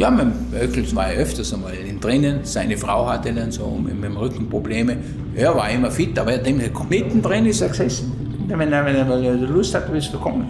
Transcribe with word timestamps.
Ja, 0.00 0.10
mit 0.10 0.28
Öckels 0.58 0.96
war 0.96 1.12
er 1.12 1.18
öfters 1.20 1.52
einmal 1.52 1.74
drinnen. 2.00 2.40
Seine 2.42 2.78
Frau 2.78 3.06
hatte 3.06 3.34
dann 3.34 3.52
so 3.52 3.68
mit, 3.68 4.02
dem 4.02 4.16
Rücken 4.16 4.48
Probleme. 4.48 4.96
Er 5.34 5.54
war 5.54 5.68
immer 5.68 5.90
fit, 5.90 6.18
aber 6.18 6.32
er 6.32 6.38
hat 6.38 6.72
komm 6.72 6.88
mittendrin 6.88 7.44
ist 7.44 7.60
er 7.60 7.68
gesessen. 7.68 8.10
Wenn 8.48 8.72
er, 8.72 8.86
wenn 8.86 8.96
er 8.96 9.34
Lust 9.34 9.74
hat, 9.74 9.92
willst 9.92 10.14
du 10.14 10.18
kommen. 10.18 10.48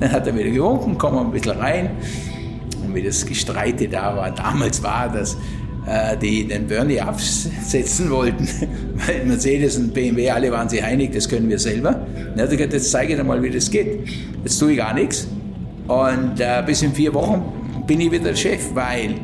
Dann 0.00 0.10
hat 0.10 0.26
er 0.26 0.34
wieder 0.34 0.50
gewunken, 0.50 0.98
komm 0.98 1.16
ein 1.16 1.30
bisschen 1.30 1.52
rein. 1.52 1.90
Und 2.84 2.92
wie 2.92 3.04
das 3.04 3.24
Gestreite 3.24 3.86
da 3.86 4.16
war, 4.16 4.32
damals 4.32 4.82
war 4.82 5.12
das, 5.12 5.36
äh, 5.86 6.16
die 6.16 6.48
den 6.48 6.66
Bernie 6.66 7.00
absetzen 7.00 8.10
wollten, 8.10 8.48
weil 9.06 9.26
Mercedes 9.26 9.76
und 9.76 9.94
BMW, 9.94 10.28
alle 10.28 10.50
waren 10.50 10.68
sich 10.68 10.82
einig, 10.82 11.12
das 11.12 11.28
können 11.28 11.48
wir 11.48 11.60
selber. 11.60 12.04
Dann 12.34 12.42
hat 12.42 12.50
er 12.50 12.56
gesagt, 12.56 12.72
jetzt 12.72 12.90
zeige 12.90 13.12
ich 13.12 13.16
dir 13.16 13.24
mal, 13.24 13.40
wie 13.40 13.50
das 13.50 13.70
geht. 13.70 14.08
Jetzt 14.42 14.58
tue 14.58 14.72
ich 14.72 14.78
gar 14.78 14.92
nichts. 14.92 15.28
Und 15.86 16.40
äh, 16.40 16.64
bis 16.66 16.82
in 16.82 16.92
vier 16.92 17.14
Wochen 17.14 17.65
bin 17.86 18.00
ich 18.00 18.10
wieder 18.10 18.24
der 18.24 18.36
Chef, 18.36 18.74
weil 18.74 19.14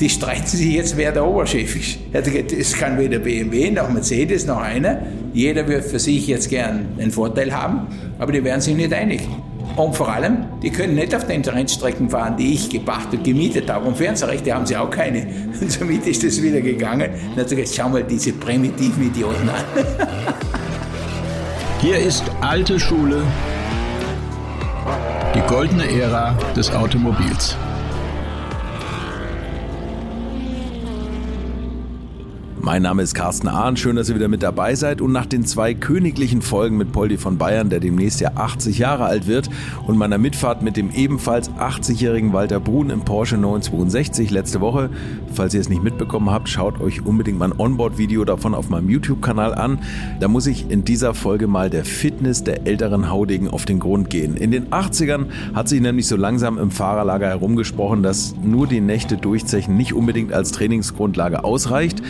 die 0.00 0.08
streiten 0.08 0.46
sich 0.46 0.72
jetzt, 0.72 0.96
wer 0.96 1.12
der 1.12 1.24
Oberchef 1.24 1.76
ist. 1.76 1.98
Er 2.12 2.18
hat 2.18 2.30
gesagt, 2.30 2.52
es 2.52 2.72
kann 2.72 2.98
weder 2.98 3.18
BMW 3.18 3.70
noch 3.70 3.88
Mercedes 3.90 4.46
noch 4.46 4.60
einer. 4.60 5.02
Jeder 5.32 5.66
wird 5.68 5.84
für 5.84 5.98
sich 5.98 6.26
jetzt 6.26 6.48
gern 6.50 6.86
einen 6.98 7.10
Vorteil 7.10 7.54
haben, 7.54 7.86
aber 8.18 8.32
die 8.32 8.42
werden 8.42 8.60
sich 8.60 8.74
nicht 8.74 8.92
einig. 8.92 9.20
Und 9.76 9.96
vor 9.96 10.12
allem, 10.12 10.44
die 10.62 10.70
können 10.70 10.96
nicht 10.96 11.14
auf 11.14 11.26
den 11.26 11.42
Rennstrecken 11.42 12.10
fahren, 12.10 12.36
die 12.36 12.52
ich 12.52 12.68
gebracht 12.68 13.08
und 13.12 13.24
gemietet 13.24 13.70
habe. 13.70 13.86
Und 13.86 13.96
Fernsehrechte 13.96 14.52
haben 14.52 14.66
sie 14.66 14.76
auch 14.76 14.90
keine. 14.90 15.26
Und 15.60 15.70
somit 15.70 16.06
ist 16.06 16.22
das 16.24 16.42
wieder 16.42 16.60
gegangen. 16.60 17.10
Und 17.30 17.40
hat 17.40 17.48
gesagt, 17.48 17.70
schau 17.74 17.88
mal 17.88 18.02
diese 18.02 18.32
primitiven 18.32 19.06
Idioten 19.06 19.48
an. 19.48 19.64
Hier 21.80 21.98
ist 21.98 22.24
alte 22.40 22.78
Schule, 22.78 23.22
die 25.34 25.40
goldene 25.48 25.90
Ära 25.90 26.36
des 26.54 26.70
Automobils. 26.70 27.56
Mein 32.64 32.82
Name 32.82 33.02
ist 33.02 33.14
Carsten 33.14 33.48
Ahn, 33.48 33.76
schön, 33.76 33.96
dass 33.96 34.08
ihr 34.08 34.14
wieder 34.14 34.28
mit 34.28 34.44
dabei 34.44 34.76
seid. 34.76 35.00
Und 35.00 35.10
nach 35.10 35.26
den 35.26 35.44
zwei 35.44 35.74
königlichen 35.74 36.42
Folgen 36.42 36.76
mit 36.76 36.92
Poldi 36.92 37.18
von 37.18 37.36
Bayern, 37.36 37.70
der 37.70 37.80
demnächst 37.80 38.20
ja 38.20 38.36
80 38.36 38.78
Jahre 38.78 39.04
alt 39.04 39.26
wird, 39.26 39.50
und 39.88 39.98
meiner 39.98 40.16
Mitfahrt 40.16 40.62
mit 40.62 40.76
dem 40.76 40.92
ebenfalls 40.92 41.50
80-jährigen 41.50 42.32
Walter 42.32 42.60
Brun 42.60 42.90
im 42.90 43.00
Porsche 43.00 43.36
962 43.36 44.30
letzte 44.30 44.60
Woche, 44.60 44.90
falls 45.34 45.54
ihr 45.54 45.60
es 45.60 45.68
nicht 45.68 45.82
mitbekommen 45.82 46.30
habt, 46.30 46.48
schaut 46.48 46.80
euch 46.80 47.04
unbedingt 47.04 47.36
mein 47.36 47.50
Onboard-Video 47.50 48.24
davon 48.24 48.54
auf 48.54 48.68
meinem 48.68 48.88
YouTube-Kanal 48.88 49.56
an. 49.56 49.80
Da 50.20 50.28
muss 50.28 50.46
ich 50.46 50.70
in 50.70 50.84
dieser 50.84 51.14
Folge 51.14 51.48
mal 51.48 51.68
der 51.68 51.84
Fitness 51.84 52.44
der 52.44 52.64
älteren 52.68 53.10
Haudegen 53.10 53.48
auf 53.48 53.64
den 53.64 53.80
Grund 53.80 54.08
gehen. 54.08 54.36
In 54.36 54.52
den 54.52 54.68
80ern 54.68 55.26
hat 55.52 55.68
sich 55.68 55.80
nämlich 55.80 56.06
so 56.06 56.14
langsam 56.14 56.58
im 56.58 56.70
Fahrerlager 56.70 57.26
herumgesprochen, 57.26 58.04
dass 58.04 58.36
nur 58.40 58.68
die 58.68 58.80
Nächte 58.80 59.16
durchzechen 59.16 59.76
nicht 59.76 59.94
unbedingt 59.94 60.32
als 60.32 60.52
Trainingsgrundlage 60.52 61.42
ausreicht. 61.42 62.02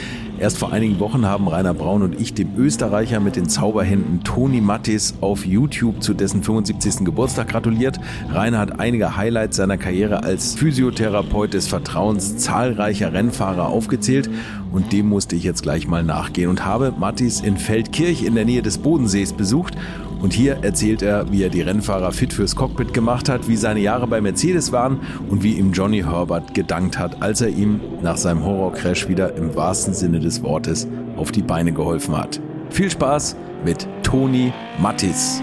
Erst 0.42 0.58
vor 0.58 0.72
einigen 0.72 0.98
Wochen 0.98 1.24
haben 1.24 1.46
Rainer 1.46 1.72
Braun 1.72 2.02
und 2.02 2.20
ich 2.20 2.34
dem 2.34 2.56
Österreicher 2.56 3.20
mit 3.20 3.36
den 3.36 3.48
Zauberhänden 3.48 4.24
Toni 4.24 4.60
Mattis 4.60 5.14
auf 5.20 5.46
YouTube 5.46 6.02
zu 6.02 6.14
dessen 6.14 6.42
75. 6.42 7.04
Geburtstag 7.04 7.46
gratuliert. 7.46 8.00
Rainer 8.28 8.58
hat 8.58 8.80
einige 8.80 9.16
Highlights 9.16 9.56
seiner 9.58 9.78
Karriere 9.78 10.24
als 10.24 10.56
Physiotherapeut 10.56 11.54
des 11.54 11.68
Vertrauens 11.68 12.38
zahlreicher 12.38 13.12
Rennfahrer 13.12 13.68
aufgezählt 13.68 14.28
und 14.72 14.92
dem 14.92 15.08
musste 15.08 15.36
ich 15.36 15.44
jetzt 15.44 15.62
gleich 15.62 15.86
mal 15.86 16.02
nachgehen 16.02 16.50
und 16.50 16.64
habe 16.64 16.92
Mattis 16.98 17.40
in 17.40 17.56
Feldkirch 17.56 18.24
in 18.24 18.34
der 18.34 18.44
Nähe 18.44 18.62
des 18.62 18.78
Bodensees 18.78 19.34
besucht 19.34 19.76
und 20.22 20.32
hier 20.32 20.58
erzählt 20.62 21.02
er, 21.02 21.30
wie 21.32 21.42
er 21.42 21.50
die 21.50 21.62
Rennfahrer 21.62 22.12
fit 22.12 22.32
fürs 22.32 22.54
Cockpit 22.54 22.94
gemacht 22.94 23.28
hat, 23.28 23.48
wie 23.48 23.56
seine 23.56 23.80
Jahre 23.80 24.06
bei 24.06 24.20
Mercedes 24.20 24.70
waren 24.70 25.00
und 25.28 25.42
wie 25.42 25.54
ihm 25.54 25.72
Johnny 25.72 26.02
Herbert 26.02 26.54
gedankt 26.54 26.96
hat, 26.96 27.20
als 27.20 27.40
er 27.40 27.48
ihm 27.48 27.80
nach 28.02 28.16
seinem 28.16 28.44
Horrorcrash 28.44 29.08
wieder 29.08 29.34
im 29.34 29.54
wahrsten 29.56 29.94
Sinne 29.94 30.20
des 30.20 30.42
Wortes 30.42 30.86
auf 31.16 31.32
die 31.32 31.42
Beine 31.42 31.72
geholfen 31.72 32.16
hat. 32.16 32.40
Viel 32.70 32.88
Spaß 32.88 33.36
mit 33.64 33.86
Toni 34.04 34.52
Mattis. 34.80 35.42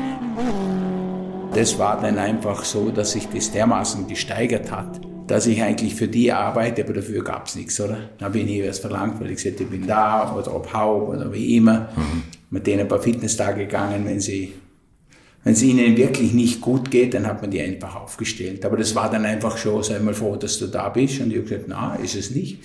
Das 1.54 1.78
war 1.78 2.00
dann 2.00 2.18
einfach 2.18 2.64
so, 2.64 2.90
dass 2.90 3.12
sich 3.12 3.28
das 3.28 3.52
dermaßen 3.52 4.08
gesteigert 4.08 4.72
hat, 4.72 5.02
dass 5.28 5.46
ich 5.46 5.62
eigentlich 5.62 5.96
für 5.96 6.08
die 6.08 6.32
arbeite, 6.32 6.84
aber 6.84 6.94
dafür 6.94 7.24
gab 7.24 7.48
es 7.48 7.56
nichts, 7.56 7.82
oder? 7.82 7.98
Da 8.18 8.26
habe 8.26 8.40
ich 8.40 8.46
nie 8.46 8.66
was 8.66 8.80
verlangt, 8.80 9.20
weil 9.20 9.32
ich 9.32 9.38
gesagt 9.38 9.60
ich 9.60 9.68
bin 9.68 9.86
da 9.86 10.34
oder 10.34 10.56
ob 10.56 10.72
Haupt 10.74 11.18
oder 11.18 11.34
wie 11.34 11.58
immer. 11.58 11.90
Mhm. 11.96 12.24
Mit 12.50 12.66
denen 12.66 12.82
ein 12.82 12.88
paar 12.88 13.02
Fitnesstage 13.02 13.66
gegangen, 13.66 14.06
wenn 14.06 14.20
sie 14.20 14.54
wenn 15.44 15.54
es 15.54 15.64
ihnen 15.64 15.96
wirklich 15.96 16.34
nicht 16.34 16.60
gut 16.60 16.92
geht, 16.92 17.14
dann 17.14 17.26
hat 17.26 17.42
man 17.42 17.50
die 17.50 17.62
einfach 17.62 17.96
aufgestellt. 17.96 18.66
Aber 18.66 18.78
das 18.78 18.94
war 18.96 19.10
dann 19.10 19.26
einfach 19.26 19.58
schon, 19.58 19.82
sei 19.84 20.00
mal 20.00 20.14
froh, 20.14 20.36
dass 20.36 20.60
du 20.60 20.68
da 20.68 20.90
bist. 20.90 21.22
Und 21.22 21.32
ich 21.32 21.38
habe 21.38 21.48
gesagt, 21.48 21.66
na, 21.68 21.96
ist 21.96 22.16
es 22.16 22.32
nicht. 22.32 22.60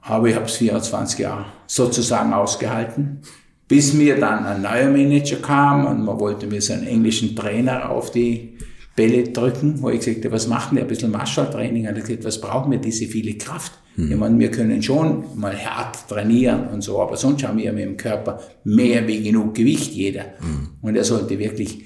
Aber 0.00 0.28
ich 0.28 0.34
habe 0.34 0.46
es 0.46 0.56
24 0.56 1.18
Jahre 1.18 1.46
sozusagen 1.66 2.32
ausgehalten, 2.32 3.20
bis 3.68 3.92
mir 3.92 4.18
dann 4.18 4.44
ein 4.44 4.62
neuer 4.62 4.90
Manager 4.90 5.36
kam 5.36 5.86
und 5.86 6.04
man 6.04 6.18
wollte 6.18 6.46
mir 6.46 6.60
so 6.60 6.72
einen 6.72 6.86
englischen 6.86 7.36
Trainer 7.36 7.90
auf 7.90 8.10
die 8.10 8.58
Bälle 8.94 9.24
drücken, 9.24 9.80
wo 9.80 9.90
ich 9.90 10.00
gesagt 10.00 10.24
habe, 10.24 10.34
was 10.34 10.46
machen 10.46 10.76
wir? 10.76 10.82
Ein 10.82 10.88
bisschen 10.88 11.10
Marshall-Training. 11.10 11.88
Und 11.88 11.96
er 11.96 12.02
gesagt, 12.02 12.24
was 12.24 12.40
brauchen 12.40 12.70
wir 12.70 12.78
diese 12.78 13.06
viele 13.06 13.34
Kraft? 13.34 13.72
Mhm. 13.96 14.12
Ich 14.12 14.18
meine, 14.18 14.38
wir 14.38 14.50
können 14.50 14.82
schon 14.82 15.24
mal 15.34 15.56
hart 15.56 16.08
trainieren 16.08 16.68
und 16.68 16.82
so, 16.82 17.00
aber 17.00 17.16
sonst 17.16 17.46
haben 17.46 17.58
wir 17.58 17.72
mit 17.72 17.84
dem 17.84 17.96
Körper 17.96 18.40
mehr 18.64 19.06
wie 19.06 19.22
genug 19.22 19.54
Gewicht, 19.54 19.92
jeder. 19.92 20.24
Mhm. 20.40 20.68
Und 20.82 20.96
er 20.96 21.04
sollte 21.04 21.38
wirklich 21.38 21.84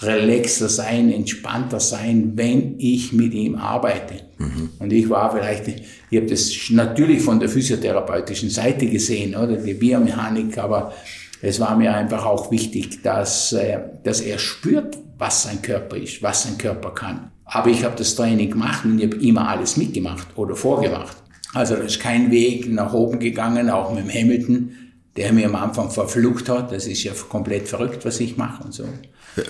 relaxer 0.00 0.68
sein, 0.68 1.10
entspannter 1.10 1.80
sein, 1.80 2.32
wenn 2.34 2.74
ich 2.78 3.12
mit 3.12 3.32
ihm 3.32 3.54
arbeite. 3.54 4.14
Mhm. 4.38 4.70
Und 4.78 4.92
ich 4.92 5.08
war 5.08 5.32
vielleicht, 5.32 5.68
ich 6.10 6.18
habe 6.18 6.26
das 6.26 6.52
natürlich 6.70 7.22
von 7.22 7.40
der 7.40 7.48
physiotherapeutischen 7.48 8.50
Seite 8.50 8.86
gesehen, 8.86 9.34
oder 9.34 9.56
die 9.56 9.74
Biomechanik, 9.74 10.58
aber 10.58 10.92
es 11.40 11.60
war 11.60 11.76
mir 11.76 11.94
einfach 11.94 12.26
auch 12.26 12.50
wichtig, 12.50 13.02
dass, 13.02 13.52
äh, 13.52 13.78
dass 14.02 14.20
er 14.20 14.38
spürt, 14.38 14.98
was 15.18 15.42
sein 15.44 15.62
Körper 15.62 15.96
ist, 15.96 16.22
was 16.22 16.42
sein 16.44 16.58
Körper 16.58 16.90
kann. 16.90 17.30
Aber 17.44 17.70
ich 17.70 17.84
habe 17.84 17.96
das 17.96 18.14
Training 18.14 18.50
gemacht 18.50 18.84
und 18.84 18.98
ich 18.98 19.06
habe 19.06 19.16
immer 19.24 19.48
alles 19.48 19.76
mitgemacht 19.76 20.26
oder 20.36 20.56
vorgemacht. 20.56 21.16
Also 21.54 21.76
da 21.76 21.82
ist 21.82 22.00
kein 22.00 22.30
Weg 22.30 22.70
nach 22.70 22.92
oben 22.92 23.18
gegangen, 23.18 23.70
auch 23.70 23.92
mit 23.94 24.04
dem 24.04 24.10
Hamilton, 24.10 24.70
der 25.16 25.32
mir 25.32 25.46
am 25.46 25.54
Anfang 25.54 25.90
verflucht 25.90 26.48
hat. 26.48 26.72
Das 26.72 26.86
ist 26.86 27.02
ja 27.04 27.12
komplett 27.28 27.68
verrückt, 27.68 28.04
was 28.04 28.20
ich 28.20 28.36
mache 28.36 28.64
und 28.64 28.74
so. 28.74 28.84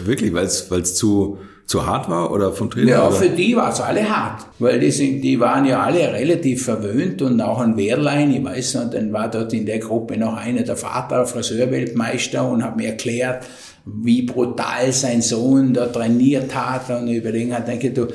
Wirklich, 0.05 0.33
weil 0.33 0.45
es 0.45 0.95
zu, 0.95 1.39
zu 1.67 1.87
hart 1.87 2.09
war 2.09 2.31
oder 2.31 2.53
vom 2.53 2.71
Trainer? 2.71 2.91
Ja, 2.91 3.09
oder? 3.09 3.17
für 3.17 3.29
die 3.29 3.57
war 3.57 3.73
es 3.73 3.81
alle 3.81 4.09
hart, 4.09 4.47
weil 4.59 4.79
die, 4.79 4.91
sind, 4.91 5.21
die 5.23 5.39
waren 5.41 5.65
ja 5.65 5.83
alle 5.83 6.13
relativ 6.13 6.65
verwöhnt 6.65 7.23
und 7.23 7.41
auch 7.41 7.61
ein 7.61 7.77
Wehrlein, 7.77 8.33
ich 8.33 8.45
weiß 8.45 8.75
noch, 8.75 8.91
dann 8.91 9.13
war 9.13 9.29
dort 9.29 9.53
in 9.53 9.67
der 9.67 9.79
Gruppe 9.79 10.17
noch 10.17 10.37
einer, 10.37 10.63
der 10.63 10.77
Vater, 10.77 11.27
Friseurweltmeister 11.27 12.49
und 12.49 12.65
hat 12.65 12.77
mir 12.77 12.89
erklärt, 12.89 13.47
wie 13.87 14.23
brutal 14.23 14.93
sein 14.93 15.23
Sohn 15.23 15.73
da 15.73 15.87
trainiert 15.87 16.55
hat 16.55 16.91
und 16.91 17.09
überlegen 17.09 17.55
hat, 17.55 17.69
denke 17.69 17.91
du, 17.91 18.09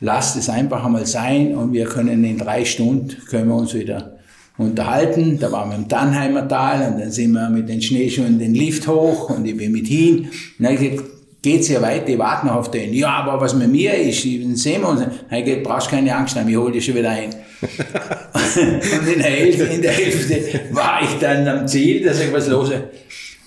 lass 0.00 0.36
es 0.36 0.50
einfach 0.50 0.84
einmal 0.84 1.06
sein 1.06 1.56
und 1.56 1.72
wir 1.72 1.86
können 1.86 2.24
in 2.24 2.38
drei 2.38 2.64
Stunden, 2.64 3.16
können 3.28 3.48
wir 3.48 3.56
uns 3.56 3.74
wieder 3.74 4.18
unterhalten. 4.58 5.38
Da 5.40 5.50
waren 5.50 5.70
wir 5.70 5.76
im 5.76 5.88
Tannheimer 5.88 6.46
Tal 6.46 6.92
und 6.92 7.00
dann 7.00 7.10
sind 7.10 7.32
wir 7.32 7.48
mit 7.48 7.68
den 7.68 7.80
Schneeschuhen 7.80 8.38
den 8.38 8.54
Lift 8.54 8.86
hoch 8.86 9.30
und 9.30 9.46
ich 9.46 9.56
bin 9.56 9.72
mit 9.72 9.86
hin. 9.86 10.28
Und 10.58 10.64
dann 10.64 10.76
gesagt, 10.76 11.04
geht's 11.42 11.68
ja 11.68 11.80
weiter, 11.80 12.08
ich 12.08 12.18
warte 12.18 12.46
noch 12.46 12.56
auf 12.56 12.70
den. 12.70 12.92
Ja, 12.92 13.10
aber 13.10 13.40
was 13.40 13.54
mit 13.54 13.70
mir 13.70 13.94
ist, 13.94 14.24
dann 14.24 14.56
sehen 14.56 14.82
wir 14.82 14.90
uns. 14.90 15.02
Dann 15.30 15.44
gesagt, 15.44 15.62
brauchst 15.62 15.90
keine 15.90 16.14
Angst 16.14 16.36
haben, 16.36 16.48
ich 16.48 16.56
hol 16.56 16.70
dich 16.70 16.84
schon 16.84 16.96
wieder 16.96 17.10
ein. 17.10 17.30
und 17.64 19.08
in 19.08 19.18
der, 19.20 19.30
Hälfte, 19.30 19.64
in 19.64 19.82
der 19.82 19.92
Hälfte 19.92 20.60
war 20.72 21.00
ich 21.02 21.18
dann 21.18 21.48
am 21.48 21.66
Ziel, 21.66 22.04
da 22.04 22.12
sag 22.12 22.26
ich, 22.26 22.32
was 22.32 22.48
los. 22.48 22.70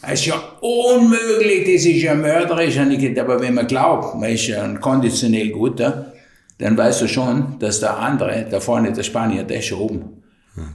Es 0.01 0.21
ist 0.21 0.27
ja 0.27 0.41
unmöglich, 0.61 1.65
das 1.65 1.85
ist 1.85 2.01
ja 2.01 2.13
mörderisch. 2.13 2.77
Aber 2.77 3.41
wenn 3.41 3.53
man 3.53 3.67
glaubt, 3.67 4.15
man 4.15 4.29
ist 4.29 4.47
ja 4.47 4.63
ein 4.63 4.79
konditionell 4.79 5.49
guter, 5.49 6.13
dann 6.59 6.77
weißt 6.77 7.01
du 7.01 7.07
schon, 7.07 7.59
dass 7.59 7.79
der 7.79 7.97
andere, 7.97 8.47
da 8.49 8.59
vorne 8.59 8.91
der 8.91 9.03
Spanier, 9.03 9.43
der 9.43 9.59
ist 9.59 9.65
schon 9.65 9.79
oben. 9.79 10.23
Hm. 10.55 10.69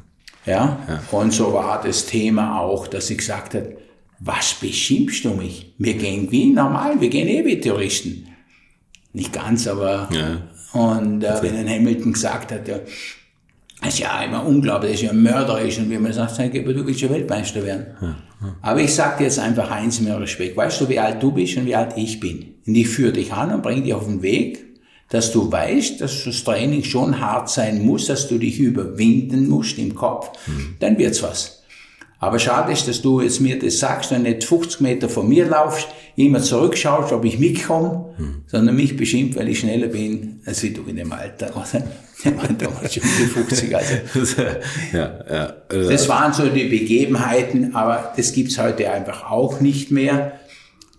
Ja? 0.47 0.79
ja? 0.89 1.03
Und 1.11 1.33
so 1.33 1.53
war 1.53 1.81
das 1.85 2.07
Thema 2.07 2.61
auch, 2.61 2.87
dass 2.87 3.11
ich 3.11 3.19
gesagt 3.19 3.55
habe, 3.55 3.77
was 4.21 4.55
beschimpfst 4.55 5.25
du 5.25 5.31
mich? 5.31 5.75
Wir 5.79 5.95
gehen 5.95 6.31
wie 6.31 6.53
normal, 6.53 7.01
wir 7.01 7.09
gehen 7.09 7.27
eh 7.27 7.45
wie 7.45 7.61
Touristen. 7.61 8.29
Nicht 9.13 9.33
ganz, 9.33 9.67
aber. 9.67 10.09
Ja. 10.13 10.81
Und 10.81 11.23
äh, 11.25 11.43
wenn 11.43 11.57
ein 11.57 11.69
Hamilton 11.69 12.13
gesagt 12.13 12.53
hat, 12.53 12.67
ja, 12.69 12.79
das 13.83 13.95
ist 13.95 13.99
ja 13.99 14.23
immer 14.23 14.47
unglaublich, 14.47 14.93
das 14.93 15.01
ist 15.03 15.07
ja 15.09 15.13
mörderisch. 15.13 15.79
Und 15.79 15.91
wie 15.91 15.99
man 15.99 16.13
sagt, 16.13 16.39
du 16.39 16.87
willst 16.87 17.01
ja 17.01 17.11
Weltmeister 17.11 17.65
werden. 17.65 17.87
Ja. 18.01 18.17
Aber 18.61 18.81
ich 18.81 18.95
sag 18.95 19.19
dir 19.19 19.25
jetzt 19.25 19.39
einfach 19.39 19.71
eins 19.71 20.01
mehr 20.01 20.21
Respekt. 20.21 20.57
Weißt 20.57 20.81
du, 20.81 20.89
wie 20.89 20.99
alt 20.99 21.23
du 21.23 21.33
bist 21.33 21.57
und 21.57 21.67
wie 21.67 21.77
alt 21.77 21.95
ich 21.97 22.21
bin? 22.21 22.55
Und 22.67 22.75
ich 22.75 22.89
führe 22.89 23.13
dich 23.13 23.33
an 23.33 23.53
und 23.53 23.63
bringe 23.63 23.83
dich 23.83 23.95
auf 23.95 24.07
den 24.07 24.23
Weg, 24.23 24.65
dass 25.09 25.33
du 25.33 25.51
weißt, 25.51 26.01
dass 26.01 26.25
das 26.25 26.43
Training 26.43 26.85
schon 26.85 27.21
hart 27.21 27.51
sein 27.51 27.85
muss, 27.85 28.07
dass 28.07 28.29
du 28.29 28.39
dich 28.39 28.59
überwinden 28.59 29.49
musst 29.49 29.79
im 29.79 29.95
Kopf. 29.95 30.31
Mhm. 30.47 30.77
Dann 30.81 30.99
wird's 30.99 31.23
was. 31.23 31.62
Aber 32.23 32.39
schade 32.39 32.71
ist, 32.71 32.87
dass 32.87 33.03
du 33.03 33.21
jetzt 33.21 33.41
mir 33.41 33.59
das 33.59 33.81
sagst 33.81 34.13
und 34.13 34.23
nicht 34.23 34.45
50 34.45 34.81
Meter 34.81 35.09
von 35.09 35.29
mir 35.29 35.45
laufst, 35.45 35.89
immer 36.15 36.41
zurückschaust, 36.41 37.13
ob 37.13 37.25
ich 37.25 37.41
mitkomme, 37.41 38.15
hm. 38.17 38.45
sondern 38.47 38.77
mich 38.77 38.97
beschimpft, 38.97 39.37
weil 39.37 39.49
ich 39.49 39.59
schneller 39.59 39.89
bin 39.89 40.41
als 40.47 40.63
wie 40.63 40.71
du 40.71 40.83
in 40.85 40.95
dem 40.95 41.11
Alter. 41.11 41.51
Oder? 41.57 41.83
damals 42.57 42.95
schon 42.95 43.03
die 43.03 43.27
50, 43.27 43.75
also. 43.77 44.43
ja, 44.93 45.25
ja. 45.29 45.53
Also 45.69 45.91
das 45.91 46.09
waren 46.09 46.33
so 46.33 46.47
die 46.47 46.69
Begebenheiten, 46.69 47.75
aber 47.75 48.13
das 48.17 48.33
gibt's 48.33 48.57
heute 48.57 48.89
einfach 48.93 49.29
auch 49.29 49.61
nicht 49.61 49.91
mehr, 49.91 50.39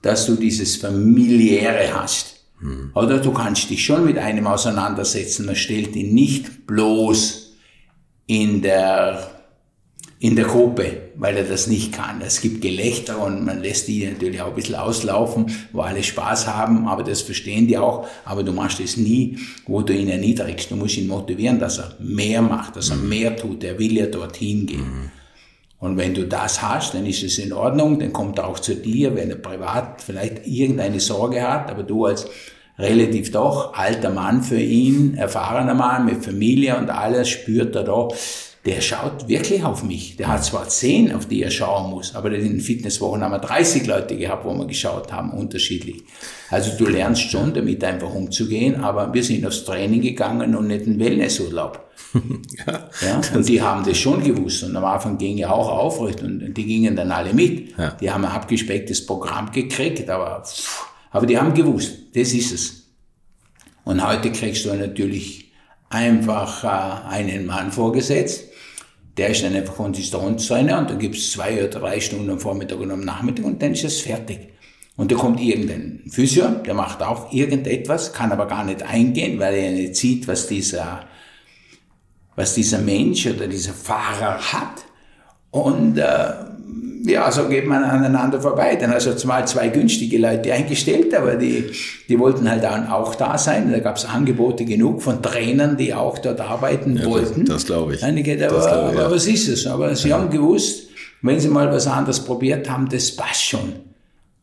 dass 0.01 0.25
du 0.25 0.35
dieses 0.35 0.75
Familiäre 0.75 1.93
hast. 1.93 2.41
Hm. 2.59 2.91
Oder 2.95 3.19
du 3.19 3.31
kannst 3.31 3.69
dich 3.69 3.85
schon 3.85 4.03
mit 4.03 4.17
einem 4.17 4.45
auseinandersetzen, 4.45 5.45
man 5.45 5.55
stellt 5.55 5.95
ihn 5.95 6.13
nicht 6.13 6.67
bloß 6.67 7.53
in 8.27 8.61
der 8.61 9.32
in 10.23 10.37
der 10.37 10.45
Gruppe, 10.45 11.01
weil 11.15 11.35
er 11.35 11.43
das 11.43 11.67
nicht 11.67 11.91
kann. 11.91 12.21
Es 12.21 12.39
gibt 12.39 12.61
Gelächter 12.61 13.21
und 13.21 13.43
man 13.43 13.61
lässt 13.61 13.89
die 13.89 14.05
natürlich 14.05 14.41
auch 14.41 14.47
ein 14.47 14.55
bisschen 14.55 14.75
auslaufen, 14.75 15.47
wo 15.73 15.81
alle 15.81 16.01
Spaß 16.01 16.47
haben, 16.47 16.87
aber 16.87 17.03
das 17.03 17.21
verstehen 17.21 17.67
die 17.67 17.77
auch. 17.77 18.07
Aber 18.23 18.41
du 18.41 18.53
machst 18.53 18.79
es 18.79 18.95
nie, 18.95 19.37
wo 19.67 19.81
du 19.81 19.93
ihn 19.93 20.07
erniedrigst. 20.07 20.71
Du 20.71 20.77
musst 20.77 20.95
ihn 20.95 21.09
motivieren, 21.09 21.59
dass 21.59 21.79
er 21.79 21.97
mehr 21.99 22.41
macht, 22.41 22.77
dass 22.77 22.89
er 22.89 22.95
mhm. 22.95 23.09
mehr 23.09 23.35
tut. 23.35 23.65
Er 23.65 23.77
will 23.77 23.97
ja 23.97 24.05
dorthin 24.05 24.65
gehen. 24.65 24.79
Mhm. 24.79 25.11
Und 25.79 25.97
wenn 25.97 26.13
du 26.13 26.25
das 26.25 26.61
hast, 26.61 26.93
dann 26.93 27.05
ist 27.05 27.21
es 27.21 27.37
in 27.37 27.51
Ordnung, 27.51 27.99
dann 27.99 28.13
kommt 28.13 28.37
er 28.37 28.47
auch 28.47 28.59
zu 28.59 28.77
dir, 28.77 29.13
wenn 29.17 29.29
er 29.29 29.35
privat 29.35 30.01
vielleicht 30.01 30.47
irgendeine 30.47 31.01
Sorge 31.01 31.41
hat, 31.41 31.69
aber 31.69 31.83
du 31.83 32.05
als 32.05 32.27
relativ 32.79 33.31
doch 33.31 33.73
alter 33.73 34.09
Mann 34.09 34.41
für 34.41 34.61
ihn, 34.61 35.15
erfahrener 35.15 35.73
Mann 35.73 36.05
mit 36.05 36.23
Familie 36.23 36.77
und 36.77 36.89
alles, 36.89 37.27
spürt 37.27 37.75
er 37.75 37.83
doch, 37.83 38.15
der 38.65 38.79
schaut 38.79 39.27
wirklich 39.27 39.63
auf 39.63 39.83
mich. 39.83 40.15
Der 40.15 40.29
hat 40.29 40.45
zwar 40.45 40.69
zehn, 40.69 41.13
auf 41.13 41.25
die 41.27 41.43
er 41.43 41.51
schauen 41.51 41.89
muss, 41.89 42.15
aber 42.15 42.31
in 42.31 42.43
den 42.43 42.61
Fitnesswochen 42.61 43.21
haben 43.21 43.31
wir 43.31 43.39
30 43.39 43.85
Leute 43.85 44.15
gehabt, 44.15 44.45
wo 44.45 44.53
wir 44.53 44.65
geschaut 44.65 45.11
haben, 45.11 45.31
unterschiedlich. 45.31 46.03
Also 46.49 46.77
du 46.77 46.85
lernst 46.85 47.29
schon 47.29 47.53
damit 47.53 47.83
einfach 47.83 48.13
umzugehen, 48.13 48.81
aber 48.81 49.13
wir 49.13 49.23
sind 49.23 49.45
aufs 49.45 49.65
Training 49.65 50.01
gegangen 50.01 50.55
und 50.55 50.67
nicht 50.67 50.85
in 50.85 50.97
Wellnessurlaub. 50.97 51.83
ja, 52.67 52.89
ja, 53.01 53.21
und 53.33 53.49
die 53.49 53.61
haben 53.61 53.83
das 53.83 53.97
schon 53.97 54.23
gewusst 54.23 54.63
und 54.63 54.75
am 54.75 54.85
Anfang 54.85 55.17
ging 55.17 55.37
ja 55.37 55.51
auch 55.51 55.67
aufrecht 55.67 56.21
und 56.21 56.53
die 56.53 56.65
gingen 56.65 56.95
dann 56.95 57.11
alle 57.11 57.33
mit. 57.33 57.77
Ja. 57.77 57.89
Die 57.99 58.09
haben 58.09 58.23
ein 58.23 58.31
abgespecktes 58.31 59.05
Programm 59.05 59.51
gekriegt, 59.51 60.09
aber, 60.09 60.43
aber 61.11 61.25
die 61.25 61.37
haben 61.37 61.53
gewusst, 61.53 61.93
das 62.13 62.33
ist 62.33 62.53
es. 62.53 62.83
Und 63.83 64.05
heute 64.05 64.31
kriegst 64.31 64.63
du 64.63 64.73
natürlich 64.73 65.51
einfach 65.89 66.63
äh, 66.63 67.07
einen 67.09 67.45
Mann 67.45 67.71
vorgesetzt, 67.71 68.52
der 69.17 69.29
ist 69.29 69.43
dann 69.43 69.55
einfach 69.55 69.75
Konsistenzzähne 69.75 70.77
und 70.77 70.89
dann 70.89 70.99
gibt's 70.99 71.31
zwei 71.31 71.59
oder 71.59 71.79
drei 71.79 71.99
Stunden 71.99 72.29
am 72.29 72.39
Vormittag 72.39 72.79
und 72.79 72.91
am 72.91 73.01
Nachmittag 73.01 73.45
und 73.45 73.61
dann 73.61 73.73
ist 73.73 73.83
es 73.83 74.01
fertig. 74.01 74.53
Und 74.95 75.11
da 75.11 75.15
kommt 75.15 75.39
irgendein 75.39 76.03
Physio, 76.09 76.47
der 76.49 76.73
macht 76.73 77.01
auch 77.01 77.31
irgendetwas, 77.31 78.13
kann 78.13 78.31
aber 78.31 78.47
gar 78.47 78.63
nicht 78.63 78.83
eingehen, 78.83 79.39
weil 79.39 79.55
er 79.55 79.71
nicht 79.71 79.95
sieht, 79.95 80.27
was 80.27 80.47
dieser, 80.47 81.07
was 82.35 82.53
dieser 82.53 82.79
Mensch 82.79 83.25
oder 83.25 83.47
dieser 83.47 83.73
Fahrer 83.73 84.39
hat. 84.53 84.85
Und 85.49 85.97
äh, 85.97 86.33
ja, 87.05 87.29
so 87.31 87.49
geht 87.49 87.67
man 87.67 87.83
aneinander 87.83 88.39
vorbei. 88.39 88.77
Dann 88.77 88.91
also 88.91 89.11
mal 89.27 89.45
zwei 89.45 89.67
günstige 89.67 90.17
Leute 90.17 90.53
eingestellt, 90.53 91.13
aber 91.13 91.35
die, 91.35 91.65
die 92.07 92.17
wollten 92.17 92.49
halt 92.49 92.65
auch 92.65 93.15
da 93.15 93.37
sein. 93.37 93.71
Da 93.71 93.79
gab 93.79 93.97
es 93.97 94.05
Angebote 94.05 94.63
genug 94.63 95.01
von 95.01 95.21
Trainern, 95.21 95.75
die 95.75 95.93
auch 95.93 96.17
dort 96.17 96.39
arbeiten 96.39 96.95
ja, 96.95 97.05
wollten. 97.05 97.45
Das, 97.45 97.55
das 97.55 97.65
glaube 97.65 97.95
ich. 97.95 98.03
Einige, 98.03 98.33
aber, 98.45 98.55
das 98.55 98.67
glaube 98.67 98.89
ich, 98.91 98.97
ja. 98.97 99.05
aber 99.05 99.15
was 99.15 99.27
ist 99.27 99.47
es? 99.49 99.67
Aber 99.67 99.93
sie 99.95 100.09
ja. 100.09 100.17
haben 100.17 100.29
gewusst, 100.29 100.87
wenn 101.21 101.39
sie 101.39 101.49
mal 101.49 101.69
was 101.71 101.87
anderes 101.87 102.21
probiert 102.21 102.69
haben, 102.69 102.87
das 102.87 103.13
passt 103.13 103.43
schon. 103.43 103.73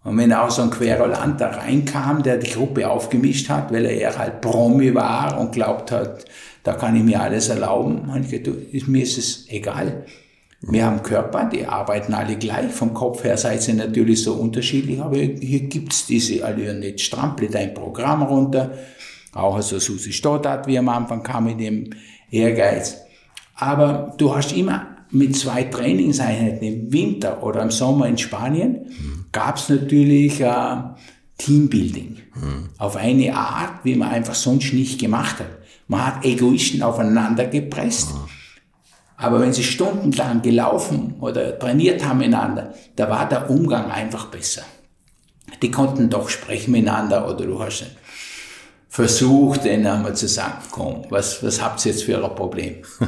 Und 0.05 0.19
wenn 0.19 0.33
auch 0.33 0.51
so 0.51 0.63
ein 0.63 0.71
Querulant 0.71 1.41
da 1.41 1.49
reinkam, 1.49 2.23
der 2.23 2.39
die 2.39 2.51
Gruppe 2.51 2.89
aufgemischt 2.91 3.49
hat, 3.49 3.73
weil 3.73 3.85
er 3.85 3.93
eher 3.93 4.19
halt 4.19 4.41
Promi 4.41 4.95
war 4.95 5.39
und 5.39 5.53
glaubt 5.53 5.93
hat, 5.93 6.25
da 6.63 6.75
kann 6.75 6.97
ich 6.97 7.03
mir 7.03 7.21
alles 7.21 7.49
erlauben, 7.49 8.09
habe 8.09 8.21
ich 8.21 8.31
gedacht, 8.31 8.89
mir 8.89 9.03
ist 9.03 9.19
es 9.19 9.47
egal. 9.49 10.05
Wir 10.63 10.85
haben 10.85 11.03
Körper, 11.03 11.49
die 11.51 11.65
arbeiten 11.65 12.13
alle 12.13 12.37
gleich. 12.37 12.71
Vom 12.71 12.93
Kopf 12.93 13.25
her 13.25 13.37
seid 13.39 13.67
ihr 13.67 13.75
natürlich 13.75 14.23
so 14.23 14.35
unterschiedlich, 14.35 15.01
aber 15.01 15.17
hier 15.17 15.61
gibt's 15.61 16.07
diese 16.07 16.45
Allüren 16.45 16.81
nicht. 16.81 17.01
Strample 17.01 17.49
dein 17.49 17.73
Programm 17.73 18.23
runter. 18.23 18.73
Auch 19.33 19.61
so 19.63 19.79
Susi 19.79 20.13
Stoddart, 20.13 20.67
wie 20.67 20.79
am 20.79 20.89
Anfang 20.89 21.23
kam 21.23 21.45
mit 21.45 21.61
dem 21.61 21.91
Ehrgeiz. 22.31 22.99
Aber 23.55 24.15
du 24.19 24.35
hast 24.35 24.53
immer 24.53 24.87
mit 25.11 25.35
zwei 25.35 25.65
Trainingseinheiten 25.65 26.67
im 26.67 26.93
Winter 26.93 27.43
oder 27.43 27.63
im 27.63 27.71
Sommer 27.71 28.07
in 28.07 28.19
Spanien, 28.19 28.87
mhm. 28.87 29.25
gab's 29.33 29.69
natürlich 29.69 30.41
äh, 30.41 30.77
Teambuilding. 31.39 32.19
Mhm. 32.35 32.69
Auf 32.77 32.97
eine 32.97 33.35
Art, 33.35 33.85
wie 33.85 33.97
man 33.97 34.11
einfach 34.11 34.35
sonst 34.35 34.73
nicht 34.75 35.01
gemacht 35.01 35.39
hat. 35.39 35.59
Man 35.89 36.07
hat 36.07 36.25
Egoisten 36.25 36.83
aufeinander 36.83 37.47
gepresst. 37.47 38.15
Mhm 38.15 38.40
aber 39.21 39.41
wenn 39.41 39.53
sie 39.53 39.65
stundenlang 39.65 40.41
gelaufen 40.41 41.15
oder 41.21 41.59
trainiert 41.59 42.05
haben 42.05 42.19
miteinander, 42.19 42.73
da 42.97 43.11
war 43.11 43.29
der 43.29 43.51
Umgang 43.51 43.91
einfach 43.91 44.27
besser. 44.27 44.63
Die 45.61 45.71
konnten 45.71 46.09
doch 46.09 46.31
sprechen 46.31 46.73
miteinander 46.73 47.29
oder 47.29 47.45
du 47.45 47.63
hast 47.63 47.85
versucht, 48.89 49.65
denen 49.65 49.87
einmal 49.87 50.17
zu 50.17 50.27
sagen, 50.27 50.55
komm, 50.71 51.05
was, 51.11 51.43
was 51.45 51.63
habt 51.63 51.85
ihr 51.85 51.93
jetzt 51.93 52.05
für 52.05 52.23
ein 52.23 52.35
Problem? 52.35 52.77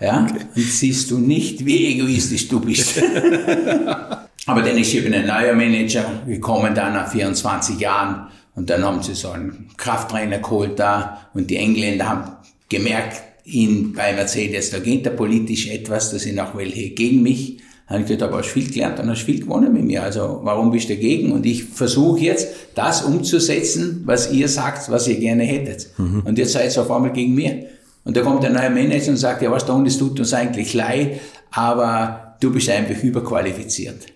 ja, 0.00 0.06
ja? 0.06 0.26
Okay. 0.30 0.44
Und 0.54 0.62
siehst 0.62 1.10
du 1.10 1.18
nicht, 1.18 1.64
wie 1.64 1.94
egoistisch 1.94 2.48
du 2.48 2.60
bist. 2.60 3.02
Aber 4.46 4.62
dann 4.62 4.76
ist 4.78 4.94
eben 4.94 5.12
ein 5.12 5.26
neuer 5.26 5.54
Manager 5.54 6.04
gekommen, 6.26 6.74
dann 6.74 6.92
nach 6.92 7.10
24 7.10 7.80
Jahren. 7.80 8.28
Und 8.54 8.70
dann 8.70 8.84
haben 8.84 9.02
sie 9.02 9.14
so 9.14 9.30
einen 9.30 9.68
Krafttrainer 9.76 10.38
geholt 10.38 10.78
da. 10.78 11.30
Und 11.34 11.48
die 11.48 11.56
Engländer 11.56 12.08
haben 12.08 12.32
gemerkt, 12.68 13.22
in, 13.52 13.92
bei 13.92 14.12
Mercedes, 14.12 14.70
da 14.70 14.78
geht 14.78 15.06
da 15.06 15.10
politisch 15.10 15.68
etwas, 15.68 16.10
da 16.10 16.18
sind 16.18 16.38
auch 16.38 16.56
welche 16.56 16.90
gegen 16.90 17.22
mich. 17.22 17.58
Dann 17.86 17.94
habe 17.94 18.02
ich 18.02 18.08
gesagt, 18.08 18.22
aber 18.22 18.42
hast 18.42 18.50
viel 18.50 18.70
gelernt, 18.70 18.98
dann 18.98 19.08
hast 19.08 19.22
viel 19.22 19.40
gewonnen 19.40 19.72
mit 19.72 19.84
mir. 19.84 20.02
Also 20.02 20.40
warum 20.42 20.70
bist 20.70 20.90
du 20.90 20.94
dagegen? 20.94 21.32
Und 21.32 21.46
ich 21.46 21.64
versuche 21.64 22.20
jetzt, 22.20 22.48
das 22.74 23.02
umzusetzen, 23.02 24.02
was 24.04 24.30
ihr 24.30 24.48
sagt, 24.48 24.90
was 24.90 25.08
ihr 25.08 25.16
gerne 25.16 25.44
hättet. 25.44 25.88
Mhm. 25.96 26.22
Und 26.26 26.36
jetzt 26.38 26.52
seid 26.52 26.76
ihr 26.76 26.82
auf 26.82 26.90
einmal 26.90 27.12
gegen 27.12 27.34
mir. 27.34 27.66
Und 28.04 28.16
da 28.16 28.20
kommt 28.20 28.42
der 28.42 28.50
neue 28.50 28.70
Manager 28.70 29.10
und 29.10 29.16
sagt, 29.16 29.40
ja 29.42 29.50
was, 29.50 29.64
da 29.64 29.82
es 29.82 29.98
tut 29.98 30.18
uns 30.18 30.34
eigentlich 30.34 30.74
leid, 30.74 31.20
aber 31.50 32.36
du 32.40 32.52
bist 32.52 32.68
einfach 32.68 33.02
überqualifiziert. 33.02 34.06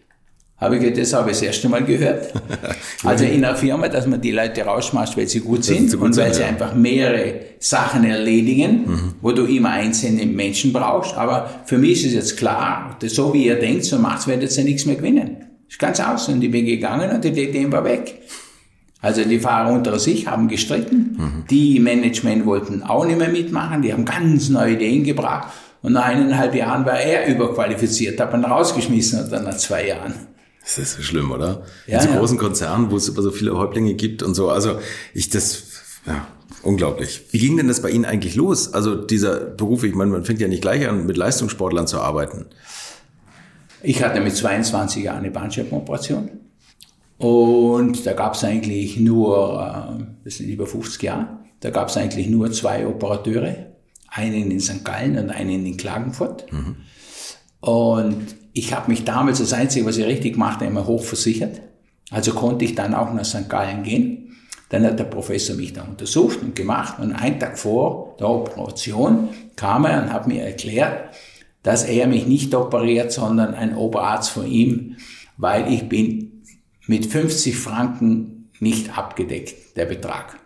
Habe 0.62 0.76
ich 0.76 0.96
das 0.96 1.12
habe 1.12 1.30
ich 1.30 1.36
das 1.38 1.42
erste 1.42 1.68
Mal 1.68 1.84
gehört. 1.84 2.32
also 3.04 3.24
in 3.24 3.44
einer 3.44 3.56
Firma, 3.56 3.88
dass 3.88 4.06
man 4.06 4.20
die 4.20 4.30
Leute 4.30 4.62
rausschmeißt, 4.62 5.16
weil 5.16 5.26
sie 5.26 5.40
gut 5.40 5.64
sind 5.64 5.90
sie 5.90 5.96
gut 5.96 6.06
und 6.06 6.16
weil 6.16 6.26
sind, 6.26 6.34
sie 6.34 6.42
ja. 6.42 6.48
einfach 6.48 6.72
mehrere 6.72 7.34
Sachen 7.58 8.04
erledigen, 8.04 8.84
mhm. 8.86 9.14
wo 9.20 9.32
du 9.32 9.44
immer 9.44 9.70
einzelne 9.70 10.24
Menschen 10.24 10.72
brauchst. 10.72 11.16
Aber 11.16 11.50
für 11.64 11.78
mich 11.78 12.04
ist 12.04 12.10
es 12.10 12.14
jetzt 12.14 12.36
klar, 12.36 12.96
so 13.04 13.34
wie 13.34 13.46
ihr 13.46 13.58
denkt, 13.58 13.84
so 13.84 13.98
macht 13.98 14.28
werdet 14.28 14.56
ihr 14.56 14.62
nichts 14.62 14.86
mehr 14.86 14.94
gewinnen. 14.94 15.38
Ist 15.68 15.80
ganz 15.80 15.98
aus. 15.98 16.28
Und 16.28 16.44
ich 16.44 16.50
bin 16.50 16.64
gegangen 16.64 17.10
und 17.10 17.24
die 17.24 17.32
DTM 17.32 17.72
war 17.72 17.84
weg. 17.84 18.20
Also 19.00 19.24
die 19.24 19.40
Fahrer 19.40 19.72
unter 19.72 19.98
sich 19.98 20.28
haben 20.28 20.46
gestritten. 20.46 21.16
Mhm. 21.18 21.44
Die 21.50 21.80
Management 21.80 22.46
wollten 22.46 22.84
auch 22.84 23.04
nicht 23.04 23.18
mehr 23.18 23.30
mitmachen. 23.30 23.82
Die 23.82 23.92
haben 23.92 24.04
ganz 24.04 24.48
neue 24.48 24.74
Ideen 24.74 25.02
gebracht. 25.02 25.48
Und 25.82 25.94
nach 25.94 26.04
eineinhalb 26.04 26.54
Jahren 26.54 26.86
war 26.86 27.00
er 27.00 27.26
überqualifiziert, 27.26 28.20
hat 28.20 28.30
man 28.30 28.44
rausgeschmissen 28.44 29.26
oder 29.26 29.40
nach 29.40 29.56
zwei 29.56 29.88
Jahren. 29.88 30.14
Das 30.62 30.78
ist 30.78 30.96
so 30.96 31.02
schlimm, 31.02 31.30
oder? 31.32 31.62
Ja, 31.86 31.98
In 31.98 32.04
so 32.04 32.08
ja. 32.10 32.18
großen 32.18 32.38
Konzernen, 32.38 32.90
wo 32.90 32.96
es 32.96 33.08
immer 33.08 33.22
so 33.22 33.30
viele 33.30 33.56
Häuptlinge 33.56 33.94
gibt 33.94 34.22
und 34.22 34.34
so. 34.34 34.48
Also 34.48 34.78
ich 35.12 35.28
das, 35.28 35.64
ja, 36.06 36.26
unglaublich. 36.62 37.26
Wie 37.30 37.38
ging 37.38 37.56
denn 37.56 37.68
das 37.68 37.82
bei 37.82 37.90
Ihnen 37.90 38.04
eigentlich 38.04 38.36
los? 38.36 38.72
Also 38.72 38.94
dieser 38.94 39.40
Beruf, 39.40 39.82
ich 39.82 39.94
meine, 39.94 40.12
man 40.12 40.24
fängt 40.24 40.40
ja 40.40 40.48
nicht 40.48 40.62
gleich 40.62 40.88
an, 40.88 41.06
mit 41.06 41.16
Leistungssportlern 41.16 41.86
zu 41.86 42.00
arbeiten. 42.00 42.46
Ich 43.82 44.02
hatte 44.04 44.20
mit 44.20 44.36
22 44.36 45.04
Jahren 45.04 45.18
eine 45.18 45.32
Bandscheibenoperation. 45.32 46.30
Und 47.18 48.06
da 48.06 48.12
gab 48.12 48.34
es 48.34 48.44
eigentlich 48.44 48.98
nur, 48.98 49.98
äh, 50.00 50.04
das 50.24 50.36
sind 50.36 50.48
über 50.48 50.66
50 50.66 51.02
Jahre, 51.02 51.38
da 51.60 51.70
gab 51.70 51.88
es 51.88 51.96
eigentlich 51.96 52.28
nur 52.28 52.50
zwei 52.52 52.86
Operateure. 52.86 53.72
Einen 54.08 54.50
in 54.50 54.60
St. 54.60 54.84
Gallen 54.84 55.16
und 55.16 55.30
einen 55.30 55.64
in 55.64 55.76
Klagenfurt. 55.76 56.52
Mhm. 56.52 56.76
Und 57.60 58.36
ich 58.52 58.72
habe 58.74 58.90
mich 58.90 59.04
damals, 59.04 59.38
das 59.38 59.52
Einzige, 59.52 59.86
was 59.86 59.96
ich 59.96 60.04
richtig 60.04 60.34
gemacht 60.34 60.56
habe, 60.56 60.66
immer 60.66 60.86
hochversichert. 60.86 61.60
Also 62.10 62.32
konnte 62.32 62.64
ich 62.64 62.74
dann 62.74 62.94
auch 62.94 63.12
nach 63.12 63.24
St. 63.24 63.48
Gallen 63.48 63.82
gehen. 63.82 64.36
Dann 64.68 64.84
hat 64.84 64.98
der 64.98 65.04
Professor 65.04 65.56
mich 65.56 65.72
da 65.72 65.82
untersucht 65.82 66.40
und 66.42 66.54
gemacht. 66.54 66.98
Und 66.98 67.12
einen 67.12 67.38
Tag 67.38 67.58
vor 67.58 68.16
der 68.18 68.28
Operation 68.28 69.30
kam 69.56 69.84
er 69.84 70.02
und 70.02 70.12
hat 70.12 70.26
mir 70.26 70.42
erklärt, 70.42 71.14
dass 71.62 71.84
er 71.84 72.06
mich 72.06 72.26
nicht 72.26 72.54
operiert, 72.54 73.12
sondern 73.12 73.54
ein 73.54 73.76
Oberarzt 73.76 74.30
von 74.30 74.46
ihm, 74.46 74.96
weil 75.36 75.72
ich 75.72 75.88
bin 75.88 76.42
mit 76.86 77.06
50 77.06 77.56
Franken 77.56 78.50
nicht 78.60 78.96
abgedeckt, 78.96 79.76
der 79.76 79.86
Betrag. 79.86 80.38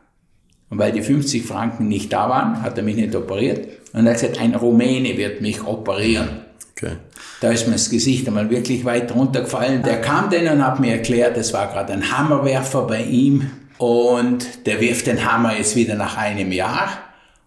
Und 0.69 0.79
weil 0.79 0.93
die 0.93 1.03
50 1.03 1.45
Franken 1.45 1.89
nicht 1.89 2.13
da 2.13 2.29
waren, 2.29 2.63
hat 2.63 2.77
er 2.77 2.85
mich 2.85 2.97
nicht 2.97 3.15
operiert. 3.15 3.69
Und 3.93 4.07
er 4.07 4.13
hat 4.13 4.21
gesagt, 4.21 4.41
ein 4.41 4.55
Rumäne 4.55 5.17
wird 5.17 5.41
mich 5.41 5.65
operieren. 5.65 6.46
Okay. 6.77 6.97
Da 7.41 7.51
ist 7.51 7.67
mir 7.67 7.73
das 7.73 7.89
Gesicht 7.89 8.29
einmal 8.29 8.51
wirklich 8.51 8.85
weit 8.85 9.15
runtergefallen. 9.15 9.83
Der 9.83 10.01
kam 10.03 10.29
dann 10.29 10.47
und 10.49 10.65
hat 10.65 10.79
mir 10.79 10.93
erklärt, 10.93 11.37
es 11.39 11.55
war 11.55 11.69
gerade 11.69 11.95
ein 11.95 12.13
Hammerwerfer 12.13 12.87
bei 12.87 13.03
ihm 13.03 13.51
und 13.79 14.67
der 14.67 14.81
wirft 14.81 15.07
den 15.07 15.25
Hammer 15.25 15.57
jetzt 15.57 15.75
wieder 15.75 15.95
nach 15.95 16.19
einem 16.19 16.53
Jahr. 16.53 16.89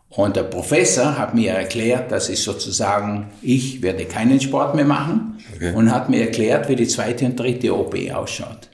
Und 0.10 0.36
der 0.36 0.44
Professor 0.44 1.20
hat 1.20 1.36
mir 1.36 1.52
erklärt, 1.52 2.12
dass 2.12 2.30
ich 2.30 2.42
sozusagen, 2.42 3.28
ich 3.44 3.84
werde 3.84 4.06
keinen 4.06 4.42
Sport 4.42 4.74
mehr 4.74 4.86
machen 4.86 5.38
okay. 5.56 5.74
und 5.76 5.92
hat 5.92 6.10
mir 6.10 6.22
erklärt, 6.22 6.68
wie 6.68 6.76
die 6.76 6.88
zweite 6.88 7.26
und 7.26 7.40
dritte 7.40 7.78
OP 7.78 7.96
ausschaut. 8.12 8.70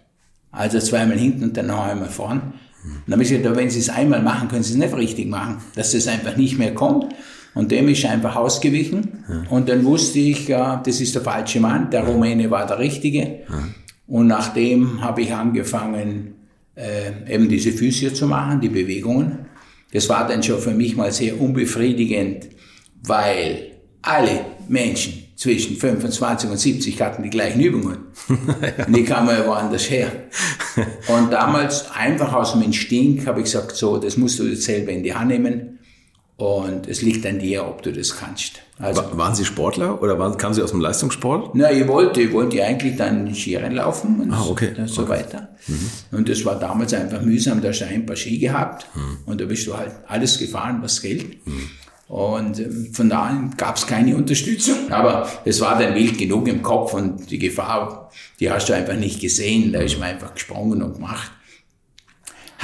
Also 0.54 0.80
zweimal 0.80 1.18
hinten 1.18 1.44
und 1.44 1.58
dann 1.58 1.68
noch 1.68 1.86
einmal 1.86 2.08
vorn. 2.08 2.54
Und 2.86 3.02
dann 3.08 3.14
habe 3.14 3.24
ich 3.24 3.30
gesagt, 3.30 3.56
wenn 3.58 3.70
Sie 3.70 3.80
es 3.80 3.90
einmal 3.90 4.22
machen, 4.22 4.48
können 4.48 4.64
Sie 4.64 4.74
es 4.74 4.78
nicht 4.78 4.96
richtig 4.96 5.28
machen, 5.28 5.58
dass 5.76 5.94
es 5.94 6.08
einfach 6.08 6.38
nicht 6.38 6.58
mehr 6.58 6.74
kommt. 6.74 7.14
Und 7.56 7.72
dem 7.72 7.90
ist 7.90 8.06
einfach 8.06 8.36
ausgewichen. 8.36 9.24
Ja. 9.28 9.44
Und 9.50 9.70
dann 9.70 9.84
wusste 9.84 10.20
ich, 10.20 10.46
das 10.48 11.02
ist 11.02 11.16
der 11.16 11.24
falsche 11.24 11.60
Mann, 11.60 11.90
der. 11.90 12.04
Rumäne 12.04 12.52
war 12.52 12.68
der 12.68 12.78
Richtige. 12.78 13.40
Und 14.08 14.28
nachdem 14.28 15.02
habe 15.02 15.24
ich 15.24 15.34
angefangen, 15.34 16.36
äh, 16.76 17.34
eben 17.34 17.50
diese 17.50 17.72
Physio 17.72 18.12
zu 18.12 18.28
machen, 18.28 18.62
die 18.62 18.70
Bewegungen. 18.70 19.48
Das 19.94 20.10
war 20.10 20.28
dann 20.28 20.44
schon 20.44 20.60
für 20.60 20.72
mich 20.72 20.96
mal 20.96 21.12
sehr 21.12 21.40
unbefriedigend, 21.40 22.50
weil 23.04 23.72
alle 24.02 24.42
Menschen 24.68 25.26
zwischen 25.36 25.78
25 25.78 26.50
und 26.50 26.58
70 26.58 27.02
hatten 27.02 27.24
die 27.24 27.30
gleichen 27.30 27.62
Übungen. 27.62 27.98
ja. 28.78 28.86
Die 28.86 29.04
kamen 29.04 29.30
ja 29.30 29.46
woanders 29.46 29.90
her. 29.90 30.12
Und 31.08 31.32
damals 31.32 31.92
einfach 31.92 32.34
aus 32.34 32.54
dem 32.54 32.62
Instinkt 32.62 33.28
habe 33.28 33.40
ich 33.40 33.46
gesagt, 33.46 33.76
so, 33.76 33.98
das 33.98 34.18
musst 34.18 34.40
du 34.40 34.44
jetzt 34.44 34.64
selber 34.64 34.92
in 34.92 35.04
die 35.04 35.14
Hand 35.14 35.30
nehmen. 35.30 35.75
Und 36.38 36.88
es 36.88 37.02
liegt 37.02 37.26
an 37.26 37.40
dir, 37.40 37.66
ob 37.66 37.82
du 37.82 37.94
das 37.94 38.18
kannst. 38.18 38.60
Also, 38.78 39.04
waren 39.14 39.34
Sie 39.34 39.46
Sportler 39.46 40.02
oder 40.02 40.20
waren, 40.20 40.38
kamen 40.38 40.54
Sie 40.54 40.62
aus 40.62 40.72
dem 40.72 40.82
Leistungssport? 40.82 41.56
Na, 41.56 41.72
ich 41.72 41.88
wollte, 41.88 42.22
ich 42.22 42.34
wollte 42.34 42.62
eigentlich 42.62 42.98
dann 42.98 43.34
Skirennen 43.34 43.78
laufen 43.78 44.20
und 44.20 44.34
ah, 44.34 44.46
okay. 44.50 44.74
so 44.86 45.04
okay. 45.04 45.12
weiter. 45.12 45.48
Mhm. 45.68 45.90
Und 46.18 46.28
das 46.28 46.44
war 46.44 46.60
damals 46.60 46.94
einfach 46.94 47.22
mühsam, 47.22 47.62
da 47.62 47.70
hast 47.70 47.80
du 47.80 47.86
ein 47.86 48.06
paar 48.06 48.18
Ski 48.18 48.38
gehabt 48.38 48.86
mhm. 48.96 49.20
und 49.26 49.40
da 49.40 49.46
bist 49.46 49.66
du 49.66 49.78
halt 49.78 49.94
alles 50.08 50.38
gefahren, 50.38 50.80
was 50.82 51.02
gilt. 51.02 51.48
Mhm. 51.48 51.70
Und 52.10 52.60
ähm, 52.60 52.90
von 52.92 53.10
da 53.10 53.24
an 53.24 53.54
gab 53.56 53.78
es 53.78 53.88
keine 53.88 54.18
Unterstützung. 54.18 54.92
Aber 54.92 55.30
es 55.46 55.62
war 55.62 55.80
dann 55.80 55.96
wild 55.96 56.18
genug 56.18 56.50
im 56.50 56.62
Kopf 56.62 56.94
und 56.94 57.32
die 57.32 57.40
Gefahr, 57.40 58.12
die 58.42 58.52
hast 58.52 58.68
du 58.68 58.74
einfach 58.74 58.96
nicht 58.96 59.22
gesehen. 59.22 59.72
Da 59.72 59.80
ist 59.80 59.98
man 60.00 60.10
einfach 60.10 60.34
gesprungen 60.34 60.84
und 60.84 60.96
gemacht 60.96 61.32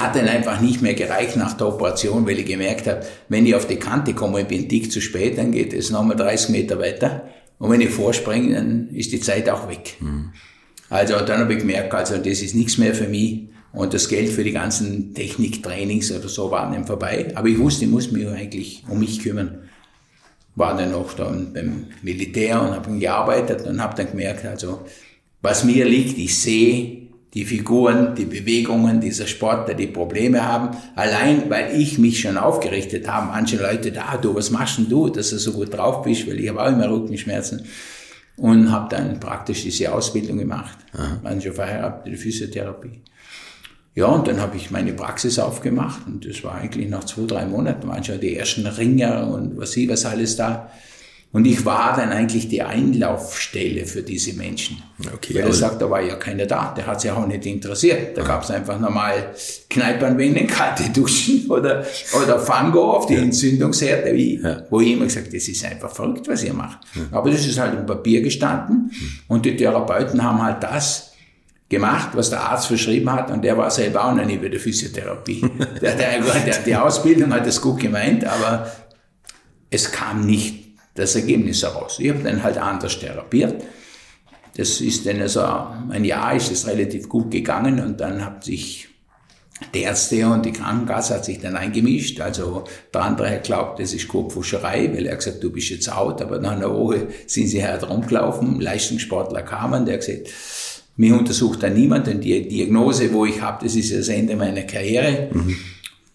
hat 0.02 0.16
dann 0.16 0.28
einfach 0.28 0.62
nicht 0.62 0.82
mehr 0.82 0.94
gereicht 0.94 1.36
nach 1.36 1.54
der 1.54 1.68
Operation, 1.68 2.26
weil 2.28 2.40
ich 2.40 2.46
gemerkt 2.46 2.88
habe, 2.88 3.06
wenn 3.30 3.46
ich 3.46 3.56
auf 3.56 3.68
die 3.68 3.78
Kante 3.78 4.14
komme, 4.14 4.42
ich 4.42 4.48
bin 4.48 4.68
dick 4.68 4.92
zu 4.92 5.02
spät, 5.02 5.38
dann 5.38 5.52
geht 5.52 5.74
es 5.74 5.90
nochmal 5.90 6.18
30 6.18 6.50
Meter 6.50 6.80
weiter. 6.80 7.30
Und 7.60 7.70
wenn 7.70 7.82
ich 7.82 7.90
vorspringe, 7.90 8.56
dann 8.56 8.90
ist 8.90 9.12
die 9.12 9.20
Zeit 9.20 9.50
auch 9.50 9.70
weg. 9.70 9.98
Mhm. 10.00 10.32
Also 10.90 11.20
dann 11.20 11.42
habe 11.42 11.54
ich 11.54 11.60
gemerkt, 11.60 11.94
also 11.94 12.18
das 12.18 12.42
ist 12.42 12.56
nichts 12.56 12.78
mehr 12.78 12.94
für 12.94 13.08
mich. 13.08 13.44
Und 13.74 13.94
das 13.94 14.10
Geld 14.10 14.30
für 14.30 14.44
die 14.44 14.52
ganzen 14.52 15.14
Techniktrainings 15.14 16.12
oder 16.12 16.28
so 16.28 16.52
war 16.52 16.70
dann 16.72 16.86
vorbei. 16.86 17.32
Aber 17.36 17.48
ich 17.48 17.58
wusste, 17.58 17.86
ich 17.86 17.92
muss 17.92 18.12
mich 18.12 18.28
eigentlich 18.28 18.84
um 18.90 19.00
mich 19.00 19.22
kümmern. 19.22 19.60
War 20.56 20.76
dann 20.76 20.94
auch 20.94 21.14
dann 21.14 21.54
beim 21.54 21.86
Militär 22.02 22.62
und 22.62 22.72
habe 22.72 22.98
gearbeitet 22.98 23.66
und 23.66 23.82
habe 23.82 23.96
dann 23.96 24.12
gemerkt, 24.12 24.46
also 24.46 24.82
was 25.42 25.64
mir 25.64 25.86
liegt, 25.86 26.18
ich 26.18 26.38
sehe, 26.38 27.01
die 27.34 27.46
Figuren, 27.46 28.14
die 28.16 28.26
Bewegungen 28.26 29.00
dieser 29.00 29.26
Sportler, 29.26 29.74
die 29.74 29.88
Probleme 29.88 30.46
haben. 30.46 30.76
Allein, 30.96 31.50
weil 31.50 31.80
ich 31.80 31.98
mich 31.98 32.20
schon 32.20 32.38
aufgerichtet 32.38 33.08
habe, 33.08 33.28
manche 33.28 33.58
Leute 33.58 33.92
da, 33.92 34.18
du, 34.18 34.36
was 34.36 34.52
machst 34.52 34.78
denn 34.78 34.90
du, 34.90 35.10
dass 35.10 35.30
du 35.30 35.38
so 35.38 35.54
gut 35.54 35.74
drauf 35.74 36.02
bist, 36.04 36.28
weil 36.28 36.40
ich 36.40 36.50
habe 36.50 36.62
auch 36.62 36.68
immer 36.68 36.90
Rückenschmerzen. 36.90 37.66
Und 38.38 38.72
habe 38.72 38.94
dann 38.94 39.20
praktisch 39.20 39.64
diese 39.64 39.94
Ausbildung 39.94 40.38
gemacht. 40.38 40.78
Aha. 40.94 41.20
Manche 41.22 41.54
verheiratete 41.54 42.18
Physiotherapie. 42.18 43.02
Ja, 43.94 44.06
und 44.06 44.28
dann 44.28 44.40
habe 44.40 44.56
ich 44.56 44.72
meine 44.72 44.94
Praxis 44.94 45.38
aufgemacht 45.38 46.08
und 46.08 46.26
das 46.26 46.44
war 46.44 46.56
eigentlich 46.56 46.90
nach 46.90 47.04
zwei, 47.04 47.26
drei 47.28 47.46
Monaten, 47.46 47.90
waren 47.90 48.04
schon 48.04 48.22
die 48.22 48.38
ersten 48.38 48.66
Ringer 48.66 49.28
und 49.28 49.58
was 49.58 49.74
sie, 49.74 49.90
was 49.90 50.06
alles 50.06 50.38
da. 50.38 50.72
Und 51.34 51.46
ich 51.46 51.64
war 51.64 51.96
dann 51.96 52.12
eigentlich 52.12 52.50
die 52.50 52.62
Einlaufstelle 52.62 53.86
für 53.86 54.04
diese 54.04 54.34
Menschen. 54.34 54.84
Okay, 55.14 55.34
Weil 55.36 55.44
er 55.44 55.54
sagt, 55.54 55.82
da 55.82 55.90
war 55.90 56.02
ja 56.02 56.16
keiner 56.16 56.46
da, 56.46 56.74
der 56.76 56.86
hat 56.86 57.00
sich 57.00 57.10
auch 57.10 57.26
nicht 57.26 57.46
interessiert. 57.46 58.18
Da 58.18 58.24
gab 58.24 58.44
es 58.44 58.52
einfach 58.52 58.78
normal 58.78 59.34
Kneipenwände, 59.70 60.46
kalte 60.46 60.90
Duschen 60.90 61.46
oder, 61.50 61.86
oder 62.22 62.38
Fango 62.38 62.92
auf 62.92 63.06
die 63.06 63.14
ja. 63.14 63.22
Entzündungsherde, 63.22 64.14
wie, 64.14 64.42
ja. 64.42 64.64
wo 64.70 64.82
ich 64.82 64.92
immer 64.92 65.06
gesagt 65.06 65.34
das 65.34 65.48
ist 65.48 65.64
einfach 65.64 65.90
verrückt, 65.90 66.28
was 66.28 66.44
ihr 66.44 66.54
macht. 66.54 66.80
Ja. 66.96 67.18
Aber 67.18 67.32
das 67.32 67.48
ist 67.48 67.58
halt 67.58 67.80
im 67.80 67.86
Papier 67.86 68.22
gestanden 68.22 68.92
und 69.30 69.46
die 69.46 69.56
Therapeuten 69.56 70.22
haben 70.22 70.44
halt 70.44 70.62
das 70.62 71.12
gemacht, 71.70 72.10
was 72.14 72.30
der 72.30 72.42
Arzt 72.42 72.68
verschrieben 72.68 73.10
hat 73.10 73.32
und 73.32 73.42
der 73.42 73.58
war 73.58 73.72
selber 73.72 74.04
auch 74.04 74.14
noch 74.14 74.26
nie 74.26 74.36
bei 74.36 74.50
der 74.50 74.60
Physiotherapie. 74.60 75.42
der, 75.82 75.96
der, 75.96 76.22
der, 76.22 76.58
die 76.66 76.76
Ausbildung 76.76 77.34
hat 77.34 77.48
das 77.48 77.62
gut 77.62 77.80
gemeint, 77.80 78.26
aber 78.26 78.70
es 79.70 79.90
kam 79.90 80.26
nicht 80.26 80.61
das 81.02 81.16
Ergebnis 81.16 81.64
heraus. 81.64 81.98
Ich 82.00 82.10
habe 82.10 82.24
dann 82.24 82.44
halt 82.44 82.58
anders 82.58 83.00
therapiert. 83.00 83.64
Das 84.56 84.82
ist 84.82 85.06
dann 85.06 85.22
also 85.22 85.42
ein 85.90 86.06
Jahr 86.06 86.36
ist 86.36 86.52
es 86.52 86.68
relativ 86.68 87.10
gut 87.10 87.32
gegangen 87.32 87.80
und 87.80 88.00
dann 88.00 88.24
hat 88.24 88.44
sich 88.44 88.90
die 89.74 89.82
Ärzte 89.82 90.28
und 90.28 90.46
die 90.46 90.52
Krankenkasse 90.52 91.16
hat 91.16 91.26
sich 91.26 91.40
dann 91.40 91.56
eingemischt. 91.56 92.20
Also 92.20 92.64
der 92.94 93.02
andere 93.02 93.30
hat 93.30 93.44
glaubt, 93.44 93.80
das 93.80 93.94
ist 93.94 94.08
Kurpfuscherei, 94.08 94.92
weil 94.94 95.06
er 95.06 95.16
gesagt, 95.16 95.44
du 95.44 95.52
bist 95.52 95.70
jetzt 95.70 95.92
out, 95.92 96.22
aber 96.22 96.40
nach 96.40 96.54
einer 96.54 96.74
Woche 96.74 97.08
sind 97.28 97.48
sie 97.48 97.64
halt 97.64 97.88
rumgelaufen, 97.88 98.60
Leistungssportler 98.60 99.44
kamen, 99.44 99.86
der 99.86 99.96
hat 99.96 100.06
gesagt, 100.06 100.30
mir 100.98 101.16
untersucht 101.16 101.64
da 101.64 101.70
niemand, 101.70 102.08
denn 102.08 102.22
die 102.22 102.48
Diagnose, 102.48 103.14
wo 103.14 103.26
ich 103.26 103.42
habe, 103.42 103.64
das 103.64 103.76
ist 103.76 103.94
das 103.94 104.10
Ende 104.10 104.36
meiner 104.36 104.64
Karriere. 104.64 105.30
Mhm. 105.32 105.58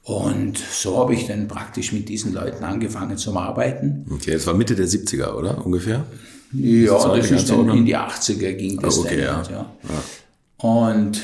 Und 0.07 0.57
so 0.57 0.99
habe 0.99 1.15
ich 1.15 1.27
dann 1.27 1.49
praktisch 1.49 1.93
mit 1.93 2.09
diesen 2.09 2.33
Leuten 2.33 2.63
angefangen 2.63 3.17
zu 3.17 3.37
Arbeiten. 3.37 4.07
Okay, 4.09 4.35
das 4.35 4.47
war 4.47 4.55
Mitte 4.55 4.77
der 4.77 4.87
70er, 4.87 5.35
oder? 5.35 5.67
Ungefähr? 5.67 6.05
Ja, 6.53 6.93
das, 6.93 7.29
das 7.29 7.31
ist 7.33 7.51
dann 7.51 7.69
in 7.71 7.85
die 7.85 7.97
80er 7.97 8.53
ging 8.53 8.79
das 8.79 8.99
ah, 8.99 9.01
okay, 9.01 9.17
dann. 9.17 9.25
Ja. 9.27 9.51
ja. 9.51 9.67
ja. 9.83 10.69
Und 10.69 11.21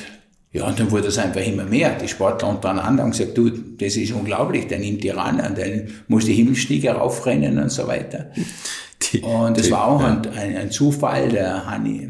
ja, 0.51 0.67
und 0.67 0.81
dann 0.81 0.91
wurde 0.91 1.07
es 1.07 1.17
einfach 1.17 1.47
immer 1.47 1.65
mehr. 1.65 1.97
Die 1.97 2.09
Sportler 2.09 2.49
untereinander 2.49 3.05
haben 3.05 3.13
gesagt, 3.13 3.39
du, 3.39 3.51
das 3.51 3.95
ist 3.95 4.13
unglaublich, 4.13 4.67
der 4.67 4.81
nimmt 4.81 5.05
die 5.05 5.11
ran 5.11 5.37
und 5.37 5.57
dann 5.57 5.85
muss 6.09 6.25
die 6.25 6.35
Himmelstiege 6.35 6.91
raufrennen 6.91 7.59
und 7.61 7.71
so 7.71 7.87
weiter. 7.87 8.33
Die, 9.13 9.21
und 9.21 9.57
es 9.59 9.71
war 9.71 9.87
auch 9.87 10.01
ja. 10.01 10.21
ein, 10.35 10.57
ein, 10.57 10.71
Zufall, 10.73 11.29
der 11.29 11.67
Hanni, 11.67 12.09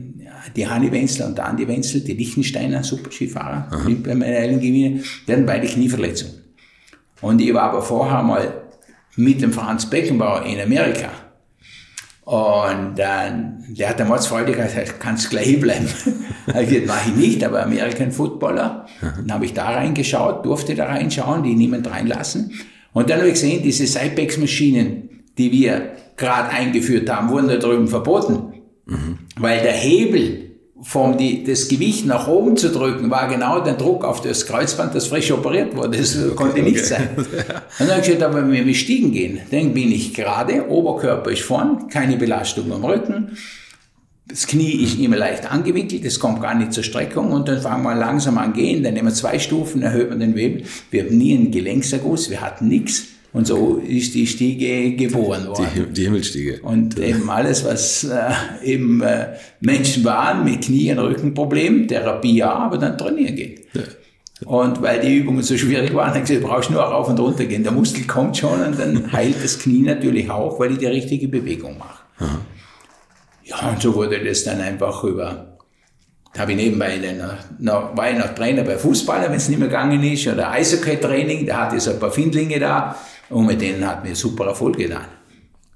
die 0.56 0.66
Hanni 0.66 0.90
Wenzel 0.90 1.26
und 1.26 1.36
der 1.36 1.48
Andi 1.48 1.68
Wenzel, 1.68 2.00
die 2.00 2.14
Lichtensteiner 2.14 2.82
Superskifahrer, 2.82 3.68
Olympiamedaillen 3.84 4.58
gewinnen, 4.58 5.04
die 5.28 5.32
hatten 5.32 5.46
beide 5.46 5.66
Knieverletzungen. 5.66 6.41
Und 7.22 7.40
ich 7.40 7.54
war 7.54 7.62
aber 7.62 7.80
vorher 7.80 8.22
mal 8.22 8.62
mit 9.16 9.40
dem 9.40 9.52
Franz 9.52 9.88
Beckenbauer 9.88 10.44
in 10.44 10.60
Amerika. 10.60 11.08
Und 12.24 12.98
dann, 12.98 13.64
der 13.68 13.88
hat 13.88 14.00
damals 14.00 14.26
freudig 14.26 14.56
gesagt, 14.56 15.00
kannst 15.00 15.30
gleich 15.30 15.58
bleiben. 15.60 15.88
ich 16.46 16.68
gesagt, 16.68 16.86
mache 16.86 17.10
ich 17.10 17.16
nicht, 17.16 17.44
aber 17.44 17.62
American 17.62 18.12
Footballer. 18.12 18.86
Dann 19.00 19.32
habe 19.32 19.44
ich 19.44 19.54
da 19.54 19.70
reingeschaut, 19.70 20.44
durfte 20.44 20.74
da 20.74 20.86
reinschauen, 20.86 21.42
die 21.42 21.54
niemand 21.54 21.90
reinlassen. 21.90 22.52
Und 22.92 23.10
dann 23.10 23.18
habe 23.18 23.28
ich 23.28 23.34
gesehen, 23.34 23.62
diese 23.62 23.86
Cypex-Maschinen, 23.86 25.24
die 25.38 25.50
wir 25.50 25.92
gerade 26.16 26.50
eingeführt 26.50 27.10
haben, 27.10 27.30
wurden 27.30 27.48
da 27.48 27.56
drüben 27.56 27.88
verboten. 27.88 28.54
Mhm. 28.86 29.18
Weil 29.36 29.62
der 29.62 29.72
Hebel 29.72 30.51
vom 30.82 31.16
die, 31.16 31.44
das 31.44 31.68
Gewicht 31.68 32.06
nach 32.06 32.26
oben 32.26 32.56
zu 32.56 32.70
drücken, 32.70 33.10
war 33.10 33.28
genau 33.28 33.60
der 33.60 33.74
Druck 33.74 34.04
auf 34.04 34.20
das 34.20 34.46
Kreuzband, 34.46 34.94
das 34.94 35.06
frisch 35.06 35.30
operiert 35.30 35.76
wurde. 35.76 35.98
Das 35.98 36.16
okay, 36.16 36.34
konnte 36.34 36.60
okay. 36.60 36.70
nicht 36.70 36.84
sein. 36.84 37.10
Und 37.16 37.26
dann 37.78 37.90
habe 37.90 38.00
ich 38.00 38.06
gesagt, 38.06 38.22
aber 38.22 38.50
wenn 38.50 38.66
wir 38.66 38.74
Stiegen 38.74 39.12
gehen, 39.12 39.40
dann 39.50 39.72
bin 39.72 39.92
ich 39.92 40.12
gerade, 40.12 40.68
Oberkörper 40.68 41.30
ist 41.30 41.42
vorn, 41.42 41.88
keine 41.88 42.16
Belastung 42.16 42.72
am 42.72 42.84
Rücken, 42.84 43.36
das 44.26 44.46
Knie 44.46 44.82
ist 44.82 44.98
immer 44.98 45.16
leicht 45.16 45.50
angewickelt, 45.50 46.04
es 46.04 46.18
kommt 46.18 46.40
gar 46.40 46.54
nicht 46.54 46.72
zur 46.72 46.82
Streckung 46.82 47.32
und 47.32 47.48
dann 47.48 47.60
fangen 47.60 47.82
wir 47.82 47.94
langsam 47.94 48.38
an 48.38 48.52
gehen, 48.52 48.82
dann 48.82 48.94
nehmen 48.94 49.08
wir 49.08 49.14
zwei 49.14 49.38
Stufen, 49.38 49.82
erhöhen 49.82 50.10
wir 50.10 50.16
den 50.16 50.34
Webel. 50.34 50.64
Wir 50.90 51.04
haben 51.04 51.18
nie 51.18 51.36
einen 51.36 51.50
Gelenkserguss, 51.50 52.30
wir 52.30 52.40
hatten 52.40 52.68
nichts. 52.68 53.08
Und 53.32 53.46
so 53.46 53.76
ist 53.78 54.14
die 54.14 54.26
Stiege 54.26 54.94
geboren 54.94 55.46
worden. 55.46 55.66
Die, 55.74 55.92
die 55.92 56.02
Himmelstiege. 56.02 56.60
Und 56.62 56.98
eben 56.98 57.30
alles, 57.30 57.64
was 57.64 58.04
äh, 58.04 58.30
eben 58.62 59.00
äh, 59.00 59.28
Menschen 59.60 60.04
waren 60.04 60.44
mit 60.44 60.62
Knie- 60.62 60.92
und 60.92 60.98
Rückenproblemen, 60.98 61.88
Therapie 61.88 62.36
ja, 62.36 62.52
aber 62.52 62.76
dann 62.76 62.98
trainieren 62.98 63.34
geht. 63.34 63.66
Ja. 63.72 63.82
Und 64.44 64.82
weil 64.82 65.00
die 65.00 65.16
Übungen 65.16 65.42
so 65.42 65.56
schwierig 65.56 65.94
waren, 65.94 66.08
habe 66.08 66.18
ich 66.18 66.24
gesagt, 66.24 66.44
du 66.44 66.48
brauchst 66.48 66.70
nur 66.70 66.82
rauf 66.82 67.08
und 67.08 67.18
runter 67.18 67.46
gehen. 67.46 67.62
Der 67.62 67.72
Muskel 67.72 68.06
kommt 68.06 68.36
schon 68.36 68.60
und 68.60 68.78
dann 68.78 69.10
heilt 69.12 69.42
das 69.42 69.58
Knie 69.58 69.82
natürlich 69.82 70.28
auch, 70.28 70.60
weil 70.60 70.72
ich 70.72 70.78
die 70.78 70.86
richtige 70.86 71.28
Bewegung 71.28 71.78
mache. 71.78 72.02
Aha. 72.18 72.40
Ja, 73.44 73.70
und 73.70 73.80
so 73.80 73.94
wurde 73.94 74.22
das 74.22 74.44
dann 74.44 74.60
einfach 74.60 75.04
über 75.04 75.52
habe 76.38 76.52
ich 76.52 76.56
nebenbei 76.56 76.98
dann 76.98 77.38
noch, 77.58 77.94
war 77.94 78.10
ich 78.10 78.16
noch 78.16 78.34
Trainer 78.34 78.62
bei 78.62 78.78
Fußballern, 78.78 79.30
wenn 79.30 79.36
es 79.36 79.48
nicht 79.48 79.58
mehr 79.58 79.68
gegangen 79.68 80.02
ist, 80.02 80.26
oder 80.26 80.50
Eishockey-Training, 80.50 81.46
da 81.46 81.66
hatte 81.66 81.76
ich 81.76 81.82
so 81.82 81.90
ein 81.90 82.00
paar 82.00 82.10
Findlinge 82.10 82.58
da, 82.58 82.96
und 83.32 83.46
mit 83.46 83.60
denen 83.60 83.86
hat 83.86 84.04
mir 84.04 84.14
super 84.14 84.46
Erfolg 84.46 84.76
getan. 84.76 85.06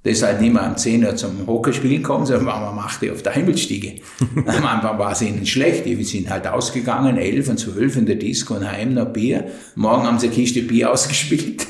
ist 0.02 0.22
halt 0.22 0.40
nicht 0.40 0.52
mehr 0.52 0.62
am 0.62 0.76
10 0.76 1.04
Uhr 1.04 1.16
zum 1.16 1.46
Hockeyspielen 1.46 1.96
gekommen, 1.96 2.26
sondern 2.26 2.48
am 2.48 2.78
8 2.78 3.02
Uhr 3.02 3.12
auf 3.12 3.22
der 3.22 3.32
Himmelsstiege. 3.32 3.96
Am 4.46 4.64
Anfang 4.64 4.98
war 4.98 5.12
es 5.12 5.22
ihnen 5.22 5.44
schlecht, 5.46 5.84
die 5.84 6.02
sind 6.04 6.30
halt 6.30 6.46
ausgegangen, 6.46 7.16
11 7.16 7.48
und 7.48 7.58
12 7.58 7.96
in 7.96 8.06
der 8.06 8.16
Disco 8.16 8.54
und 8.54 8.70
heim 8.70 8.94
noch 8.94 9.06
Bier. 9.06 9.46
Morgen 9.74 10.04
haben 10.04 10.18
sie 10.18 10.26
eine 10.26 10.36
Kiste 10.36 10.62
Bier 10.62 10.90
ausgespielt. 10.92 11.66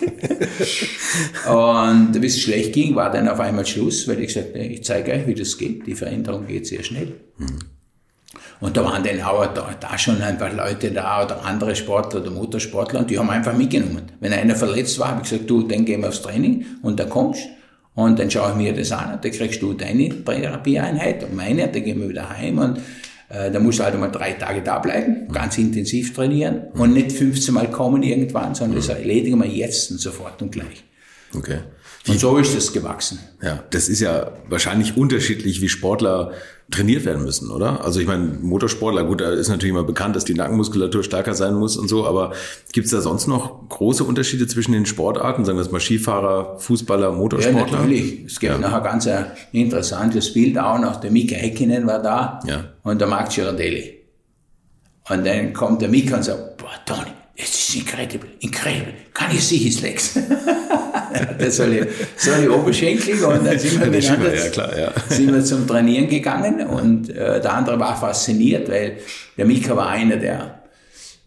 und 1.49 2.21
bis 2.21 2.37
es 2.37 2.43
schlecht 2.43 2.75
ging, 2.75 2.95
war 2.95 3.11
dann 3.11 3.29
auf 3.29 3.41
einmal 3.41 3.65
Schluss, 3.65 4.07
weil 4.07 4.21
ich 4.21 4.27
gesagt 4.29 4.55
habe, 4.55 4.65
ich 4.65 4.85
zeige 4.85 5.13
euch, 5.13 5.27
wie 5.27 5.35
das 5.35 5.57
geht. 5.57 5.87
Die 5.87 5.95
Veränderung 5.95 6.47
geht 6.47 6.67
sehr 6.67 6.83
schnell. 6.83 7.15
Mhm. 7.39 7.76
Und 8.61 8.77
da 8.77 8.85
waren 8.85 9.03
dann 9.03 9.21
auch 9.21 9.47
da, 9.53 9.75
da 9.79 9.99
schon 9.99 10.23
einfach 10.23 10.53
Leute 10.53 10.91
da 10.91 11.25
oder 11.25 11.45
andere 11.45 11.77
Sportler 11.77 12.21
oder 12.21 12.31
Motorsportler 12.31 13.01
und 13.01 13.11
die 13.11 13.19
haben 13.19 13.29
einfach 13.29 13.55
mitgenommen. 13.55 14.03
Wenn 14.21 14.33
einer 14.33 14.57
verletzt 14.57 14.99
war, 14.99 15.09
habe 15.09 15.23
ich 15.23 15.31
gesagt, 15.31 15.51
du, 15.51 15.63
dann 15.63 15.85
gehen 15.85 16.01
wir 16.01 16.09
aufs 16.09 16.23
Training 16.23 16.65
und 16.83 16.99
dann 16.99 17.11
kommst 17.11 17.43
und 17.95 18.19
dann 18.19 18.31
schaue 18.31 18.51
ich 18.53 18.57
mir 18.57 18.73
das 18.73 18.93
an 18.93 19.15
und 19.15 19.25
dann 19.25 19.33
kriegst 19.33 19.61
du 19.61 19.75
deine 19.75 20.09
Therapieeinheit 20.25 21.23
und 21.25 21.35
meine, 21.35 21.69
dann 21.69 21.85
gehen 21.85 22.01
wir 22.01 22.09
wieder 22.09 22.31
heim 22.31 22.59
und 22.59 22.79
äh, 23.29 23.51
da 23.51 23.59
musst 23.59 23.79
du 23.79 23.85
halt 23.85 23.95
einmal 23.95 24.11
drei 24.11 24.33
Tage 24.33 24.63
da 24.63 24.79
bleiben, 24.79 25.29
ganz 25.31 25.59
intensiv 25.59 26.15
trainieren 26.15 26.69
und 26.75 26.95
nicht 26.95 27.13
15 27.13 27.53
Mal 27.53 27.71
kommen 27.71 28.03
irgendwann, 28.03 28.55
sondern 28.55 28.77
das 28.77 28.89
erledigen 28.89 29.39
wir 29.39 29.49
jetzt 29.51 29.91
und 29.91 30.01
sofort 30.01 30.41
und 30.41 30.53
gleich. 30.53 30.85
Okay. 31.35 31.59
Und 32.09 32.21
so 32.21 32.37
ist 32.37 32.57
es 32.57 32.73
gewachsen. 32.73 33.19
Ja, 33.43 33.65
das 33.71 33.89
ist 33.89 34.01
ja 34.01 34.33
wahrscheinlich 34.49 34.97
unterschiedlich, 34.97 35.61
wie 35.61 35.69
Sportler 35.69 36.33
trainiert 36.71 37.05
werden 37.05 37.25
müssen, 37.25 37.51
oder? 37.51 37.85
Also 37.85 38.01
ich 38.01 38.07
meine, 38.07 38.25
Motorsportler, 38.25 39.05
gut, 39.05 39.21
da 39.21 39.31
ist 39.31 39.49
natürlich 39.49 39.71
immer 39.71 39.85
bekannt, 39.85 40.17
dass 40.17 40.25
die 40.25 40.35
Nackenmuskulatur 40.35 41.05
stärker 41.05 41.35
sein 41.35 41.55
muss 41.55 41.77
und 41.77 41.89
so, 41.89 42.07
aber 42.07 42.33
gibt 42.73 42.87
es 42.87 42.91
da 42.91 43.01
sonst 43.01 43.29
noch 43.29 43.69
große 43.69 44.03
Unterschiede 44.03 44.49
zwischen 44.49 44.73
den 44.73 44.85
Sportarten, 44.85 45.45
sagen 45.45 45.59
wir 45.59 45.63
es 45.63 45.71
mal 45.71 45.81
Skifahrer, 45.81 46.59
Fußballer, 46.59 47.13
Motorsportler? 47.13 47.67
Ja, 47.67 47.79
natürlich. 47.79 48.25
Es 48.27 48.41
gibt 48.41 48.53
ja. 48.53 48.59
nachher 48.59 48.81
ganz 48.81 49.07
ein 49.07 49.27
interessantes 49.53 50.33
Bild 50.33 50.59
auch 50.59 50.81
noch. 50.81 50.97
Der 50.97 51.13
Mika 51.13 51.37
Häkkinen 51.37 51.87
war 51.87 52.03
da 52.03 52.41
ja. 52.47 52.65
und 52.83 53.01
der 53.01 53.07
Marc 53.07 53.31
Girardelli. 53.31 54.03
Und 55.09 55.25
dann 55.25 55.53
kommt 55.53 55.83
der 55.83 55.89
Mika 55.89 56.17
und 56.17 56.25
sagt, 56.25 56.57
boah, 56.57 56.73
Toni, 56.85 57.13
es 57.37 57.51
ist 57.51 57.77
incredible, 57.77 58.31
incredible. 58.41 58.95
Can 59.13 59.31
you 59.31 59.39
see 59.39 59.59
his 59.59 59.83
legs? 59.83 60.15
das 61.39 61.57
soll 61.57 61.75
ich, 61.75 61.87
soll 62.17 62.45
ich 62.45 62.49
Oberschenkel 62.51 63.23
und 63.25 63.45
dann 63.45 63.59
sind 63.59 63.79
wir, 63.79 63.87
miteinander, 63.91 64.35
ja, 64.35 64.49
klar, 64.49 64.79
ja. 64.79 64.93
sind 65.09 65.33
wir 65.33 65.45
zum 65.45 65.67
Trainieren 65.67 66.09
gegangen 66.09 66.67
und 66.67 67.11
äh, 67.11 67.41
der 67.41 67.53
andere 67.53 67.79
war 67.79 67.97
fasziniert, 67.99 68.71
weil 68.71 68.99
der 69.37 69.45
Mika 69.45 69.77
war 69.77 69.89
einer 69.89 70.17
der 70.17 70.63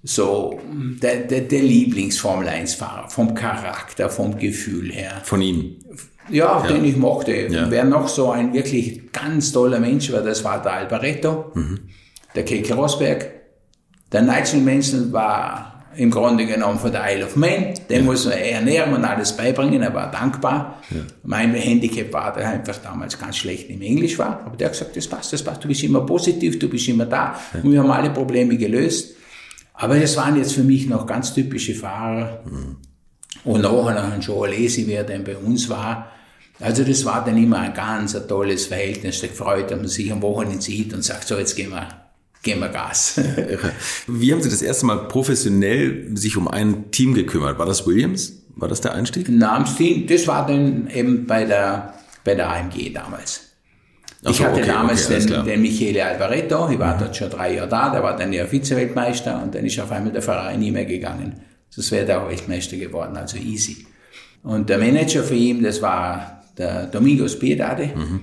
so 0.01 0.59
der, 1.01 1.17
der, 1.27 1.41
der 1.41 1.61
Lieblings-Formel 1.61 2.47
1-Fahrer, 2.47 3.09
vom 3.09 3.35
Charakter, 3.35 4.09
vom 4.09 4.37
Gefühl 4.37 4.93
her. 4.93 5.21
Von 5.23 5.41
ihm? 5.41 5.75
Ja, 6.29 6.63
ja. 6.63 6.67
den 6.67 6.85
ich 6.85 6.95
mochte. 6.95 7.33
Ja. 7.33 7.69
Wer 7.69 7.83
noch 7.83 8.07
so 8.07 8.31
ein 8.31 8.53
wirklich 8.53 9.11
ganz 9.11 9.51
toller 9.51 9.81
Mensch 9.81 10.09
war, 10.13 10.21
das 10.21 10.43
war 10.45 10.61
der 10.61 10.71
Alvaretto, 10.71 11.51
mhm. 11.53 11.79
der 12.33 12.45
Keke 12.45 12.75
Rosberg. 12.75 13.29
Der 14.13 14.21
Nigel 14.21 14.61
Mansell 14.61 15.11
war 15.11 15.78
im 15.95 16.11
Grunde 16.11 16.45
genommen 16.45 16.79
von 16.79 16.91
der 16.91 17.03
Isle 17.13 17.25
of 17.25 17.35
Man. 17.35 17.73
Den 17.89 17.99
ja. 17.99 18.03
muss 18.03 18.25
man 18.25 18.37
ernähren 18.37 18.93
und 18.93 19.03
alles 19.03 19.35
beibringen. 19.35 19.81
Er 19.81 19.93
war 19.93 20.11
dankbar. 20.11 20.81
Ja. 20.89 21.01
Mein 21.23 21.53
Handicap 21.53 22.13
war, 22.13 22.33
dass 22.33 22.43
er 22.43 22.49
einfach 22.51 22.77
damals 22.77 23.17
ganz 23.17 23.37
schlecht 23.37 23.69
im 23.69 23.81
Englisch 23.81 24.17
war. 24.19 24.41
Aber 24.45 24.55
der 24.55 24.67
hat 24.67 24.73
gesagt, 24.73 24.95
das 24.95 25.07
passt, 25.07 25.33
das 25.33 25.43
passt. 25.43 25.63
Du 25.63 25.67
bist 25.67 25.83
immer 25.83 26.05
positiv, 26.05 26.59
du 26.59 26.69
bist 26.69 26.87
immer 26.87 27.05
da. 27.05 27.39
Ja. 27.53 27.61
Und 27.61 27.71
wir 27.71 27.79
haben 27.79 27.91
alle 27.91 28.11
Probleme 28.11 28.57
gelöst. 28.57 29.15
Aber 29.73 29.99
das 29.99 30.15
waren 30.17 30.37
jetzt 30.37 30.53
für 30.53 30.63
mich 30.63 30.87
noch 30.87 31.05
ganz 31.05 31.33
typische 31.33 31.73
Fahrer. 31.73 32.43
Mhm. 32.45 32.77
Und 33.43 33.61
nachher 33.61 33.93
noch 33.93 34.11
ein 34.11 34.21
Joe 34.21 34.47
Alesi, 34.47 34.85
wer 34.87 35.03
denn 35.03 35.23
bei 35.23 35.37
uns 35.37 35.69
war. 35.69 36.11
Also 36.59 36.83
das 36.83 37.05
war 37.05 37.23
dann 37.23 37.41
immer 37.41 37.59
ein 37.59 37.73
ganz 37.73 38.15
ein 38.15 38.27
tolles 38.27 38.65
Verhältnis. 38.65 39.21
Da 39.21 39.27
dass 39.27 39.69
man 39.71 39.87
sich 39.87 40.11
am 40.11 40.21
Wochenende 40.21 40.61
sieht 40.61 40.93
und 40.93 41.03
sagt, 41.03 41.27
so 41.27 41.37
jetzt 41.37 41.55
gehen 41.55 41.71
wir 41.71 42.08
geben 42.43 42.61
wir 42.61 42.69
Gas. 42.69 43.19
Wie 44.07 44.31
haben 44.31 44.41
Sie 44.41 44.49
das 44.49 44.61
erste 44.61 44.85
Mal 44.85 45.07
professionell 45.07 46.15
sich 46.15 46.37
um 46.37 46.47
ein 46.47 46.91
Team 46.91 47.13
gekümmert? 47.13 47.59
War 47.59 47.65
das 47.65 47.85
Williams? 47.85 48.33
War 48.55 48.67
das 48.67 48.81
der 48.81 48.93
Einstieg? 48.93 49.29
Team, 49.77 50.07
das 50.07 50.27
war 50.27 50.45
dann 50.45 50.89
eben 50.93 51.25
bei 51.25 51.45
der, 51.45 51.93
bei 52.23 52.35
der 52.35 52.49
AMG 52.49 52.93
damals. 52.93 53.49
So, 54.21 54.31
ich 54.31 54.43
hatte 54.43 54.59
okay, 54.59 54.67
damals 54.67 55.09
okay, 55.09 55.25
den, 55.25 55.45
den 55.45 55.61
Michele 55.61 56.03
Alvaretto, 56.03 56.69
ich 56.69 56.77
war 56.77 56.95
mhm. 56.95 56.99
dort 56.99 57.15
schon 57.15 57.29
drei 57.29 57.55
Jahre 57.55 57.69
da, 57.69 57.89
der 57.89 58.03
war 58.03 58.17
dann 58.17 58.33
ja 58.33 58.45
Vize-Weltmeister 58.45 59.41
und 59.41 59.55
dann 59.55 59.65
ist 59.65 59.79
auf 59.79 59.91
einmal 59.91 60.11
der 60.11 60.21
Ferrari 60.21 60.57
nie 60.57 60.71
mehr 60.71 60.83
gegangen. 60.83 61.41
Das 61.73 61.89
wäre 61.91 62.05
der 62.05 62.27
Weltmeister 62.27 62.75
geworden, 62.75 63.15
also 63.15 63.37
easy. 63.37 63.85
Und 64.43 64.69
der 64.69 64.77
Manager 64.77 65.23
für 65.23 65.35
ihn, 65.35 65.63
das 65.63 65.81
war 65.81 66.43
der 66.57 66.87
Domingos 66.87 67.39
Piedade. 67.39 67.91
Mhm. 67.95 68.21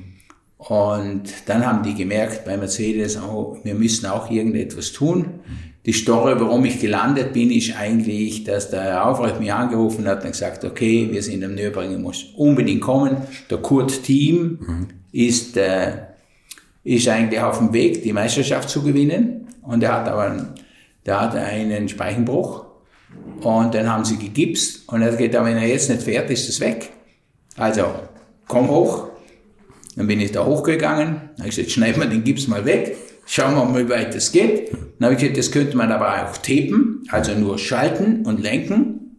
Und 0.69 1.23
dann 1.47 1.65
haben 1.65 1.85
die 1.85 1.95
gemerkt 1.95 2.45
bei 2.45 2.57
Mercedes, 2.57 3.17
oh, 3.17 3.59
wir 3.63 3.75
müssen 3.75 4.07
auch 4.07 4.31
irgendetwas 4.31 4.93
tun. 4.93 5.41
Die 5.85 5.93
Story, 5.93 6.35
warum 6.41 6.65
ich 6.65 6.81
gelandet 6.81 7.33
bin, 7.33 7.53
ist 7.53 7.77
eigentlich, 7.77 8.43
dass 8.43 8.71
der 8.71 8.83
Herr 8.83 9.07
Aufrecht 9.07 9.39
mich 9.39 9.53
angerufen 9.53 10.09
hat 10.09 10.25
und 10.25 10.33
gesagt, 10.33 10.65
okay, 10.65 11.09
wir 11.13 11.23
sind 11.23 11.45
am 11.45 11.55
Nürburgring, 11.55 12.03
muss 12.03 12.25
unbedingt 12.37 12.81
kommen. 12.81 13.19
Der 13.49 13.59
Kurt 13.59 14.03
Team 14.03 14.59
mhm. 14.61 14.89
ist, 15.13 15.57
äh, 15.57 15.93
ist 16.83 17.07
eigentlich 17.07 17.41
auf 17.41 17.59
dem 17.59 17.73
Weg, 17.73 18.03
die 18.03 18.13
Meisterschaft 18.13 18.69
zu 18.69 18.83
gewinnen. 18.83 19.47
Und 19.63 19.85
er 19.85 19.93
hat 19.93 20.09
aber, 20.09 20.49
der 21.05 21.21
hat 21.21 21.37
einen 21.37 21.89
Speichenbruch. 21.89 22.65
Und 23.41 23.73
dann 23.73 23.89
haben 23.89 24.05
sie 24.05 24.17
gegipst. 24.17 24.89
Und 24.89 25.03
er 25.03 25.13
hat 25.13 25.19
gesagt, 25.19 25.45
wenn 25.45 25.57
er 25.57 25.69
jetzt 25.69 25.89
nicht 25.89 26.03
fährt, 26.03 26.29
ist 26.31 26.49
es 26.49 26.59
weg. 26.59 26.91
Also, 27.57 27.85
komm 28.49 28.69
hoch, 28.69 29.11
dann 29.97 30.07
bin 30.07 30.21
ich 30.21 30.33
da 30.33 30.45
hochgegangen, 30.45 31.31
habe 31.39 31.49
gesagt, 31.49 31.71
schneiden 31.71 32.03
wir 32.03 32.09
den 32.09 32.23
Gips 32.23 32.47
mal 32.47 32.65
weg, 32.65 32.97
schauen 33.27 33.55
wir 33.55 33.65
mal, 33.65 33.85
wie 33.85 33.91
weit 33.91 34.15
das 34.15 34.31
geht. 34.31 34.71
Dann 34.73 35.07
habe 35.07 35.15
ich 35.15 35.21
gesagt, 35.21 35.39
das 35.39 35.51
könnte 35.51 35.77
man 35.77 35.91
aber 35.91 36.27
auch 36.27 36.37
tapen, 36.37 37.03
also 37.09 37.35
nur 37.35 37.59
schalten 37.59 38.25
und 38.27 38.41
lenken. 38.41 39.17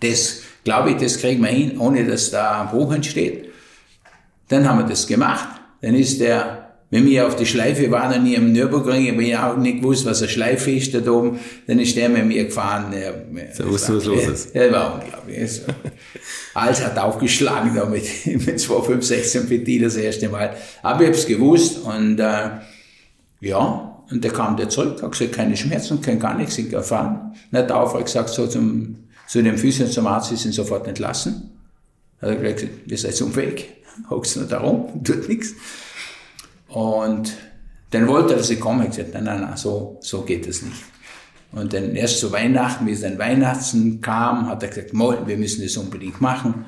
Das, 0.00 0.42
glaube 0.64 0.90
ich, 0.90 0.96
das 0.98 1.18
kriegen 1.18 1.42
wir 1.42 1.48
hin, 1.48 1.78
ohne 1.78 2.06
dass 2.06 2.30
da 2.30 2.62
ein 2.62 2.68
Bruch 2.68 2.92
entsteht. 2.92 3.48
Dann 4.48 4.68
haben 4.68 4.78
wir 4.78 4.86
das 4.86 5.06
gemacht. 5.06 5.48
Dann 5.80 5.94
ist 5.94 6.20
der 6.20 6.69
wenn 6.90 7.06
wir 7.06 7.26
auf 7.28 7.36
die 7.36 7.46
Schleife 7.46 7.88
waren 7.92 8.12
und 8.12 8.24
nie 8.24 8.34
im 8.34 8.52
Nürburgring, 8.52 9.18
ich 9.20 9.36
auch 9.38 9.56
nicht 9.56 9.80
gewusst, 9.80 10.04
was 10.06 10.22
eine 10.22 10.28
Schleife 10.28 10.72
ist 10.72 10.92
da 10.92 11.08
oben, 11.10 11.38
dann 11.68 11.78
ist 11.78 11.96
der 11.96 12.08
mit 12.08 12.26
mir 12.26 12.46
gefahren. 12.46 12.90
Der, 12.90 13.26
so 13.54 13.68
wusste, 13.68 13.96
was 13.96 14.04
los 14.06 14.26
ist. 14.26 14.54
Ja, 14.54 14.72
war 14.72 15.00
unglaublich. 15.00 15.62
Alles 16.54 16.84
hat 16.84 16.98
aufgeschlagen 16.98 17.76
da 17.76 17.86
mit, 17.86 18.04
mit 18.26 18.58
2, 18.58 18.82
5, 18.82 19.04
16 19.04 19.46
PT 19.46 19.82
das 19.84 19.94
erste 19.94 20.28
Mal. 20.28 20.56
Aber 20.82 21.02
ich 21.02 21.08
hab's 21.08 21.26
gewusst 21.26 21.78
und 21.84 22.18
äh, 22.18 22.50
ja, 23.40 24.04
und 24.10 24.24
der 24.24 24.32
kam 24.32 24.56
der 24.56 24.68
zurück, 24.68 25.00
hat 25.00 25.12
gesagt, 25.12 25.32
keine 25.32 25.56
Schmerzen, 25.56 26.00
kein 26.00 26.18
gar 26.18 26.36
nichts, 26.36 26.58
ich 26.58 26.72
erfahren. 26.72 27.36
Dann 27.52 27.62
hat 27.62 27.70
Auftrag 27.70 28.06
gesagt, 28.06 28.30
so 28.30 28.48
zum, 28.48 28.96
zu 29.28 29.40
dem 29.40 29.56
Physio 29.56 29.86
zum 29.86 30.08
Arzt, 30.08 30.30
sie 30.30 30.36
sind 30.36 30.52
sofort 30.52 30.88
entlassen. 30.88 31.50
Hat 32.20 32.30
er 32.30 32.36
gesagt, 32.36 32.66
ihr 32.86 32.98
seid 32.98 33.36
Weg, 33.36 33.76
hockst 34.10 34.36
nur 34.36 34.46
da 34.46 34.58
rum, 34.58 35.04
tut 35.04 35.28
nichts. 35.28 35.54
Und 36.70 37.32
dann 37.90 38.06
wollte 38.08 38.34
er, 38.34 38.38
dass 38.38 38.50
ich 38.50 38.60
komme. 38.60 38.84
Ich 38.84 38.90
gesagt, 38.90 39.14
nein, 39.14 39.24
nein, 39.24 39.40
nein, 39.40 39.56
so, 39.56 39.98
so 40.00 40.22
geht 40.22 40.46
es 40.46 40.62
nicht. 40.62 40.82
Und 41.52 41.72
dann 41.72 41.96
erst 41.96 42.20
zu 42.20 42.30
Weihnachten, 42.30 42.86
wie 42.86 42.92
es 42.92 43.00
dann 43.00 43.18
Weihnachten 43.18 44.00
kam, 44.00 44.48
hat 44.48 44.62
er 44.62 44.68
gesagt, 44.68 44.92
Moll, 44.92 45.18
wir 45.26 45.36
müssen 45.36 45.62
das 45.62 45.76
unbedingt 45.76 46.20
machen. 46.20 46.66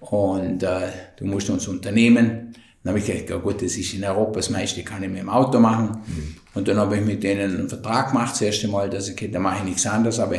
Und 0.00 0.62
äh, 0.62 0.88
du 1.18 1.24
musst 1.24 1.48
uns 1.48 1.68
unternehmen. 1.68 2.54
Dann 2.82 2.92
habe 2.92 2.98
ich 2.98 3.06
gesagt, 3.06 3.30
ja 3.30 3.36
gut, 3.36 3.62
das 3.62 3.76
ist 3.76 3.94
in 3.94 4.04
Europa 4.04 4.32
das 4.34 4.50
meiste, 4.50 4.82
kann 4.82 5.02
ich 5.02 5.08
mit 5.08 5.20
dem 5.20 5.28
Auto 5.28 5.58
machen. 5.58 6.02
Mhm. 6.06 6.36
Und 6.54 6.68
dann 6.68 6.78
habe 6.78 6.96
ich 6.96 7.04
mit 7.04 7.22
denen 7.22 7.58
einen 7.58 7.68
Vertrag 7.68 8.08
gemacht, 8.08 8.32
das 8.32 8.42
erste 8.42 8.68
Mal, 8.68 8.88
dass 8.90 9.08
ich, 9.08 9.30
da 9.30 9.38
mache 9.38 9.58
ich 9.58 9.64
nichts 9.64 9.86
anderes, 9.86 10.18
aber 10.18 10.36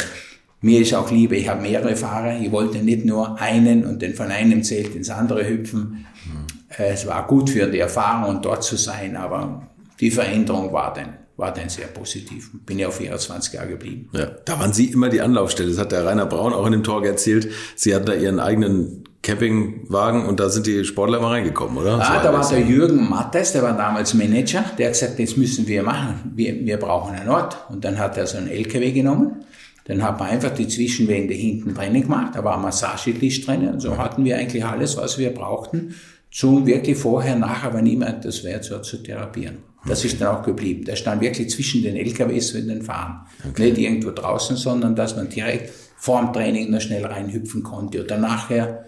mir 0.62 0.82
ist 0.82 0.94
auch 0.94 1.10
lieber, 1.10 1.36
ich 1.36 1.48
habe 1.48 1.62
mehrere 1.62 1.96
Fahrer. 1.96 2.40
Ich 2.40 2.52
wollte 2.52 2.80
nicht 2.80 3.04
nur 3.04 3.40
einen 3.42 3.84
und 3.84 4.04
dann 4.04 4.14
von 4.14 4.28
einem 4.28 4.64
zählt 4.64 4.96
ins 4.96 5.10
andere 5.10 5.48
hüpfen. 5.48 6.06
Mhm. 6.78 6.86
Es 6.86 7.08
war 7.08 7.28
gut 7.28 7.50
für 7.50 7.68
die 7.68 7.80
Erfahrung, 7.80 8.42
dort 8.42 8.64
zu 8.64 8.76
sein, 8.76 9.16
aber 9.16 9.68
die 10.00 10.12
Veränderung 10.12 10.74
war 10.74 10.94
dann, 10.94 11.18
war 11.38 11.54
dann 11.54 11.70
sehr 11.70 11.88
positiv. 11.88 12.50
Bin 12.66 12.80
ja 12.80 12.88
auf 12.88 12.96
24 12.96 13.54
Jahre 13.54 13.70
geblieben. 13.70 14.10
Ja, 14.14 14.26
da 14.46 14.60
waren 14.60 14.74
Sie 14.74 14.88
immer 14.88 15.10
die 15.10 15.22
Anlaufstelle. 15.22 15.70
Das 15.70 15.78
hat 15.78 15.92
der 15.92 16.06
Rainer 16.06 16.26
Braun 16.26 16.54
auch 16.54 16.66
in 16.66 16.72
dem 16.72 16.84
Talk 16.84 17.06
erzählt. 17.06 17.50
Sie 17.76 17.94
hatten 17.94 18.06
da 18.06 18.14
Ihren 18.14 18.40
eigenen 18.40 19.04
Campingwagen 19.22 20.26
und 20.26 20.40
da 20.40 20.50
sind 20.50 20.66
die 20.66 20.84
Sportler 20.84 21.20
immer 21.20 21.30
reingekommen, 21.30 21.78
oder? 21.78 22.00
Ah, 22.02 22.24
da 22.24 22.34
war 22.34 22.48
der 22.50 22.62
Jürgen 22.62 23.08
Mattes, 23.08 23.52
der 23.52 23.62
war 23.62 23.78
damals 23.78 24.16
Manager, 24.16 24.66
der 24.80 24.88
hat 24.88 24.94
gesagt, 24.94 25.20
das 25.20 25.38
müssen 25.38 25.68
wir 25.68 25.84
machen. 25.84 26.32
Wir, 26.36 26.66
wir 26.66 26.78
brauchen 26.78 27.14
einen 27.14 27.30
Ort. 27.30 27.58
Und 27.70 27.86
dann 27.86 28.00
hat 28.00 28.18
er 28.18 28.26
so 28.26 28.38
einen 28.38 28.48
LKW 28.48 28.92
genommen. 28.92 29.46
Dann 29.86 30.04
hat 30.04 30.20
man 30.20 30.30
einfach 30.30 30.52
die 30.52 30.68
Zwischenwände 30.68 31.34
hinten 31.34 31.74
drinnen 31.74 32.04
gemacht, 32.04 32.34
da 32.36 32.44
war 32.44 32.56
ein 32.56 32.62
Massagetisch 32.62 33.46
drinnen. 33.46 33.74
Und 33.74 33.80
so 33.80 33.98
hatten 33.98 34.26
wir 34.26 34.38
eigentlich 34.38 34.66
alles, 34.66 34.98
was 34.98 35.18
wir 35.18 35.32
brauchten 35.32 35.96
zum 36.32 36.66
wirklich 36.66 36.98
vorher, 36.98 37.36
nachher, 37.36 37.74
wenn 37.74 37.84
niemand 37.84 38.24
das 38.26 38.44
wäre, 38.44 38.64
so 38.64 38.80
zu 38.80 38.98
therapieren. 39.04 39.58
Das 39.86 40.00
okay. 40.00 40.08
ist 40.08 40.22
dann 40.22 40.36
auch 40.36 40.44
geblieben. 40.44 40.86
Der 40.86 40.96
stand 40.96 41.22
wirklich 41.22 41.50
zwischen 41.50 41.82
den 41.82 41.96
LKWs 41.96 42.54
und 42.54 42.68
den 42.68 42.82
Fahren. 42.82 43.22
Okay. 43.50 43.72
Nicht 43.72 43.80
irgendwo 43.80 44.12
draußen, 44.12 44.56
sondern 44.56 44.96
dass 44.96 45.16
man 45.16 45.30
direkt 45.30 45.72
vor 45.98 46.22
dem 46.22 46.34
Training 46.34 46.72
noch 46.72 46.82
schnell 46.82 47.06
reinhüpfen 47.06 47.64
konnte 47.64 48.04
oder 48.04 48.18
nachher 48.18 48.86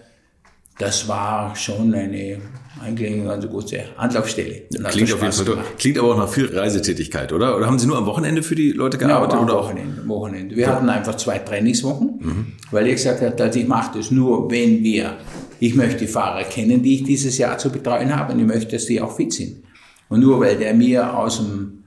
das 0.78 1.06
war 1.06 1.54
schon 1.54 1.94
eine 1.94 2.40
eigentlich 2.82 3.12
eine 3.12 3.24
ganz 3.24 3.48
gute 3.48 3.84
Anlaufstelle. 3.96 4.62
Klingt 4.88 5.12
auf 5.12 5.22
jeden 5.22 5.32
Fall. 5.32 5.64
Klingt 5.78 5.98
aber 5.98 6.12
auch 6.12 6.18
nach 6.18 6.28
viel 6.28 6.46
Reisetätigkeit, 6.46 7.32
oder? 7.32 7.56
Oder 7.56 7.66
haben 7.66 7.78
Sie 7.78 7.86
nur 7.86 7.96
am 7.96 8.06
Wochenende 8.06 8.42
für 8.42 8.56
die 8.56 8.72
Leute 8.72 8.98
gearbeitet? 8.98 9.34
Ja, 9.34 9.38
am 9.38 9.44
oder 9.44 9.54
Wochenende, 9.54 10.08
Wochenende. 10.08 10.56
Wir 10.56 10.64
ja. 10.64 10.74
hatten 10.74 10.88
einfach 10.88 11.16
zwei 11.16 11.38
Trainingswochen, 11.38 12.18
mhm. 12.18 12.46
weil 12.72 12.88
ich 12.88 12.94
gesagt 12.94 13.22
habe, 13.22 13.58
ich 13.58 13.68
mache 13.68 13.98
das 13.98 14.10
nur, 14.10 14.50
wenn 14.50 14.82
wir, 14.82 15.16
ich 15.60 15.74
möchte 15.74 16.00
die 16.00 16.06
Fahrer 16.06 16.44
kennen, 16.44 16.82
die 16.82 16.96
ich 16.96 17.04
dieses 17.04 17.38
Jahr 17.38 17.58
zu 17.58 17.70
betreuen 17.70 18.14
habe 18.14 18.32
und 18.32 18.40
ich 18.40 18.46
möchte, 18.46 18.72
dass 18.72 18.86
die 18.86 19.00
auch 19.00 19.16
fit 19.16 19.32
sind. 19.32 19.64
Und 20.08 20.20
nur 20.20 20.40
weil 20.40 20.56
der 20.56 20.74
mir 20.74 21.16
aus 21.16 21.38
dem, 21.38 21.84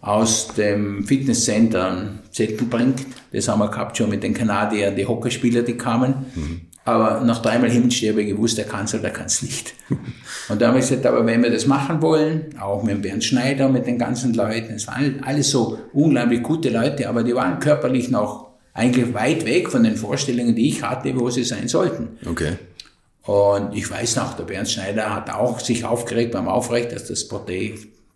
aus 0.00 0.48
dem 0.56 1.04
Fitnesscenter 1.04 1.90
einen 1.90 2.18
Zettel 2.30 2.66
bringt, 2.66 3.04
das 3.32 3.48
haben 3.48 3.58
wir 3.58 3.68
gehabt 3.68 3.96
schon 3.96 4.10
mit 4.10 4.22
den 4.22 4.34
Kanadiern, 4.34 4.94
die 4.94 5.06
Hockeyspieler, 5.06 5.62
die 5.62 5.74
kamen, 5.74 6.14
mhm 6.34 6.60
aber 6.88 7.22
nach 7.22 7.42
dreimal 7.42 7.70
habe 7.70 7.86
ich 7.88 8.28
gewusst, 8.28 8.56
der 8.56 8.64
kann 8.64 8.86
es 8.86 8.94
oder 8.94 9.02
der 9.02 9.12
kann 9.12 9.26
es 9.26 9.42
nicht. 9.42 9.74
Und 10.48 10.62
da 10.62 10.68
habe 10.68 10.78
ich 10.78 10.88
gesagt, 10.88 11.04
aber 11.04 11.26
wenn 11.26 11.42
wir 11.42 11.50
das 11.50 11.66
machen 11.66 12.00
wollen, 12.00 12.46
auch 12.58 12.82
mit 12.82 13.02
Bernd 13.02 13.22
Schneider, 13.22 13.68
mit 13.68 13.86
den 13.86 13.98
ganzen 13.98 14.32
Leuten, 14.32 14.72
es 14.72 14.86
waren 14.86 15.22
alles 15.22 15.50
so 15.50 15.78
unglaublich 15.92 16.42
gute 16.42 16.70
Leute, 16.70 17.06
aber 17.06 17.24
die 17.24 17.34
waren 17.34 17.58
körperlich 17.58 18.08
noch 18.08 18.48
eigentlich 18.72 19.12
weit 19.12 19.44
weg 19.44 19.70
von 19.70 19.82
den 19.82 19.96
Vorstellungen, 19.96 20.54
die 20.54 20.68
ich 20.68 20.82
hatte, 20.82 21.14
wo 21.20 21.28
sie 21.28 21.44
sein 21.44 21.68
sollten. 21.68 22.16
Okay. 22.26 22.52
Und 23.28 23.74
ich 23.74 23.90
weiß 23.90 24.16
noch, 24.16 24.32
der 24.38 24.44
Bernd 24.44 24.70
Schneider 24.70 25.14
hat 25.14 25.28
auch 25.28 25.60
sich 25.60 25.84
aufgeregt 25.84 26.32
beim 26.32 26.48
Aufrecht, 26.48 26.92
dass 26.92 27.08
das, 27.08 27.28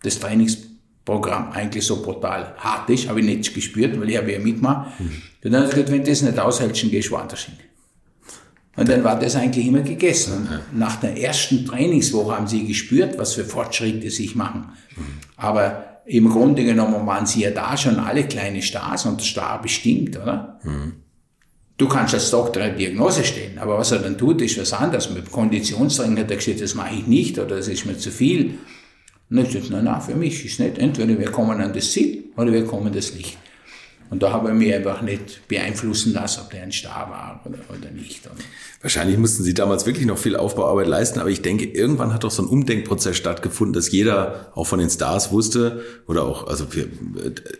das 0.02 0.18
Trainingsprogramm 0.18 1.52
eigentlich 1.52 1.84
so 1.84 2.00
brutal 2.00 2.54
hart 2.56 2.88
ist, 2.88 3.10
habe 3.10 3.20
ich 3.20 3.26
nicht 3.26 3.54
gespürt, 3.54 4.00
weil 4.00 4.08
ich 4.08 4.16
habe 4.16 4.32
ja 4.32 4.38
mitgemacht. 4.38 4.98
Mhm. 4.98 5.22
Und 5.44 5.52
dann 5.52 5.64
hat 5.64 5.68
er 5.68 5.74
gesagt, 5.74 5.90
wenn 5.90 6.02
du 6.02 6.08
das 6.08 6.22
nicht 6.22 6.38
aushältst, 6.38 6.82
dann 6.82 6.90
gehst 6.90 7.08
du 7.08 7.12
woanders 7.12 7.40
hin. 7.40 7.56
Und 8.74 8.88
dann 8.88 9.04
war 9.04 9.18
das 9.18 9.36
eigentlich 9.36 9.66
immer 9.66 9.82
gegessen. 9.82 10.48
Und 10.50 10.78
nach 10.78 10.96
der 10.96 11.14
ersten 11.20 11.66
Trainingswoche 11.66 12.34
haben 12.34 12.46
sie 12.46 12.66
gespürt, 12.66 13.18
was 13.18 13.34
für 13.34 13.44
Fortschritte 13.44 14.08
sich 14.08 14.34
machen. 14.34 14.70
Aber 15.36 16.00
im 16.06 16.30
Grunde 16.30 16.64
genommen 16.64 17.06
waren 17.06 17.26
sie 17.26 17.42
ja 17.42 17.50
da 17.50 17.76
schon 17.76 17.98
alle 17.98 18.24
kleine 18.24 18.62
Stars 18.62 19.04
und 19.04 19.20
der 19.20 19.26
Star 19.26 19.60
bestimmt, 19.60 20.16
oder? 20.16 20.58
Mhm. 20.62 21.01
Du 21.78 21.88
kannst 21.88 22.14
als 22.14 22.30
Doktor 22.30 22.62
eine 22.62 22.76
Diagnose 22.76 23.24
stellen, 23.24 23.58
aber 23.58 23.78
was 23.78 23.92
er 23.92 23.98
dann 23.98 24.18
tut, 24.18 24.40
ist 24.42 24.58
was 24.58 24.72
anderes. 24.72 25.10
Mit 25.10 25.30
Konditionstraining 25.30 26.18
hat 26.18 26.30
er 26.30 26.36
gesagt, 26.36 26.60
das 26.60 26.74
mache 26.74 26.94
ich 26.94 27.06
nicht 27.06 27.38
oder 27.38 27.56
das 27.56 27.68
ist 27.68 27.86
mir 27.86 27.96
zu 27.96 28.10
viel. 28.10 28.58
Und 29.30 29.38
ich 29.38 29.52
gesagt, 29.52 29.70
nein, 29.70 29.84
nein, 29.84 30.00
für 30.00 30.14
mich 30.14 30.44
ist 30.44 30.60
nicht. 30.60 30.78
Entweder 30.78 31.18
wir 31.18 31.30
kommen 31.30 31.60
an 31.60 31.72
das 31.72 31.90
Ziel 31.90 32.24
oder 32.36 32.52
wir 32.52 32.66
kommen 32.66 32.92
das 32.92 33.14
nicht. 33.14 33.38
Und 34.12 34.22
da 34.22 34.30
habe 34.30 34.50
ich 34.50 34.54
mich 34.54 34.74
einfach 34.74 35.00
nicht 35.00 35.48
beeinflussen 35.48 36.12
lassen, 36.12 36.42
ob 36.44 36.50
der 36.50 36.64
ein 36.64 36.70
Star 36.70 37.08
war 37.08 37.40
oder, 37.46 37.58
oder 37.70 37.90
nicht. 37.90 38.26
Und 38.26 38.36
Wahrscheinlich 38.82 39.16
mussten 39.16 39.42
Sie 39.42 39.54
damals 39.54 39.86
wirklich 39.86 40.04
noch 40.04 40.18
viel 40.18 40.36
Aufbauarbeit 40.36 40.86
leisten, 40.86 41.18
aber 41.18 41.30
ich 41.30 41.40
denke, 41.40 41.64
irgendwann 41.64 42.12
hat 42.12 42.22
doch 42.22 42.30
so 42.30 42.42
ein 42.42 42.48
Umdenkprozess 42.48 43.16
stattgefunden, 43.16 43.72
dass 43.72 43.90
jeder 43.90 44.50
auch 44.54 44.66
von 44.66 44.80
den 44.80 44.90
Stars 44.90 45.32
wusste 45.32 45.82
oder 46.06 46.24
auch, 46.24 46.46
also 46.46 46.66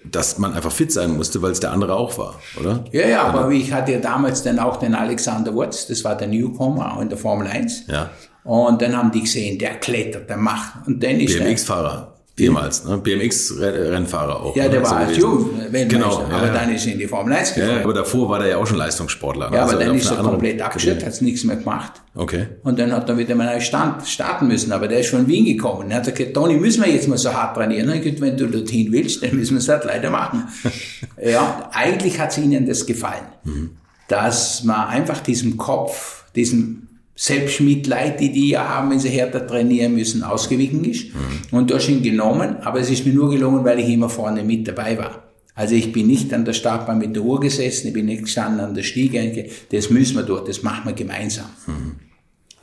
dass 0.05 0.37
man 0.37 0.53
einfach 0.53 0.73
fit 0.73 0.93
sein 0.93 1.17
musste, 1.17 1.41
weil 1.41 1.53
es 1.53 1.61
der 1.61 1.73
andere 1.73 1.95
auch 1.95 2.19
war, 2.19 2.39
oder? 2.61 2.85
Ja, 2.93 3.09
ja, 3.09 3.23
aber 3.23 3.51
ich 3.51 3.73
hatte 3.73 3.93
ja 3.93 3.99
damals 3.99 4.43
dann 4.43 4.59
auch 4.59 4.77
den 4.77 4.95
Alexander 4.95 5.55
Wurz, 5.55 5.87
das 5.87 6.05
war 6.05 6.19
der 6.19 6.29
Newcomer 6.29 6.97
auch 6.97 7.01
in 7.01 7.09
der 7.09 7.17
Formel 7.17 7.47
1. 7.47 7.87
Ja. 7.87 8.11
Und 8.45 8.83
dann 8.83 8.95
haben 8.95 9.11
die 9.11 9.21
gesehen, 9.21 9.59
der 9.59 9.77
klettert, 9.77 10.29
der 10.29 10.37
macht. 10.37 10.87
Und 10.87 11.03
dann 11.03 11.19
ist 11.19 11.39
BMX-Fahrer. 11.39 12.12
Ehemals, 12.39 12.85
ne? 12.87 12.97
BMX-Rennfahrer 12.97 14.41
auch. 14.41 14.57
Ja, 14.57 14.67
der 14.67 14.81
ne? 14.81 14.87
war 14.87 14.97
als 14.97 15.19
Jung 15.19 15.51
genau, 15.71 16.25
aber 16.31 16.47
ja. 16.47 16.53
dann 16.55 16.75
ist 16.75 16.87
er 16.87 16.95
in 16.95 16.99
die 16.99 17.07
Formel 17.07 17.35
1 17.35 17.55
gekommen. 17.55 17.77
Ja, 17.77 17.85
aber 17.85 17.93
davor 17.93 18.31
war 18.31 18.39
der 18.39 18.49
ja 18.49 18.57
auch 18.57 18.67
schon 18.67 18.79
Leistungssportler. 18.79 19.51
Ne? 19.51 19.57
Ja, 19.57 19.63
aber 19.65 19.73
also 19.73 19.85
dann 19.85 19.97
ist 19.97 20.11
er 20.11 20.17
komplett 20.17 20.63
abgeschüttet, 20.63 21.05
hat 21.05 21.21
nichts 21.21 21.45
mehr 21.45 21.57
gemacht. 21.57 21.93
Okay. 22.15 22.47
Und 22.63 22.79
dann 22.79 22.91
hat 22.91 23.07
er 23.07 23.19
wieder 23.19 23.35
mal 23.35 23.61
Stand 23.61 24.07
starten 24.09 24.49
müssen, 24.49 24.73
aber 24.73 24.89
der 24.89 25.01
ist 25.01 25.11
von 25.11 25.27
Wien 25.29 25.45
gekommen. 25.45 25.91
Er 25.91 25.99
hat 25.99 26.15
gesagt, 26.15 26.33
Toni, 26.33 26.57
müssen 26.57 26.83
wir 26.83 26.91
jetzt 26.91 27.07
mal 27.07 27.19
so 27.19 27.35
hart 27.35 27.55
trainieren? 27.55 27.91
Und 27.91 28.01
gesagt, 28.01 28.23
wenn 28.23 28.37
du 28.37 28.47
dorthin 28.47 28.91
willst, 28.93 29.23
dann 29.23 29.37
müssen 29.37 29.53
wir 29.53 29.59
es 29.59 29.69
halt 29.69 29.85
leider 29.85 30.09
machen. 30.09 30.49
ja, 31.23 31.69
eigentlich 31.71 32.19
hat 32.19 32.31
es 32.31 32.39
ihnen 32.39 32.67
das 32.67 32.87
gefallen, 32.87 33.27
mhm. 33.45 33.77
dass 34.09 34.65
man 34.65 34.89
einfach 34.89 35.21
diesem 35.21 35.59
Kopf, 35.59 36.25
diesem 36.35 36.89
Selbstmitleid, 37.15 38.21
die 38.21 38.33
die 38.33 38.51
ja 38.51 38.69
haben, 38.69 38.91
wenn 38.91 38.99
sie 38.99 39.11
härter 39.11 39.47
trainieren 39.47 39.95
müssen, 39.95 40.23
ausgewichen 40.23 40.85
ist. 40.85 41.15
Mhm. 41.15 41.57
Und 41.57 41.71
das 41.71 41.89
ihn 41.89 42.03
genommen, 42.03 42.57
aber 42.63 42.81
es 42.81 42.91
ist 42.91 43.07
mir 43.07 43.13
nur 43.13 43.31
gelungen, 43.31 43.65
weil 43.65 43.81
ich 43.81 43.89
immer 43.89 44.09
vorne 44.09 44.43
mit 44.43 44.67
dabei 44.67 44.99
war. 44.99 45.23
Also 45.55 45.75
ich 45.75 45.93
bin 45.93 46.07
nicht 46.07 46.33
an 46.33 46.47
der 46.47 46.55
Startbahn 46.55 46.99
mit 46.99 47.15
der 47.15 47.23
Uhr 47.23 47.39
gesessen, 47.39 47.89
ich 47.89 47.93
bin 47.93 48.07
nicht 48.07 48.23
gestanden 48.23 48.61
an 48.61 48.75
der 48.75 48.83
Stiege. 48.83 49.51
Das 49.71 49.91
müssen 49.91 50.17
wir 50.17 50.23
durch, 50.23 50.45
das 50.45 50.63
machen 50.63 50.87
wir 50.87 50.95
gemeinsam. 50.95 51.47
Mhm. 51.67 51.97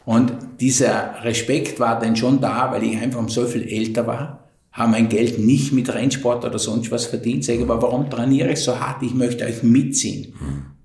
Und 0.05 0.33
dieser 0.59 1.23
Respekt 1.23 1.79
war 1.79 1.99
dann 1.99 2.15
schon 2.15 2.41
da, 2.41 2.71
weil 2.71 2.83
ich 2.83 2.97
einfach 2.97 3.27
so 3.29 3.45
viel 3.45 3.67
älter 3.67 4.07
war, 4.07 4.49
habe 4.71 4.91
mein 4.91 5.09
Geld 5.09 5.38
nicht 5.38 5.71
mit 5.71 5.93
Rennsport 5.93 6.45
oder 6.45 6.57
sonst 6.57 6.89
was 6.91 7.05
verdient. 7.05 7.45
Sage 7.45 7.62
aber, 7.62 7.81
warum 7.81 8.09
trainiere 8.09 8.51
ich 8.51 8.59
so 8.59 8.79
hart? 8.79 9.03
Ich 9.03 9.13
möchte 9.13 9.45
euch 9.45 9.62
mitziehen. 9.62 10.33
Mhm. 10.39 10.78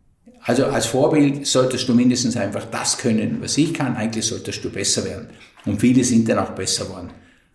Also 0.47 0.67
als 0.67 0.87
Vorbild 0.87 1.47
solltest 1.47 1.89
du 1.89 1.95
mindestens 1.95 2.37
einfach 2.37 2.67
das 2.71 2.99
können, 2.99 3.39
was 3.41 3.57
ich 3.57 3.73
kann. 3.73 3.97
Eigentlich 3.97 4.27
solltest 4.27 4.63
du 4.65 4.71
besser 4.71 5.05
werden. 5.05 5.29
Und 5.65 5.81
viele 5.81 6.05
sind 6.05 6.29
dann 6.29 6.39
auch 6.39 6.51
besser 6.51 6.85
geworden. 6.85 7.11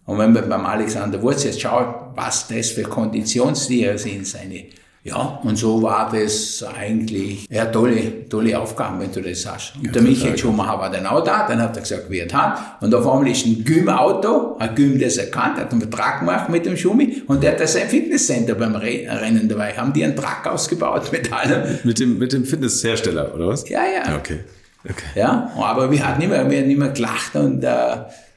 Und 0.06 0.17
wenn 0.17 0.34
man 0.34 0.49
beim 0.49 0.65
Alexander 0.65 1.21
Wurz 1.21 1.43
jetzt 1.43 1.62
schaut, 1.62 2.15
was 2.15 2.47
das 2.47 2.71
für 2.71 2.82
Konditionstiere 2.82 3.99
sind, 3.99 4.25
seine 4.25 4.65
ja, 5.02 5.40
und 5.44 5.56
so 5.56 5.82
war 5.82 6.12
das 6.12 6.62
eigentlich 6.78 7.48
ja 7.50 7.66
tolle, 7.66 8.28
tolle 8.28 8.60
Aufgaben, 8.60 9.00
wenn 9.00 9.12
du 9.12 9.22
das 9.22 9.46
hast. 9.46 9.76
Und 9.78 9.86
ja, 9.86 9.92
der 9.94 10.02
Michael 10.02 10.38
Schumacher 10.38 10.78
war 10.78 10.92
dann 10.92 11.06
auch 11.06 11.24
da, 11.24 11.48
dann 11.48 11.62
hat 11.62 11.78
er 11.78 11.82
gesagt, 11.82 12.12
er 12.12 12.34
hat. 12.34 12.82
Und 12.82 12.94
auf 12.94 13.08
einmal 13.08 13.30
ist 13.30 13.46
ein 13.46 13.64
Gym-Auto, 13.64 14.58
ein 14.60 14.76
Gym, 14.76 15.00
das 15.00 15.16
erkannt 15.16 15.58
hat, 15.58 15.72
einen 15.72 15.82
Vertrag 15.82 16.20
gemacht 16.20 16.50
mit 16.50 16.66
dem 16.66 16.76
Schumi 16.76 17.24
und 17.28 17.42
der 17.42 17.54
hat 17.54 17.62
da 17.62 17.68
sein 17.68 17.88
Fitnesscenter 17.88 18.56
beim 18.56 18.76
Rennen 18.76 19.48
dabei. 19.48 19.72
Haben 19.72 19.94
die 19.94 20.04
einen 20.04 20.18
Truck 20.18 20.46
ausgebaut 20.46 21.14
mit 21.14 21.32
allem. 21.32 21.80
Mit 21.86 22.00
dem, 22.00 22.18
mit 22.18 22.34
dem 22.34 22.44
Fitnesshersteller, 22.44 23.34
oder 23.34 23.48
was? 23.48 23.70
Ja, 23.70 23.84
ja. 23.84 24.18
Okay. 24.18 24.40
okay. 24.84 25.06
Ja, 25.16 25.50
aber 25.56 25.90
wir 25.90 26.06
hatten 26.06 26.22
immer, 26.22 26.50
wir 26.50 26.60
hatten 26.60 26.70
immer 26.70 26.90
gelacht 26.90 27.36
und 27.36 27.64
äh, 27.64 27.70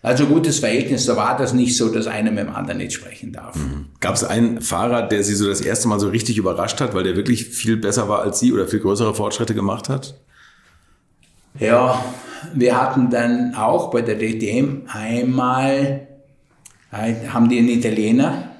also 0.05 0.27
gutes 0.27 0.59
Verhältnis, 0.59 1.07
da 1.07 1.17
war 1.17 1.37
das 1.37 1.53
nicht 1.53 1.77
so, 1.77 1.89
dass 1.89 2.09
einer 2.09 2.33
mit 2.33 2.41
dem 2.41 2.53
anderen 2.53 2.79
nicht 2.79 2.93
sprechen 2.93 3.33
darf. 3.33 3.55
Mhm. 3.55 3.87
Gab 4.01 4.17
es 4.17 4.25
einen 4.25 4.61
Fahrer, 4.61 5.03
der 5.03 5.23
Sie 5.23 5.35
so 5.35 5.49
das 5.49 5.61
erste 5.61 5.87
Mal 5.87 6.01
so 6.01 6.09
richtig 6.09 6.37
überrascht 6.37 6.81
hat, 6.81 6.93
weil 6.93 7.05
der 7.05 7.15
wirklich 7.15 7.47
viel 7.47 7.77
besser 7.77 8.09
war 8.09 8.21
als 8.23 8.41
Sie 8.41 8.53
oder 8.53 8.67
viel 8.67 8.81
größere 8.81 9.15
Fortschritte 9.15 9.55
gemacht 9.55 9.89
hat? 9.89 10.19
Ja, 11.61 12.05
wir 12.53 12.81
hatten 12.81 13.11
dann 13.11 13.55
auch 13.55 13.93
bei 13.93 14.03
der 14.03 14.19
DTM 14.19 14.89
einmal, 14.89 16.09
haben 16.91 17.49
die 17.49 17.59
einen 17.59 17.69
Italiener 17.69 18.51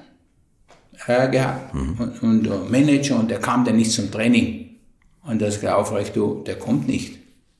äh, 1.07 1.29
gehabt 1.29 1.73
mhm. 1.73 1.97
und, 2.21 2.47
und 2.47 2.71
Manager 2.71 3.19
und 3.19 3.29
der 3.29 3.39
kam 3.39 3.65
dann 3.65 3.75
nicht 3.75 3.91
zum 3.91 4.09
Training. 4.11 4.77
Und 5.23 5.41
das 5.41 5.57
ist 5.57 5.65
aufrecht, 5.65 6.15
du, 6.15 6.41
der 6.47 6.57
kommt 6.57 6.87
nicht. 6.87 7.19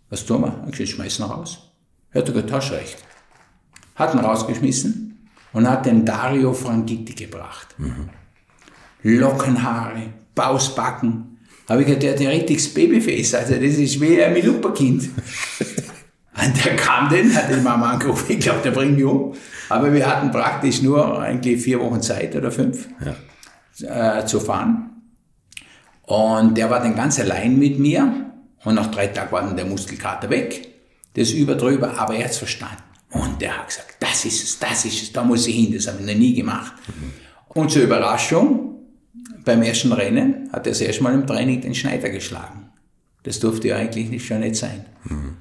Was 0.09 0.25
tun 0.25 0.41
wir? 0.41 0.67
Ich 0.71 0.89
schmeiß 0.89 1.19
ihn 1.19 1.23
raus. 1.23 1.59
Hört 2.11 2.29
er 2.29 2.45
Tasche 2.45 2.75
recht 2.75 2.97
hat 3.95 4.13
ihn 4.13 4.19
rausgeschmissen 4.19 5.29
und 5.53 5.69
hat 5.69 5.85
den 5.85 6.05
Dario 6.05 6.53
Franchitti 6.53 7.13
gebracht. 7.13 7.75
Mhm. 7.77 8.09
Lockenhaare, 9.03 10.13
Bausbacken. 10.33 11.37
Habe 11.69 11.81
ich 11.81 11.87
gesagt, 11.87 12.03
der 12.03 12.13
hat 12.13 12.19
ein 12.19 12.27
richtiges 12.27 12.73
Babyface, 12.73 13.35
also 13.35 13.53
das 13.53 13.63
ist 13.63 14.01
wie 14.01 14.21
ein 14.21 14.33
Milupa-Kind. 14.33 15.03
und 16.43 16.65
der 16.65 16.75
kam 16.75 17.09
dann, 17.09 17.33
hat 17.33 17.49
die 17.49 17.61
Mama 17.61 17.91
angerufen, 17.91 18.25
ich 18.29 18.39
glaube, 18.39 18.59
der 18.63 18.71
bringt 18.71 18.95
mich 18.95 19.05
um. 19.05 19.33
Aber 19.69 19.93
wir 19.93 20.05
hatten 20.05 20.29
praktisch 20.31 20.81
nur 20.81 21.21
eigentlich 21.21 21.61
vier 21.61 21.79
Wochen 21.79 22.01
Zeit 22.01 22.35
oder 22.35 22.51
fünf 22.51 22.87
ja. 23.79 24.19
äh, 24.19 24.25
zu 24.25 24.39
fahren. 24.39 24.89
Und 26.03 26.57
der 26.57 26.69
war 26.69 26.81
dann 26.81 26.95
ganz 26.95 27.19
allein 27.19 27.57
mit 27.57 27.79
mir. 27.79 28.31
Und 28.65 28.75
nach 28.75 28.87
drei 28.87 29.07
Tagen 29.07 29.31
war 29.31 29.41
dann 29.41 29.55
der 29.55 29.65
Muskelkater 29.65 30.29
weg. 30.29 30.67
Das 31.15 31.31
über 31.31 31.55
drüber, 31.55 31.97
aber 31.97 32.15
er 32.15 32.25
hat 32.25 32.31
es 32.31 32.37
verstanden. 32.37 32.83
Und 33.13 33.41
der 33.41 33.57
hat 33.57 33.67
gesagt, 33.67 33.95
das 33.99 34.25
ist 34.25 34.43
es, 34.43 34.59
das 34.59 34.85
ist 34.85 35.01
es, 35.01 35.13
da 35.13 35.23
muss 35.23 35.47
ich 35.47 35.55
hin, 35.55 35.73
das 35.73 35.87
habe 35.87 35.99
ich 35.99 36.07
noch 36.07 36.19
nie 36.19 36.33
gemacht. 36.33 36.73
Mhm. 36.87 37.13
Und 37.49 37.71
zur 37.71 37.83
Überraschung, 37.83 38.73
beim 39.45 39.61
ersten 39.61 39.91
Rennen 39.91 40.49
hat 40.51 40.65
er 40.65 40.71
das 40.71 40.81
erste 40.81 41.03
Mal 41.03 41.13
im 41.13 41.27
Training 41.27 41.61
den 41.61 41.75
Schneider 41.75 42.09
geschlagen. 42.09 42.71
Das 43.23 43.39
durfte 43.39 43.69
ja 43.69 43.77
eigentlich 43.77 44.09
nicht, 44.09 44.25
schon 44.25 44.39
nicht 44.39 44.55
sein. 44.55 44.85
Mhm. 45.03 45.35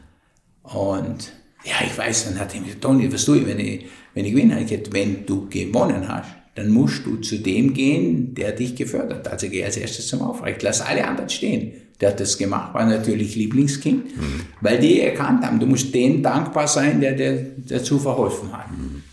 Und 0.62 1.32
ja, 1.64 1.74
ich 1.86 1.96
weiß, 1.96 2.26
dann 2.26 2.38
hat 2.38 2.54
er 2.54 2.60
mir 2.60 2.66
gesagt, 2.66 2.82
Toni, 2.82 3.12
was 3.12 3.24
tue 3.24 3.38
ich, 3.38 3.46
wenn 3.46 3.58
ich, 3.58 3.86
wenn 4.14 4.24
ich 4.24 4.32
gewinne? 4.32 4.60
Ich 4.60 4.68
gesagt, 4.68 4.92
wenn 4.92 5.24
du 5.24 5.48
gewonnen 5.48 6.06
hast, 6.06 6.28
dann 6.54 6.68
musst 6.68 7.06
du 7.06 7.16
zu 7.16 7.38
dem 7.38 7.72
gehen, 7.72 8.34
der 8.34 8.52
dich 8.52 8.76
gefördert 8.76 9.26
hat. 9.26 9.32
Also 9.32 9.48
geh 9.48 9.64
als 9.64 9.76
erstes 9.76 10.06
zum 10.06 10.20
Aufrecht, 10.22 10.62
lass 10.62 10.80
alle 10.80 11.06
anderen 11.06 11.30
stehen 11.30 11.72
der 12.02 12.10
hat 12.10 12.20
das 12.20 12.36
gemacht, 12.36 12.74
war 12.74 12.84
natürlich 12.84 13.36
Lieblingskind, 13.36 14.16
mhm. 14.16 14.40
weil 14.60 14.80
die 14.80 15.00
erkannt 15.00 15.46
haben, 15.46 15.60
du 15.60 15.66
musst 15.66 15.94
denen 15.94 16.20
dankbar 16.20 16.66
sein, 16.66 17.00
der 17.00 17.12
dir 17.12 17.46
dazu 17.68 17.98
verholfen 17.98 18.52
hat. 18.52 18.70
Mhm. 18.72 19.04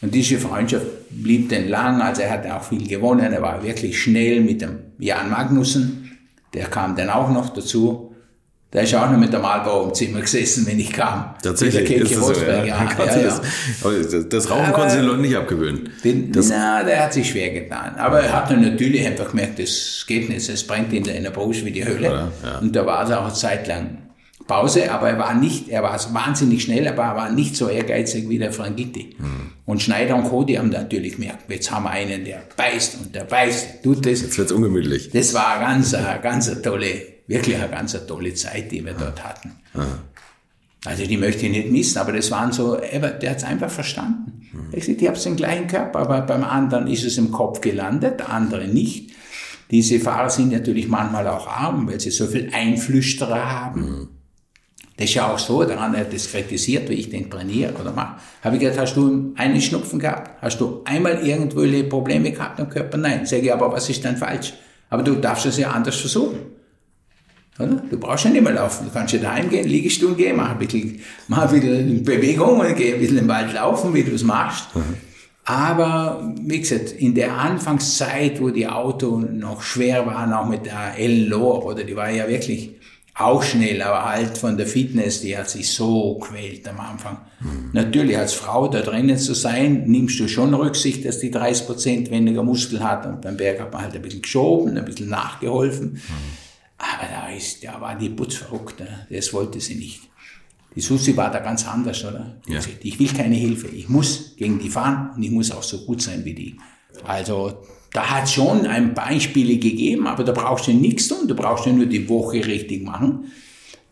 Und 0.00 0.14
diese 0.14 0.38
Freundschaft 0.38 0.86
blieb 1.10 1.48
dann 1.48 1.68
lang, 1.68 2.00
also 2.00 2.22
er 2.22 2.30
hat 2.30 2.46
auch 2.48 2.62
viel 2.62 2.86
gewonnen, 2.86 3.32
er 3.32 3.42
war 3.42 3.62
wirklich 3.64 4.00
schnell 4.00 4.40
mit 4.40 4.62
dem 4.62 4.78
Jan 5.00 5.28
Magnussen, 5.28 6.18
der 6.54 6.66
kam 6.66 6.94
dann 6.94 7.10
auch 7.10 7.30
noch 7.30 7.50
dazu. 7.52 8.09
Der 8.72 8.84
ist 8.84 8.94
auch 8.94 9.10
noch 9.10 9.18
mit 9.18 9.32
der 9.32 9.40
Malbau 9.40 9.88
im 9.88 9.94
Zimmer 9.94 10.20
gesessen, 10.20 10.64
wenn 10.66 10.78
ich 10.78 10.92
kam. 10.92 11.34
Tatsächlich. 11.42 11.88
Der 11.88 12.02
ist 12.02 12.16
das, 12.16 12.26
so, 12.26 12.32
ja. 12.32 12.64
Ja, 12.64 12.88
ja, 12.98 13.18
ja. 13.18 13.40
Das, 13.82 14.28
das 14.28 14.50
Rauchen 14.50 14.72
konnten 14.72 14.90
Sie 14.90 15.00
Leuten 15.00 15.22
nicht 15.22 15.36
abgewöhnen. 15.36 15.90
Den, 16.04 16.30
na, 16.48 16.84
der 16.84 17.04
hat 17.04 17.12
sich 17.12 17.30
schwer 17.30 17.50
getan. 17.50 17.96
Aber 17.96 18.20
er 18.20 18.32
hat 18.32 18.50
dann 18.50 18.62
natürlich 18.62 19.04
einfach 19.04 19.30
gemerkt, 19.30 19.58
das 19.58 20.04
geht 20.06 20.28
nicht, 20.28 20.48
es 20.48 20.64
brennt 20.64 20.92
in 20.92 21.04
seiner 21.04 21.30
Brust 21.30 21.64
wie 21.64 21.72
die 21.72 21.84
Hölle. 21.84 22.30
Und 22.60 22.76
da 22.76 22.86
war 22.86 23.04
es 23.04 23.10
auch 23.10 23.24
eine 23.24 23.34
Zeit 23.34 23.66
lang 23.66 23.98
Pause, 24.50 24.90
aber 24.90 25.10
er 25.10 25.18
war 25.18 25.34
nicht, 25.34 25.68
er 25.68 25.84
war 25.84 25.96
wahnsinnig 26.12 26.64
schnell, 26.64 26.88
aber 26.88 27.04
er 27.04 27.16
war 27.16 27.30
nicht 27.30 27.54
so 27.54 27.68
ehrgeizig 27.68 28.28
wie 28.28 28.38
der 28.38 28.52
Frangitti. 28.52 29.14
Mhm. 29.16 29.52
Und 29.64 29.80
Schneider 29.80 30.16
und 30.16 30.24
Co., 30.24 30.42
die 30.42 30.58
haben 30.58 30.70
natürlich 30.70 31.14
gemerkt, 31.14 31.48
jetzt 31.48 31.70
haben 31.70 31.84
wir 31.84 31.90
einen, 31.90 32.24
der 32.24 32.42
beißt 32.56 32.98
und 33.00 33.14
der 33.14 33.24
beißt, 33.24 33.84
tut 33.84 34.04
das. 34.04 34.22
Jetzt 34.22 34.38
wird's 34.38 34.50
ungemütlich. 34.50 35.10
Das 35.10 35.34
war 35.34 35.60
ganz, 35.60 35.94
ganz 36.20 36.62
tolle, 36.62 36.86
wirklich 37.30 37.56
eine 37.56 37.68
ganz 37.68 37.96
tolle 38.06 38.34
Zeit, 38.34 38.70
die 38.72 38.84
wir 38.84 38.92
dort 38.92 39.24
hatten. 39.24 39.52
Also 40.84 41.06
die 41.06 41.16
möchte 41.16 41.46
ich 41.46 41.52
nicht 41.52 41.70
missen, 41.70 41.98
aber 41.98 42.12
das 42.12 42.30
waren 42.30 42.52
so, 42.52 42.76
der 42.76 43.30
hat's 43.30 43.44
einfach 43.44 43.70
verstanden. 43.70 44.48
Mhm. 44.52 44.68
Ich, 44.72 44.88
ich 44.88 45.06
habe 45.06 45.18
den 45.18 45.36
gleichen 45.36 45.66
Körper, 45.66 46.00
aber 46.00 46.22
beim 46.22 46.42
anderen 46.42 46.86
ist 46.86 47.04
es 47.04 47.18
im 47.18 47.30
Kopf 47.30 47.60
gelandet, 47.60 48.20
der 48.20 48.30
andere 48.30 48.66
nicht. 48.66 49.10
Diese 49.70 50.00
Fahrer 50.00 50.30
sind 50.30 50.50
natürlich 50.50 50.88
manchmal 50.88 51.28
auch 51.28 51.46
arm, 51.46 51.86
weil 51.88 52.00
sie 52.00 52.10
so 52.10 52.26
viel 52.26 52.50
Einflüsterer 52.52 53.50
haben. 53.50 53.80
Mhm. 53.80 54.08
Das 54.96 55.08
ist 55.08 55.14
ja 55.14 55.32
auch 55.32 55.38
so, 55.38 55.64
der 55.64 55.80
andere 55.80 56.02
hat 56.02 56.12
das 56.12 56.30
kritisiert, 56.30 56.88
wie 56.90 56.94
ich 56.94 57.08
den 57.08 57.30
trainiere 57.30 57.72
oder 57.74 57.92
mache. 57.92 58.20
Habe 58.42 58.56
ich 58.56 58.60
gesagt, 58.60 58.80
hast 58.80 58.96
du 58.96 59.32
einen 59.36 59.60
Schnupfen 59.60 59.98
gehabt? 59.98 60.42
Hast 60.42 60.60
du 60.60 60.82
einmal 60.84 61.26
irgendwelche 61.26 61.84
Probleme 61.84 62.32
gehabt 62.32 62.60
am 62.60 62.68
Körper? 62.68 62.98
Nein. 62.98 63.24
Sage 63.24 63.42
ich, 63.42 63.52
aber 63.52 63.72
was 63.72 63.88
ist 63.88 64.04
denn 64.04 64.16
falsch? 64.16 64.52
Aber 64.90 65.02
du 65.02 65.14
darfst 65.14 65.46
es 65.46 65.56
ja 65.56 65.70
anders 65.70 65.96
versuchen. 65.96 66.38
Oder? 67.60 67.82
Du 67.90 67.98
brauchst 67.98 68.24
ja 68.24 68.30
nicht 68.30 68.42
mehr 68.42 68.52
laufen. 68.52 68.86
Du 68.86 68.92
kannst 68.92 69.12
ja 69.12 69.20
daheim 69.20 69.50
gehen, 69.50 69.68
Liegestuhl 69.68 70.14
gehen, 70.14 70.36
mach 70.36 70.50
ein 70.50 70.58
bisschen, 70.58 71.00
mach 71.28 71.50
ein 71.50 71.60
bisschen 71.60 72.04
Bewegung 72.04 72.60
und 72.60 72.76
geh 72.76 72.94
ein 72.94 73.00
bisschen 73.00 73.18
im 73.18 73.28
Wald 73.28 73.52
laufen, 73.52 73.94
wie 73.94 74.02
du 74.02 74.14
es 74.14 74.24
machst. 74.24 74.74
Mhm. 74.74 74.96
Aber, 75.44 76.32
wie 76.42 76.60
gesagt, 76.60 76.92
in 76.92 77.14
der 77.14 77.36
Anfangszeit, 77.36 78.40
wo 78.40 78.50
die 78.50 78.68
Auto 78.68 79.18
noch 79.18 79.62
schwer 79.62 80.06
waren, 80.06 80.32
auch 80.32 80.46
mit 80.46 80.66
der 80.66 80.96
Ellen 80.96 81.28
Lohr, 81.28 81.64
oder 81.64 81.82
die 81.82 81.96
war 81.96 82.10
ja 82.10 82.28
wirklich 82.28 82.76
auch 83.14 83.42
schnell, 83.42 83.82
aber 83.82 84.04
halt 84.04 84.38
von 84.38 84.56
der 84.56 84.66
Fitness, 84.66 85.20
die 85.20 85.36
hat 85.36 85.50
sich 85.50 85.70
so 85.70 86.18
quält 86.20 86.66
am 86.68 86.80
Anfang. 86.80 87.18
Mhm. 87.40 87.70
Natürlich 87.72 88.16
als 88.16 88.32
Frau 88.32 88.68
da 88.68 88.80
drinnen 88.80 89.18
zu 89.18 89.34
sein, 89.34 89.84
nimmst 89.86 90.18
du 90.20 90.28
schon 90.28 90.54
Rücksicht, 90.54 91.04
dass 91.04 91.18
die 91.18 91.30
30 91.30 91.66
Prozent 91.66 92.10
weniger 92.10 92.42
Muskel 92.42 92.82
hat 92.82 93.06
und 93.06 93.20
beim 93.20 93.36
Berg 93.36 93.60
hat 93.60 93.72
man 93.72 93.82
halt 93.82 93.94
ein 93.94 94.02
bisschen 94.02 94.22
geschoben, 94.22 94.76
ein 94.76 94.84
bisschen 94.84 95.08
nachgeholfen. 95.08 95.92
Mhm. 95.92 96.00
Aber 96.80 97.06
da 97.08 97.28
ist, 97.28 97.62
da 97.62 97.78
war 97.78 97.94
die 97.94 98.08
putzverrückt, 98.08 98.80
ne? 98.80 99.06
das 99.10 99.32
wollte 99.34 99.60
sie 99.60 99.74
nicht. 99.74 100.00
Die 100.74 100.80
Susi 100.80 101.14
war 101.16 101.30
da 101.30 101.40
ganz 101.40 101.66
anders, 101.66 102.02
oder? 102.04 102.40
Ja. 102.46 102.60
Ich 102.82 102.98
will 102.98 103.08
keine 103.08 103.34
Hilfe, 103.34 103.68
ich 103.68 103.88
muss 103.88 104.34
gegen 104.36 104.58
die 104.58 104.70
fahren 104.70 105.10
und 105.14 105.22
ich 105.22 105.30
muss 105.30 105.50
auch 105.50 105.62
so 105.62 105.84
gut 105.84 106.00
sein 106.00 106.24
wie 106.24 106.34
die. 106.34 106.56
Also 107.04 107.52
da 107.92 108.08
hat 108.08 108.24
es 108.24 108.32
schon 108.32 108.66
ein 108.66 108.94
Beispiele 108.94 109.58
gegeben, 109.58 110.06
aber 110.06 110.24
da 110.24 110.32
brauchst 110.32 110.68
du 110.68 110.72
nichts 110.72 111.08
tun, 111.08 111.28
du 111.28 111.34
brauchst 111.34 111.66
ja 111.66 111.72
nur 111.72 111.86
die 111.86 112.08
Woche 112.08 112.46
richtig 112.46 112.82
machen. 112.82 113.26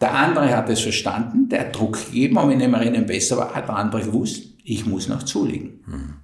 Der 0.01 0.15
andere 0.15 0.57
hat 0.57 0.71
es 0.71 0.81
verstanden, 0.81 1.49
der 1.49 1.61
hat 1.61 1.77
Druck 1.77 2.07
gegeben, 2.07 2.39
und 2.39 2.49
wenn 2.49 2.61
er 2.61 2.81
Rennen 2.81 3.05
besser 3.05 3.37
war, 3.37 3.55
hat 3.55 3.69
der 3.69 3.77
andere 3.77 4.03
gewusst, 4.03 4.55
ich 4.65 4.87
muss 4.87 5.09
noch 5.09 5.25
zulegen. 5.25 5.81
Hm. 5.85 6.15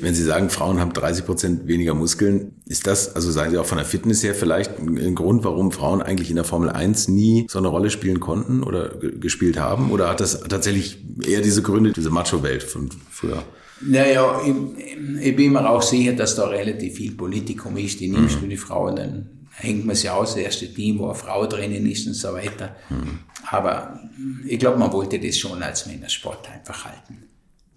Wenn 0.00 0.14
Sie 0.14 0.22
sagen, 0.22 0.50
Frauen 0.50 0.80
haben 0.80 0.92
30 0.92 1.26
Prozent 1.26 1.66
weniger 1.66 1.94
Muskeln, 1.94 2.52
ist 2.66 2.86
das, 2.86 3.14
also 3.14 3.30
sagen 3.30 3.50
Sie 3.50 3.58
auch 3.58 3.66
von 3.66 3.78
der 3.78 3.86
Fitness 3.86 4.22
her 4.22 4.34
vielleicht 4.34 4.78
ein 4.78 5.14
Grund, 5.14 5.44
warum 5.44 5.72
Frauen 5.72 6.02
eigentlich 6.02 6.30
in 6.30 6.36
der 6.36 6.44
Formel 6.44 6.70
1 6.70 7.08
nie 7.08 7.46
so 7.48 7.58
eine 7.58 7.68
Rolle 7.68 7.90
spielen 7.90 8.20
konnten 8.20 8.62
oder 8.62 8.88
gespielt 8.98 9.58
haben? 9.58 9.90
Oder 9.90 10.08
hat 10.08 10.20
das 10.20 10.40
tatsächlich 10.40 10.98
eher 11.26 11.40
diese 11.40 11.62
Gründe, 11.62 11.92
diese 11.92 12.10
Macho-Welt 12.10 12.62
von 12.62 12.90
früher? 13.10 13.42
Naja, 13.80 14.42
ich, 14.44 15.26
ich 15.26 15.36
bin 15.36 15.52
mir 15.52 15.68
auch 15.68 15.82
sicher, 15.82 16.12
dass 16.12 16.36
da 16.36 16.46
relativ 16.46 16.96
viel 16.96 17.12
Politikum 17.12 17.76
ist. 17.76 18.00
Die 18.00 18.08
nimmst 18.08 18.36
mhm. 18.36 18.42
du 18.42 18.48
die 18.48 18.56
Frauen, 18.56 18.96
dann 18.96 19.26
hängt 19.52 19.86
man 19.86 19.96
sie 19.96 20.08
aus, 20.08 20.34
das 20.34 20.42
erste 20.42 20.72
Team, 20.72 20.98
wo 20.98 21.06
eine 21.06 21.14
Frau 21.14 21.46
drinnen 21.46 21.86
ist 21.86 22.06
und 22.06 22.14
so 22.14 22.32
weiter. 22.32 22.76
Mhm. 22.88 23.20
Aber 23.48 24.00
ich 24.46 24.58
glaube, 24.58 24.78
man 24.78 24.92
wollte 24.92 25.18
das 25.18 25.38
schon 25.38 25.62
als 25.62 25.86
Männersport 25.86 26.48
einfach 26.50 26.84
halten. 26.84 27.29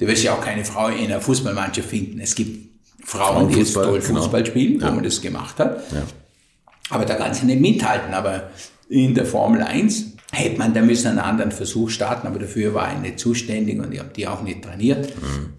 Du 0.03 0.09
wirst 0.09 0.21
ja 0.21 0.33
auch 0.33 0.41
keine 0.41 0.65
Frau 0.65 0.89
in 0.89 1.05
einer 1.05 1.21
Fußballmannschaft 1.21 1.87
finden. 1.87 2.19
Es 2.19 2.35
gibt 2.35 2.73
Frauen, 3.05 3.47
die 3.47 3.59
jetzt 3.59 3.73
toll 3.73 4.01
genau. 4.05 4.19
Fußball 4.19 4.45
spielen, 4.45 4.81
wo 4.81 4.85
ja. 4.87 4.91
man 4.91 5.01
das 5.01 5.21
gemacht 5.21 5.57
hat. 5.59 5.81
Ja. 5.93 6.03
Aber 6.89 7.05
da 7.05 7.15
kannst 7.15 7.41
du 7.41 7.45
nicht 7.45 7.61
mithalten. 7.61 8.13
Aber 8.13 8.49
in 8.89 9.15
der 9.15 9.25
Formel 9.25 9.61
1 9.63 10.17
hätte 10.33 10.57
man 10.57 10.73
da 10.73 10.81
müssen 10.81 11.07
einen 11.07 11.19
anderen 11.19 11.53
Versuch 11.53 11.89
starten, 11.89 12.27
aber 12.27 12.37
dafür 12.37 12.73
war 12.73 12.91
ich 12.91 12.99
nicht 12.99 13.17
zuständig 13.17 13.79
und 13.79 13.93
ich 13.93 13.99
habe 13.99 14.09
die 14.13 14.27
auch 14.27 14.41
nicht 14.41 14.61
trainiert. 14.61 15.15
Mhm. 15.21 15.53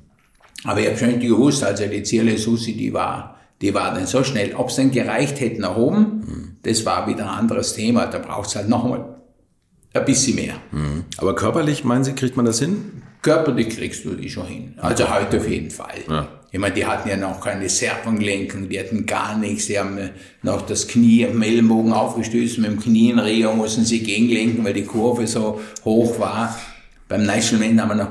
Aber 0.65 0.81
ich 0.81 0.89
habe 0.89 0.99
schon 0.99 1.19
gewusst, 1.21 1.65
also 1.65 1.87
die 1.87 2.03
Ziele 2.03 2.37
Susi, 2.37 2.77
die 2.77 2.93
war, 2.93 3.39
die 3.63 3.73
war 3.73 3.95
dann 3.95 4.07
so 4.07 4.25
schnell. 4.25 4.55
Ob 4.57 4.69
es 4.69 4.77
dann 4.77 4.91
gereicht 4.91 5.41
hätte 5.41 5.63
nach 5.63 5.75
oben, 5.75 6.01
mhm. 6.01 6.57
das 6.65 6.85
war 6.85 7.07
wieder 7.07 7.23
ein 7.23 7.39
anderes 7.39 7.73
Thema. 7.73 8.09
Da 8.09 8.19
braucht 8.19 8.49
es 8.49 8.57
halt 8.57 8.69
nochmal 8.69 9.14
ein 9.95 10.05
bisschen 10.05 10.37
mehr. 10.37 10.55
Mhm. 10.73 11.05
Aber 11.17 11.35
körperlich, 11.35 11.85
meinen 11.85 12.05
Sie, 12.05 12.13
kriegt 12.13 12.37
man 12.37 12.45
das 12.45 12.59
hin? 12.59 13.03
Körperlich 13.23 13.71
kriegst 13.71 14.05
du 14.05 14.15
die 14.15 14.29
schon 14.29 14.47
hin. 14.47 14.75
Also 14.77 15.09
heute 15.13 15.39
auf 15.39 15.49
jeden 15.49 15.71
Fall. 15.71 16.01
Ja. 16.09 16.29
Ich 16.53 16.59
meine, 16.61 16.75
die 16.75 16.85
hatten 16.85 17.09
ja 17.09 17.17
noch 17.17 17.41
keine 17.41 17.69
Serpenlenkung, 17.69 18.69
die 18.69 18.79
hatten 18.79 19.07
gar 19.07 19.37
nichts. 19.39 19.67
Die 19.67 19.79
haben 19.79 19.99
noch 20.43 20.63
das 20.63 20.87
Knie 20.87 21.27
am 21.27 21.41
Ellenbogen 21.43 21.93
aufgestößt, 21.93 22.59
mit 22.59 22.71
dem 22.71 22.81
Knie 22.81 23.11
in 23.11 23.19
Rio 23.19 23.55
mussten 23.55 23.85
sie 23.85 24.01
gegenlenken, 24.01 24.65
weil 24.65 24.75
die 24.75 24.85
Kurve 24.85 25.27
so 25.27 25.61
hoch 25.85 26.19
war. 26.21 26.57
Beim 27.09 27.25
National 27.25 27.81
haben 27.81 27.89
wir 27.89 28.05
noch 28.05 28.11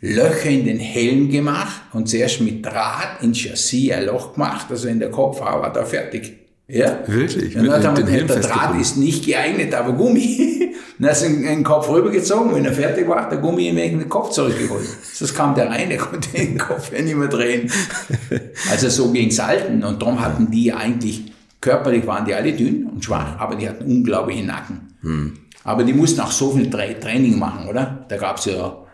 Löcher 0.00 0.50
in 0.50 0.64
den 0.64 0.78
Helm 0.78 1.30
gemacht 1.30 1.82
und 1.92 2.08
zuerst 2.08 2.40
mit 2.40 2.64
Draht 2.64 3.22
ins 3.22 3.38
Chassis 3.38 3.92
ein 3.92 4.06
Loch 4.06 4.34
gemacht, 4.34 4.66
also 4.70 4.88
in 4.88 5.00
der 5.00 5.10
Kopfhaube 5.10 5.62
war 5.62 5.72
da 5.72 5.84
fertig. 5.84 6.47
Ja? 6.68 6.98
Wirklich? 7.06 7.56
Und 7.56 7.66
dann 7.66 7.82
haben 7.82 7.96
wir 7.96 8.04
der 8.04 8.40
Draht 8.40 8.78
ist 8.78 8.98
nicht 8.98 9.24
geeignet, 9.24 9.74
aber 9.74 9.92
Gummi. 9.94 10.74
dann 10.98 11.10
hast 11.10 11.24
du 11.24 11.28
den 11.28 11.64
Kopf 11.64 11.88
rübergezogen, 11.88 12.54
wenn 12.54 12.66
er 12.66 12.74
fertig 12.74 13.08
war, 13.08 13.26
der 13.28 13.38
Gummi 13.38 13.68
in 13.68 13.76
den 13.76 14.08
Kopf 14.08 14.30
zurückgeholt. 14.30 14.86
Sonst 15.14 15.34
kam 15.34 15.54
der 15.54 15.70
rein, 15.70 15.88
der 15.88 15.98
konnte 15.98 16.28
den 16.28 16.58
Kopf 16.58 16.92
ja 16.92 17.00
nicht 17.00 17.16
mehr 17.16 17.28
drehen. 17.28 17.72
Also 18.70 18.90
so 18.90 19.10
ging's 19.12 19.42
halten. 19.42 19.82
Und 19.82 20.02
darum 20.02 20.20
hatten 20.20 20.50
die 20.50 20.70
eigentlich, 20.70 21.32
körperlich 21.62 22.06
waren 22.06 22.26
die 22.26 22.34
alle 22.34 22.52
dünn 22.52 22.86
und 22.86 23.02
schwach, 23.02 23.38
aber 23.38 23.56
die 23.56 23.66
hatten 23.66 23.84
unglaubliche 23.84 24.44
Nacken. 24.44 24.94
Hm. 25.00 25.32
Aber 25.64 25.84
die 25.84 25.94
mussten 25.94 26.20
auch 26.20 26.30
so 26.30 26.50
viel 26.50 26.68
Training 26.70 27.38
machen, 27.38 27.66
oder? 27.66 28.04
Da 28.08 28.18
gab's 28.18 28.44
ja 28.44 28.87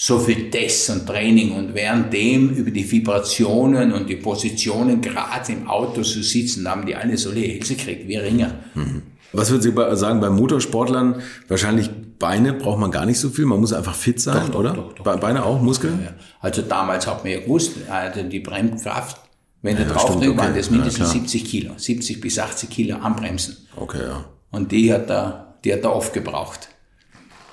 so 0.00 0.20
viel 0.20 0.48
Tests 0.48 0.90
und 0.90 1.06
Training 1.06 1.56
und 1.56 1.74
währenddem 1.74 2.50
über 2.50 2.70
die 2.70 2.88
Vibrationen 2.88 3.92
und 3.92 4.08
die 4.08 4.14
Positionen 4.14 5.00
gerade 5.00 5.50
im 5.50 5.68
Auto 5.68 6.02
zu 6.02 6.22
sitzen, 6.22 6.68
haben 6.70 6.86
die 6.86 6.94
alle 6.94 7.18
so 7.18 7.32
Hälse 7.32 7.74
gekriegt 7.74 8.06
wie 8.06 8.16
Ringer. 8.16 8.54
Mhm. 8.74 9.02
Was 9.32 9.50
würden 9.50 9.62
Sie 9.62 9.96
sagen, 9.96 10.20
bei 10.20 10.30
Motorsportlern 10.30 11.20
wahrscheinlich 11.48 11.90
Beine 12.18 12.52
braucht 12.52 12.78
man 12.78 12.92
gar 12.92 13.06
nicht 13.06 13.18
so 13.18 13.28
viel, 13.28 13.44
man 13.44 13.58
muss 13.58 13.72
einfach 13.72 13.94
fit 13.94 14.20
sein, 14.20 14.46
doch, 14.46 14.52
doch, 14.52 14.58
oder? 14.60 14.94
Doch, 14.96 15.20
Beine 15.20 15.44
auch, 15.44 15.60
Muskeln? 15.60 16.00
Ja, 16.04 16.12
Also 16.40 16.62
damals 16.62 17.06
hat 17.08 17.24
man 17.24 17.32
ja 17.32 17.40
gewusst, 17.40 17.72
also 17.90 18.22
die 18.22 18.40
Bremskraft, 18.40 19.20
wenn 19.62 19.76
ja, 19.76 19.82
du 19.82 19.92
drauf 19.92 20.16
okay. 20.16 20.36
waren 20.36 20.54
das 20.54 20.70
mindestens 20.70 21.08
ja, 21.08 21.20
70 21.20 21.44
Kilo, 21.44 21.72
70 21.76 22.20
bis 22.20 22.38
80 22.38 22.70
Kilo 22.70 22.98
anbremsen. 22.98 23.56
Okay, 23.74 24.02
ja. 24.02 24.24
Und 24.52 24.70
die 24.70 24.92
hat 24.92 25.10
er, 25.10 25.56
die 25.64 25.72
hat 25.72 25.82
er 25.82 25.94
oft 25.94 26.12
gebraucht 26.12 26.68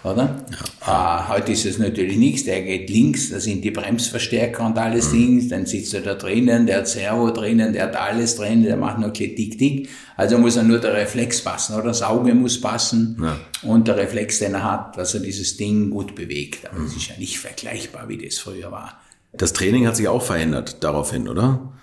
oder? 0.06 0.46
Ja. 0.86 1.26
Äh, 1.26 1.34
heute 1.34 1.52
ist 1.52 1.66
es 1.66 1.78
natürlich 1.78 2.18
nichts, 2.18 2.46
der 2.46 2.62
geht 2.62 2.90
links, 2.90 3.30
da 3.30 3.40
sind 3.40 3.64
die 3.64 3.72
Bremsverstärker 3.72 4.66
und 4.66 4.78
alles 4.78 5.12
mhm. 5.12 5.18
Dings, 5.18 5.48
dann 5.50 5.66
sitzt 5.66 5.94
er 5.94 6.02
da 6.02 6.14
drinnen, 6.14 6.68
der 6.68 6.78
hat 6.78 6.88
Servo 6.88 7.32
drinnen, 7.32 7.74
der 7.74 7.84
hat 7.84 7.96
alles 7.96 8.36
drin, 8.36 8.64
der 8.64 8.78
macht 8.78 9.00
nur 9.00 9.12
tick, 9.12 9.58
tick. 9.58 9.90
Also 10.16 10.38
muss 10.38 10.56
er 10.56 10.64
nur 10.64 10.80
der 10.80 10.94
Reflex 10.94 11.42
passen, 11.42 11.76
oder? 11.76 11.86
Das 11.86 12.02
Auge 12.02 12.34
muss 12.34 12.62
passen 12.62 13.18
ja. 13.22 13.38
und 13.64 13.88
der 13.88 13.98
Reflex, 13.98 14.40
den 14.40 14.54
er 14.54 14.64
hat, 14.64 14.98
dass 14.98 15.14
er 15.14 15.20
dieses 15.20 15.58
Ding 15.58 15.90
gut 15.90 16.16
bewegt. 16.16 16.66
Aber 16.68 16.80
mhm. 16.80 16.86
das 16.86 16.96
ist 16.96 17.08
ja 17.08 17.16
nicht 17.18 17.40
vergleichbar, 17.40 18.08
wie 18.08 18.18
das 18.18 18.38
früher 18.38 18.72
war. 18.72 19.02
Das 19.38 19.54
Training 19.54 19.88
hat 19.88 19.96
sich 19.96 20.08
auch 20.08 20.22
verändert 20.22 20.84
daraufhin, 20.84 21.28
oder? 21.28 21.74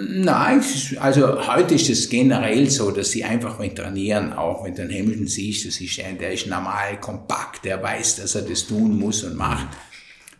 Nein, 0.00 0.62
also 1.00 1.46
heute 1.46 1.74
ist 1.74 1.88
es 1.90 2.08
generell 2.08 2.70
so, 2.70 2.90
dass 2.90 3.10
sie 3.10 3.24
einfach 3.24 3.58
mit 3.58 3.76
trainieren, 3.76 4.32
auch 4.32 4.64
wenn 4.64 4.74
du 4.74 4.86
den 4.86 4.96
Hamilton 4.96 5.26
siehst, 5.26 5.66
das 5.66 5.80
ist 5.80 6.00
ein, 6.00 6.18
der 6.18 6.32
ist 6.32 6.46
normal, 6.46 7.00
kompakt, 7.00 7.64
der 7.64 7.82
weiß, 7.82 8.16
dass 8.16 8.34
er 8.34 8.42
das 8.42 8.66
tun 8.66 8.98
muss 8.98 9.24
und 9.24 9.36
macht. 9.36 9.68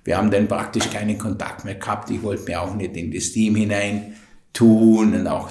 Wir 0.05 0.17
haben 0.17 0.31
dann 0.31 0.49
praktisch 0.49 0.91
keinen 0.91 1.19
Kontakt 1.19 1.65
mehr 1.65 1.75
gehabt. 1.75 2.11
Ich 2.11 2.23
wollte 2.23 2.45
mir 2.45 2.63
auch 2.63 2.75
nicht 2.75 2.97
in 2.97 3.13
das 3.13 3.33
Team 3.33 3.57
hinein 3.57 4.15
tun 4.53 5.15
und 5.15 5.27
auch 5.27 5.51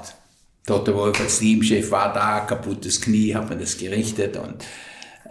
Toto 0.66 0.96
Wolf 0.96 1.20
als 1.20 1.40
Teamchef 1.40 1.92
war 1.92 2.14
da, 2.14 2.42
kaputtes 2.42 3.00
Knie, 3.00 3.36
hat 3.36 3.50
man 3.50 3.60
das 3.60 3.78
gerichtet 3.78 4.36
und 4.38 4.66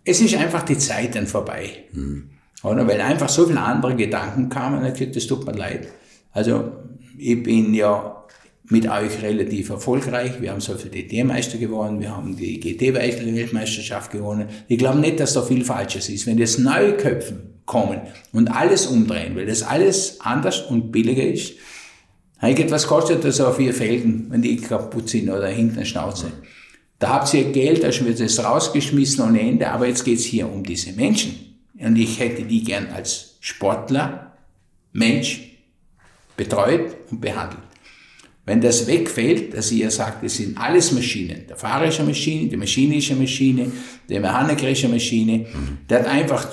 es 0.05 0.21
ist 0.21 0.35
einfach 0.35 0.63
die 0.63 0.79
Zeit 0.79 1.15
dann 1.15 1.27
vorbei. 1.27 1.85
Mhm. 1.93 2.31
Oder? 2.63 2.87
Weil 2.87 3.01
einfach 3.01 3.29
so 3.29 3.47
viele 3.47 3.61
andere 3.61 3.95
Gedanken 3.97 4.49
kamen, 4.49 4.93
das 5.13 5.27
tut 5.27 5.47
mir 5.47 5.53
leid. 5.53 5.89
Also 6.33 6.73
ich 7.19 7.43
bin 7.43 7.75
ja 7.75 8.25
mit 8.69 8.89
euch 8.91 9.23
relativ 9.23 9.71
erfolgreich. 9.71 10.41
Wir 10.41 10.51
haben 10.51 10.61
so 10.61 10.75
viel 10.75 10.91
DT-Meister 10.91 11.59
gewonnen, 11.59 12.01
wir 12.01 12.11
haben 12.11 12.37
die 12.37 12.59
GT-Weltmeisterschaft 12.59 14.11
gewonnen. 14.11 14.49
Ich 14.67 14.79
glaube 14.79 14.99
nicht, 14.99 15.21
dass 15.21 15.35
da 15.35 15.43
viel 15.43 15.65
Falsches 15.65 16.09
ist. 16.09 16.27
Wenn 16.27 16.39
jetzt 16.39 16.59
neue 16.59 16.97
Köpfen 16.97 17.61
kommen 17.65 18.01
und 18.33 18.49
alles 18.49 18.87
umdrehen, 18.87 19.37
weil 19.37 19.47
das 19.47 19.63
alles 19.63 20.21
anders 20.21 20.63
und 20.63 20.91
billiger 20.91 21.23
ist, 21.23 21.55
was 22.41 22.87
kostet 22.87 23.25
das 23.25 23.41
auf 23.41 23.57
vier 23.57 23.73
Felgen, 23.73 24.27
wenn 24.31 24.43
die 24.43 24.57
kaputt 24.57 25.09
sind 25.09 25.31
oder 25.31 25.47
hinten 25.47 25.85
Schnauze? 25.87 26.33
Da 26.99 27.11
habt 27.11 27.33
ihr 27.35 27.45
Geld, 27.53 27.83
da 27.83 27.89
wird 28.05 28.21
es 28.21 28.43
rausgeschmissen 28.43 29.25
ohne 29.25 29.41
Ende, 29.41 29.71
aber 29.71 29.87
jetzt 29.87 30.05
geht's 30.05 30.25
hier 30.25 30.51
um 30.51 30.63
diese 30.65 30.93
Menschen. 30.93 31.56
Und 31.79 31.97
ich 31.97 32.19
hätte 32.19 32.43
die 32.43 32.63
gern 32.63 32.89
als 32.89 33.37
Sportler, 33.41 34.37
Mensch, 34.93 35.41
betreut 36.37 36.97
und 37.11 37.21
behandelt. 37.21 37.63
Wenn 38.45 38.61
das 38.61 38.87
wegfällt, 38.87 39.55
dass 39.55 39.73
ihr 39.73 39.91
sagt, 39.91 40.23
es 40.23 40.37
sind 40.37 40.57
alles 40.57 40.93
Maschinen, 40.93 41.47
der 41.49 41.57
Fahrer 41.57 41.87
ist 41.87 41.99
eine 41.99 42.09
Maschine, 42.09 42.49
die 42.49 42.57
Maschine 42.57 42.97
ist 42.97 43.11
eine 43.11 43.21
Maschine, 43.21 43.73
der 44.09 44.21
Mechaniker 44.21 44.69
ist 44.69 44.85
eine 44.85 44.95
Maschine, 44.95 45.47
der 45.91 46.01
hat 46.01 46.07
einfach 46.07 46.47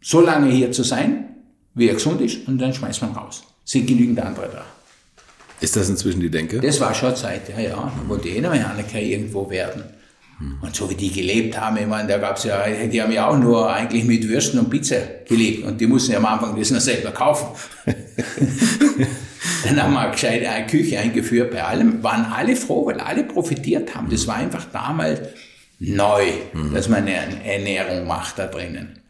so 0.00 0.20
lange 0.20 0.52
hier 0.52 0.70
zu 0.70 0.84
sein, 0.84 1.24
wie 1.74 1.88
er 1.88 1.94
gesund 1.94 2.20
ist, 2.20 2.46
und 2.46 2.58
dann 2.58 2.72
schmeißt 2.72 3.02
man 3.02 3.12
raus. 3.12 3.42
Sind 3.64 3.88
genügend 3.88 4.20
andere 4.20 4.48
da. 4.52 4.64
Ist 5.60 5.74
das 5.74 5.88
inzwischen 5.88 6.20
die 6.20 6.30
Denke? 6.30 6.60
Das 6.60 6.80
war 6.80 6.94
schon 6.94 7.16
Zeit, 7.16 7.48
ja, 7.48 7.58
ja. 7.58 7.92
Mhm. 8.04 8.08
Wollte 8.08 8.28
eh 8.28 8.40
noch 8.40 8.52
Mechaniker 8.52 9.00
irgendwo 9.00 9.50
werden. 9.50 9.82
Mhm. 10.38 10.58
Und 10.60 10.76
so 10.76 10.90
wie 10.90 10.94
die 10.94 11.10
gelebt 11.10 11.58
haben, 11.58 11.76
ich 11.78 11.86
meine, 11.86 12.08
da 12.08 12.18
gab's 12.18 12.44
ja, 12.44 12.66
die 12.68 13.00
haben 13.00 13.12
ja 13.12 13.28
auch 13.28 13.38
nur 13.38 13.72
eigentlich 13.72 14.04
mit 14.04 14.28
Würsten 14.28 14.60
und 14.60 14.70
Pizza 14.70 14.96
gelebt. 15.26 15.64
Und 15.64 15.80
die 15.80 15.86
mussten 15.86 16.12
ja 16.12 16.18
am 16.18 16.26
Anfang 16.26 16.58
das 16.58 16.70
noch 16.70 16.80
selber 16.80 17.10
kaufen. 17.10 17.48
Dann 19.64 19.82
haben 19.82 19.94
wir 19.94 20.00
eine 20.00 20.10
gescheite 20.12 20.48
eine 20.48 20.66
Küche 20.66 20.98
eingeführt 20.98 21.50
bei 21.50 21.62
allem, 21.62 22.02
waren 22.02 22.26
alle 22.26 22.54
froh, 22.54 22.86
weil 22.86 23.00
alle 23.00 23.24
profitiert 23.24 23.94
haben. 23.94 24.10
Das 24.10 24.26
war 24.26 24.36
einfach 24.36 24.66
damals 24.72 25.20
neu, 25.78 26.24
mhm. 26.52 26.74
dass 26.74 26.88
man 26.88 27.06
eine 27.06 27.44
Ernährung 27.44 28.06
macht 28.06 28.38
da 28.38 28.46
drinnen. 28.46 29.00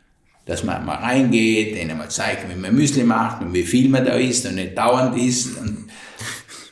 Dass 0.46 0.62
man 0.62 0.84
mal 0.84 0.96
reingeht, 0.96 1.76
denen 1.76 1.98
mal 1.98 2.08
zeigt, 2.08 2.48
wie 2.48 2.54
man 2.54 2.74
Müsli 2.74 3.02
macht 3.02 3.42
und 3.42 3.52
wie 3.52 3.64
viel 3.64 3.88
man 3.88 4.04
da 4.04 4.14
isst 4.14 4.46
und 4.46 4.54
nicht 4.54 4.78
dauernd 4.78 5.18
isst. 5.18 5.58
Und, 5.58 5.88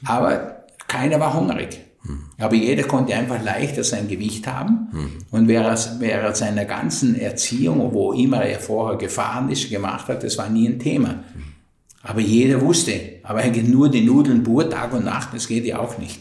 aber 0.06 0.64
keiner 0.86 1.18
war 1.18 1.34
hungrig. 1.34 1.83
Mhm. 2.04 2.20
Aber 2.38 2.54
jeder 2.54 2.84
konnte 2.84 3.14
einfach 3.14 3.42
leichter 3.42 3.84
sein 3.84 4.08
Gewicht 4.08 4.46
haben. 4.46 4.88
Mhm. 4.92 5.10
Und 5.30 5.48
während, 5.48 5.96
während 5.98 6.36
seiner 6.36 6.64
ganzen 6.64 7.18
Erziehung, 7.18 7.92
wo 7.92 8.12
immer 8.12 8.44
er 8.44 8.60
vorher 8.60 8.98
gefahren 8.98 9.50
ist, 9.50 9.70
gemacht 9.70 10.08
hat, 10.08 10.22
das 10.22 10.38
war 10.38 10.48
nie 10.48 10.68
ein 10.68 10.78
Thema. 10.78 11.24
Aber 12.02 12.20
jeder 12.20 12.60
wusste, 12.60 13.00
aber 13.22 13.38
eigentlich 13.38 13.66
nur 13.66 13.88
die 13.88 14.02
Nudeln 14.02 14.42
pur 14.42 14.68
Tag 14.68 14.92
und 14.92 15.06
Nacht, 15.06 15.30
das 15.32 15.48
geht 15.48 15.64
ja 15.64 15.78
auch 15.78 15.96
nicht. 15.98 16.20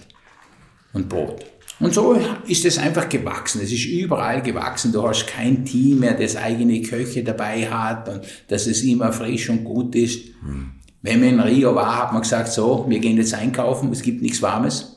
Und 0.94 1.10
Brot. 1.10 1.46
Und 1.80 1.94
so 1.94 2.18
ist 2.48 2.66
es 2.66 2.78
einfach 2.78 3.10
gewachsen. 3.10 3.60
Es 3.62 3.72
ist 3.72 3.86
überall 3.86 4.42
gewachsen. 4.42 4.94
Du 4.94 5.06
hast 5.06 5.28
kein 5.28 5.66
Team 5.66 6.00
mehr, 6.00 6.14
das 6.14 6.38
eigene 6.38 6.82
Köche 6.82 7.24
dabei 7.24 7.70
hat 7.70 8.08
und 8.08 8.22
dass 8.48 8.68
es 8.68 8.84
immer 8.84 9.12
frisch 9.12 9.50
und 9.50 9.66
gut 9.66 9.96
ist. 9.96 10.28
Hm. 10.42 10.72
Wenn 11.02 11.20
man 11.20 11.30
in 11.30 11.40
Rio 11.42 11.76
war, 11.76 11.98
hat 12.02 12.14
man 12.14 12.22
gesagt, 12.22 12.48
so, 12.48 12.86
wir 12.88 13.00
gehen 13.00 13.18
jetzt 13.18 13.34
einkaufen, 13.34 13.92
es 13.92 14.02
gibt 14.02 14.22
nichts 14.22 14.42
Warmes, 14.42 14.93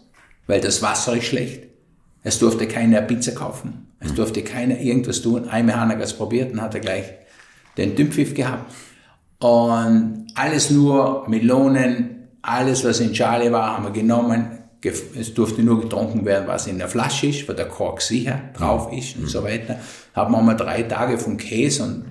weil 0.47 0.61
das 0.61 0.83
Wasser 0.83 1.17
ist 1.17 1.27
schlecht. 1.27 1.65
Es 2.23 2.39
durfte 2.39 2.67
keiner 2.67 3.03
Pizza 3.03 3.33
kaufen. 3.33 3.87
Es 4.01 4.09
hm. 4.09 4.17
durfte 4.17 4.43
keiner 4.43 4.79
irgendwas 4.81 5.23
tun. 5.23 5.49
Ein 5.49 5.67
Mechaniker 5.67 6.01
hat 6.01 6.07
es 6.07 6.13
probiert 6.13 6.53
und 6.53 6.61
hat 6.61 6.75
er 6.75 6.81
gleich 6.81 7.05
den 7.77 7.95
Dümpfiff 7.95 8.35
gehabt. 8.35 8.73
Und 9.39 10.27
alles 10.35 10.71
nur 10.71 11.29
Melonen, 11.29 12.29
alles 12.43 12.85
was 12.85 13.01
in 13.01 13.15
Schale 13.15 13.53
war, 13.53 13.77
haben 13.77 13.85
wir 13.85 13.93
genommen. 13.93 14.59
Es 15.19 15.35
durfte 15.35 15.63
nur 15.63 15.81
getrunken 15.81 16.25
werden, 16.25 16.47
was 16.47 16.69
in 16.69 16.79
der 16.79 16.89
Flasche 16.89 17.27
ist, 17.27 17.49
wo 17.49 17.53
der 17.53 17.67
Kork 17.67 18.01
sicher 18.01 18.41
drauf 18.55 18.93
ist 18.93 19.17
und 19.17 19.23
mhm. 19.23 19.29
so 19.29 19.43
weiter. 19.43 19.81
Haben 20.15 20.33
wir 20.33 20.43
mal 20.43 20.55
drei 20.55 20.83
Tage 20.83 21.19
von 21.19 21.37
Käse 21.39 21.83
und, 21.83 22.05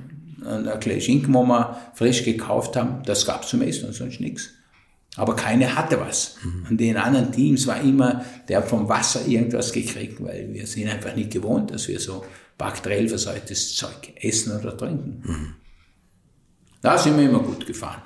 und 0.46 0.68
ein 0.68 0.80
kleines 0.82 1.06
Schinken, 1.06 1.34
wo 1.34 1.44
wir 1.44 1.78
frisch 1.94 2.26
gekauft 2.26 2.76
haben. 2.76 3.02
Das 3.06 3.26
gab 3.26 3.44
es 3.44 3.50
zum 3.50 3.62
Essen 3.62 3.88
und 3.88 3.94
sonst 3.94 4.20
nichts. 4.20 4.50
Aber 5.18 5.36
keiner 5.36 5.76
hatte 5.76 6.00
was. 6.00 6.36
Mhm. 6.44 6.68
Und 6.70 6.78
den 6.78 6.98
anderen 6.98 7.32
Teams 7.32 7.68
war 7.68 7.80
immer, 7.80 8.26
der 8.48 8.58
hat 8.58 8.70
vom 8.70 8.90
Wasser 8.90 9.26
irgendwas 9.26 9.72
gekriegt, 9.72 10.22
weil 10.24 10.50
wir 10.52 10.68
sind 10.68 10.90
einfach 10.90 11.16
nicht 11.16 11.32
gewohnt, 11.32 11.72
dass 11.72 11.88
wir 11.88 12.00
so 12.00 12.26
bakteriell 12.58 13.08
verseuchtes 13.08 13.76
Zeug 13.76 14.14
essen 14.22 14.58
oder 14.58 14.76
trinken. 14.76 15.22
Mhm. 15.24 15.54
Da 16.82 16.98
sind 16.98 17.18
wir 17.18 17.26
immer 17.26 17.40
gut 17.40 17.66
gefahren. 17.66 18.02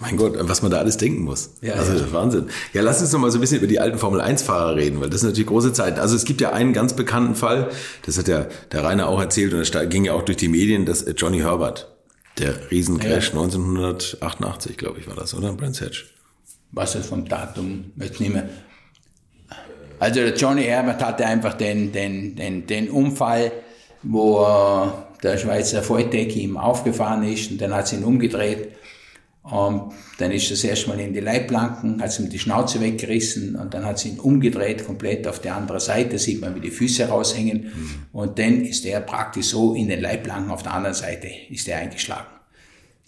Mein 0.00 0.16
Gott, 0.16 0.36
was 0.38 0.62
man 0.62 0.70
da 0.70 0.78
alles 0.78 0.96
denken 0.96 1.22
muss. 1.22 1.54
Ja, 1.60 1.74
also 1.74 1.92
ja. 1.92 2.12
Wahnsinn. 2.12 2.46
Ja, 2.72 2.82
lass 2.82 3.00
uns 3.00 3.12
noch 3.12 3.18
mal 3.18 3.32
so 3.32 3.38
ein 3.38 3.40
bisschen 3.40 3.58
über 3.58 3.66
die 3.66 3.80
alten 3.80 3.98
Formel-1-Fahrer 3.98 4.76
reden, 4.76 5.00
weil 5.00 5.10
das 5.10 5.20
sind 5.20 5.30
natürlich 5.30 5.48
große 5.48 5.72
Zeiten. 5.72 5.98
Also 5.98 6.14
es 6.14 6.24
gibt 6.24 6.40
ja 6.40 6.52
einen 6.52 6.72
ganz 6.72 6.94
bekannten 6.94 7.34
Fall, 7.34 7.70
das 8.06 8.16
hat 8.16 8.28
der, 8.28 8.48
der 8.70 8.84
Rainer 8.84 9.08
auch 9.08 9.20
erzählt 9.20 9.52
und 9.52 9.58
das 9.58 9.90
ging 9.90 10.04
ja 10.04 10.12
auch 10.12 10.22
durch 10.22 10.38
die 10.38 10.48
Medien, 10.48 10.86
dass 10.86 11.04
Johnny 11.16 11.40
Herbert, 11.40 11.92
der 12.38 12.70
Riesencrash 12.70 13.32
ja. 13.32 13.40
1988, 13.40 14.76
glaube 14.76 15.00
ich, 15.00 15.08
war 15.08 15.16
das, 15.16 15.34
oder? 15.34 15.52
Brands 15.52 15.80
Hatch. 15.80 16.06
Was 16.72 16.94
ist 16.94 17.06
vom 17.06 17.26
Datum? 17.26 17.92
Jetzt 17.96 18.20
nicht 18.20 18.32
mehr. 18.32 18.48
Also 19.98 20.20
der 20.20 20.34
Johnny 20.34 20.62
Herbert 20.62 21.04
hatte 21.04 21.26
einfach 21.26 21.54
den, 21.54 21.92
den, 21.92 22.36
den, 22.36 22.66
den 22.66 22.88
Unfall, 22.90 23.50
wo 24.02 24.46
der 25.22 25.38
Schweizer 25.38 25.82
Volldeck 25.82 26.36
ihm 26.36 26.56
aufgefahren 26.56 27.24
ist 27.24 27.50
und 27.50 27.60
dann 27.60 27.74
hat 27.74 27.88
sie 27.88 27.96
ihn 27.96 28.04
umgedreht. 28.04 28.72
Und 29.42 29.94
dann 30.18 30.30
ist 30.30 30.50
das 30.50 30.62
erstmal 30.62 31.00
in 31.00 31.14
die 31.14 31.20
Leitplanken, 31.20 32.02
hat 32.02 32.12
sie 32.12 32.22
ihm 32.22 32.30
die 32.30 32.38
Schnauze 32.38 32.80
weggerissen 32.82 33.56
und 33.56 33.72
dann 33.72 33.86
hat 33.86 33.98
sie 33.98 34.10
ihn 34.10 34.20
umgedreht, 34.20 34.84
komplett 34.84 35.26
auf 35.26 35.40
die 35.40 35.48
andere 35.48 35.80
Seite, 35.80 36.18
sieht 36.18 36.42
man, 36.42 36.54
wie 36.54 36.60
die 36.60 36.70
Füße 36.70 37.08
raushängen. 37.08 37.64
Mhm. 37.64 38.06
Und 38.12 38.38
dann 38.38 38.60
ist 38.60 38.84
er 38.84 39.00
praktisch 39.00 39.46
so 39.46 39.74
in 39.74 39.88
den 39.88 40.02
Leitplanken 40.02 40.50
auf 40.50 40.62
der 40.62 40.74
anderen 40.74 40.94
Seite, 40.94 41.28
ist 41.48 41.66
er 41.66 41.78
eingeschlagen. 41.78 42.37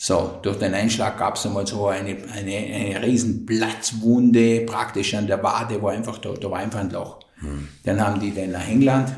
So, 0.02 0.38
durch 0.40 0.56
den 0.56 0.72
Einschlag 0.72 1.18
gab 1.18 1.36
es 1.36 1.44
einmal 1.44 1.66
so 1.66 1.88
eine, 1.88 2.16
eine, 2.32 2.56
eine 2.56 3.02
riesen 3.02 3.44
Platzwunde 3.44 4.62
praktisch 4.62 5.12
an 5.12 5.26
der 5.26 5.42
Wade, 5.42 5.82
wo 5.82 5.88
einfach, 5.88 6.16
da, 6.16 6.32
da 6.32 6.50
war 6.50 6.58
einfach 6.58 6.80
ein 6.80 6.88
Loch. 6.88 7.20
Mhm. 7.42 7.68
Dann 7.84 8.00
haben 8.00 8.18
die 8.18 8.30
den 8.30 8.52
nach 8.52 8.66
England 8.66 9.12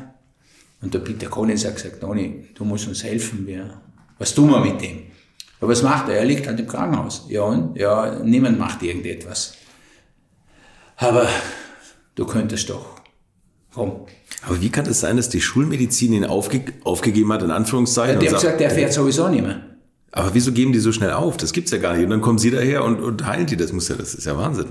und 0.81 0.93
der 0.93 0.99
Peter 0.99 1.27
Collins 1.27 1.63
hat 1.63 1.77
gesagt, 1.77 2.01
Toni, 2.01 2.49
du 2.53 2.65
musst 2.65 2.89
uns 2.89 3.01
helfen, 3.01 3.47
wir, 3.47 3.79
was 4.19 4.35
tun 4.35 4.49
wir 4.49 4.59
mit 4.59 4.81
dem? 4.81 5.03
Aber 5.61 5.71
was 5.71 5.83
macht 5.83 6.09
er? 6.09 6.15
Er 6.15 6.25
liegt 6.25 6.47
halt 6.47 6.59
im 6.59 6.67
Krankenhaus. 6.67 7.27
Ja, 7.29 7.43
und? 7.43 7.77
Ja, 7.77 8.19
niemand 8.21 8.59
macht 8.59 8.83
irgendetwas. 8.83 9.53
Aber 10.97 11.29
du 12.15 12.25
könntest 12.25 12.69
doch. 12.69 12.99
Komm. 13.73 14.01
Aber 14.45 14.61
wie 14.61 14.69
kann 14.69 14.85
es 14.87 14.99
sein, 14.99 15.15
dass 15.15 15.29
die 15.29 15.39
Schulmedizin 15.39 16.11
ihn 16.11 16.25
aufge 16.25 16.65
aufgegeben 16.83 17.31
hat, 17.31 17.41
in 17.41 17.51
Anführungszeichen? 17.51 18.15
Ja, 18.15 18.19
der 18.19 18.31
hat 18.31 18.41
gesagt, 18.41 18.59
der 18.59 18.69
fährt 18.69 18.91
sowieso 18.91 19.29
nicht 19.29 19.43
mehr. 19.43 19.72
Aber 20.15 20.33
wieso 20.33 20.51
geben 20.51 20.71
die 20.73 20.79
so 20.79 20.91
schnell 20.91 21.11
auf? 21.11 21.37
Das 21.37 21.53
gibt's 21.53 21.71
ja 21.71 21.79
gar 21.79 21.95
nicht. 21.95 22.03
Und 22.03 22.11
dann 22.11 22.21
kommen 22.21 22.37
sie 22.37 22.51
daher 22.51 22.83
und, 22.83 23.01
und 23.01 23.25
heilen 23.25 23.47
die. 23.47 23.57
Das 23.57 23.73
muss 23.73 23.89
ja, 23.89 23.95
das 23.95 24.13
ist 24.13 24.25
ja 24.25 24.37
Wahnsinn. 24.37 24.67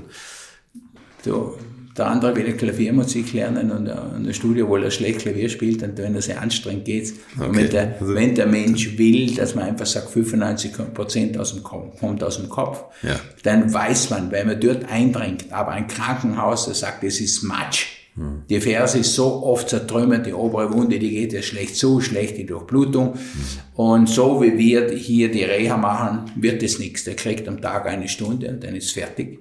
So, 1.25 1.59
der 1.99 2.07
andere 2.07 2.35
will 2.37 2.53
Klaviermusik 2.57 3.33
lernen 3.33 3.73
und 3.73 3.89
in 3.89 4.25
der 4.25 4.33
Studio, 4.33 4.69
wo 4.69 4.77
er 4.77 4.91
schlecht 4.93 5.21
Klavier 5.21 5.49
spielt, 5.49 5.83
und 5.83 5.99
wenn 5.99 6.15
er 6.15 6.23
sehr 6.23 6.41
anstrengend 6.41 6.85
geht. 6.85 7.13
Okay. 7.37 7.49
Wenn 7.53 7.71
der, 7.71 7.97
also, 8.01 8.15
wenn 8.15 8.35
der 8.37 8.47
Mensch 8.47 8.97
will, 8.97 9.35
dass 9.35 9.57
man 9.57 9.65
einfach 9.65 9.87
sagt, 9.87 10.11
95 10.11 10.73
Prozent 10.95 11.37
aus 11.37 11.53
dem 11.53 11.65
Kopf, 11.65 11.99
kommt 11.99 12.23
aus 12.23 12.37
dem 12.37 12.49
Kopf, 12.49 12.85
ja. 13.03 13.17
dann 13.43 13.75
weiß 13.75 14.11
man, 14.11 14.31
weil 14.31 14.45
man 14.47 14.61
dort 14.61 14.91
eindringt. 14.91 15.53
Aber 15.53 15.73
ein 15.73 15.89
Krankenhaus, 15.89 16.67
der 16.67 16.75
sagt, 16.75 17.03
es 17.03 17.21
ist 17.21 17.43
Matsch. 17.43 18.02
Hm. 18.15 18.43
Die 18.49 18.61
Ferse 18.61 18.99
ist 18.99 19.15
so 19.15 19.43
oft 19.43 19.71
zertrümmert, 19.71 20.27
die 20.27 20.35
obere 20.35 20.73
Wunde, 20.73 20.99
die 20.99 21.11
geht 21.11 21.33
ja 21.33 21.41
schlecht 21.41 21.77
zu, 21.77 22.01
schlecht 22.01 22.37
die 22.37 22.45
Durchblutung. 22.45 23.15
Hm. 23.15 23.21
Und 23.75 24.09
so 24.09 24.43
wie 24.43 24.59
wir 24.59 24.91
hier 24.91 25.31
die 25.31 25.45
Reha 25.45 25.77
machen, 25.77 26.31
wird 26.37 26.63
es 26.63 26.79
nichts. 26.79 27.05
Der 27.05 27.17
kriegt 27.17 27.49
am 27.49 27.61
Tag 27.61 27.87
eine 27.87 28.09
Stunde 28.09 28.49
und 28.49 28.63
dann 28.63 28.77
ist 28.77 28.93
fertig. 28.93 29.39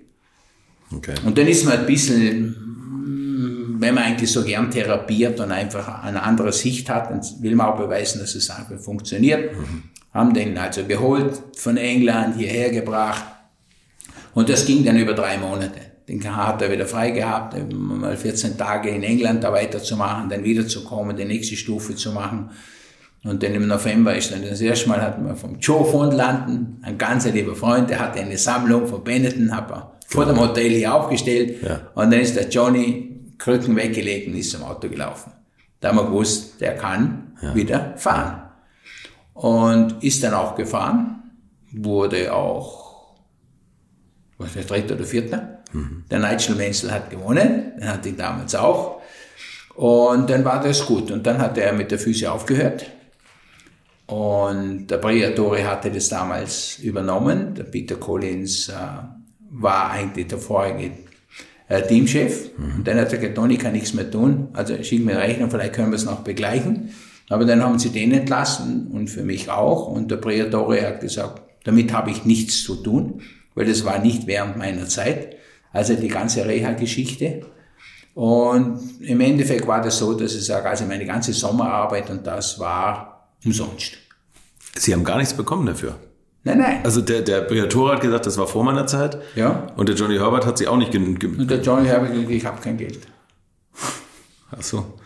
Okay. 0.95 1.15
Und 1.25 1.37
dann 1.37 1.47
ist 1.47 1.65
man 1.65 1.79
ein 1.79 1.85
bisschen, 1.85 2.55
wenn 3.79 3.93
man 3.93 4.03
eigentlich 4.03 4.31
so 4.31 4.43
gern 4.43 4.71
therapiert 4.71 5.39
und 5.39 5.51
einfach 5.51 6.03
eine 6.03 6.23
andere 6.23 6.53
Sicht 6.53 6.89
hat, 6.89 7.09
dann 7.09 7.21
will 7.41 7.55
man 7.55 7.67
auch 7.67 7.77
beweisen, 7.77 8.19
dass 8.19 8.35
es 8.35 8.49
einfach 8.49 8.79
funktioniert. 8.79 9.53
Mhm. 9.53 9.83
Haben 10.13 10.33
den 10.33 10.57
also 10.57 10.83
geholt, 10.85 11.41
von 11.55 11.77
England 11.77 12.37
hierher 12.37 12.69
gebracht. 12.69 13.23
Und 14.33 14.49
das 14.49 14.65
ging 14.65 14.83
dann 14.83 14.97
über 14.97 15.13
drei 15.13 15.37
Monate. 15.37 15.79
Den 16.07 16.35
hat 16.35 16.61
er 16.61 16.71
wieder 16.71 16.85
frei 16.85 17.11
gehabt, 17.11 17.55
mal 17.73 18.17
14 18.17 18.57
Tage 18.57 18.89
in 18.89 19.03
England 19.03 19.43
da 19.43 19.53
weiterzumachen, 19.53 20.29
dann 20.29 20.43
wiederzukommen, 20.43 21.15
die 21.15 21.25
nächste 21.25 21.55
Stufe 21.55 21.95
zu 21.95 22.11
machen. 22.11 22.49
Und 23.23 23.43
dann 23.43 23.53
im 23.53 23.67
November 23.67 24.15
ist 24.15 24.31
dann 24.31 24.41
das 24.41 24.61
erste 24.61 24.89
Mal, 24.89 25.01
hatten 25.01 25.25
wir 25.25 25.35
vom 25.35 25.59
Joe 25.59 25.85
von 25.85 26.11
Landen, 26.11 26.81
ein 26.81 26.97
ganz 26.97 27.25
lieber 27.31 27.55
Freund, 27.55 27.89
der 27.89 27.99
hatte 27.99 28.19
eine 28.19 28.37
Sammlung 28.37 28.87
von 28.87 29.03
Benetton, 29.03 29.55
hat 29.55 29.69
er 29.69 29.99
vor 30.07 30.25
dem 30.25 30.39
Hotel 30.39 30.71
hier 30.71 30.93
aufgestellt. 30.93 31.61
Ja. 31.61 31.81
Und 31.93 32.11
dann 32.11 32.19
ist 32.19 32.35
der 32.35 32.49
Johnny 32.49 33.11
Krücken 33.37 33.75
weggelegt 33.75 34.27
und 34.27 34.35
ist 34.35 34.51
zum 34.51 34.63
Auto 34.63 34.89
gelaufen. 34.89 35.31
Da 35.79 35.89
haben 35.89 35.97
wir 35.97 36.05
gewusst, 36.05 36.59
der 36.61 36.75
kann 36.75 37.33
ja. 37.41 37.55
wieder 37.55 37.93
fahren. 37.97 38.43
Und 39.33 40.03
ist 40.03 40.23
dann 40.23 40.33
auch 40.33 40.55
gefahren, 40.55 41.23
wurde 41.71 42.33
auch 42.33 43.15
was 44.37 44.53
der 44.53 44.63
dritte 44.63 44.95
oder 44.95 45.05
vierte. 45.05 45.59
Mhm. 45.73 46.03
Der 46.09 46.19
Nigel 46.19 46.55
Menzel 46.55 46.91
hat 46.91 47.09
gewonnen, 47.09 47.73
den 47.77 47.87
hatte 47.87 48.09
ich 48.09 48.15
damals 48.15 48.55
auch. 48.55 49.01
Und 49.75 50.29
dann 50.29 50.43
war 50.43 50.61
das 50.61 50.85
gut. 50.85 51.11
Und 51.11 51.25
dann 51.25 51.37
hat 51.37 51.57
er 51.57 51.73
mit 51.73 51.91
der 51.91 51.99
Füße 51.99 52.31
aufgehört. 52.31 52.85
Und 54.07 54.87
der 54.87 54.97
Briatore 54.97 55.65
hatte 55.65 55.89
das 55.89 56.09
damals 56.09 56.79
übernommen. 56.79 57.55
Der 57.55 57.63
Peter 57.63 57.95
Collins 57.95 58.67
äh, 58.67 58.73
war 59.51 59.91
eigentlich 59.91 60.27
der 60.27 60.37
vorige 60.37 60.91
äh, 61.69 61.81
Teamchef. 61.83 62.49
Mhm. 62.57 62.75
Und 62.77 62.87
dann 62.87 62.99
hat 62.99 63.13
er 63.13 63.19
gesagt, 63.19 63.35
Toni 63.35 63.57
kann 63.57 63.71
nichts 63.71 63.93
mehr 63.93 64.11
tun. 64.11 64.49
Also 64.53 64.75
schick 64.83 65.05
mir 65.05 65.17
Rechnung, 65.17 65.49
vielleicht 65.49 65.73
können 65.73 65.91
wir 65.91 65.95
es 65.95 66.05
noch 66.05 66.19
begleichen. 66.19 66.89
Aber 67.29 67.45
dann 67.45 67.63
haben 67.63 67.79
sie 67.79 67.89
den 67.89 68.11
entlassen 68.11 68.87
und 68.87 69.09
für 69.09 69.23
mich 69.23 69.49
auch. 69.49 69.87
Und 69.87 70.11
der 70.11 70.17
Briatore 70.17 70.85
hat 70.85 70.99
gesagt, 70.99 71.41
damit 71.63 71.93
habe 71.93 72.11
ich 72.11 72.25
nichts 72.25 72.63
zu 72.63 72.75
tun, 72.75 73.21
weil 73.55 73.65
das 73.65 73.85
war 73.85 73.99
nicht 73.99 74.27
während 74.27 74.57
meiner 74.57 74.87
Zeit. 74.87 75.37
Also 75.73 75.95
die 75.95 76.07
ganze 76.07 76.45
Reha-Geschichte. 76.45 77.45
Und 78.13 79.01
im 79.01 79.21
Endeffekt 79.21 79.65
war 79.67 79.81
das 79.81 79.97
so, 79.97 80.13
dass 80.13 80.35
ich 80.35 80.45
sage, 80.45 80.69
also 80.69 80.85
meine 80.85 81.05
ganze 81.05 81.31
Sommerarbeit 81.31 82.09
und 82.09 82.27
das 82.27 82.59
war 82.59 83.29
umsonst. 83.45 83.93
Sie 84.75 84.93
haben 84.93 85.03
gar 85.03 85.17
nichts 85.17 85.33
bekommen 85.33 85.65
dafür? 85.65 85.95
Nein, 86.43 86.57
nein. 86.57 86.79
Also 86.83 87.01
der, 87.01 87.21
der 87.21 87.41
Briatore 87.41 87.93
hat 87.93 88.01
gesagt, 88.01 88.25
das 88.25 88.37
war 88.37 88.47
vor 88.47 88.63
meiner 88.63 88.87
Zeit. 88.87 89.17
Ja. 89.35 89.67
Und 89.75 89.87
der 89.87 89.95
Johnny 89.95 90.17
Herbert 90.17 90.45
hat 90.45 90.57
sie 90.57 90.67
auch 90.67 90.77
nicht 90.77 90.91
genügend. 90.91 91.39
Und 91.39 91.51
der 91.51 91.61
Johnny 91.61 91.87
Herbert 91.87 92.11
ich 92.15 92.45
habe 92.45 92.59
kein 92.61 92.77
Geld. 92.77 92.99
Ach 94.51 94.61
so. 94.61 94.99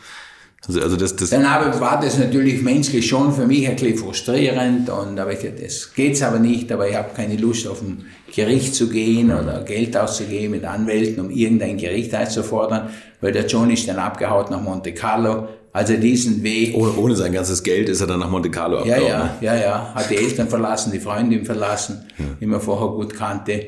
Also, 0.68 0.82
also 0.82 0.97
das, 0.97 1.16
das 1.16 1.30
Dann 1.30 1.43
war 1.43 1.99
das 2.01 2.18
natürlich 2.18 2.61
menschlich 2.61 3.07
schon 3.07 3.34
für 3.34 3.45
mich 3.45 3.68
ein 3.68 3.76
bisschen 3.76 3.97
frustrierend 3.97 4.89
und 4.89 5.20
aber 5.20 5.34
ich, 5.34 5.47
das 5.61 5.93
geht's 5.93 6.22
aber 6.22 6.39
nicht, 6.39 6.72
aber 6.72 6.89
ich 6.89 6.95
habe 6.95 7.09
keine 7.16 7.36
Lust 7.38 7.68
auf 7.68 7.82
ein 7.82 8.05
Gericht 8.34 8.74
zu 8.74 8.89
gehen 8.89 9.32
oder 9.32 9.63
Geld 9.63 9.95
auszugeben 9.95 10.51
mit 10.51 10.66
Anwälten, 10.66 11.24
um 11.24 11.30
irgendein 11.30 11.78
Gericht 11.78 12.13
einzufordern, 12.13 12.89
weil 13.22 13.32
der 13.32 13.45
John 13.45 13.70
ist 13.70 13.88
dann 13.88 13.97
abgehauen 13.97 14.47
nach 14.49 14.61
Monte 14.61 14.93
Carlo. 14.93 15.47
Also 15.72 15.97
diesen 15.97 16.41
Weg. 16.41 16.74
Ohne, 16.76 16.95
ohne 16.95 17.16
sein 17.16 17.34
ganzes 17.34 17.61
Geld 17.61 17.89
ist 17.89 17.99
er 17.99 18.07
dann 18.07 18.22
nach 18.22 18.30
Monte 18.30 18.49
Carlo 18.49 18.80
abgehauen. 18.80 19.03
Ja, 19.03 19.38
ja, 19.41 19.55
ja, 19.55 19.61
ja. 19.61 19.91
Hat 19.93 20.09
die 20.09 20.16
Eltern 20.16 20.47
verlassen, 20.47 20.91
die 20.91 20.99
Freundin 20.99 21.45
verlassen, 21.45 22.05
ja. 22.18 22.26
die 22.39 22.45
man 22.45 22.61
vorher 22.61 22.88
gut 22.88 23.13
kannte. 23.13 23.68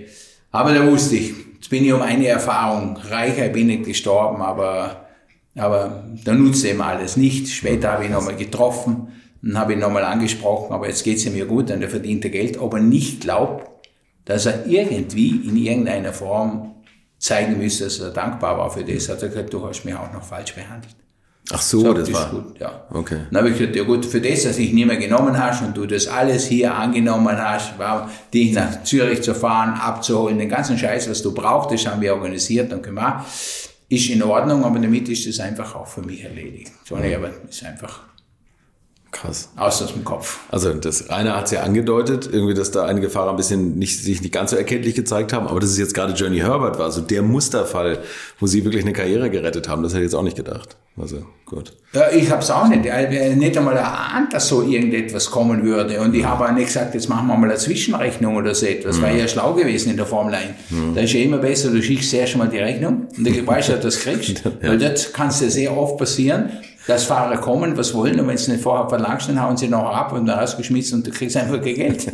Aber 0.52 0.74
da 0.74 0.89
wusste 0.89 1.18
ich, 1.18 1.34
jetzt 1.56 1.70
bin 1.70 1.84
ich 1.84 1.91
um 1.91 2.02
eine 2.02 2.28
Erfahrung 2.28 2.98
reicher, 3.10 3.50
bin 3.50 3.68
nicht 3.68 3.84
gestorben, 3.84 4.41
aber 4.41 5.07
aber 5.58 6.03
da 6.24 6.34
nutzt 6.34 6.66
eben 6.66 6.82
alles 6.82 7.18
nicht. 7.18 7.49
Später 7.49 7.91
habe 7.91 8.03
ich 8.03 8.10
ihn 8.10 8.16
nochmal 8.16 8.36
getroffen 8.36 9.08
und 9.41 9.58
habe 9.58 9.74
ihn 9.74 9.80
nochmal 9.80 10.03
angesprochen, 10.03 10.74
aber 10.74 10.88
jetzt 10.88 11.03
geht 11.03 11.18
es 11.18 11.30
mir 11.30 11.45
gut 11.45 11.72
und 11.72 11.82
er 11.82 11.89
verdient 11.89 12.22
Geld, 12.24 12.60
ob 12.60 12.74
er 12.74 12.80
nicht 12.80 13.22
glaubt, 13.22 13.70
dass 14.26 14.45
er 14.45 14.66
irgendwie 14.66 15.30
in 15.30 15.58
irgendeiner 15.58 16.14
Form 16.14 16.76
zeigen 17.18 17.58
müsste, 17.58 17.86
dass 17.86 17.99
er 17.99 18.12
dankbar 18.12 18.58
war 18.58 18.70
für 18.70 18.84
das. 18.84 19.10
Hat 19.10 19.22
er 19.24 19.30
gesagt, 19.30 19.53
du 19.53 19.66
hast 19.66 19.86
mich 19.86 19.95
auch 19.95 20.12
noch 20.14 20.24
falsch 20.24 20.53
behandelt. 20.53 20.95
Ach 21.49 21.62
so, 21.62 21.82
Sagt, 21.82 21.99
das, 21.99 22.10
das 22.10 22.22
war 22.22 22.30
gut, 22.30 22.60
ja. 22.60 22.86
Okay. 22.91 23.20
Dann 23.32 23.38
habe 23.39 23.49
ich 23.49 23.58
gesagt, 23.58 23.76
ja 23.78 23.84
gut, 23.84 24.05
für 24.05 24.20
das, 24.20 24.43
dass 24.43 24.58
ich 24.58 24.74
nicht 24.74 24.86
mehr 24.86 24.97
genommen 24.97 25.41
hast 25.41 25.64
und 25.64 25.78
du 25.78 25.86
das 25.86 26.05
alles 26.08 26.45
hier 26.45 26.76
angenommen 26.76 27.38
hast, 27.38 27.80
war, 27.80 28.12
dich 28.34 28.51
nach 28.51 28.84
Zürich 28.84 29.22
zu 29.22 29.34
fahren, 29.34 29.80
abzuholen, 29.80 30.38
den 30.39 30.49
ganzen 30.49 30.78
Scheiß, 30.78 31.10
was 31.10 31.22
du 31.22 31.34
brauchtest, 31.34 31.88
haben 31.88 32.01
wir 32.01 32.14
organisiert 32.14 32.74
und 32.74 32.84
gemacht 32.84 33.26
ist 33.90 34.10
in 34.10 34.22
Ordnung, 34.24 34.64
aber 34.64 34.80
damit 34.80 35.08
ist 35.10 35.28
es 35.28 35.40
einfach 35.40 35.76
auch 35.76 35.88
für 35.88 36.02
mich 36.02 36.24
erledigt. 36.24 36.72
Johnny 36.86 37.10
Herbert 37.10 37.50
ist 37.50 37.64
einfach 37.64 38.04
Krass. 39.12 39.49
Aus 39.55 39.86
dem 39.86 40.03
Kopf. 40.03 40.39
Also 40.51 40.74
das 40.74 41.10
Rainer 41.10 41.36
hat 41.36 41.45
es 41.45 41.51
ja 41.51 41.62
angedeutet, 41.62 42.30
irgendwie, 42.32 42.53
dass 42.53 42.72
da 42.72 42.86
einige 42.86 43.10
Fahrer 43.10 43.32
ein 43.32 43.38
bisschen 43.38 43.78
nicht, 43.78 44.03
sich 44.03 44.22
nicht 44.22 44.34
ganz 44.34 44.51
so 44.51 44.58
erkenntlich 44.58 44.95
gezeigt 44.95 45.34
haben, 45.34 45.47
aber 45.47 45.60
dass 45.60 45.70
es 45.70 45.78
jetzt 45.78 45.93
gerade 45.93 46.14
Johnny 46.14 46.39
Herbert 46.39 46.78
war, 46.78 46.91
so 46.91 47.01
der 47.01 47.22
Musterfall, 47.22 47.99
wo 48.39 48.47
sie 48.47 48.64
wirklich 48.66 48.84
eine 48.84 48.93
Karriere 48.93 49.30
gerettet 49.30 49.70
haben, 49.70 49.82
das 49.84 49.93
hätte 49.93 50.03
ich 50.03 50.08
jetzt 50.08 50.16
auch 50.16 50.24
nicht 50.24 50.36
gedacht. 50.36 50.76
Also 50.99 51.26
gut. 51.45 51.74
Ja, 51.93 52.10
ich 52.12 52.30
habe 52.32 52.41
es 52.41 52.49
auch 52.49 52.68
nicht. 52.68 52.84
Ich 52.86 52.91
habe 52.91 53.36
nicht 53.36 53.55
einmal 53.55 53.78
erahnt, 53.78 54.34
dass 54.34 54.47
so 54.47 54.64
irgendetwas 54.64 55.30
kommen 55.30 55.64
würde. 55.64 56.01
Und 56.01 56.16
ich 56.16 56.26
habe 56.26 56.45
auch 56.45 56.51
nicht 56.51 56.68
gesagt, 56.68 56.95
jetzt 56.95 57.08
machen 57.08 57.28
wir 57.28 57.38
mal 57.38 57.49
eine 57.49 57.58
Zwischenrechnung 57.58 58.36
oder 58.36 58.55
so 58.55 58.66
etwas. 58.66 58.97
Mhm. 58.97 59.01
War 59.03 59.12
ja 59.12 59.28
schlau 59.28 59.53
gewesen 59.53 59.91
in 59.91 59.97
der 59.97 60.08
Formel 60.08 60.34
1. 60.34 60.45
Mhm. 60.72 60.95
Da 60.95 61.01
ist 61.01 61.14
ja 61.14 61.22
immer 61.22 61.38
besser, 61.38 61.70
du 61.70 61.82
schickst 61.84 62.10
zuerst 62.10 62.36
mal 62.36 62.49
die 62.49 62.58
Rechnung 62.58 63.08
und 63.16 63.28
dann 63.28 63.47
weißt 63.47 63.70
du, 63.70 63.74
dass 63.74 63.82
du 63.82 63.88
das 63.88 63.99
kriegst. 63.99 64.43
ja. 64.45 64.51
Weil 64.70 64.80
das 64.80 65.14
kann 65.14 65.30
ja 65.30 65.49
sehr 65.49 65.78
oft 65.78 65.97
passieren, 65.97 66.49
dass 66.88 67.04
Fahrer 67.04 67.38
kommen, 67.38 67.78
was 67.78 67.94
wollen, 67.94 68.20
und 68.20 68.28
wenn 68.28 68.38
sie 68.38 68.52
nicht 68.52 68.64
vorher 68.64 68.90
verlangst, 68.90 69.28
dann 69.28 69.42
hauen 69.42 69.58
sie 69.58 69.68
noch 69.68 69.86
ab 69.94 70.14
und 70.14 70.26
dann 70.26 70.40
rausgeschmissen 70.40 71.00
und 71.00 71.08
du 71.08 71.12
kriegst 71.12 71.36
einfach 71.36 71.62
kein 71.62 71.76
Geld. 71.76 72.08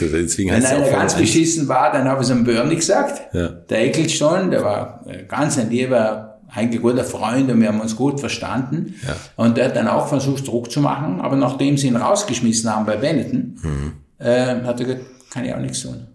Deswegen 0.00 0.50
wenn 0.50 0.64
einer 0.64 0.90
ganz 0.90 1.14
beschissen 1.14 1.68
war, 1.68 1.92
dann 1.92 2.08
habe 2.08 2.22
ich 2.22 2.28
es 2.28 2.32
einem 2.32 2.44
Bernie 2.44 2.76
gesagt. 2.76 3.34
Ja. 3.34 3.48
Der 3.48 3.84
Ecclestone, 3.84 4.50
der 4.50 4.64
war 4.64 5.04
ganz 5.28 5.58
ein 5.58 5.68
lieber, 5.70 6.40
eigentlich 6.48 6.80
guter 6.80 7.04
Freund 7.04 7.50
und 7.50 7.60
wir 7.60 7.68
haben 7.68 7.80
uns 7.80 7.94
gut 7.94 8.18
verstanden. 8.18 8.94
Ja. 9.06 9.14
Und 9.36 9.58
der 9.58 9.66
hat 9.66 9.76
dann 9.76 9.88
auch 9.88 10.08
versucht, 10.08 10.48
Druck 10.48 10.70
zu 10.70 10.80
machen, 10.80 11.20
aber 11.20 11.36
nachdem 11.36 11.76
sie 11.76 11.88
ihn 11.88 11.96
rausgeschmissen 11.96 12.74
haben 12.74 12.86
bei 12.86 12.96
Benetton, 12.96 13.58
mhm. 13.62 13.92
äh, 14.18 14.62
hat 14.62 14.80
er 14.80 14.86
gesagt, 14.86 15.04
kann 15.30 15.44
ich 15.44 15.52
auch 15.52 15.60
nichts 15.60 15.82
tun. 15.82 16.06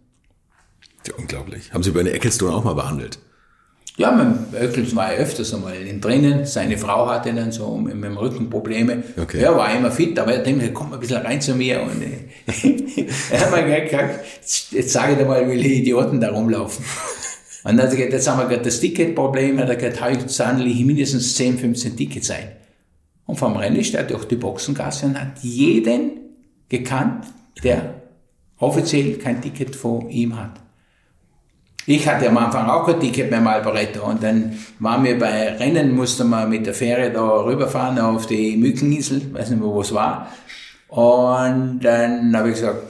Ja, 1.08 1.14
unglaublich. 1.18 1.72
Haben 1.74 1.84
Sie 1.84 1.92
Bernie 1.92 2.10
Ecclestone 2.10 2.56
auch 2.56 2.64
mal 2.64 2.74
behandelt? 2.74 3.20
Ja, 4.02 4.12
mit 4.12 4.60
Öckels 4.60 4.96
war 4.96 5.14
er 5.14 5.20
öfters 5.20 5.54
einmal 5.54 5.74
drinnen. 6.00 6.46
Seine 6.46 6.78
Frau 6.78 7.08
hatte 7.08 7.34
dann 7.34 7.52
so 7.52 7.78
mit, 7.78 7.94
dem 7.94 8.18
Rücken 8.18 8.50
Probleme. 8.50 9.04
Okay. 9.22 9.42
Er 9.42 9.56
war 9.56 9.74
immer 9.76 9.92
fit, 9.92 10.18
aber 10.18 10.34
er 10.34 10.44
denkt, 10.44 10.74
komm 10.74 10.90
mal 10.90 10.96
ein 10.96 11.00
bisschen 11.00 11.22
rein 11.22 11.40
zu 11.40 11.54
mir. 11.56 11.82
Und 11.82 12.02
er 13.32 13.40
hat 13.40 13.52
mir 13.52 13.82
gesagt, 13.82 14.26
jetzt 14.72 14.92
sage 14.92 15.14
ich 15.14 15.18
dir 15.20 15.26
mal, 15.26 15.50
wie 15.50 15.62
die 15.62 15.82
Idioten 15.82 16.20
da 16.20 16.32
rumlaufen. 16.32 16.84
Und 17.64 17.78
dann 17.78 17.86
hat 17.86 17.92
er 17.92 17.98
gesagt, 17.98 18.14
jetzt 18.14 18.28
haben 18.28 18.40
wir 18.40 18.48
gerade 18.48 18.64
das 18.64 18.80
Ticketproblem. 18.80 19.60
Er 19.60 19.68
hat 19.68 19.78
gesagt, 19.78 20.02
heute 20.02 20.30
sollen 20.30 20.64
mindestens 20.86 21.36
10, 21.36 21.60
15 21.60 21.96
Tickets 21.96 22.28
sein. 22.28 22.54
Und 23.28 23.36
vom 23.36 23.56
Rennen 23.56 23.76
ist 23.76 23.94
er 23.94 24.04
durch 24.04 24.26
die 24.26 24.36
Boxengasse 24.36 25.06
und 25.06 25.22
hat 25.22 25.40
jeden 25.44 26.12
gekannt, 26.70 27.26
der 27.64 28.02
offiziell 28.58 29.14
kein 29.14 29.42
Ticket 29.42 29.76
von 29.76 30.10
ihm 30.10 30.40
hat. 30.40 30.60
Ich 31.88 32.08
hatte 32.08 32.30
am 32.30 32.38
Anfang 32.38 32.70
auch 32.70 32.86
kein 32.86 33.00
Ticket 33.00 33.32
beim 33.32 33.48
Alboreto 33.48 34.06
und 34.06 34.22
dann 34.22 34.58
waren 34.80 35.04
wir 35.04 35.18
bei 35.18 35.56
Rennen, 35.56 35.96
musste 35.96 36.24
man 36.24 36.50
mit 36.50 36.66
der 36.66 36.76
Fähre 36.76 37.12
da 37.12 37.44
rüberfahren 37.44 37.98
auf 37.98 38.28
die 38.28 38.56
Mückeninsel, 38.56 39.34
weiß 39.34 39.50
nicht 39.50 39.60
mehr, 39.60 39.70
wo 39.70 39.82
es 39.82 39.94
war. 39.94 40.32
Und 40.90 41.80
dann 41.82 42.36
habe 42.36 42.50
ich 42.50 42.56
gesagt, 42.56 42.84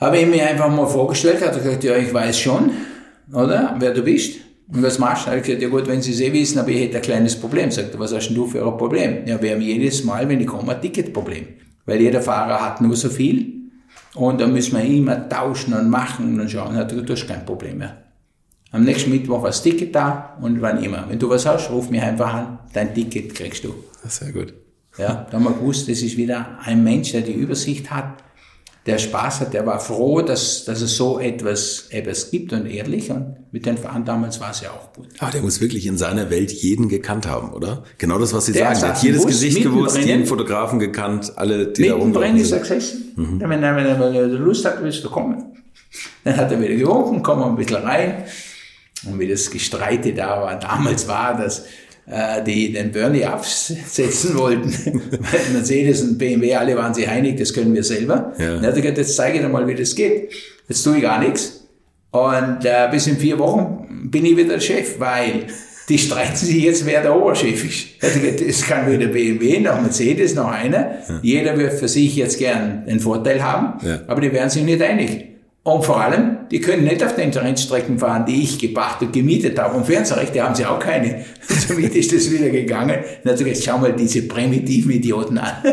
habe 0.00 0.18
ich 0.18 0.26
mir 0.26 0.46
einfach 0.46 0.70
mal 0.70 0.86
vorgestellt, 0.86 1.44
hat 1.44 1.52
er 1.52 1.60
gesagt, 1.60 1.84
ja, 1.84 1.96
ich 1.96 2.12
weiß 2.12 2.38
schon, 2.38 2.70
oder, 3.32 3.76
wer 3.78 3.92
du 3.92 4.02
bist. 4.02 4.40
Und 4.72 4.82
was 4.82 4.98
machst 4.98 5.24
du? 5.24 5.28
Habe 5.28 5.38
ich 5.38 5.44
gesagt, 5.44 5.62
ja 5.62 5.68
gut, 5.68 5.86
wenn 5.86 6.00
Sie 6.00 6.12
es 6.12 6.20
eh 6.20 6.32
wissen, 6.32 6.58
aber 6.58 6.70
ich 6.70 6.80
hätte 6.80 6.96
ein 6.96 7.02
kleines 7.02 7.36
Problem. 7.36 7.70
Sagt 7.70 7.92
er, 7.92 8.00
was 8.00 8.14
hast 8.14 8.28
denn 8.28 8.36
du 8.36 8.46
für 8.46 8.66
ein 8.66 8.78
Problem? 8.78 9.26
Ja, 9.26 9.40
wir 9.40 9.52
haben 9.52 9.60
jedes 9.60 10.04
Mal, 10.04 10.26
wenn 10.28 10.40
ich 10.40 10.46
komme, 10.46 10.74
ein 10.74 10.80
Ticketproblem. 10.80 11.46
Weil 11.84 12.00
jeder 12.00 12.22
Fahrer 12.22 12.64
hat 12.64 12.80
nur 12.80 12.96
so 12.96 13.10
viel 13.10 13.53
und 14.14 14.40
da 14.40 14.46
müssen 14.46 14.76
wir 14.76 14.84
immer 14.84 15.28
tauschen 15.28 15.74
und 15.74 15.88
machen 15.90 16.40
und 16.40 16.50
schauen. 16.50 16.76
Du 16.88 17.12
hast 17.12 17.26
kein 17.26 17.44
Problem 17.44 17.78
mehr. 17.78 17.96
Am 18.70 18.82
nächsten 18.82 19.10
Mittwoch 19.10 19.42
war 19.42 19.50
das 19.50 19.62
Ticket 19.62 19.94
da 19.94 20.36
und 20.40 20.60
wann 20.60 20.82
immer. 20.82 21.08
Wenn 21.08 21.18
du 21.18 21.28
was 21.28 21.46
hast, 21.46 21.70
ruf 21.70 21.90
mich 21.90 22.02
einfach 22.02 22.34
an, 22.34 22.58
dein 22.72 22.92
Ticket 22.92 23.34
kriegst 23.34 23.64
du. 23.64 23.74
Sehr 24.04 24.32
gut. 24.32 24.52
Ja, 24.98 25.26
da 25.30 25.36
haben 25.36 25.44
wir 25.44 25.52
gewusst, 25.52 25.88
das 25.88 26.02
ist 26.02 26.16
wieder 26.16 26.58
ein 26.62 26.82
Mensch, 26.82 27.12
der 27.12 27.22
die 27.22 27.32
Übersicht 27.32 27.90
hat, 27.90 28.22
der 28.86 28.98
Spaß 28.98 29.40
hat, 29.40 29.54
der 29.54 29.64
war 29.64 29.80
froh, 29.80 30.20
dass, 30.20 30.66
dass 30.66 30.82
es 30.82 30.96
so 30.96 31.18
etwas, 31.18 31.86
etwas 31.88 32.30
gibt 32.30 32.52
und 32.52 32.66
ehrlich. 32.66 33.10
Und 33.10 33.36
mit 33.50 33.64
den 33.64 33.78
Fahren 33.78 34.04
damals 34.04 34.40
war 34.40 34.50
es 34.50 34.60
ja 34.60 34.70
auch 34.70 34.92
gut. 34.92 35.08
Aber 35.18 35.30
der 35.30 35.40
muss 35.40 35.60
wirklich 35.60 35.86
in 35.86 35.96
seiner 35.96 36.28
Welt 36.28 36.52
jeden 36.52 36.88
gekannt 36.88 37.26
haben, 37.26 37.52
oder? 37.54 37.84
Genau 37.96 38.18
das, 38.18 38.34
was 38.34 38.46
Sie 38.46 38.52
der 38.52 38.74
sagen. 38.74 38.80
Der 38.80 38.88
hat 38.90 39.02
jedes 39.02 39.22
Bus, 39.22 39.30
Gesicht 39.30 39.62
gewusst, 39.62 39.96
jeden 39.96 40.26
Fotografen 40.26 40.78
gekannt, 40.78 41.32
alle, 41.36 41.68
die 41.68 41.88
da 41.88 41.94
rumlaufen. 41.94 42.36
ist 42.36 42.52
er 42.52 42.58
gesessen. 42.58 43.12
Mhm. 43.16 43.40
Wenn, 43.40 43.62
er, 43.62 43.76
wenn 43.76 43.86
er 43.86 44.26
Lust 44.26 44.66
hat, 44.66 44.82
willst 44.82 45.02
du 45.02 45.08
kommen. 45.08 45.56
Dann 46.24 46.36
hat 46.36 46.52
er 46.52 46.60
wieder 46.60 46.74
gewunken, 46.74 47.22
kommen 47.22 47.40
wir 47.40 47.46
ein 47.46 47.56
bisschen 47.56 47.76
rein. 47.76 48.24
Und 49.06 49.18
wie 49.18 49.28
das 49.28 49.50
Gestreite 49.50 50.12
da 50.12 50.40
war, 50.42 50.58
damals 50.58 51.08
war, 51.08 51.36
dass 51.36 51.60
äh, 51.60 51.62
die 52.46 52.72
den 52.72 52.92
Bernie 52.92 53.24
absetzen 53.24 54.36
wollten. 54.38 55.00
Mercedes 55.52 56.02
und 56.02 56.18
BMW, 56.18 56.54
alle 56.54 56.76
waren 56.76 56.92
sich 56.92 57.08
einig, 57.08 57.38
das 57.38 57.52
können 57.52 57.74
wir 57.74 57.82
selber. 57.82 58.32
Ja. 58.38 58.56
Dann 58.56 58.66
hat 58.66 58.76
er 58.76 58.82
gesagt, 58.82 58.98
jetzt 58.98 59.16
zeige 59.16 59.38
ich 59.38 59.42
dir 59.42 59.48
mal, 59.48 59.66
wie 59.66 59.74
das 59.74 59.94
geht. 59.94 60.30
Jetzt 60.68 60.82
tue 60.82 60.96
ich 60.96 61.02
gar 61.02 61.18
nichts. 61.18 61.64
Und 62.10 62.64
äh, 62.64 62.88
bis 62.90 63.06
in 63.06 63.16
vier 63.16 63.38
Wochen 63.38 64.08
bin 64.10 64.24
ich 64.26 64.36
wieder 64.36 64.50
der 64.54 64.60
Chef, 64.60 65.00
weil 65.00 65.46
die 65.88 65.98
streiten 65.98 66.36
sich 66.36 66.62
jetzt, 66.62 66.86
wer 66.86 67.02
der 67.02 67.16
Oberchef 67.16 67.64
ist. 67.64 68.42
Es 68.42 68.62
kann 68.62 68.90
weder 68.90 69.08
BMW 69.08 69.60
noch 69.60 69.80
Mercedes 69.80 70.34
noch 70.34 70.48
einer. 70.48 70.98
Ja. 71.08 71.20
Jeder 71.22 71.58
wird 71.58 71.74
für 71.74 71.88
sich 71.88 72.16
jetzt 72.16 72.38
gern 72.38 72.86
den 72.86 73.00
Vorteil 73.00 73.42
haben, 73.42 73.84
ja. 73.86 74.00
aber 74.06 74.20
die 74.20 74.32
werden 74.32 74.50
sich 74.50 74.62
nicht 74.62 74.80
einig. 74.80 75.26
Und 75.62 75.84
vor 75.84 76.00
allem, 76.00 76.33
die 76.50 76.60
können 76.60 76.84
nicht 76.84 77.02
auf 77.02 77.14
den 77.16 77.30
Rennstrecken 77.30 77.98
fahren, 77.98 78.24
die 78.26 78.42
ich 78.42 78.58
gebracht 78.58 79.02
und 79.02 79.12
gemietet 79.12 79.58
habe. 79.58 79.76
Und 79.76 79.86
Fernsehrechte 79.86 80.42
haben 80.42 80.54
sie 80.54 80.66
auch 80.66 80.78
keine. 80.78 81.24
Und 81.48 81.60
somit 81.68 81.94
ist 81.94 82.12
das 82.12 82.30
wieder 82.30 82.50
gegangen. 82.50 82.98
Und 83.24 83.30
hat 83.30 83.38
gesagt, 83.38 83.62
schau 83.64 83.78
mal 83.78 83.92
diese 83.92 84.22
primitiven 84.22 84.90
Idioten 84.92 85.38
an. 85.38 85.54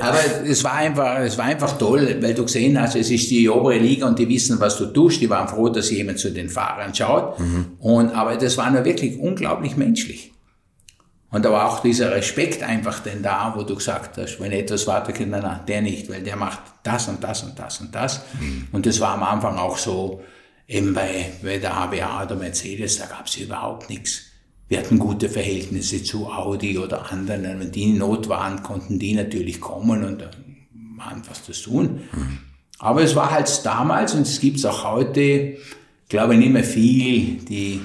Aber 0.00 0.18
es 0.46 0.62
war 0.64 0.74
einfach, 0.74 1.18
es 1.20 1.36
war 1.36 1.46
einfach 1.46 1.76
toll, 1.76 2.16
weil 2.20 2.32
du 2.34 2.44
gesehen 2.44 2.80
hast, 2.80 2.94
es 2.94 3.10
ist 3.10 3.30
die 3.30 3.48
obere 3.48 3.78
Liga 3.78 4.06
und 4.06 4.18
die 4.18 4.28
wissen, 4.28 4.58
was 4.60 4.76
du 4.76 4.86
tust. 4.86 5.20
Die 5.20 5.28
waren 5.28 5.48
froh, 5.48 5.68
dass 5.68 5.90
jemand 5.90 6.18
zu 6.18 6.30
den 6.30 6.48
Fahrern 6.48 6.94
schaut. 6.94 7.38
Mhm. 7.38 7.66
Und, 7.80 8.10
aber 8.10 8.36
das 8.36 8.56
war 8.56 8.70
nur 8.70 8.84
wirklich 8.84 9.18
unglaublich 9.18 9.76
menschlich. 9.76 10.32
Und 11.30 11.44
da 11.44 11.52
war 11.52 11.70
auch 11.70 11.80
dieser 11.80 12.10
Respekt 12.12 12.62
einfach 12.62 13.00
denn 13.00 13.22
da, 13.22 13.52
wo 13.54 13.62
du 13.62 13.74
gesagt 13.74 14.16
hast, 14.16 14.40
wenn 14.40 14.52
etwas 14.52 14.86
weitergeht, 14.86 15.28
nein, 15.28 15.42
nein, 15.42 15.60
der 15.68 15.82
nicht, 15.82 16.08
weil 16.08 16.22
der 16.22 16.36
macht 16.36 16.60
das 16.82 17.08
und 17.08 17.22
das 17.22 17.42
und 17.42 17.58
das 17.58 17.80
und 17.80 17.94
das. 17.94 18.22
Mhm. 18.40 18.68
Und 18.72 18.86
das 18.86 18.98
war 19.00 19.14
am 19.14 19.22
Anfang 19.22 19.58
auch 19.58 19.76
so, 19.76 20.22
eben 20.66 20.94
bei, 20.94 21.32
bei 21.42 21.58
der 21.58 21.74
HBA 21.74 22.24
oder 22.24 22.36
Mercedes, 22.36 22.98
da 22.98 23.06
gab 23.06 23.26
es 23.26 23.36
überhaupt 23.36 23.90
nichts. 23.90 24.22
Wir 24.68 24.78
hatten 24.78 24.98
gute 24.98 25.28
Verhältnisse 25.28 26.02
zu 26.02 26.30
Audi 26.30 26.78
oder 26.78 27.10
anderen. 27.10 27.42
Wenn 27.58 27.72
die 27.72 27.84
in 27.84 27.98
Not 27.98 28.28
waren, 28.28 28.62
konnten 28.62 28.98
die 28.98 29.14
natürlich 29.14 29.60
kommen 29.60 30.04
und 30.04 30.22
waren 30.96 31.22
was 31.28 31.44
zu 31.44 31.52
tun. 31.52 32.00
Mhm. 32.12 32.38
Aber 32.78 33.02
es 33.02 33.16
war 33.16 33.30
halt 33.30 33.64
damals 33.64 34.14
und 34.14 34.22
es 34.22 34.40
gibt 34.40 34.58
es 34.58 34.64
auch 34.64 34.84
heute, 34.84 35.56
glaube 36.08 36.34
ich, 36.34 36.40
nicht 36.40 36.52
mehr 36.52 36.64
viel, 36.64 37.38
die 37.44 37.80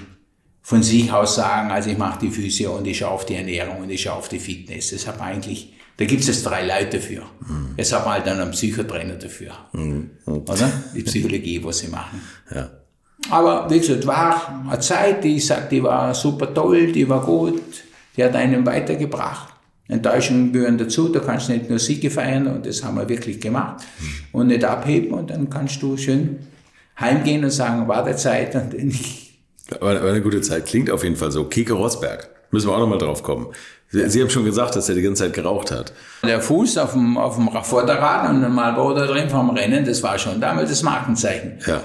von 0.64 0.82
sich 0.82 1.12
aus 1.12 1.36
sagen, 1.36 1.72
also 1.72 1.90
ich 1.90 1.98
mache 1.98 2.20
die 2.22 2.32
Füße 2.32 2.70
und 2.70 2.88
ich 2.88 2.98
schaue 2.98 3.12
auf 3.12 3.26
die 3.26 3.36
Ernährung 3.36 3.82
und 3.82 3.90
ich 3.90 4.02
schaue 4.02 4.14
auf 4.14 4.30
die 4.30 4.40
Fitness. 4.40 4.92
Das 4.92 5.06
hat 5.06 5.20
eigentlich, 5.20 5.74
da 5.98 6.06
gibt 6.06 6.22
es 6.22 6.28
jetzt 6.28 6.44
drei 6.44 6.66
Leute 6.66 6.98
dafür. 6.98 7.24
Mhm. 7.46 7.76
Hat 7.78 8.06
man 8.06 8.14
halt 8.14 8.26
dann 8.26 8.40
einen 8.40 8.52
Psychotrainer 8.52 9.16
dafür. 9.16 9.52
Mhm. 9.74 10.12
Oder? 10.26 10.72
Die 10.96 11.04
Psychologie, 11.04 11.62
was 11.64 11.80
sie 11.80 11.90
machen. 11.90 12.22
Ja. 12.50 12.72
Aber 13.30 13.70
wie 13.70 13.80
gesagt, 13.80 14.08
war 14.08 14.64
eine 14.70 14.80
Zeit, 14.80 15.24
die 15.24 15.36
ich 15.36 15.46
sage, 15.46 15.68
die 15.70 15.84
war 15.84 16.16
super 16.16 16.54
toll, 16.54 16.92
die 16.94 17.08
war 17.08 17.22
gut, 17.26 17.62
die 18.16 18.24
hat 18.24 18.36
einen 18.36 18.66
weitergebracht. 18.66 19.54
Enttäuschungen 19.90 20.54
gehören 20.54 20.78
dazu, 20.78 21.10
da 21.10 21.20
kannst 21.20 21.50
du 21.50 21.54
nicht 21.54 21.70
nur 21.70 21.78
Siege 21.78 22.10
feiern 22.10 22.48
und 22.48 22.66
das 22.66 22.84
haben 22.84 22.96
wir 22.96 23.08
wirklich 23.10 23.40
gemacht 23.42 23.84
mhm. 24.00 24.40
und 24.40 24.48
nicht 24.48 24.64
abheben 24.64 25.12
und 25.12 25.30
dann 25.30 25.50
kannst 25.50 25.82
du 25.82 25.98
schön 25.98 26.40
heimgehen 26.98 27.44
und 27.44 27.52
sagen, 27.52 27.88
war 27.88 28.04
der 28.04 28.16
Zeit 28.16 28.56
und 28.56 28.74
ich 28.74 29.23
aber 29.72 30.02
eine 30.02 30.22
gute 30.22 30.42
Zeit. 30.42 30.66
Klingt 30.66 30.90
auf 30.90 31.04
jeden 31.04 31.16
Fall 31.16 31.32
so. 31.32 31.46
Keke 31.46 31.74
Rosberg. 31.74 32.30
Müssen 32.52 32.70
wir 32.70 32.76
auch 32.76 32.80
nochmal 32.80 33.00
drauf 33.00 33.24
kommen. 33.24 33.48
Sie, 33.90 34.10
Sie, 34.10 34.22
haben 34.22 34.30
schon 34.30 34.46
gesagt, 34.46 34.76
dass 34.76 34.90
er 34.90 34.96
die 34.96 35.02
ganze 35.02 35.24
Zeit 35.24 35.34
geraucht 35.34 35.72
hat. 35.72 35.94
Der 36.24 36.42
Fuß 36.42 36.78
auf 36.78 36.94
dem, 36.94 37.18
auf 37.18 37.36
dem 37.36 37.50
Vorderrad 37.64 38.30
und 38.30 38.44
ein 38.44 38.54
Marlboro 38.54 38.94
da 38.94 39.06
drin 39.06 39.30
vom 39.30 39.52
Rennen, 39.52 39.86
das 39.86 40.04
war 40.04 40.18
schon 40.20 40.42
damals 40.42 40.70
das 40.70 40.84
Markenzeichen. 40.84 41.60
Ja. 41.66 41.82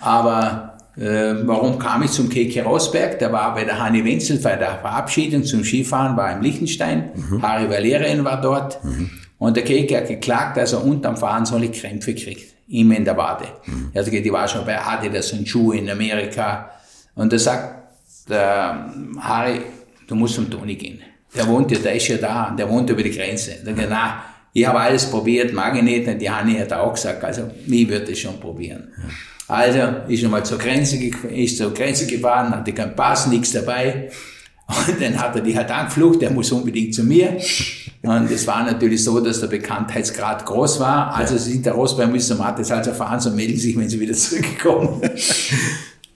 Aber 0.00 0.78
äh, 0.96 1.34
warum 1.44 1.78
kam 1.78 2.02
ich 2.02 2.10
zum 2.10 2.28
Keke 2.28 2.62
Rosberg? 2.62 3.18
Der 3.18 3.32
war 3.32 3.54
bei 3.54 3.64
der 3.64 3.80
Hanni 3.80 4.04
Wenzel 4.04 4.38
bei 4.38 4.56
der 4.56 4.78
Verabschiedung 4.78 5.44
zum 5.44 5.64
Skifahren, 5.64 6.16
war 6.16 6.32
im 6.32 6.42
Liechtenstein. 6.42 7.10
Mhm. 7.14 7.42
Harry 7.42 7.70
Valerian 7.70 8.24
war 8.24 8.40
dort. 8.40 8.82
Mhm. 8.84 9.10
Und 9.38 9.56
der 9.56 9.64
Keke 9.64 9.96
hat 9.96 10.08
geklagt, 10.08 10.56
dass 10.56 10.72
er 10.72 10.84
unterm 10.84 11.16
Fahren 11.16 11.46
solche 11.46 11.70
Krämpfe 11.70 12.14
kriegt. 12.14 12.52
Ihm 12.68 12.92
in 12.92 13.04
der 13.04 13.16
Wade. 13.16 13.46
Mhm. 13.66 13.90
Also 13.94 14.10
die 14.10 14.32
war 14.32 14.46
schon 14.46 14.64
bei 14.64 14.80
Adidas 14.80 15.32
und 15.32 15.48
Schuhe 15.48 15.76
in 15.76 15.90
Amerika 15.90 16.70
und 17.14 17.32
da 17.32 17.38
sagt 17.38 17.82
der 18.28 18.92
Harry, 19.20 19.60
du 20.06 20.14
musst 20.14 20.34
zum 20.34 20.50
Toni 20.50 20.76
gehen. 20.76 21.00
Der 21.34 21.46
wohnt 21.46 21.70
ja, 21.70 21.78
der 21.78 21.94
ist 21.94 22.08
ja 22.08 22.18
da, 22.18 22.54
der 22.56 22.68
wohnt 22.68 22.88
über 22.90 23.02
die 23.02 23.10
Grenze. 23.10 23.56
Da 23.64 23.74
sagt 23.74 23.88
na, 23.88 24.22
ich 24.52 24.66
habe 24.66 24.80
alles 24.80 25.06
probiert, 25.06 25.52
mag 25.52 25.74
ich 25.76 25.82
nicht. 25.82 26.06
Und 26.06 26.18
die 26.18 26.30
Hanni 26.30 26.54
hat 26.58 26.72
auch 26.72 26.92
gesagt, 26.92 27.24
also, 27.24 27.50
ich 27.66 27.88
würde 27.88 28.12
es 28.12 28.18
schon 28.18 28.38
probieren. 28.38 28.88
Also, 29.48 29.78
ist 30.08 30.22
nochmal 30.22 30.44
zur 30.44 30.58
Grenze, 30.58 30.96
ist 30.96 31.56
zur 31.56 31.72
Grenze 31.72 32.06
gefahren, 32.06 32.54
hatte 32.54 32.72
keinen 32.72 32.94
Pass, 32.94 33.26
nichts 33.26 33.52
dabei. 33.52 34.10
Und 34.68 35.00
dann 35.00 35.18
hat 35.18 35.34
er 35.34 35.42
die 35.42 35.56
halt 35.56 35.70
angeflucht, 35.70 36.22
der 36.22 36.30
muss 36.30 36.52
unbedingt 36.52 36.94
zu 36.94 37.02
mir. 37.02 37.38
Und 38.02 38.30
es 38.30 38.46
war 38.46 38.64
natürlich 38.64 39.04
so, 39.04 39.20
dass 39.20 39.40
der 39.40 39.48
Bekanntheitsgrad 39.48 40.44
groß 40.44 40.80
war. 40.80 41.14
Also 41.14 41.36
sind 41.36 41.66
der 41.66 41.74
Rosberg 41.74 42.10
müssen 42.10 42.38
Mattes 42.38 42.70
also 42.70 42.92
fahren, 42.92 43.20
so 43.20 43.30
melden 43.30 43.56
sich, 43.56 43.76
wenn 43.76 43.88
sie 43.88 44.00
wieder 44.00 44.14
zurückkommen. 44.14 45.02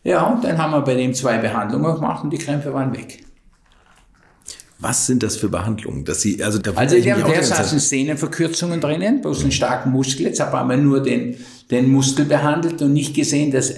Ja, 0.07 0.23
und 0.23 0.45
dann 0.45 0.57
haben 0.57 0.71
wir 0.71 0.83
bei 0.83 0.95
dem 0.95 1.13
zwei 1.15 1.39
Behandlungen 1.39 1.97
gemacht 1.97 2.23
und 2.23 2.31
die 2.31 2.39
Krämpfe 2.39 2.73
waren 2.73 2.97
weg. 2.97 3.25
Was 4.79 5.07
sind 5.07 5.25
das 5.25 5.37
für 5.37 5.49
Behandlungen? 5.49 6.05
Dass 6.05 6.21
Sie, 6.21 6.41
also 6.45 6.61
da 6.61 6.71
also 6.77 7.01
der, 7.01 7.17
der 7.17 7.43
saßen 7.43 7.81
Sehnenverkürzungen 7.81 8.81
drinnen, 8.81 9.21
bloß 9.21 9.43
einen 9.43 9.51
starken 9.51 9.91
Muskel. 9.91 10.27
Jetzt 10.27 10.39
haben 10.39 10.69
wir 10.69 10.77
nur 10.77 11.03
den, 11.03 11.37
den 11.73 11.91
Muskel 11.91 12.25
behandelt 12.25 12.81
und 12.83 12.93
nicht 12.93 13.15
gesehen, 13.15 13.51
dass 13.51 13.75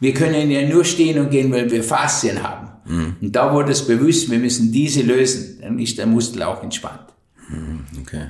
wir 0.00 0.14
können 0.14 0.50
ja 0.50 0.66
nur 0.66 0.82
stehen 0.82 1.18
und 1.18 1.30
gehen, 1.30 1.52
weil 1.52 1.70
wir 1.70 1.84
Faszien 1.84 2.42
haben. 2.42 2.68
Mhm. 2.86 3.16
Und 3.20 3.36
da 3.36 3.52
wurde 3.52 3.72
es 3.72 3.86
bewusst, 3.86 4.30
wir 4.30 4.38
müssen 4.38 4.72
diese 4.72 5.02
lösen, 5.02 5.58
dann 5.60 5.78
ist 5.78 5.98
der 5.98 6.06
Muskel 6.06 6.42
auch 6.42 6.62
entspannt. 6.62 7.12
Mhm, 7.50 7.84
okay. 8.00 8.28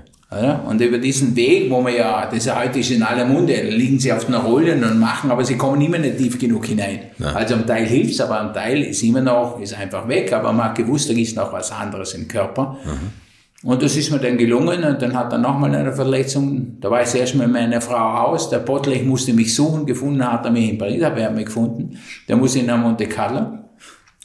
Und 0.67 0.81
über 0.81 0.99
diesen 0.99 1.37
Weg, 1.37 1.71
wo 1.71 1.81
man 1.81 1.95
ja, 1.95 2.27
das 2.27 2.47
ja 2.47 2.61
heute 2.61 2.81
ist 2.81 2.91
in 2.91 3.03
aller 3.03 3.25
Munde, 3.25 3.55
liegen 3.71 4.01
sie 4.01 4.13
auf 4.13 4.25
den 4.25 4.35
Rollen 4.35 4.83
und 4.83 4.99
machen, 4.99 5.31
aber 5.31 5.45
sie 5.45 5.57
kommen 5.57 5.81
immer 5.81 5.99
nicht 5.99 6.19
tief 6.19 6.39
genug 6.39 6.67
hinein. 6.67 7.01
Ja. 7.19 7.35
Also 7.35 7.55
am 7.55 7.67
Teil 7.67 7.87
hilft's, 7.87 8.21
aber 8.21 8.41
am 8.41 8.53
Teil 8.53 8.83
ist 8.83 9.03
immer 9.03 9.21
noch, 9.21 9.61
ist 9.61 9.79
einfach 9.79 10.09
weg, 10.09 10.33
aber 10.33 10.53
man 10.53 10.67
hat 10.67 10.77
gewusst, 10.77 11.09
da 11.09 11.15
ist 11.15 11.37
noch 11.37 11.53
was 11.53 11.71
anderes 11.71 12.15
im 12.15 12.27
Körper. 12.27 12.79
Mhm. 12.85 13.69
Und 13.71 13.83
das 13.83 13.97
ist 13.97 14.11
mir 14.11 14.19
dann 14.19 14.37
gelungen 14.37 14.85
und 14.85 15.01
dann 15.01 15.17
hat 15.17 15.33
er 15.33 15.39
nochmal 15.39 15.75
eine 15.75 15.93
Verletzung. 15.93 16.79
Da 16.81 16.91
war 16.91 17.01
ich 17.01 17.09
zuerst 17.09 17.35
mit 17.35 17.51
meiner 17.51 17.81
Frau 17.81 18.27
aus. 18.27 18.51
Der 18.51 18.59
Bottler, 18.59 19.01
musste 19.05 19.33
mich 19.33 19.55
suchen, 19.55 19.87
gefunden 19.87 20.31
hat 20.31 20.45
er 20.45 20.51
mich 20.51 20.69
in 20.69 20.77
Paris, 20.77 21.03
aber 21.03 21.19
er 21.19 21.27
hat 21.29 21.35
mich 21.35 21.47
gefunden. 21.47 21.99
Der 22.29 22.37
muss 22.37 22.57
in 22.57 22.67
Monte 22.67 23.07
Carlo, 23.07 23.59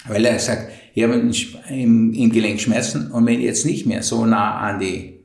weil 0.09 0.25
er 0.25 0.39
sagt, 0.39 0.71
ich 0.93 1.03
habe 1.03 1.13
im, 1.69 2.13
im 2.13 2.31
Gelenk 2.31 2.59
Schmerzen 2.59 3.11
und 3.11 3.25
wenn 3.27 3.39
ich 3.39 3.45
jetzt 3.45 3.65
nicht 3.65 3.85
mehr 3.85 4.03
so 4.03 4.25
nah 4.25 4.57
an 4.57 4.79
die 4.79 5.18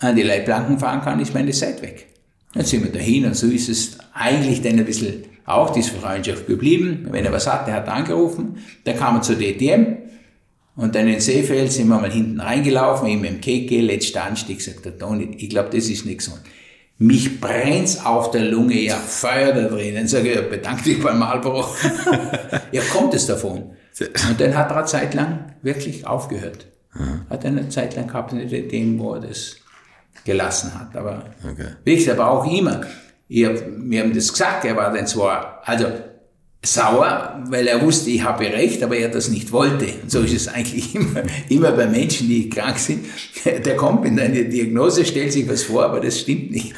an 0.00 0.16
die 0.16 0.22
Leitplanken 0.22 0.78
fahren 0.78 1.02
kann, 1.02 1.20
ist 1.20 1.34
meine 1.34 1.52
Zeit 1.52 1.80
weg. 1.82 2.08
Dann 2.54 2.64
sind 2.64 2.82
wir 2.82 2.92
dahin 2.92 3.26
und 3.26 3.36
so 3.36 3.46
ist 3.46 3.68
es 3.68 3.98
eigentlich 4.12 4.60
dann 4.62 4.78
ein 4.78 4.84
bisschen 4.84 5.24
auch 5.44 5.70
diese 5.70 5.92
Freundschaft 5.92 6.46
geblieben. 6.46 7.08
Wenn 7.10 7.24
er 7.24 7.32
was 7.32 7.46
hat, 7.46 7.66
der 7.66 7.74
hat 7.74 7.88
angerufen, 7.88 8.58
dann 8.84 8.96
kam 8.96 9.16
er 9.16 9.22
zur 9.22 9.36
DTM 9.36 9.96
und 10.76 10.94
dann 10.94 11.08
in 11.08 11.20
Seefeld 11.20 11.70
sind 11.72 11.88
wir 11.88 11.98
mal 11.98 12.10
hinten 12.10 12.40
reingelaufen, 12.40 13.08
ihm 13.08 13.24
im 13.24 13.40
KK, 13.40 13.80
letzter 13.80 14.24
Anstieg, 14.24 14.62
sagt 14.62 14.84
der 14.84 14.98
Toni, 14.98 15.36
ich 15.36 15.50
glaube, 15.50 15.70
das 15.70 15.88
ist 15.88 16.06
nicht 16.06 16.18
gesund. 16.18 16.40
Mich 16.98 17.40
brennt's 17.40 18.04
auf 18.04 18.30
der 18.30 18.42
Lunge, 18.42 18.78
ja, 18.78 18.96
Feuer 18.96 19.52
da 19.52 19.68
drin. 19.68 19.94
Dann 19.94 20.06
sage 20.06 20.28
ich, 20.28 20.34
ja, 20.36 20.42
bedanke 20.42 20.84
dich 20.84 21.02
beim 21.02 21.18
Marlboro. 21.18 21.64
ja, 22.72 22.82
kommt 22.92 23.14
es 23.14 23.26
davon. 23.26 23.70
Und 24.28 24.40
dann 24.40 24.54
hat 24.56 24.70
er 24.70 24.76
eine 24.76 24.86
Zeit 24.86 25.14
lang 25.14 25.54
wirklich 25.62 26.06
aufgehört. 26.06 26.66
Hat 27.30 27.44
eine 27.44 27.68
Zeit 27.68 27.96
lang 27.96 28.06
gehabt, 28.06 28.32
dem, 28.32 28.98
wo 28.98 29.14
er 29.14 29.20
das 29.20 29.56
gelassen 30.24 30.78
hat. 30.78 30.96
Aber 30.96 31.24
okay. 31.44 31.68
wichtig, 31.84 32.10
aber 32.12 32.30
auch 32.30 32.50
immer. 32.50 32.82
Ich 33.28 33.44
hab, 33.46 33.54
wir 33.78 34.00
haben 34.02 34.12
das 34.12 34.32
gesagt, 34.32 34.64
er 34.64 34.76
war 34.76 34.92
dann 34.92 35.06
zwar, 35.06 35.62
also 35.64 35.86
sauer, 36.62 37.42
weil 37.48 37.66
er 37.66 37.80
wusste, 37.80 38.10
ich 38.10 38.22
habe 38.22 38.44
recht, 38.44 38.82
aber 38.82 38.96
er 38.96 39.08
das 39.08 39.28
nicht 39.28 39.50
wollte. 39.50 39.86
Und 40.02 40.10
so 40.10 40.20
ist 40.20 40.34
es 40.34 40.48
eigentlich 40.48 40.94
immer, 40.96 41.22
immer 41.48 41.72
bei 41.72 41.86
Menschen, 41.86 42.28
die 42.28 42.50
krank 42.50 42.78
sind. 42.78 43.06
Der 43.44 43.76
kommt 43.76 44.02
mit 44.02 44.20
einer 44.20 44.44
Diagnose, 44.44 45.04
stellt 45.04 45.32
sich 45.32 45.48
was 45.48 45.62
vor, 45.62 45.84
aber 45.84 46.00
das 46.00 46.20
stimmt 46.20 46.50
nicht. 46.50 46.74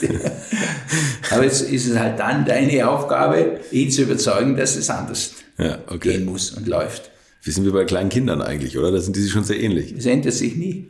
aber 1.31 1.45
jetzt 1.45 1.63
ist 1.63 1.89
es 1.89 1.99
halt 1.99 2.19
dann 2.19 2.45
deine 2.45 2.89
Aufgabe, 2.89 3.61
ihn 3.73 3.91
zu 3.91 4.03
überzeugen, 4.03 4.57
dass 4.57 4.77
es 4.77 4.89
anders 4.89 5.35
ja, 5.59 5.79
okay. 5.89 6.11
gehen 6.11 6.25
muss 6.27 6.53
und 6.53 6.69
läuft. 6.69 7.12
Wie 7.45 7.51
sind 7.51 7.65
wir 7.65 7.73
bei 7.73 7.85
kleinen 7.85 8.09
Kindern 8.09 8.41
eigentlich, 8.41 8.79
oder? 8.79 8.93
Da 8.93 9.01
sind 9.01 9.17
die 9.17 9.21
sich 9.21 9.33
schon 9.33 9.43
sehr 9.43 9.61
ähnlich. 9.61 9.95
Das 9.97 10.07
ändert 10.07 10.33
sich 10.33 10.55
nie. 10.55 10.89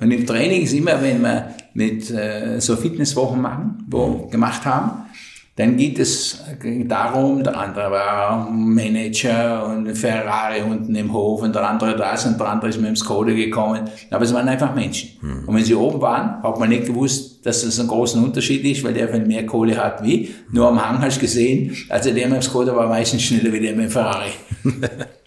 Und 0.00 0.10
im 0.10 0.24
Training 0.24 0.62
ist 0.62 0.72
immer, 0.72 1.02
wenn 1.02 1.20
wir 1.20 1.52
mit 1.74 2.10
äh, 2.10 2.60
so 2.60 2.76
Fitnesswochen 2.76 3.40
machen, 3.40 3.84
wo 3.88 4.06
mhm. 4.06 4.30
gemacht 4.30 4.64
haben, 4.64 5.10
dann 5.56 5.76
geht 5.76 5.98
es 5.98 6.42
darum, 6.86 7.42
der 7.42 7.58
andere 7.58 7.90
war 7.90 8.48
Manager 8.50 9.66
und 9.66 9.94
Ferrari 9.94 10.62
unten 10.62 10.94
im 10.94 11.12
Hof 11.12 11.42
und 11.42 11.54
der 11.54 11.68
andere 11.68 11.96
das 11.96 12.24
und 12.24 12.38
der 12.38 12.48
andere 12.48 12.70
ist 12.70 12.76
mit 12.76 12.86
dem 12.86 12.96
Skoda 12.96 13.32
gekommen. 13.32 13.82
Aber 14.10 14.24
es 14.24 14.32
waren 14.32 14.48
einfach 14.48 14.74
Menschen. 14.74 15.10
Mhm. 15.20 15.48
Und 15.48 15.56
wenn 15.56 15.64
sie 15.64 15.74
oben 15.74 16.00
waren, 16.00 16.40
hat 16.42 16.58
man 16.58 16.68
nicht 16.68 16.86
gewusst, 16.86 17.44
dass 17.44 17.62
das 17.62 17.80
einen 17.80 17.88
großen 17.88 18.22
Unterschied 18.22 18.64
ist, 18.64 18.84
weil 18.84 18.94
der 18.94 19.08
viel 19.08 19.26
mehr 19.26 19.44
Kohle 19.44 19.76
hat 19.76 20.04
wie. 20.04 20.30
Nur 20.52 20.68
am 20.68 20.82
Hang 20.82 21.02
hast 21.02 21.16
du 21.16 21.22
gesehen, 21.22 21.76
also 21.88 22.12
der 22.12 22.28
mit 22.28 22.36
dem 22.36 22.42
Skoda 22.42 22.74
war 22.74 22.88
meistens 22.88 23.22
schneller 23.22 23.52
wie 23.52 23.60
der 23.60 23.74
mit 23.74 23.86
dem 23.86 23.90
Ferrari. 23.90 24.30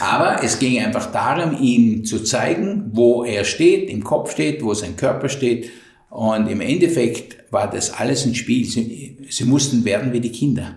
Aber 0.00 0.42
es 0.42 0.58
ging 0.58 0.82
einfach 0.82 1.12
darum, 1.12 1.56
ihm 1.60 2.04
zu 2.04 2.22
zeigen, 2.24 2.90
wo 2.92 3.24
er 3.24 3.44
steht, 3.44 3.88
im 3.90 4.02
Kopf 4.02 4.32
steht, 4.32 4.62
wo 4.64 4.74
sein 4.74 4.96
Körper 4.96 5.28
steht. 5.28 5.70
Und 6.08 6.48
im 6.48 6.60
Endeffekt 6.60 7.52
war 7.52 7.70
das 7.70 7.92
alles 7.92 8.26
ein 8.26 8.34
Spiel. 8.34 8.64
Sie, 8.64 9.18
sie 9.28 9.44
mussten 9.44 9.84
werden 9.84 10.12
wie 10.12 10.20
die 10.20 10.32
Kinder. 10.32 10.74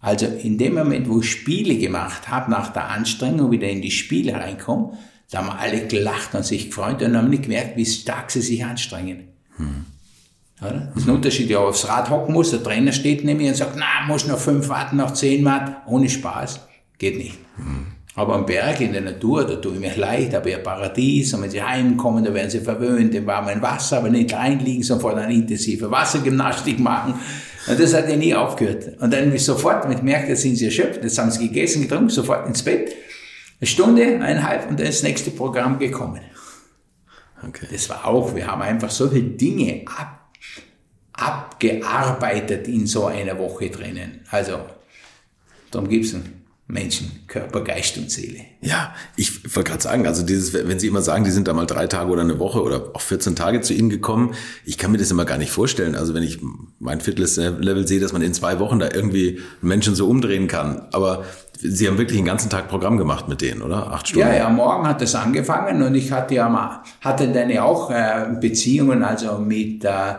Also 0.00 0.26
in 0.26 0.58
dem 0.58 0.74
Moment, 0.74 1.08
wo 1.08 1.20
ich 1.20 1.30
Spiele 1.30 1.78
gemacht 1.78 2.28
habe, 2.28 2.50
nach 2.50 2.72
der 2.72 2.90
Anstrengung 2.90 3.50
wieder 3.50 3.68
in 3.68 3.80
die 3.80 3.90
Spiele 3.90 4.34
reinkommen, 4.34 4.98
da 5.30 5.38
haben 5.38 5.48
alle 5.48 5.86
gelacht 5.86 6.34
und 6.34 6.44
sich 6.44 6.66
gefreut 6.66 7.02
und 7.02 7.16
haben 7.16 7.30
nicht 7.30 7.44
gemerkt, 7.44 7.76
wie 7.78 7.86
stark 7.86 8.30
sie 8.30 8.42
sich 8.42 8.62
anstrengen. 8.64 9.28
Hm. 9.56 9.86
Das 10.60 10.72
ist 10.96 11.08
ein 11.08 11.14
Unterschied, 11.14 11.50
ja, 11.50 11.58
aufs 11.58 11.88
Rad 11.88 12.10
hocken 12.10 12.34
muss, 12.34 12.50
der 12.50 12.62
Trainer 12.62 12.92
steht 12.92 13.24
neben 13.24 13.40
mir 13.40 13.48
und 13.48 13.56
sagt, 13.56 13.76
na, 13.76 14.06
muss 14.06 14.26
noch 14.26 14.38
fünf 14.38 14.68
warten, 14.68 14.96
noch 14.96 15.12
zehn 15.12 15.44
warten, 15.44 15.74
ohne 15.86 16.08
Spaß. 16.08 16.60
Geht 16.98 17.16
nicht. 17.16 17.38
Hm. 17.56 17.86
Aber 18.16 18.34
am 18.34 18.46
Berg 18.46 18.80
in 18.80 18.92
der 18.92 19.00
Natur, 19.00 19.44
da 19.44 19.56
tue 19.56 19.74
ich 19.74 19.80
mich 19.80 19.96
leicht, 19.96 20.32
ich 20.32 20.56
ein 20.56 20.62
Paradies, 20.62 21.34
und 21.34 21.42
wenn 21.42 21.50
sie 21.50 21.62
heimkommen, 21.62 22.24
da 22.24 22.32
werden 22.32 22.48
sie 22.48 22.60
verwöhnt 22.60 23.12
im 23.14 23.26
warmen 23.26 23.60
Wasser, 23.60 23.98
aber 23.98 24.08
nicht 24.08 24.32
reinliegen, 24.32 24.84
sofort 24.84 25.16
eine 25.18 25.34
intensive 25.34 25.90
Wassergymnastik 25.90 26.78
machen. 26.78 27.14
Und 27.66 27.80
das 27.80 27.92
hat 27.92 28.08
ja 28.08 28.14
nie 28.14 28.32
aufgehört. 28.34 29.00
Und 29.00 29.12
dann 29.12 29.36
sofort, 29.38 29.84
wenn 29.84 29.96
ich 29.96 30.02
merke, 30.02 30.28
jetzt 30.28 30.42
sind 30.42 30.56
sie 30.56 30.66
erschöpft, 30.66 31.02
jetzt 31.02 31.18
haben 31.18 31.30
sie 31.30 31.48
gegessen, 31.48 31.82
getrunken, 31.82 32.10
sofort 32.10 32.46
ins 32.46 32.62
Bett. 32.62 32.92
Eine 33.60 33.66
Stunde, 33.66 34.04
eineinhalb 34.04 34.68
und 34.68 34.78
dann 34.78 34.86
ist 34.86 35.02
das 35.02 35.08
nächste 35.08 35.30
Programm 35.32 35.78
gekommen. 35.78 36.20
Okay. 37.48 37.66
Das 37.70 37.88
war 37.90 38.06
auch, 38.06 38.34
wir 38.34 38.46
haben 38.46 38.62
einfach 38.62 38.90
so 38.90 39.08
viele 39.08 39.30
Dinge 39.30 39.84
ab, 39.86 40.30
abgearbeitet 41.14 42.68
in 42.68 42.86
so 42.86 43.06
einer 43.06 43.38
Woche 43.38 43.70
drinnen. 43.70 44.20
Also, 44.30 44.60
darum 45.70 45.88
gibt 45.88 46.04
es 46.04 46.14
einen 46.14 46.43
Menschen, 46.66 47.26
Körper, 47.26 47.60
Geist 47.60 47.98
und 47.98 48.10
Seele. 48.10 48.40
Ja, 48.62 48.94
ich 49.16 49.54
wollte 49.54 49.70
gerade 49.70 49.82
sagen, 49.82 50.06
also 50.06 50.24
dieses, 50.24 50.54
wenn 50.54 50.78
Sie 50.78 50.86
immer 50.86 51.02
sagen, 51.02 51.24
die 51.24 51.30
sind 51.30 51.46
da 51.46 51.52
mal 51.52 51.66
drei 51.66 51.86
Tage 51.86 52.10
oder 52.10 52.22
eine 52.22 52.38
Woche 52.38 52.62
oder 52.62 52.90
auch 52.94 53.02
14 53.02 53.36
Tage 53.36 53.60
zu 53.60 53.74
Ihnen 53.74 53.90
gekommen, 53.90 54.34
ich 54.64 54.78
kann 54.78 54.90
mir 54.90 54.96
das 54.96 55.10
immer 55.10 55.26
gar 55.26 55.36
nicht 55.36 55.50
vorstellen. 55.50 55.94
Also 55.94 56.14
wenn 56.14 56.22
ich 56.22 56.40
mein 56.78 57.02
Fitness-Level 57.02 57.86
sehe, 57.86 58.00
dass 58.00 58.14
man 58.14 58.22
in 58.22 58.32
zwei 58.32 58.60
Wochen 58.60 58.78
da 58.78 58.88
irgendwie 58.90 59.40
Menschen 59.60 59.94
so 59.94 60.08
umdrehen 60.08 60.48
kann. 60.48 60.86
Aber 60.92 61.24
Sie 61.60 61.86
haben 61.86 61.98
wirklich 61.98 62.18
den 62.18 62.24
ganzen 62.24 62.48
Tag 62.48 62.68
Programm 62.68 62.96
gemacht 62.96 63.28
mit 63.28 63.42
denen, 63.42 63.60
oder? 63.60 63.92
Acht 63.92 64.08
Stunden? 64.08 64.26
Ja, 64.26 64.34
ja, 64.34 64.48
morgen 64.48 64.88
hat 64.88 65.02
es 65.02 65.14
angefangen 65.14 65.82
und 65.82 65.94
ich 65.94 66.10
hatte 66.12 66.34
ja 66.34 66.48
mal, 66.48 66.82
hatte 67.02 67.28
dann 67.28 67.50
ja 67.50 67.62
auch 67.62 67.90
äh, 67.90 68.26
Beziehungen, 68.40 69.02
also 69.02 69.38
mit, 69.38 69.84
äh, 69.84 70.14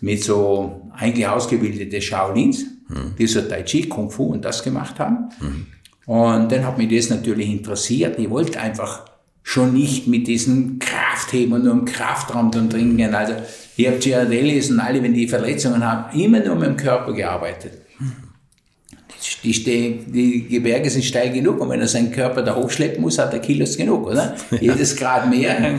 mit 0.00 0.22
so 0.22 0.90
eigentlich 0.94 1.26
ausgebildete 1.26 2.00
Shaolins, 2.02 2.64
hm. 2.88 3.14
die 3.18 3.26
so 3.26 3.40
Tai 3.42 3.62
Chi, 3.62 3.88
Kung 3.88 4.10
Fu 4.10 4.26
und 4.26 4.44
das 4.44 4.62
gemacht 4.62 5.00
haben. 5.00 5.30
Hm. 5.38 5.66
Und 6.06 6.52
dann 6.52 6.64
hat 6.64 6.78
mich 6.78 6.94
das 6.94 7.10
natürlich 7.10 7.50
interessiert. 7.50 8.18
Ich 8.18 8.30
wollte 8.30 8.60
einfach 8.60 9.04
schon 9.42 9.72
nicht 9.74 10.06
mit 10.06 10.26
diesen 10.26 10.78
Kraftheben 10.78 11.52
und 11.52 11.64
nur 11.64 11.72
im 11.72 11.84
Kraftraum 11.84 12.50
dann 12.50 12.68
drin 12.68 12.96
gehen. 12.96 13.14
Also 13.14 13.34
ich 13.76 13.86
habe 13.86 13.98
Giardellis 13.98 14.70
und 14.70 14.80
alle, 14.80 15.02
wenn 15.02 15.14
die 15.14 15.28
Verletzungen 15.28 15.84
haben, 15.84 16.18
immer 16.18 16.40
nur 16.40 16.56
mit 16.56 16.68
dem 16.68 16.76
Körper 16.76 17.12
gearbeitet. 17.12 17.72
Die, 19.42 19.52
die, 19.52 20.04
die 20.06 20.48
Gebirge 20.48 20.90
sind 20.90 21.04
steil 21.04 21.32
genug 21.32 21.60
und 21.60 21.70
wenn 21.70 21.80
er 21.80 21.88
seinen 21.88 22.12
Körper 22.12 22.42
da 22.42 22.56
hochschleppen 22.56 23.00
muss, 23.00 23.18
hat 23.18 23.32
er 23.32 23.40
Kilos 23.40 23.76
genug, 23.76 24.06
oder? 24.06 24.36
Ja. 24.50 24.58
Jedes 24.60 24.96
Grad 24.96 25.28
mehr, 25.30 25.74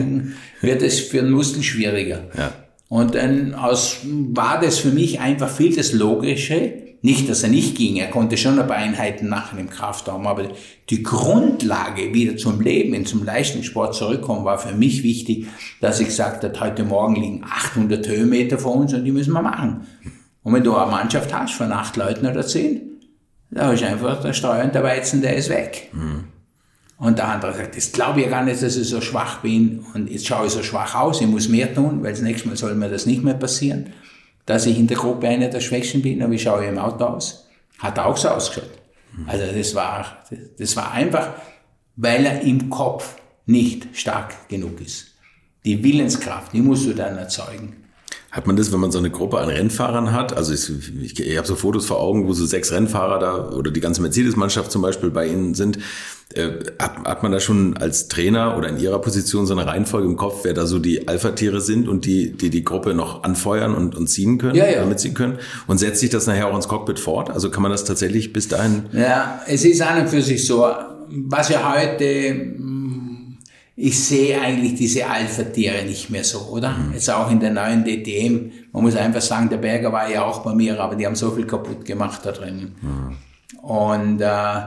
wird 0.61 0.82
es 0.82 0.99
für 0.99 1.21
den 1.21 1.32
Muskel 1.32 1.63
schwieriger. 1.63 2.23
Ja. 2.38 2.53
Und 2.89 3.15
dann 3.15 3.53
aus, 3.53 3.97
war 4.03 4.59
das 4.61 4.80
für 4.80 4.91
mich 4.91 5.19
einfach 5.19 5.49
viel 5.49 5.75
das 5.75 5.91
Logische, 5.91 6.86
nicht, 7.01 7.29
dass 7.29 7.43
er 7.43 7.49
nicht 7.49 7.77
ging, 7.77 7.97
er 7.97 8.09
konnte 8.09 8.37
schon 8.37 8.59
ein 8.59 8.67
paar 8.67 8.77
Einheiten 8.77 9.29
machen 9.29 9.59
im 9.59 9.69
Kraftraum, 9.69 10.25
aber 10.25 10.49
die 10.89 11.03
Grundlage 11.03 12.13
wieder 12.13 12.37
zum 12.37 12.59
Leben, 12.59 13.05
zum 13.05 13.23
Leistungssport 13.23 13.95
zurückkommen, 13.95 14.45
war 14.45 14.57
für 14.57 14.75
mich 14.75 15.03
wichtig, 15.03 15.47
dass 15.79 15.99
ich 15.99 16.07
gesagt 16.07 16.43
habe, 16.43 16.59
heute 16.59 16.83
Morgen 16.83 17.15
liegen 17.15 17.43
800 17.43 18.07
Höhenmeter 18.07 18.57
vor 18.57 18.75
uns 18.75 18.93
und 18.93 19.05
die 19.05 19.11
müssen 19.11 19.33
wir 19.33 19.41
machen. 19.41 19.85
Und 20.43 20.53
wenn 20.53 20.63
du 20.63 20.75
eine 20.75 20.89
Mannschaft 20.89 21.33
hast 21.33 21.53
von 21.53 21.71
acht 21.71 21.97
Leuten 21.97 22.25
oder 22.25 22.45
zehn, 22.45 22.81
da 23.51 23.71
ist 23.71 23.83
einfach 23.83 24.21
der 24.21 24.33
Steuer 24.33 24.63
und 24.63 24.73
der 24.73 24.83
Weizen, 24.83 25.21
der 25.21 25.35
ist 25.35 25.49
weg. 25.49 25.89
Mhm. 25.93 26.25
Und 26.97 27.19
der 27.19 27.27
andere 27.27 27.53
sagt, 27.53 27.77
das 27.77 27.91
glaube 27.91 28.21
ich 28.21 28.29
gar 28.29 28.43
nicht, 28.43 28.63
dass 28.63 28.75
ich 28.75 28.89
so 28.89 29.01
schwach 29.01 29.41
bin 29.41 29.85
und 29.93 30.09
jetzt 30.09 30.25
schaue 30.25 30.47
ich 30.47 30.53
so 30.53 30.63
schwach 30.63 30.95
aus, 30.95 31.21
ich 31.21 31.27
muss 31.27 31.47
mehr 31.47 31.73
tun, 31.73 32.01
weil 32.01 32.11
das 32.11 32.21
nächste 32.21 32.47
Mal 32.47 32.57
soll 32.57 32.73
mir 32.73 32.89
das 32.89 33.05
nicht 33.05 33.23
mehr 33.23 33.35
passieren 33.35 33.93
dass 34.47 34.65
ich 34.65 34.79
in 34.79 34.87
der 34.87 34.97
Gruppe 34.97 35.27
einer 35.27 35.49
der 35.49 35.59
Schwächsten 35.59 36.01
bin, 36.01 36.23
aber 36.23 36.31
wie 36.31 36.39
schaue 36.39 36.63
ich 36.63 36.69
im 36.69 36.79
Auto 36.79 37.05
aus? 37.05 37.47
Hat 37.77 37.97
er 37.97 38.07
auch 38.07 38.17
so 38.17 38.29
ausgeschaut. 38.29 38.71
Also 39.27 39.45
das 39.51 39.75
war, 39.75 40.23
das 40.57 40.75
war 40.75 40.91
einfach, 40.91 41.33
weil 41.95 42.25
er 42.25 42.41
im 42.41 42.69
Kopf 42.69 43.15
nicht 43.45 43.87
stark 43.93 44.47
genug 44.47 44.79
ist. 44.81 45.07
Die 45.65 45.83
Willenskraft, 45.83 46.53
die 46.53 46.61
musst 46.61 46.85
du 46.87 46.93
dann 46.93 47.17
erzeugen. 47.17 47.76
Hat 48.38 48.45
man 48.45 48.55
das, 48.55 48.71
wenn 48.71 48.79
man 48.79 48.91
so 48.91 48.99
eine 48.99 49.09
Gruppe 49.09 49.39
an 49.39 49.49
Rennfahrern 49.49 50.11
hat? 50.11 50.38
Also 50.38 50.53
ich, 50.53 50.71
ich, 51.01 51.19
ich 51.19 51.38
habe 51.38 51.47
so 51.47 51.55
Fotos 51.55 51.88
vor 51.88 51.99
Augen, 51.99 52.27
wo 52.27 52.33
so 52.33 52.45
sechs 52.45 52.71
Rennfahrer 52.71 53.17
da 53.17 53.49
oder 53.49 53.71
die 53.71 53.79
ganze 53.79 54.03
Mercedes-Mannschaft 54.03 54.71
zum 54.71 54.83
Beispiel 54.83 55.09
bei 55.09 55.25
Ihnen 55.25 55.55
sind. 55.55 55.79
Äh, 56.35 56.49
hat, 56.77 57.03
hat 57.03 57.23
man 57.23 57.31
da 57.31 57.39
schon 57.39 57.77
als 57.77 58.09
Trainer 58.09 58.55
oder 58.55 58.69
in 58.69 58.77
Ihrer 58.77 58.99
Position 58.99 59.47
so 59.47 59.57
eine 59.57 59.65
Reihenfolge 59.65 60.07
im 60.07 60.17
Kopf, 60.17 60.41
wer 60.43 60.53
da 60.53 60.67
so 60.67 60.77
die 60.77 61.07
Alpha-Tiere 61.07 61.61
sind 61.61 61.88
und 61.88 62.05
die, 62.05 62.31
die 62.31 62.51
die 62.51 62.63
Gruppe 62.63 62.93
noch 62.93 63.23
anfeuern 63.23 63.73
und, 63.73 63.95
und 63.95 64.05
ziehen 64.05 64.38
können, 64.38 64.53
ja, 64.53 64.67
ja. 64.67 64.81
damit 64.81 64.99
sie 64.99 65.15
können? 65.15 65.39
Und 65.65 65.79
setzt 65.79 65.99
sich 65.99 66.11
das 66.11 66.27
nachher 66.27 66.47
auch 66.47 66.55
ins 66.55 66.67
Cockpit 66.67 66.99
fort? 66.99 67.31
Also 67.31 67.49
kann 67.49 67.63
man 67.63 67.71
das 67.71 67.85
tatsächlich 67.85 68.33
bis 68.33 68.47
dahin? 68.47 68.83
Ja, 68.91 69.41
es 69.47 69.65
ist 69.65 69.81
an 69.81 70.01
und 70.01 70.09
für 70.09 70.21
sich 70.21 70.45
so. 70.45 70.63
Was 71.09 71.49
ja 71.49 71.73
heute 71.73 72.53
ich 73.80 74.03
sehe 74.03 74.41
eigentlich 74.41 74.73
diese 74.73 75.05
Alpha-Tiere 75.05 75.86
nicht 75.86 76.09
mehr 76.09 76.23
so, 76.23 76.39
oder? 76.49 76.71
Mhm. 76.71 76.93
Jetzt 76.93 77.11
auch 77.11 77.30
in 77.30 77.39
der 77.39 77.51
neuen 77.51 77.86
DTM. 77.86 78.51
Man 78.71 78.82
muss 78.84 78.95
einfach 78.95 79.21
sagen, 79.21 79.49
der 79.49 79.57
Berger 79.57 79.93
war 79.93 80.09
ja 80.09 80.25
auch 80.25 80.39
bei 80.39 80.55
mir, 80.55 80.80
aber 80.80 80.95
die 80.95 81.05
haben 81.05 81.15
so 81.15 81.30
viel 81.30 81.45
kaputt 81.45 81.86
gemacht 81.86 82.21
da 82.23 82.32
drin. 82.32 82.75
Mhm. 82.82 83.59
Und 83.61 84.19
äh, 84.19 84.61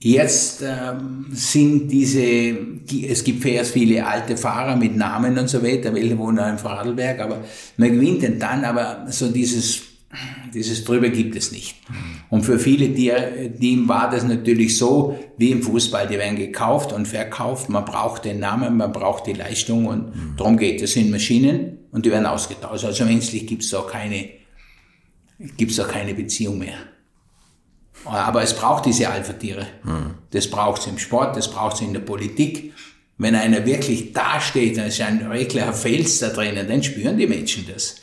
jetzt 0.00 0.62
ähm, 0.62 1.26
sind 1.30 1.86
diese, 1.86 2.56
es 3.08 3.22
gibt 3.22 3.44
sehr 3.44 3.64
viele 3.64 4.04
alte 4.04 4.36
Fahrer 4.36 4.74
mit 4.74 4.96
Namen 4.96 5.38
und 5.38 5.48
so 5.48 5.62
weiter, 5.62 5.94
welche 5.94 6.18
wohnen 6.18 6.50
im 6.50 6.58
Vorarlberg, 6.58 7.20
aber 7.20 7.44
man 7.76 7.92
gewinnt 7.92 8.22
den 8.22 8.40
dann, 8.40 8.64
aber 8.64 9.06
so 9.08 9.28
dieses 9.28 9.82
dieses 10.54 10.84
drüber 10.84 11.08
gibt 11.08 11.36
es 11.36 11.52
nicht. 11.52 11.76
Und 12.30 12.42
für 12.42 12.58
viele 12.58 12.92
Teams 12.94 13.88
war 13.88 14.10
das 14.10 14.24
natürlich 14.24 14.76
so, 14.78 15.18
wie 15.36 15.50
im 15.50 15.62
Fußball, 15.62 16.06
die 16.06 16.18
werden 16.18 16.36
gekauft 16.36 16.92
und 16.92 17.06
verkauft, 17.06 17.68
man 17.68 17.84
braucht 17.84 18.24
den 18.24 18.40
Namen, 18.40 18.76
man 18.76 18.92
braucht 18.92 19.26
die 19.26 19.32
Leistung 19.32 19.86
und 19.86 20.14
mhm. 20.14 20.34
darum 20.36 20.56
geht 20.56 20.80
es. 20.82 20.92
sind 20.92 21.10
Maschinen 21.10 21.78
und 21.92 22.06
die 22.06 22.10
werden 22.10 22.26
ausgetauscht. 22.26 22.84
Also 22.84 23.04
menschlich 23.04 23.46
gibt 23.46 23.62
es 23.62 23.70
da 23.70 23.82
keine, 23.82 24.30
gibt's 25.56 25.76
da 25.76 25.84
keine 25.84 26.14
Beziehung 26.14 26.58
mehr. 26.58 26.78
Aber 28.04 28.42
es 28.42 28.54
braucht 28.54 28.86
diese 28.86 29.08
Alpha-Tiere. 29.08 29.66
Mhm. 29.82 30.14
Das 30.30 30.48
braucht 30.48 30.80
es 30.80 30.86
im 30.86 30.98
Sport, 30.98 31.36
das 31.36 31.50
braucht 31.50 31.76
es 31.76 31.82
in 31.82 31.92
der 31.92 32.00
Politik. 32.00 32.72
Wenn 33.18 33.34
einer 33.34 33.64
wirklich 33.64 34.12
dasteht, 34.12 34.76
dann 34.76 34.86
ist 34.86 35.00
ein 35.00 35.28
wirklicher 35.30 35.72
Fels 35.72 36.18
da 36.18 36.28
drinnen, 36.28 36.68
dann 36.68 36.82
spüren 36.82 37.16
die 37.16 37.26
Menschen 37.26 37.66
das. 37.72 37.96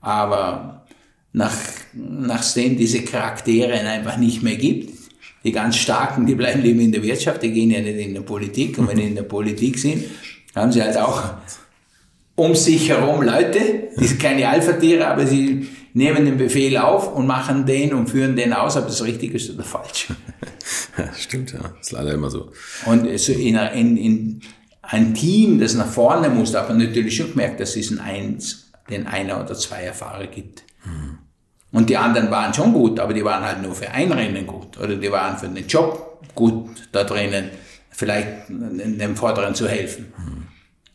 Aber 0.00 0.86
nach, 1.32 1.54
nachdem 1.92 2.76
diese 2.76 3.02
Charaktere 3.02 3.72
einfach 3.72 4.16
nicht 4.16 4.42
mehr 4.42 4.56
gibt. 4.56 4.96
Die 5.44 5.52
ganz 5.52 5.76
Starken, 5.76 6.26
die 6.26 6.34
bleiben 6.34 6.62
lieber 6.62 6.82
in 6.82 6.92
der 6.92 7.02
Wirtschaft, 7.02 7.42
die 7.42 7.52
gehen 7.52 7.70
ja 7.70 7.80
nicht 7.80 7.98
in 7.98 8.14
der 8.14 8.22
Politik. 8.22 8.76
Und 8.78 8.88
wenn 8.88 8.96
die 8.96 9.04
in 9.04 9.14
der 9.14 9.22
Politik 9.22 9.78
sind, 9.78 10.04
haben 10.54 10.72
sie 10.72 10.82
halt 10.82 10.96
auch 10.96 11.34
um 12.34 12.54
sich 12.54 12.88
herum 12.88 13.22
Leute, 13.22 13.88
die 13.98 14.06
sind 14.06 14.20
keine 14.20 14.48
Alpha-Tiere, 14.48 15.08
aber 15.08 15.26
sie 15.26 15.68
nehmen 15.92 16.24
den 16.24 16.38
Befehl 16.38 16.76
auf 16.76 17.12
und 17.12 17.26
machen 17.26 17.66
den 17.66 17.92
und 17.92 18.08
führen 18.08 18.36
den 18.36 18.52
aus, 18.52 18.76
ob 18.76 18.86
das 18.86 19.02
richtig 19.02 19.34
ist 19.34 19.50
oder 19.50 19.64
falsch. 19.64 20.08
Stimmt, 21.18 21.52
ja. 21.52 21.60
Das 21.60 21.88
ist 21.88 21.92
leider 21.92 22.14
immer 22.14 22.30
so. 22.30 22.52
Und 22.86 23.18
so 23.18 23.32
in, 23.32 23.56
in, 23.56 23.96
in 23.96 24.40
ein 24.82 25.14
Team, 25.14 25.58
das 25.58 25.74
nach 25.74 25.90
vorne 25.90 26.30
muss, 26.30 26.52
man 26.52 26.78
natürlich 26.78 27.16
schon 27.16 27.30
gemerkt, 27.30 27.60
dass 27.60 27.76
es 27.76 27.90
ein 27.90 28.00
Eins, 28.00 28.70
den 28.88 29.06
einer 29.06 29.42
oder 29.42 29.54
zwei 29.54 29.92
Fahrer 29.92 30.28
gibt. 30.28 30.62
Und 31.70 31.90
die 31.90 31.96
anderen 31.96 32.30
waren 32.30 32.54
schon 32.54 32.72
gut, 32.72 32.98
aber 32.98 33.12
die 33.12 33.24
waren 33.24 33.44
halt 33.44 33.62
nur 33.62 33.74
für 33.74 33.90
ein 33.90 34.10
Rennen 34.10 34.46
gut. 34.46 34.78
Oder 34.78 34.96
die 34.96 35.12
waren 35.12 35.36
für 35.36 35.48
den 35.48 35.66
Job 35.66 36.24
gut 36.34 36.88
da 36.92 37.04
drinnen, 37.04 37.50
vielleicht 37.90 38.48
dem 38.48 39.16
Vorderen 39.16 39.54
zu 39.54 39.68
helfen. 39.68 40.12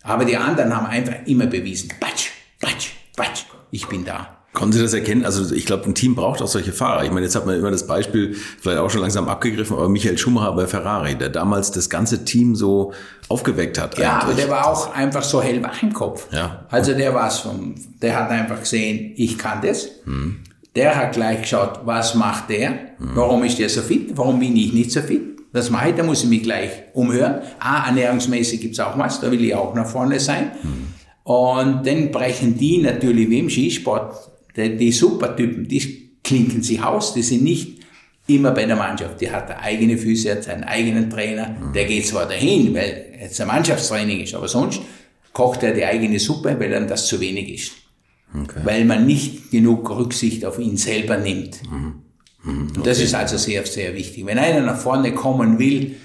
Aber 0.01 0.25
die 0.25 0.35
anderen 0.35 0.75
haben 0.75 0.87
einfach 0.87 1.15
immer 1.25 1.45
bewiesen, 1.45 1.91
patsch, 1.99 2.31
patsch, 2.59 2.91
patsch, 3.15 3.45
ich 3.71 3.87
bin 3.87 4.03
da. 4.03 4.42
Konnten 4.53 4.73
Sie 4.73 4.81
das 4.83 4.93
erkennen? 4.93 5.25
Also 5.25 5.53
ich 5.53 5.65
glaube, 5.65 5.85
ein 5.85 5.95
Team 5.95 6.13
braucht 6.13 6.39
auch 6.43 6.47
solche 6.47 6.73
Fahrer. 6.73 7.03
Ich 7.03 7.09
meine, 7.09 7.25
jetzt 7.25 7.35
hat 7.35 7.47
man 7.47 7.57
immer 7.57 7.71
das 7.71 7.87
Beispiel, 7.87 8.35
vielleicht 8.61 8.77
auch 8.77 8.89
schon 8.91 9.01
langsam 9.01 9.27
abgegriffen, 9.27 9.75
aber 9.75 9.89
Michael 9.89 10.17
Schumacher 10.19 10.51
bei 10.53 10.67
Ferrari, 10.67 11.15
der 11.15 11.29
damals 11.29 11.71
das 11.71 11.89
ganze 11.89 12.23
Team 12.23 12.55
so 12.55 12.93
aufgeweckt 13.29 13.79
hat. 13.79 13.97
Ja, 13.97 14.19
eigentlich. 14.19 14.23
aber 14.23 14.33
der 14.33 14.49
war 14.49 14.67
auch 14.67 14.93
einfach 14.93 15.23
so 15.23 15.41
hellwach 15.41 15.81
im 15.81 15.91
Kopf. 15.91 16.27
Ja. 16.31 16.67
Also 16.69 16.93
der 16.93 17.15
war's 17.15 17.39
vom, 17.39 17.73
der 17.99 18.15
hat 18.15 18.29
einfach 18.29 18.59
gesehen, 18.59 19.13
ich 19.15 19.39
kann 19.39 19.59
das. 19.63 19.89
Hm. 20.05 20.41
Der 20.75 20.95
hat 20.95 21.13
gleich 21.13 21.41
geschaut, 21.41 21.79
was 21.85 22.13
macht 22.13 22.51
der? 22.51 22.69
Hm. 22.69 23.11
Warum 23.15 23.43
ist 23.43 23.57
der 23.57 23.69
so 23.69 23.81
fit? 23.81 24.11
Warum 24.15 24.39
bin 24.39 24.55
ich 24.55 24.71
nicht 24.71 24.91
so 24.91 25.01
fit? 25.01 25.39
Das 25.51 25.71
mache 25.71 25.89
ich, 25.89 25.95
da 25.95 26.03
muss 26.03 26.23
ich 26.23 26.29
mich 26.29 26.43
gleich 26.43 26.69
umhören. 26.93 27.41
Ah, 27.59 27.87
ernährungsmäßig 27.87 28.61
gibt's 28.61 28.79
auch 28.79 28.97
was, 28.99 29.19
da 29.19 29.31
will 29.31 29.43
ich 29.43 29.55
auch 29.55 29.73
nach 29.73 29.87
vorne 29.87 30.19
sein. 30.19 30.51
Hm. 30.61 30.93
Und 31.23 31.87
dann 31.87 32.11
brechen 32.11 32.57
die 32.57 32.79
natürlich 32.79 33.29
wie 33.29 33.39
im 33.39 33.49
Skisport 33.49 34.32
die, 34.55 34.77
die 34.77 34.91
Supertypen, 34.91 35.67
die 35.67 36.11
klinken 36.23 36.63
sich 36.63 36.81
aus, 36.81 37.13
die 37.13 37.23
sind 37.23 37.43
nicht 37.43 37.79
immer 38.27 38.51
bei 38.51 38.65
der 38.65 38.75
Mannschaft. 38.75 39.19
Die 39.21 39.29
hat 39.29 39.49
eigene 39.61 39.97
Füße, 39.97 40.31
hat 40.31 40.43
seinen 40.43 40.63
eigenen 40.63 41.09
Trainer. 41.09 41.49
Mhm. 41.49 41.73
Der 41.73 41.85
geht 41.85 42.07
zwar 42.07 42.27
dahin, 42.27 42.73
weil 42.73 43.13
es 43.19 43.39
ein 43.41 43.47
Mannschaftstraining 43.47 44.21
ist, 44.21 44.33
aber 44.33 44.47
sonst 44.47 44.81
kocht 45.33 45.63
er 45.63 45.73
die 45.73 45.85
eigene 45.85 46.19
Suppe, 46.19 46.57
weil 46.59 46.69
dann 46.69 46.87
das 46.87 47.07
zu 47.07 47.19
wenig 47.19 47.53
ist. 47.53 47.71
Okay. 48.33 48.61
Weil 48.63 48.85
man 48.85 49.05
nicht 49.05 49.51
genug 49.51 49.89
Rücksicht 49.89 50.45
auf 50.45 50.57
ihn 50.57 50.77
selber 50.77 51.17
nimmt. 51.17 51.61
Mhm. 51.69 52.03
Mhm. 52.43 52.67
Okay. 52.69 52.77
Und 52.77 52.87
das 52.87 52.99
ist 52.99 53.13
also 53.13 53.37
sehr, 53.37 53.65
sehr 53.65 53.93
wichtig. 53.93 54.25
Wenn 54.25 54.37
einer 54.37 54.61
nach 54.61 54.79
vorne 54.79 55.13
kommen 55.13 55.59
will, 55.59 55.95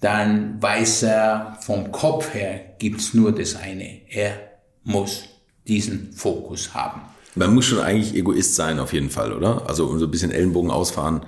dann 0.00 0.62
weiß 0.62 1.04
er 1.04 1.58
vom 1.60 1.90
Kopf 1.90 2.34
her 2.34 2.74
gibt's 2.78 3.14
nur 3.14 3.32
das 3.32 3.56
eine. 3.56 4.02
Er 4.10 4.38
muss 4.82 5.24
diesen 5.66 6.12
Fokus 6.12 6.74
haben. 6.74 7.00
Man 7.34 7.54
muss 7.54 7.64
schon 7.64 7.80
eigentlich 7.80 8.14
Egoist 8.14 8.54
sein, 8.54 8.78
auf 8.78 8.92
jeden 8.92 9.10
Fall, 9.10 9.32
oder? 9.32 9.62
Also 9.66 9.98
so 9.98 10.04
ein 10.04 10.10
bisschen 10.10 10.30
Ellenbogen 10.30 10.70
ausfahren 10.70 11.26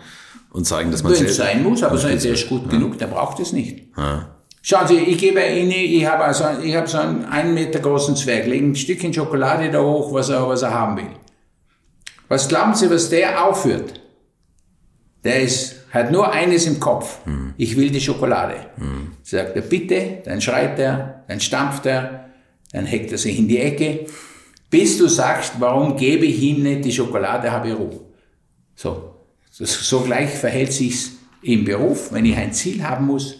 und 0.50 0.64
zeigen, 0.64 0.90
dass 0.90 1.02
man 1.02 1.12
Wenn 1.12 1.26
es 1.26 1.36
sein 1.36 1.62
muss, 1.62 1.82
aber 1.82 1.98
der 1.98 2.14
ist 2.14 2.48
gut 2.48 2.64
ja. 2.64 2.70
genug, 2.70 2.98
der 2.98 3.09
braucht 3.09 3.40
es 3.40 3.52
nicht. 3.52 3.88
Ja. 3.96 4.36
Schauen 4.62 4.88
Sie, 4.88 4.96
ich 4.96 5.18
gebe 5.18 5.40
Ihnen, 5.40 5.70
ich 5.70 6.04
habe 6.07 6.24
also, 6.24 6.44
ich 6.62 6.74
habe 6.74 6.88
so 6.88 6.98
einen 6.98 7.24
einen 7.24 7.54
Meter 7.54 7.78
großen 7.78 8.16
Zwerg, 8.16 8.46
lege 8.46 8.66
ein 8.66 8.74
Stückchen 8.74 9.12
Schokolade 9.12 9.70
da 9.70 9.80
hoch, 9.80 10.12
was 10.12 10.28
er, 10.28 10.48
was 10.48 10.62
er 10.62 10.72
haben 10.72 10.96
will. 10.96 11.11
Was 12.28 12.48
glauben 12.48 12.74
Sie, 12.74 12.90
was 12.90 13.09
der 13.09 13.44
aufführt? 13.44 14.00
Der 15.22 15.42
ist, 15.42 15.76
hat 15.92 16.11
nur 16.11 16.32
eines 16.32 16.66
im 16.66 16.80
Kopf. 16.80 17.18
Hm. 17.26 17.54
Ich 17.57 17.76
will 17.76 17.90
die 17.90 18.00
Schokolade. 18.00 18.54
Hm. 18.76 19.12
Sagt 19.22 19.54
er, 19.54 19.62
bitte, 19.62 20.22
dann 20.24 20.40
schreit 20.40 20.78
er, 20.78 21.24
dann 21.28 21.40
stampft 21.40 21.86
er, 21.86 22.30
dann 22.72 22.86
heckt 22.86 23.12
er 23.12 23.18
sich 23.18 23.38
in 23.38 23.46
die 23.46 23.59
Ecke, 23.59 24.07
bis 24.71 24.99
du 24.99 25.09
sagst, 25.09 25.55
warum 25.59 25.97
gebe 25.97 26.27
ich 26.27 26.43
ihm 26.43 26.62
nicht 26.62 26.85
die 26.85 26.93
Schokolade, 26.93 27.51
habe 27.51 27.69
ich 27.69 27.75
Ruhe. 27.75 28.01
So. 28.75 29.12
So 29.51 30.01
gleich 30.01 30.31
verhält 30.31 30.73
sich's 30.73 31.12
im 31.43 31.64
Beruf. 31.64 32.12
Wenn 32.12 32.27
ich 32.27 32.37
ein 32.37 32.53
Ziel 32.53 32.83
haben 32.83 33.07
muss, 33.07 33.37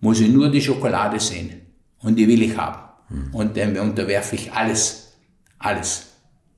muss 0.00 0.20
ich 0.20 0.28
nur 0.28 0.50
die 0.50 0.60
Schokolade 0.60 1.20
sehen. 1.20 1.50
Und 2.00 2.16
die 2.16 2.26
will 2.26 2.42
ich 2.42 2.56
haben. 2.56 2.80
Mhm. 3.08 3.34
Und 3.34 3.56
dann 3.56 3.78
unterwerfe 3.78 4.34
ich 4.34 4.52
alles. 4.52 5.14
Alles. 5.58 6.06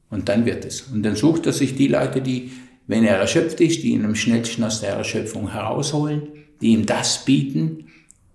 Und 0.08 0.28
dann 0.28 0.46
wird 0.46 0.64
es. 0.64 0.82
Und 0.82 1.02
dann 1.02 1.16
sucht 1.16 1.46
er 1.46 1.52
sich 1.52 1.76
die 1.76 1.88
Leute, 1.88 2.22
die, 2.22 2.52
wenn 2.86 3.04
er 3.04 3.18
erschöpft 3.18 3.60
ist, 3.60 3.82
die 3.82 3.90
ihn 3.90 4.04
am 4.04 4.14
schnellsten 4.14 4.64
aus 4.64 4.80
der 4.80 4.94
Erschöpfung 4.94 5.50
herausholen, 5.50 6.28
die 6.60 6.68
ihm 6.68 6.86
das 6.86 7.24
bieten, 7.24 7.88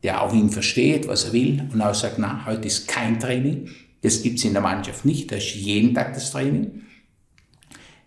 der 0.04 0.22
auch 0.22 0.34
ihn 0.34 0.50
versteht, 0.50 1.08
was 1.08 1.26
er 1.26 1.34
will 1.34 1.68
und 1.74 1.82
auch 1.82 1.96
sagt, 1.96 2.20
na, 2.20 2.46
heute 2.46 2.68
ist 2.68 2.88
kein 2.88 3.20
Training. 3.20 3.70
Das 4.02 4.22
gibt's 4.22 4.43
in 4.43 4.54
der 4.54 4.62
Mannschaft 4.62 5.06
nicht. 5.06 5.32
Da 5.32 5.36
ist 5.36 5.56
jeden 5.56 5.93
Tag 5.93 6.14
das 6.14 6.32
Training. 6.32 6.84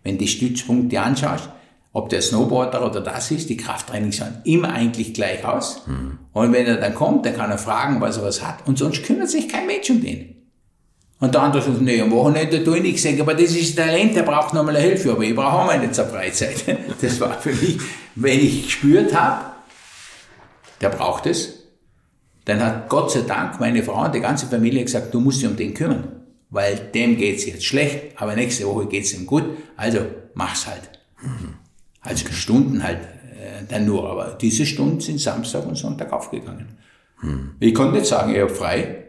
Wenn 0.03 0.17
du 0.17 0.25
die 0.25 0.29
Stützpunkte 0.29 1.01
anschaust, 1.01 1.51
ob 1.93 2.09
der 2.09 2.23
Snowboarder 2.23 2.85
oder 2.85 3.01
das 3.03 3.31
ist, 3.31 3.51
die 3.51 3.57
Krafttrainings 3.57 4.17
sehen 4.17 4.39
immer 4.45 4.73
eigentlich 4.73 5.13
gleich 5.13 5.45
aus. 5.45 5.87
Mhm. 5.87 6.19
Und 6.33 6.53
wenn 6.53 6.67
er 6.67 6.79
dann 6.79 6.95
kommt, 6.95 7.27
dann 7.27 7.37
kann 7.37 7.51
er 7.51 7.59
fragen, 7.59 8.01
was 8.01 8.17
er 8.17 8.25
was 8.25 8.45
hat. 8.45 8.67
Und 8.67 8.79
sonst 8.79 9.05
kümmert 9.05 9.29
sich 9.29 9.49
kein 9.49 9.67
Mensch 9.67 9.91
um 9.91 10.01
den. 10.01 10.37
Und 11.21 11.35
der 11.35 11.43
andere 11.43 11.63
sagt, 11.63 11.81
nee, 11.83 12.01
am 12.01 12.11
Wochenende 12.11 12.65
tue 12.65 12.79
ich 12.79 12.83
nichts. 12.83 13.05
Ich 13.05 13.21
aber 13.21 13.35
das 13.35 13.55
ist 13.55 13.77
Talent, 13.77 14.17
der 14.17 14.23
braucht 14.23 14.55
nochmal 14.55 14.75
eine 14.75 14.85
Hilfe. 14.85 15.13
Aber 15.13 15.23
ich 15.23 15.35
brauche 15.35 15.53
auch 15.53 15.67
meine 15.67 15.93
zur 15.93 16.07
Freizeit. 16.07 16.65
Das 17.01 17.21
war 17.21 17.39
für 17.39 17.53
mich, 17.53 17.79
wenn 18.17 18.41
ich 18.41 18.65
gespürt 18.65 19.15
habe, 19.15 19.53
der 20.81 20.89
braucht 20.89 21.27
es, 21.27 21.62
dann 22.45 22.61
hat 22.61 22.89
Gott 22.89 23.11
sei 23.13 23.23
Dank 23.23 23.61
meine 23.61 23.83
Frau 23.83 24.05
und 24.05 24.15
die 24.15 24.21
ganze 24.21 24.47
Familie 24.47 24.85
gesagt, 24.85 25.15
du 25.15 25.21
musst 25.21 25.41
dich 25.41 25.49
um 25.49 25.57
den 25.57 25.75
kümmern. 25.75 26.23
Weil 26.51 26.77
dem 26.95 27.17
geht's 27.17 27.47
jetzt 27.47 27.65
schlecht, 27.65 28.21
aber 28.21 28.35
nächste 28.35 28.67
Woche 28.67 28.87
geht's 28.87 29.15
ihm 29.15 29.27
gut. 29.27 29.45
Also 29.77 30.01
mach's 30.35 30.67
halt. 30.67 31.01
Mhm. 31.23 31.55
Also 32.01 32.27
Stunden 32.33 32.83
halt 32.83 32.99
äh, 32.99 33.65
dann 33.69 33.87
nur, 33.87 34.09
aber 34.09 34.37
diese 34.41 34.67
Stunden 34.67 35.01
sind 35.01 35.21
Samstag 35.21 35.67
und 35.67 35.77
Sonntag 35.77 36.13
aufgegangen. 36.13 36.77
Hm. 37.21 37.53
Ich 37.61 37.75
konnte 37.75 37.95
nicht 37.95 38.07
sagen, 38.07 38.35
er 38.35 38.43
habe 38.43 38.55
frei, 38.55 39.05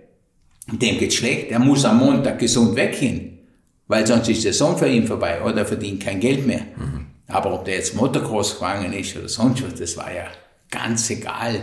dem 0.72 0.98
geht's 0.98 1.16
schlecht, 1.16 1.50
er 1.52 1.60
muss 1.60 1.84
am 1.86 1.98
Montag 1.98 2.40
gesund 2.40 2.76
weggehen, 2.76 3.40
weil 3.88 4.06
sonst 4.08 4.30
ist 4.30 4.46
der 4.46 4.54
Sohn 4.54 4.78
für 4.78 4.88
ihn 4.88 5.08
vorbei 5.08 5.42
oder 5.42 5.58
er 5.58 5.66
verdient 5.66 6.04
kein 6.04 6.20
Geld 6.20 6.46
mehr. 6.46 6.62
Mhm. 6.78 7.08
Aber 7.28 7.54
ob 7.54 7.66
der 7.66 7.76
jetzt 7.76 7.96
Motocross 7.96 8.56
gegangen 8.56 8.94
ist 8.94 9.18
oder 9.18 9.28
sonst 9.28 9.64
was, 9.64 9.76
das 9.76 9.98
war 9.98 10.14
ja 10.14 10.26
ganz 10.70 11.10
egal. 11.10 11.56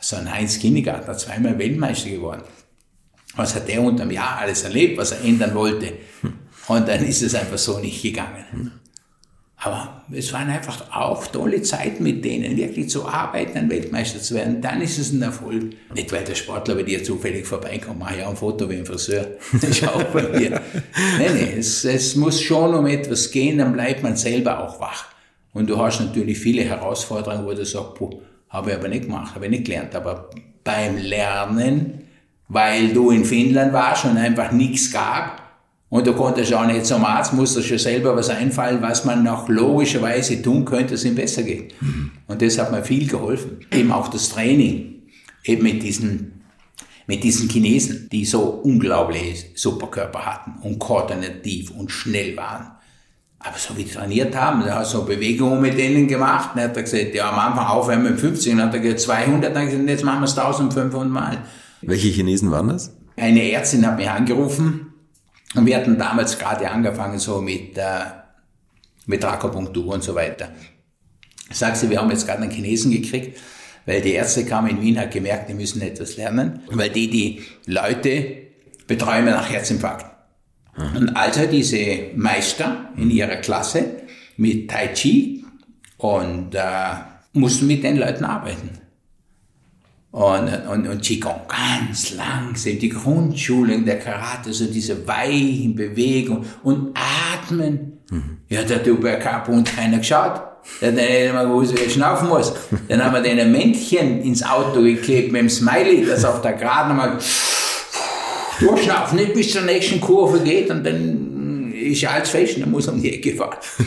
So 0.00 0.16
ein 0.16 0.32
Heinz 0.32 0.58
Kindergartner, 0.58 1.16
zweimal 1.16 1.58
Weltmeister 1.58 2.10
geworden. 2.10 2.42
Was 3.36 3.54
hat 3.54 3.68
der 3.68 3.82
unterm 3.82 4.10
Jahr 4.10 4.38
alles 4.38 4.62
erlebt, 4.62 4.98
was 4.98 5.12
er 5.12 5.24
ändern 5.24 5.54
wollte? 5.54 5.92
Hm. 6.20 6.34
Und 6.68 6.88
dann 6.88 7.04
ist 7.04 7.22
es 7.22 7.34
einfach 7.34 7.58
so 7.58 7.78
nicht 7.78 8.02
gegangen. 8.02 8.44
Hm. 8.50 8.72
Aber 9.60 10.04
es 10.12 10.32
waren 10.32 10.48
einfach 10.48 10.88
auch 10.94 11.26
tolle 11.26 11.62
Zeiten 11.62 12.04
mit 12.04 12.24
denen, 12.24 12.56
wirklich 12.56 12.88
zu 12.88 13.06
arbeiten, 13.06 13.58
ein 13.58 13.68
Weltmeister 13.68 14.20
zu 14.20 14.36
werden. 14.36 14.62
Dann 14.62 14.80
ist 14.80 14.98
es 14.98 15.12
ein 15.12 15.20
Erfolg. 15.20 15.72
Nicht, 15.92 16.12
weil 16.12 16.22
der 16.22 16.36
Sportler 16.36 16.76
bei 16.76 16.84
dir 16.84 17.02
zufällig 17.02 17.44
vorbeikommt, 17.44 17.98
mach 17.98 18.16
ja 18.16 18.28
ein 18.28 18.36
Foto 18.36 18.70
wie 18.70 18.76
ein 18.76 18.86
Friseur. 18.86 19.26
Das 19.52 19.64
ist 19.70 19.88
auch 19.88 20.04
bei 20.04 20.28
mir. 20.28 20.50
Nein, 20.50 20.62
nein, 21.18 21.54
es, 21.58 21.84
es 21.84 22.14
muss 22.14 22.40
schon 22.40 22.72
um 22.72 22.86
etwas 22.86 23.32
gehen, 23.32 23.58
dann 23.58 23.72
bleibt 23.72 24.04
man 24.04 24.16
selber 24.16 24.60
auch 24.60 24.78
wach. 24.78 25.06
Und 25.52 25.68
du 25.68 25.76
hast 25.76 25.98
natürlich 25.98 26.38
viele 26.38 26.62
Herausforderungen, 26.62 27.44
wo 27.44 27.52
du 27.52 27.64
sagst, 27.64 27.94
puh, 27.94 28.20
habe 28.50 28.70
ich 28.70 28.76
aber 28.76 28.88
nicht 28.88 29.04
gemacht, 29.04 29.34
habe 29.34 29.46
ich 29.46 29.50
nicht 29.50 29.64
gelernt. 29.64 29.94
Aber 29.94 30.30
beim 30.64 30.96
Lernen, 30.96 32.02
weil 32.48 32.88
du 32.92 33.10
in 33.10 33.24
Finnland 33.24 33.72
warst 33.72 34.04
und 34.04 34.16
einfach 34.16 34.52
nichts 34.52 34.90
gab, 34.92 35.48
und 35.90 36.06
du 36.06 36.12
konntest 36.12 36.52
auch 36.52 36.66
nicht 36.66 36.84
zum 36.84 37.04
Arzt, 37.04 37.32
musstest 37.32 37.68
schon 37.68 37.78
selber 37.78 38.14
was 38.14 38.28
einfallen, 38.28 38.82
was 38.82 39.04
man 39.06 39.22
noch 39.22 39.48
logischerweise 39.48 40.42
tun 40.42 40.64
könnte, 40.64 40.92
dass 40.92 41.00
es 41.00 41.06
ihm 41.06 41.14
besser 41.14 41.42
geht. 41.42 41.80
Mhm. 41.80 42.10
Und 42.26 42.42
das 42.42 42.58
hat 42.58 42.70
mir 42.70 42.84
viel 42.84 43.06
geholfen. 43.06 43.60
Eben 43.72 43.90
auch 43.90 44.08
das 44.08 44.28
Training, 44.28 45.02
eben 45.44 45.62
mit 45.62 45.82
diesen, 45.82 46.42
mit 47.06 47.24
diesen 47.24 47.48
Chinesen, 47.48 48.08
die 48.12 48.26
so 48.26 48.40
unglaubliche 48.40 49.46
Superkörper 49.54 50.26
hatten 50.26 50.62
und 50.62 50.78
koordinativ 50.78 51.70
und 51.70 51.90
schnell 51.90 52.36
waren. 52.36 52.72
Aber 53.40 53.56
so 53.56 53.76
wie 53.76 53.84
die 53.84 53.92
trainiert 53.92 54.34
haben, 54.36 54.64
da 54.64 54.76
hast 54.80 54.94
du 54.94 54.98
so 54.98 55.04
Bewegungen 55.04 55.60
mit 55.60 55.78
denen 55.78 56.08
gemacht, 56.08 56.50
dann 56.54 56.64
hat 56.64 56.76
er 56.76 56.82
gesagt, 56.82 57.14
ja, 57.14 57.30
am 57.30 57.38
Anfang 57.38 57.66
aufwärmen 57.66 58.12
mit 58.12 58.20
50, 58.20 58.56
dann 58.56 58.66
hat 58.66 58.74
er 58.74 58.80
gesagt 58.80 59.00
200, 59.00 59.54
dann 59.54 59.66
gesagt, 59.66 59.88
jetzt 59.88 60.04
machen 60.04 60.20
wir 60.20 60.24
es 60.24 60.36
1500 60.36 61.08
Mal. 61.08 61.38
Welche 61.82 62.08
Chinesen 62.08 62.50
waren 62.50 62.68
das? 62.68 62.96
Eine 63.16 63.50
Ärztin 63.52 63.86
hat 63.86 63.96
mich 63.96 64.10
angerufen, 64.10 64.88
und 65.54 65.66
wir 65.66 65.76
hatten 65.76 65.98
damals 65.98 66.38
gerade 66.38 66.70
angefangen 66.70 67.18
so 67.18 67.40
mit, 67.40 67.78
äh, 67.78 68.00
mit 69.06 69.24
Akupunktur 69.24 69.94
und 69.94 70.04
so 70.04 70.14
weiter. 70.14 70.50
Sagt 71.50 71.78
sie, 71.78 71.88
wir 71.88 72.00
haben 72.00 72.10
jetzt 72.10 72.26
gerade 72.26 72.42
einen 72.42 72.50
Chinesen 72.50 72.90
gekriegt, 72.90 73.40
weil 73.86 74.02
die 74.02 74.12
Ärzte 74.12 74.44
kamen 74.44 74.68
in 74.68 74.82
Wien, 74.82 74.98
hat 74.98 75.10
gemerkt, 75.10 75.48
die 75.48 75.54
müssen 75.54 75.80
etwas 75.80 76.16
lernen, 76.16 76.60
weil 76.70 76.90
die 76.90 77.08
die 77.08 77.42
Leute 77.64 78.48
betreuen 78.86 79.24
nach 79.24 79.48
Herzinfarkt. 79.48 80.04
Und 80.96 81.16
also 81.16 81.46
diese 81.46 82.10
Meister 82.14 82.90
in 82.96 83.10
ihrer 83.10 83.36
Klasse 83.36 83.84
mit 84.36 84.70
Tai 84.70 84.88
Chi 84.88 85.44
und 85.96 86.54
äh, 86.54 86.60
mussten 87.32 87.66
mit 87.66 87.82
den 87.82 87.96
Leuten 87.96 88.24
arbeiten 88.24 88.70
und, 90.10 90.48
und, 90.68 90.88
und 90.88 91.02
Qigong 91.02 91.42
ganz 91.48 92.14
langsam, 92.14 92.78
die 92.78 92.88
Grundschulung 92.88 93.84
der 93.84 93.98
Karate, 93.98 94.52
so 94.52 94.66
diese 94.66 95.06
weichen 95.06 95.74
Bewegungen 95.74 96.46
und 96.62 96.96
Atmen. 96.96 97.98
Mhm. 98.10 98.38
Ja, 98.48 98.62
der 98.62 98.78
hat 98.78 98.86
über 98.86 99.16
keinen 99.16 99.64
keiner 99.64 99.98
geschaut. 99.98 100.40
Der 100.80 100.88
hat 100.88 100.94
nicht 100.96 101.32
mal 101.32 101.46
gewusst, 101.46 101.76
wie 101.76 101.84
er 101.84 101.90
schnaufen 101.90 102.28
muss. 102.28 102.52
Dann 102.88 103.04
haben 103.04 103.14
wir 103.14 103.20
den 103.20 103.38
ein 103.38 103.52
Männchen 103.52 104.22
ins 104.22 104.42
Auto 104.42 104.82
geklebt 104.82 105.30
mit 105.30 105.42
dem 105.42 105.50
Smiley, 105.50 106.06
das 106.06 106.24
auf 106.24 106.40
der 106.40 106.54
Geraden 106.54 106.96
mal 106.96 107.18
durchschnaufen, 108.60 109.18
nicht 109.18 109.34
bis 109.34 109.52
zur 109.52 109.62
nächsten 109.62 110.00
Kurve 110.00 110.40
geht 110.40 110.70
und 110.70 110.84
dann 110.84 111.72
ist 111.72 112.04
alles 112.04 112.30
fest 112.30 112.60
dann 112.60 112.70
muss 112.70 112.88
um 112.88 113.00
die 113.00 113.14
Ecke 113.14 113.34
fahren. 113.34 113.58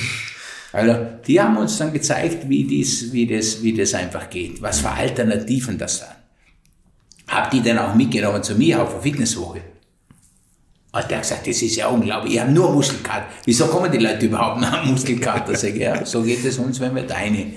Also, 0.73 0.95
die 1.27 1.41
haben 1.41 1.57
uns 1.57 1.77
dann 1.77 1.91
gezeigt, 1.91 2.47
wie, 2.47 2.63
dies, 2.63 3.11
wie, 3.11 3.27
das, 3.27 3.61
wie 3.61 3.73
das 3.73 3.93
einfach 3.93 4.29
geht, 4.29 4.61
was 4.61 4.79
für 4.79 4.89
Alternativen 4.89 5.77
das 5.77 5.99
dann. 5.99 6.15
Hab 7.27 7.51
die 7.51 7.61
dann 7.61 7.77
auch 7.77 7.93
mitgenommen 7.93 8.41
zu 8.41 8.55
mir 8.55 8.81
auf 8.81 8.93
eine 8.93 9.01
Fitnesswoche. 9.01 9.61
Und 10.93 11.09
der 11.09 11.17
hat 11.17 11.23
gesagt, 11.23 11.47
das 11.47 11.61
ist 11.61 11.75
ja 11.75 11.87
unglaublich, 11.87 12.35
ich 12.35 12.39
habe 12.39 12.51
nur 12.51 12.71
Muskelkater. 12.71 13.25
Wieso 13.43 13.67
kommen 13.67 13.91
die 13.91 13.97
Leute 13.97 14.25
überhaupt 14.25 14.61
nach 14.61 14.85
Muskelkater? 14.85 15.55
Sag 15.55 15.71
ich, 15.71 15.81
ja, 15.81 16.05
so 16.05 16.23
geht 16.23 16.45
es 16.45 16.57
uns, 16.57 16.79
wenn 16.79 16.95
wir 16.95 17.03
deine 17.03 17.53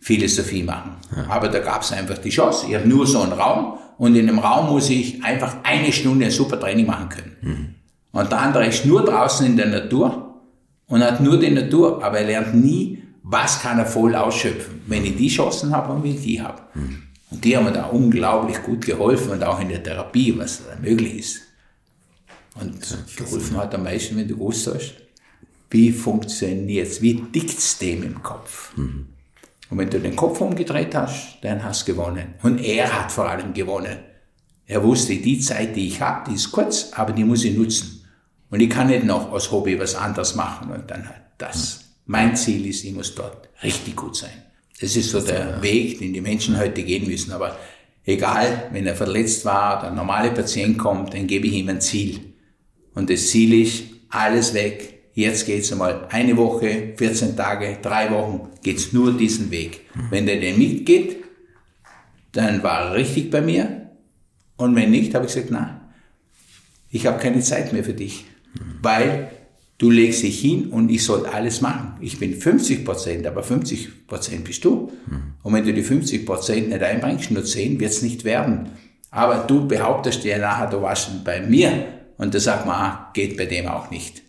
Philosophie 0.00 0.62
machen. 0.62 0.96
Ja. 1.16 1.26
Aber 1.28 1.48
da 1.48 1.58
gab 1.60 1.82
es 1.82 1.92
einfach 1.92 2.18
die 2.18 2.30
Chance. 2.30 2.66
Ich 2.68 2.74
habe 2.74 2.88
nur 2.88 3.06
so 3.06 3.22
einen 3.22 3.32
Raum 3.32 3.78
und 4.00 4.16
in 4.16 4.28
dem 4.28 4.38
Raum 4.38 4.70
muss 4.70 4.88
ich 4.88 5.22
einfach 5.22 5.56
eine 5.62 5.92
Stunde 5.92 6.24
ein 6.24 6.30
super 6.30 6.58
Training 6.58 6.86
machen 6.86 7.10
können. 7.10 7.36
Mhm. 7.42 7.74
Und 8.12 8.32
der 8.32 8.40
andere 8.40 8.66
ist 8.66 8.86
nur 8.86 9.04
draußen 9.04 9.44
in 9.44 9.58
der 9.58 9.66
Natur 9.66 10.40
und 10.86 11.02
hat 11.02 11.20
nur 11.20 11.38
die 11.38 11.50
Natur, 11.50 12.02
aber 12.02 12.20
er 12.20 12.26
lernt 12.26 12.54
nie, 12.54 13.02
was 13.22 13.60
kann 13.60 13.78
er 13.78 13.84
voll 13.84 14.14
ausschöpfen. 14.14 14.80
Wenn 14.86 15.04
ich 15.04 15.16
die 15.16 15.28
Chancen 15.28 15.76
habe 15.76 15.92
und 15.92 16.02
wie 16.02 16.14
ich 16.14 16.22
die 16.22 16.40
habe. 16.40 16.62
Mhm. 16.72 17.02
Und 17.30 17.44
die 17.44 17.54
haben 17.54 17.64
mir 17.66 17.72
da 17.72 17.88
unglaublich 17.88 18.62
gut 18.62 18.86
geholfen 18.86 19.32
und 19.32 19.44
auch 19.44 19.60
in 19.60 19.68
der 19.68 19.82
Therapie, 19.82 20.34
was 20.38 20.62
da 20.66 20.80
möglich 20.80 21.18
ist. 21.18 21.40
Und 22.58 22.78
geholfen 23.18 23.58
hat 23.58 23.74
am 23.74 23.82
meisten, 23.82 24.16
wenn 24.16 24.26
du 24.26 24.34
gewusst 24.34 24.66
hast, 24.66 24.94
wie 25.68 25.92
funktioniert's, 25.92 27.02
wie 27.02 27.16
dickt's 27.16 27.76
dem 27.76 28.02
im 28.02 28.22
Kopf. 28.22 28.74
Mhm. 28.78 29.08
Und 29.70 29.78
wenn 29.78 29.88
du 29.88 30.00
den 30.00 30.16
Kopf 30.16 30.40
umgedreht 30.40 30.94
hast, 30.94 31.38
dann 31.42 31.62
hast 31.62 31.86
du 31.86 31.92
gewonnen. 31.92 32.34
Und 32.42 32.58
er 32.58 32.92
hat 32.92 33.12
vor 33.12 33.28
allem 33.28 33.54
gewonnen. 33.54 33.98
Er 34.66 34.82
wusste, 34.82 35.16
die 35.16 35.38
Zeit, 35.38 35.76
die 35.76 35.88
ich 35.88 36.00
habe, 36.00 36.28
die 36.28 36.34
ist 36.34 36.50
kurz, 36.52 36.92
aber 36.92 37.12
die 37.12 37.24
muss 37.24 37.44
ich 37.44 37.56
nutzen. 37.56 38.04
Und 38.50 38.60
ich 38.60 38.68
kann 38.68 38.88
nicht 38.88 39.04
noch 39.04 39.32
als 39.32 39.50
Hobby 39.50 39.78
was 39.78 39.94
anderes 39.94 40.34
machen 40.34 40.70
und 40.70 40.90
dann 40.90 41.08
halt 41.08 41.22
das. 41.38 41.84
Mein 42.06 42.36
Ziel 42.36 42.66
ist, 42.66 42.84
ich 42.84 42.92
muss 42.92 43.14
dort 43.14 43.48
richtig 43.62 43.94
gut 43.94 44.16
sein. 44.16 44.42
Das 44.80 44.96
ist 44.96 45.10
so 45.10 45.20
der 45.20 45.62
Weg, 45.62 45.98
den 45.98 46.12
die 46.12 46.20
Menschen 46.20 46.58
heute 46.58 46.82
gehen 46.82 47.06
müssen. 47.06 47.32
Aber 47.32 47.56
egal, 48.04 48.68
wenn 48.72 48.86
er 48.86 48.96
verletzt 48.96 49.44
war 49.44 49.78
oder 49.78 49.88
ein 49.88 49.96
normaler 49.96 50.30
Patient 50.30 50.78
kommt, 50.78 51.14
dann 51.14 51.26
gebe 51.26 51.46
ich 51.46 51.52
ihm 51.54 51.68
ein 51.68 51.80
Ziel. 51.80 52.34
Und 52.94 53.10
das 53.10 53.28
Ziel 53.28 53.62
ist, 53.62 53.84
alles 54.08 54.54
weg. 54.54 54.99
Jetzt 55.14 55.46
geht's 55.46 55.72
einmal 55.72 56.06
eine 56.10 56.36
Woche, 56.36 56.94
14 56.96 57.36
Tage, 57.36 57.78
drei 57.82 58.10
Wochen, 58.10 58.48
geht's 58.62 58.92
nur 58.92 59.16
diesen 59.16 59.50
Weg. 59.50 59.80
Wenn 60.10 60.26
der 60.26 60.40
den 60.40 60.58
mitgeht, 60.58 61.16
dann 62.32 62.62
war 62.62 62.90
er 62.90 62.94
richtig 62.94 63.30
bei 63.30 63.40
mir. 63.40 63.90
Und 64.56 64.76
wenn 64.76 64.90
nicht, 64.90 65.14
habe 65.14 65.26
ich 65.26 65.34
gesagt, 65.34 65.50
nein, 65.50 65.80
ich 66.90 67.06
habe 67.06 67.18
keine 67.18 67.40
Zeit 67.40 67.72
mehr 67.72 67.84
für 67.84 67.94
dich. 67.94 68.24
Weil 68.82 69.30
du 69.78 69.90
legst 69.90 70.22
dich 70.22 70.40
hin 70.40 70.66
und 70.66 70.90
ich 70.90 71.04
soll 71.04 71.26
alles 71.26 71.60
machen. 71.60 71.94
Ich 72.00 72.18
bin 72.18 72.34
50 72.34 72.84
Prozent, 72.84 73.26
aber 73.26 73.42
50 73.42 74.06
Prozent 74.06 74.44
bist 74.44 74.64
du. 74.64 74.92
Und 75.42 75.52
wenn 75.54 75.64
du 75.64 75.72
die 75.72 75.82
50 75.82 76.26
Prozent 76.26 76.68
nicht 76.68 76.82
einbringst, 76.82 77.30
nur 77.30 77.44
10, 77.44 77.80
wird 77.80 77.90
es 77.90 78.02
nicht 78.02 78.24
werden. 78.24 78.70
Aber 79.10 79.44
du 79.46 79.66
behauptest 79.66 80.22
dir 80.22 80.38
nachher, 80.38 80.68
du 80.68 80.82
warst 80.82 81.24
bei 81.24 81.40
mir. 81.40 81.86
Und 82.16 82.34
da 82.34 82.38
sagt 82.40 82.66
man, 82.66 82.76
ah, 82.76 83.10
geht 83.14 83.36
bei 83.36 83.46
dem 83.46 83.66
auch 83.66 83.90
nicht. 83.90 84.22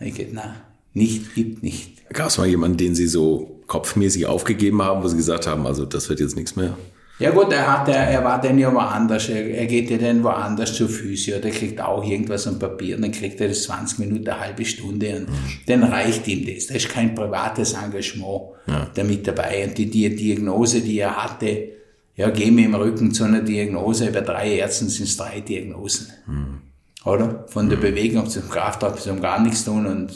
Ich 0.00 0.14
geht, 0.14 0.32
na, 0.32 0.56
nicht, 0.92 1.34
gibt 1.34 1.62
nicht. 1.62 2.08
Gab 2.10 2.28
es 2.28 2.38
mal 2.38 2.46
jemanden, 2.46 2.76
den 2.76 2.94
Sie 2.94 3.06
so 3.06 3.60
kopfmäßig 3.66 4.26
aufgegeben 4.26 4.82
haben, 4.82 5.02
wo 5.02 5.08
Sie 5.08 5.16
gesagt 5.16 5.46
haben, 5.46 5.66
also 5.66 5.84
das 5.84 6.08
wird 6.08 6.20
jetzt 6.20 6.36
nichts 6.36 6.56
mehr? 6.56 6.76
Ja 7.18 7.30
gut, 7.30 7.50
er, 7.50 7.80
hat, 7.80 7.88
er, 7.88 8.08
er 8.08 8.22
war 8.22 8.38
dann 8.40 8.58
ja 8.58 8.72
woanders, 8.72 9.30
er, 9.30 9.46
er 9.46 9.66
geht 9.66 9.88
ja 9.90 9.96
dann 9.96 10.22
woanders 10.22 10.74
zur 10.74 10.88
Physio, 10.88 11.38
der 11.38 11.50
kriegt 11.50 11.80
auch 11.80 12.04
irgendwas 12.04 12.46
am 12.46 12.58
Papier 12.58 12.96
und 12.96 13.02
dann 13.02 13.12
kriegt 13.12 13.40
er 13.40 13.48
das 13.48 13.62
20 13.62 14.00
Minuten, 14.00 14.28
eine 14.28 14.38
halbe 14.38 14.66
Stunde 14.66 15.16
und 15.16 15.28
dann 15.66 15.82
reicht 15.82 16.28
ihm 16.28 16.46
das. 16.46 16.66
Da 16.66 16.74
ist 16.74 16.90
kein 16.90 17.14
privates 17.14 17.72
Engagement 17.72 18.42
ja. 18.66 18.90
damit 18.92 19.26
dabei. 19.26 19.64
Und 19.64 19.78
die, 19.78 19.88
die 19.88 20.14
Diagnose, 20.14 20.82
die 20.82 20.98
er 20.98 21.16
hatte, 21.16 21.68
ja, 22.16 22.28
gehen 22.28 22.56
wir 22.56 22.66
im 22.66 22.74
Rücken 22.74 23.12
zu 23.12 23.24
einer 23.24 23.40
Diagnose, 23.40 24.10
bei 24.10 24.20
drei 24.20 24.56
Ärzten 24.56 24.88
sind 24.88 25.04
es 25.04 25.16
drei 25.16 25.40
Diagnosen. 25.40 26.08
Mhm. 26.26 26.65
Oder? 27.06 27.44
Von 27.46 27.68
der 27.68 27.78
mhm. 27.78 27.82
Bewegung 27.82 28.28
zum 28.28 28.50
Krafttrag 28.50 29.00
zum 29.00 29.20
gar 29.20 29.40
nichts 29.40 29.64
tun 29.64 29.86
und 29.86 30.12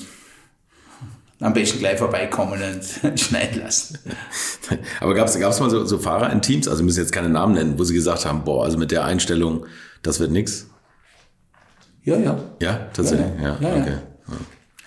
am 1.38 1.55
besten 1.55 1.78
gleich 1.78 1.99
vorbeikommen 1.99 2.61
und 2.61 3.18
schneiden 3.20 3.62
lassen. 3.62 3.99
Aber 5.01 5.14
gab 5.14 5.28
es 5.28 5.38
mal 5.38 5.70
so, 5.70 5.84
so 5.86 5.99
Fahrer 5.99 6.30
in 6.30 6.43
Teams, 6.43 6.68
also 6.68 6.82
müssen 6.82 6.99
jetzt 6.99 7.12
keine 7.12 7.28
Namen 7.28 7.55
nennen, 7.55 7.78
wo 7.78 7.84
sie 7.84 7.95
gesagt 7.95 8.26
haben, 8.26 8.45
boah, 8.45 8.64
also 8.64 8.76
mit 8.76 8.91
der 8.91 9.05
Einstellung, 9.05 9.66
das 10.03 10.18
wird 10.18 10.32
nix? 10.32 10.66
Ja, 12.03 12.18
ja. 12.18 12.38
Ja, 12.61 12.88
tatsächlich. 12.93 13.28
Ja, 13.41 13.57
ja. 13.61 13.68
ja, 13.68 13.80
okay. 13.80 13.93
ja. 13.93 14.36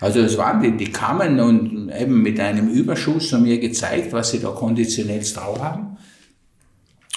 Also 0.00 0.20
es 0.20 0.36
waren 0.36 0.62
die, 0.62 0.76
die 0.76 0.92
kamen 0.92 1.40
und 1.40 1.90
eben 1.90 2.20
mit 2.20 2.38
einem 2.38 2.68
Überschuss 2.68 3.32
haben 3.32 3.44
mir 3.44 3.58
gezeigt, 3.58 4.12
was 4.12 4.30
sie 4.30 4.40
da 4.40 4.50
konditionell 4.50 5.22
drauf 5.22 5.62
haben. 5.62 5.96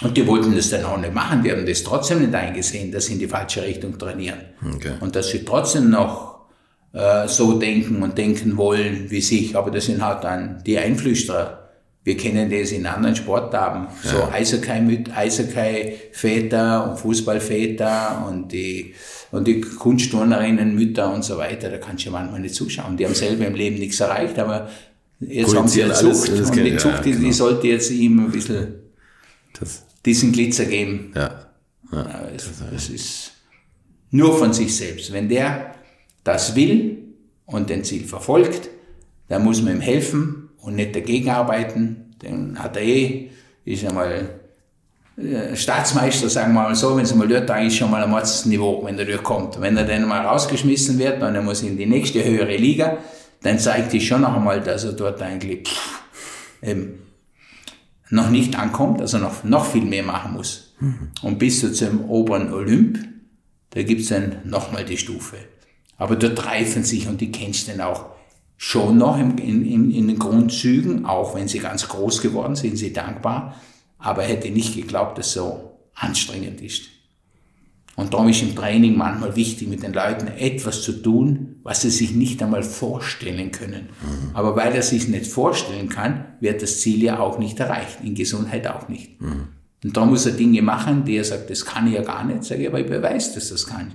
Und 0.02 0.16
die 0.16 0.28
wollten 0.28 0.56
das 0.56 0.70
dann 0.70 0.86
auch 0.86 0.98
nicht 0.98 1.14
machen. 1.14 1.42
Die 1.44 1.52
haben 1.52 1.66
das 1.66 1.82
trotzdem 1.84 2.20
nicht 2.20 2.36
eingesehen, 2.36 2.92
dass 2.92 3.08
sie 3.08 3.14
in 3.14 3.20
die 3.20 3.28
falsche 3.28 3.64
Richtung 3.64 3.98
trainieren. 3.98 4.40
Okay. 4.76 4.94
Und 5.00 5.16
dass 5.16 5.30
sie 5.30 5.44
trotzdem 5.44 5.90
noch 5.90 6.38
äh, 6.94 7.28
so 7.28 7.60
denken 7.60 8.04
und 8.04 8.18
denken 8.18 8.58
wollen 8.58 9.10
wie 9.10 9.22
sich. 9.22 9.56
Aber 9.56 9.72
das 9.72 9.86
sind 9.86 10.06
halt 10.06 10.24
dann 10.24 10.62
die 10.66 10.78
Einflüsterer. 10.78 11.64
Wir 12.04 12.16
kennen 12.16 12.50
das 12.50 12.72
in 12.72 12.86
anderen 12.86 13.16
Sportarten. 13.16 13.88
Ja. 14.04 14.12
So 14.12 14.30
Eishockey-Väter 15.14 16.90
und 16.90 16.98
Fußballväter 17.00 18.24
und 18.30 18.52
die, 18.52 18.94
und 19.32 19.48
die 19.48 19.62
Kunstturnerinnen, 19.62 20.76
Mütter 20.76 21.12
und 21.12 21.26
so 21.26 21.38
weiter. 21.40 21.70
Da 21.70 21.80
kannst 21.80 22.06
du 22.06 22.10
ja 22.10 22.14
manchmal 22.14 22.40
nicht 22.40 22.54
zuschauen. 22.54 22.98
Die 22.98 23.06
haben 23.06 23.16
selber 23.16 23.48
im 23.48 23.56
Leben 23.56 23.80
nichts 23.80 24.00
erreicht, 24.00 24.38
aber 24.38 24.70
jetzt 25.20 25.56
haben 25.56 25.68
sie 25.68 25.84
eine 25.84 25.94
Zucht. 25.94 26.30
Alles, 26.30 26.50
und 26.52 26.56
die 26.56 26.78
Zucht, 26.78 27.06
ja, 27.06 27.12
genau. 27.12 27.20
die, 27.20 27.34
sollte 27.34 27.68
jetzt 27.68 27.90
ihm 27.90 28.20
ein 28.20 28.32
bisschen 28.32 28.76
das. 29.60 29.87
Diesen 30.08 30.32
Glitzer 30.32 30.66
geben. 30.66 31.12
Ja. 31.16 31.46
ja. 31.92 32.28
Das, 32.34 32.50
das 32.72 32.90
ist 32.90 33.32
nur 34.10 34.38
von 34.38 34.54
sich 34.54 34.76
selbst. 34.76 35.14
Wenn 35.14 35.30
der 35.30 35.76
das 36.24 36.56
will 36.56 36.98
und 37.46 37.70
den 37.70 37.84
Ziel 37.84 38.06
verfolgt, 38.06 38.70
dann 39.28 39.44
muss 39.44 39.62
man 39.62 39.76
ihm 39.76 39.82
helfen 39.82 40.50
und 40.62 40.76
nicht 40.76 40.96
dagegen 40.96 41.30
arbeiten. 41.30 42.16
Dann 42.20 42.58
hat 42.58 42.78
er 42.78 42.84
eh, 42.84 43.30
ist 43.66 43.86
einmal 43.86 44.30
äh, 45.18 45.56
Staatsmeister, 45.56 46.30
sagen 46.30 46.54
wir 46.54 46.64
mal 46.64 46.76
so, 46.76 46.96
wenn 46.96 47.04
es 47.04 47.14
mal 47.14 47.28
dort 47.28 47.50
da 47.50 47.60
ist, 47.60 47.76
schon 47.76 47.92
mal 47.92 48.04
ein 48.04 48.10
Mordsniveau, 48.10 48.84
wenn 48.86 48.98
er 48.98 49.06
dort 49.06 49.24
kommt. 49.24 49.62
Wenn 49.62 49.76
er 49.78 49.84
dann 49.84 50.08
mal 50.08 50.26
rausgeschmissen 50.26 50.98
wird 50.98 51.22
und 51.22 51.36
er 51.36 51.42
muss 51.42 51.62
in 51.62 51.78
die 51.78 51.86
nächste 51.86 52.24
höhere 52.24 52.56
Liga, 52.56 52.98
dann 53.44 53.60
zeigt 53.60 53.92
sich 53.92 54.08
schon 54.08 54.22
noch 54.22 54.36
einmal, 54.36 54.62
dass 54.62 54.86
er 54.86 54.94
dort 54.94 55.22
eigentlich 55.22 55.68
pff, 55.68 56.02
eben 56.64 57.07
noch 58.10 58.30
nicht 58.30 58.58
ankommt, 58.58 59.02
also 59.02 59.18
noch, 59.18 59.44
noch 59.44 59.66
viel 59.66 59.86
mehr 59.86 60.04
machen 60.04 60.34
muss. 60.34 60.74
Mhm. 60.80 61.10
Und 61.22 61.40
bis 61.40 61.60
zu 61.60 61.72
zum 61.74 62.06
oberen 62.06 62.54
Olymp, 62.54 63.00
da 63.72 63.84
gibt's 63.84 64.08
dann 64.08 64.38
nochmal 64.46 64.86
die 64.86 64.98
Stufe. 64.98 65.38
Aber 65.98 66.16
dort 66.16 66.46
reifen 66.46 66.84
sich, 66.84 67.08
und 67.08 67.22
die 67.22 67.32
kennst 67.32 67.68
du 67.68 67.72
dann 67.72 67.82
auch, 67.82 68.06
schon 68.58 68.98
noch 68.98 69.20
in, 69.20 69.38
in, 69.38 69.92
in 69.92 70.08
den 70.08 70.18
Grundzügen, 70.18 71.06
auch 71.06 71.36
wenn 71.36 71.48
sie 71.48 71.60
ganz 71.60 71.88
groß 71.88 72.22
geworden 72.22 72.56
sind, 72.56 72.78
sie 72.78 72.92
dankbar, 72.92 73.56
aber 74.00 74.24
hätte 74.24 74.50
nicht 74.50 74.76
geglaubt, 74.76 75.18
dass 75.18 75.34
so 75.34 75.78
anstrengend 75.94 76.62
ist. 76.62 76.84
Und 77.96 78.14
darum 78.14 78.30
ist 78.30 78.42
im 78.42 78.56
Training 78.56 78.98
manchmal 78.98 79.36
wichtig, 79.36 79.68
mit 79.68 79.84
den 79.84 79.94
Leuten 79.94 80.28
etwas 80.28 80.82
zu 80.82 80.92
tun, 80.94 81.57
was 81.68 81.82
sie 81.82 81.90
sich 81.90 82.12
nicht 82.16 82.42
einmal 82.42 82.64
vorstellen 82.64 83.52
können. 83.52 83.90
Mhm. 84.02 84.30
Aber 84.34 84.56
weil 84.56 84.74
er 84.74 84.82
sich 84.82 85.10
nicht 85.10 85.28
vorstellen 85.28 85.90
kann, 85.90 86.24
wird 86.40 86.62
das 86.62 86.80
Ziel 86.80 87.04
ja 87.04 87.20
auch 87.20 87.40
nicht 87.40 87.60
erreicht, 87.60 87.98
in 88.06 88.16
Gesundheit 88.16 88.66
auch 88.68 88.88
nicht. 88.88 89.20
Mhm. 89.20 89.50
Und 89.84 89.98
da 89.98 90.06
muss 90.06 90.26
er 90.26 90.32
Dinge 90.32 90.62
machen, 90.62 91.04
die 91.04 91.18
er 91.18 91.26
sagt, 91.26 91.50
das 91.50 91.66
kann 91.66 91.86
ich 91.88 91.96
ja 91.96 92.04
gar 92.04 92.24
nicht, 92.24 92.46
sage 92.46 92.62
ich, 92.62 92.70
aber 92.70 92.80
ich 92.80 92.88
beweise, 92.88 93.36
dass 93.36 93.50
das 93.50 93.68
kann. 93.68 93.92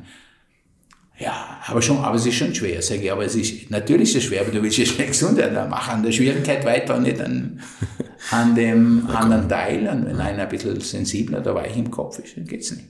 Ja, 1.19 1.61
aber 1.67 1.81
schon, 1.81 1.97
aber 1.97 2.17
es 2.17 2.27
ist 2.27 2.35
schon 2.35 2.55
schwer, 2.55 2.83
sage 2.83 3.05
ich. 3.05 3.11
Aber 3.11 3.25
es 3.25 3.37
ist, 3.37 3.71
natürlich 3.71 4.11
ist 4.11 4.17
es 4.17 4.25
schwer, 4.25 4.43
aber 4.43 4.51
du 4.51 4.63
willst 4.63 4.77
ja 4.77 4.85
schnell 4.85 5.07
Gesundheit 5.07 5.55
machen, 5.71 5.95
an 5.95 6.03
der 6.03 6.13
Schwierigkeit 6.13 6.67
weiter, 6.67 7.01
nicht 7.01 7.23
an, 7.23 7.59
an 8.33 8.55
dem 8.55 9.07
anderen 9.15 9.49
Teil. 9.49 9.89
Und 9.89 10.05
wenn 10.05 10.21
einer 10.21 10.43
ein 10.43 10.49
bisschen 10.51 10.79
sensibler 10.79 11.41
oder 11.41 11.55
weich 11.55 11.75
im 11.79 11.91
Kopf 11.91 12.19
ist, 12.19 12.37
dann 12.37 12.45
geht's 12.45 12.71
nicht. 12.71 12.85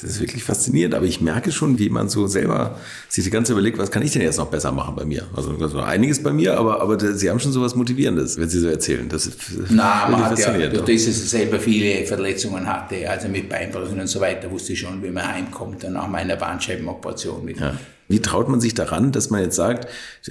Das 0.00 0.10
ist 0.10 0.20
wirklich 0.20 0.44
faszinierend, 0.44 0.94
aber 0.94 1.06
ich 1.06 1.20
merke 1.20 1.52
schon, 1.52 1.78
wie 1.78 1.88
man 1.90 2.08
so 2.08 2.26
selber 2.26 2.78
sich 3.08 3.24
die 3.24 3.30
ganze 3.30 3.52
überlegt, 3.52 3.78
was 3.78 3.90
kann 3.90 4.02
ich 4.02 4.12
denn 4.12 4.22
jetzt 4.22 4.38
noch 4.38 4.46
besser 4.46 4.72
machen 4.72 4.94
bei 4.94 5.04
mir? 5.04 5.26
Also, 5.34 5.50
einiges 5.80 6.22
bei 6.22 6.32
mir, 6.32 6.56
aber, 6.58 6.80
aber 6.80 6.98
Sie 7.14 7.28
haben 7.28 7.40
schon 7.40 7.52
so 7.52 7.62
was 7.62 7.74
Motivierendes, 7.74 8.38
wenn 8.38 8.48
Sie 8.48 8.60
so 8.60 8.68
erzählen. 8.68 9.08
Das 9.08 9.26
ist 9.26 9.38
Na, 9.70 10.08
man 10.08 10.24
hat 10.24 10.38
ja, 10.38 10.52
durch 10.68 10.84
das, 10.84 11.06
dass 11.06 11.22
ich 11.22 11.30
selber 11.30 11.58
viele 11.58 12.04
Verletzungen 12.06 12.66
hatte, 12.66 13.08
also 13.08 13.28
mit 13.28 13.48
Beinbrüchen 13.48 14.00
und 14.00 14.06
so 14.06 14.20
weiter, 14.20 14.50
wusste 14.50 14.72
ich 14.72 14.80
schon, 14.80 15.02
wie 15.02 15.10
man 15.10 15.26
heimkommt, 15.26 15.82
dann 15.84 15.94
nach 15.94 16.08
meiner 16.08 16.36
Bandscheibenoperation 16.36 17.44
mit. 17.44 17.58
Ja. 17.58 17.74
Wie 18.08 18.20
traut 18.20 18.48
man 18.48 18.58
sich 18.58 18.72
daran, 18.72 19.12
dass 19.12 19.28
man 19.28 19.42
jetzt 19.42 19.56
sagt, 19.56 19.86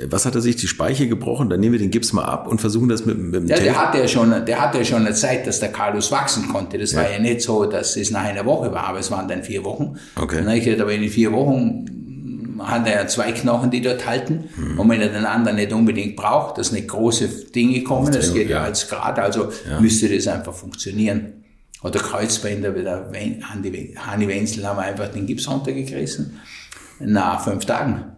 was 0.07 0.25
hat 0.25 0.34
er 0.34 0.41
sich 0.41 0.55
die 0.55 0.67
Speiche 0.67 1.07
gebrochen, 1.07 1.47
dann 1.49 1.59
nehmen 1.59 1.73
wir 1.73 1.80
den 1.80 1.91
Gips 1.91 2.11
mal 2.11 2.25
ab 2.25 2.47
und 2.47 2.59
versuchen 2.59 2.89
das 2.89 3.05
mit, 3.05 3.19
mit 3.19 3.36
dem 3.36 3.47
Ja, 3.47 3.59
der 3.59 3.78
hatte 3.80 3.99
ja 3.99 4.07
schon, 4.07 4.45
der 4.45 4.59
hatte 4.59 4.80
ja 4.80 4.84
schon 4.84 5.05
eine 5.05 5.13
Zeit, 5.13 5.45
dass 5.45 5.59
der 5.59 5.71
Carlos 5.71 6.11
wachsen 6.11 6.47
konnte. 6.47 6.80
Das 6.80 6.93
ja. 6.93 7.01
war 7.01 7.11
ja 7.11 7.19
nicht 7.19 7.41
so, 7.41 7.65
dass 7.65 7.95
es 7.95 8.09
nach 8.09 8.23
einer 8.23 8.45
Woche 8.45 8.71
war, 8.71 8.86
aber 8.86 8.97
es 8.97 9.11
waren 9.11 9.28
dann 9.28 9.43
vier 9.43 9.63
Wochen. 9.63 9.97
Okay. 10.15 10.39
Und 10.39 10.49
ich 10.49 10.82
aber 10.82 10.91
in 10.91 11.07
vier 11.07 11.32
Wochen 11.32 12.57
hat 12.59 12.88
er 12.88 13.07
zwei 13.07 13.32
Knochen, 13.32 13.69
die 13.69 13.82
dort 13.82 14.07
halten. 14.07 14.45
Mhm. 14.55 14.80
Und 14.80 14.89
wenn 14.89 14.99
er 14.99 15.09
den 15.09 15.25
anderen 15.25 15.57
nicht 15.57 15.71
unbedingt 15.71 16.15
braucht, 16.15 16.57
dass 16.57 16.71
nicht 16.71 16.88
große 16.88 17.28
Dinge 17.53 17.84
kommen, 17.84 18.11
das 18.11 18.34
geht 18.34 18.49
ja 18.49 18.63
als 18.63 18.89
Grad, 18.89 19.19
also 19.19 19.51
ja. 19.69 19.80
müsste 19.80 20.09
das 20.09 20.28
einfach 20.28 20.53
funktionieren. 20.53 21.43
Oder 21.84 21.99
Kreuzbänder, 21.99 22.75
wie 22.75 22.82
der 22.82 23.11
Hanni 24.07 24.28
Wenzel 24.28 24.67
haben 24.67 24.78
wir 24.78 24.84
einfach 24.84 25.09
den 25.09 25.28
Gips 25.28 25.47
runtergerissen 25.47 26.39
nach 27.00 27.43
fünf 27.43 27.66
Tagen. 27.66 28.18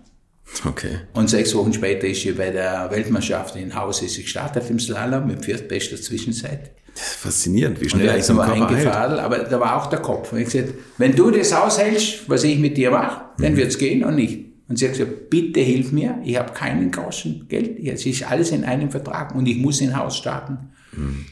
Okay. 0.66 1.00
Und 1.14 1.30
sechs 1.30 1.54
Wochen 1.56 1.74
später 1.74 2.08
ist 2.08 2.22
sie 2.22 2.32
bei 2.32 2.50
der 2.50 2.90
Weltmeisterschaft 2.92 3.56
in 3.56 3.76
Haus 3.76 4.02
ist 4.02 4.16
sie 4.16 4.24
gestartet 4.24 4.70
im 4.70 4.80
Slalom 4.80 5.28
mit 5.28 5.46
viertbester 5.46 5.98
Zwischenzeit. 5.98 6.72
Faszinierend, 6.96 7.80
wie 7.80 7.88
schnell 7.88 8.10
eigentlich 8.10 8.26
so 8.26 8.40
ein 8.40 8.68
Körper 8.68 9.24
Aber 9.24 9.40
da 9.40 9.60
war 9.60 9.78
auch 9.78 9.88
der 9.88 10.00
Kopf. 10.00 10.34
Und 10.34 10.40
ich 10.40 10.46
gesagt, 10.46 10.74
wenn 10.98 11.16
du 11.16 11.32
das 11.32 11.54
aushältst, 11.54 12.28
was 12.28 12.44
ich 12.44 12.58
mit 12.58 12.76
dir 12.78 12.92
mache, 12.92 13.22
dann 13.38 13.54
mhm. 13.54 13.58
wird's 13.58 13.78
gehen 13.78 14.04
und 14.04 14.16
nicht. 14.16 14.46
Und 14.68 14.78
sie 14.78 14.86
hat 14.86 14.94
gesagt, 14.94 15.30
bitte 15.30 15.62
hilf 15.62 15.92
mir, 15.92 16.20
ich 16.24 16.38
habe 16.38 16.54
keinen 16.54 16.92
großen 16.92 17.48
Geld, 17.48 17.80
es 17.80 18.06
ist 18.06 18.30
alles 18.30 18.52
in 18.52 18.64
einem 18.64 18.92
Vertrag 18.92 19.34
und 19.34 19.48
ich 19.48 19.58
muss 19.58 19.82
in 19.82 19.98
Haus 19.98 20.18
starten. 20.18 20.70
Mhm. 20.92 21.26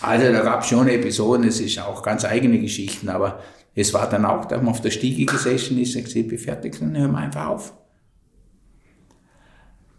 Also 0.00 0.32
da 0.32 0.40
gab 0.40 0.62
es 0.62 0.68
schon 0.68 0.88
Episoden, 0.88 1.46
es 1.46 1.60
ist 1.60 1.78
auch 1.78 2.02
ganz 2.02 2.24
eigene 2.24 2.58
Geschichten, 2.58 3.08
aber 3.08 3.40
es 3.80 3.94
war 3.94 4.08
dann 4.08 4.24
auch, 4.24 4.44
da 4.44 4.56
man 4.58 4.68
auf 4.68 4.80
der 4.80 4.90
Stiege 4.90 5.24
gesessen 5.24 5.78
ist, 5.78 5.96
ich 5.96 6.04
gesagt, 6.04 6.32
ich 6.32 6.40
fertig, 6.40 6.78
dann 6.78 6.96
hören 6.96 7.12
wir 7.12 7.18
einfach 7.18 7.46
auf. 7.46 7.72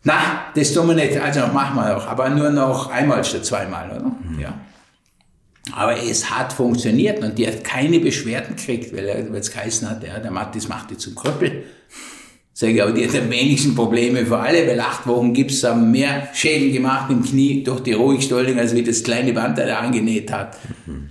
Na, 0.04 0.46
das 0.56 0.74
tun 0.74 0.88
wir 0.88 0.96
nicht, 0.96 1.18
also 1.18 1.42
machen 1.48 1.76
wir 1.76 1.98
auch, 1.98 2.08
aber 2.08 2.30
nur 2.30 2.50
noch 2.50 2.90
einmal 2.90 3.24
statt 3.24 3.46
zweimal, 3.46 3.92
oder? 3.92 4.16
Mhm. 4.24 4.40
Ja. 4.40 4.54
Aber 5.74 5.96
es 5.96 6.30
hat 6.32 6.54
funktioniert 6.54 7.24
und 7.24 7.38
die 7.38 7.46
hat 7.46 7.64
keine 7.64 8.00
Beschwerden 8.00 8.56
gekriegt, 8.56 8.96
weil 8.96 9.06
er 9.06 9.32
es 9.34 9.52
geheißen 9.52 9.88
hat, 9.90 10.04
ja, 10.04 10.20
der 10.20 10.32
Mattis 10.32 10.68
macht 10.68 10.90
die 10.90 10.98
zum 10.98 11.14
Krüppel. 11.14 11.64
Sag 12.54 12.70
ich, 12.70 12.82
aber 12.82 12.92
die 12.92 13.08
hat 13.08 13.16
am 13.16 13.30
wenigsten 13.30 13.76
Probleme 13.76 14.26
für 14.26 14.38
alle, 14.38 14.68
weil 14.68 14.80
acht 14.80 15.06
Wochen 15.08 15.34
Gips 15.34 15.64
haben 15.64 15.92
mehr 15.92 16.28
Schäden 16.34 16.74
gemacht 16.74 17.10
im 17.10 17.24
Knie 17.24 17.64
durch 17.64 17.82
die 17.82 17.94
Ruhigstellung, 17.94 18.58
als 18.58 18.76
wie 18.76 18.84
das 18.84 19.04
kleine 19.04 19.34
Band, 19.34 19.58
der 19.58 19.68
er 19.68 19.80
angenäht 19.80 20.32
hat. 20.32 20.58
Mhm. 20.86 21.11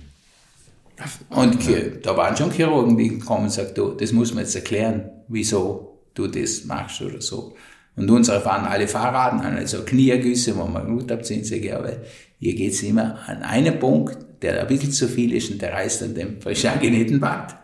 Und 1.29 1.57
da 2.03 2.17
waren 2.17 2.35
schon 2.35 2.51
Chirurgen, 2.51 2.97
die 2.97 3.19
kommen 3.19 3.45
und 3.45 3.51
sagen, 3.51 3.71
du, 3.75 3.91
das 3.91 4.11
muss 4.11 4.33
man 4.33 4.43
jetzt 4.43 4.55
erklären, 4.55 5.09
wieso 5.27 5.99
du 6.13 6.27
das 6.27 6.65
machst 6.65 7.01
oder 7.01 7.21
so. 7.21 7.55
Und 7.95 8.09
unsere 8.09 8.41
fahren 8.41 8.65
alle 8.65 8.87
Fahrraden 8.87 9.41
an, 9.41 9.57
also 9.57 9.83
Knieergüsse, 9.83 10.57
wo 10.57 10.65
man 10.65 10.87
gut 10.87 11.11
abziehen, 11.11 11.43
sage 11.43 11.61
ich, 11.61 11.73
aber 11.73 11.93
hier 12.39 12.55
geht's 12.55 12.81
immer 12.83 13.19
an 13.27 13.43
einen 13.43 13.79
Punkt, 13.79 14.17
der 14.41 14.61
ein 14.61 14.67
bisschen 14.67 14.91
zu 14.91 15.07
viel 15.07 15.33
ist 15.33 15.51
und 15.51 15.61
der 15.61 15.73
reißt 15.73 16.03
an 16.03 16.15
dem 16.15 16.41
frisch 16.41 16.65
angenähten 16.65 17.19
Band. 17.19 17.55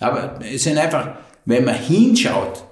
Aber 0.00 0.38
es 0.52 0.62
sind 0.62 0.78
einfach, 0.78 1.16
wenn 1.44 1.64
man 1.64 1.74
hinschaut, 1.74 2.64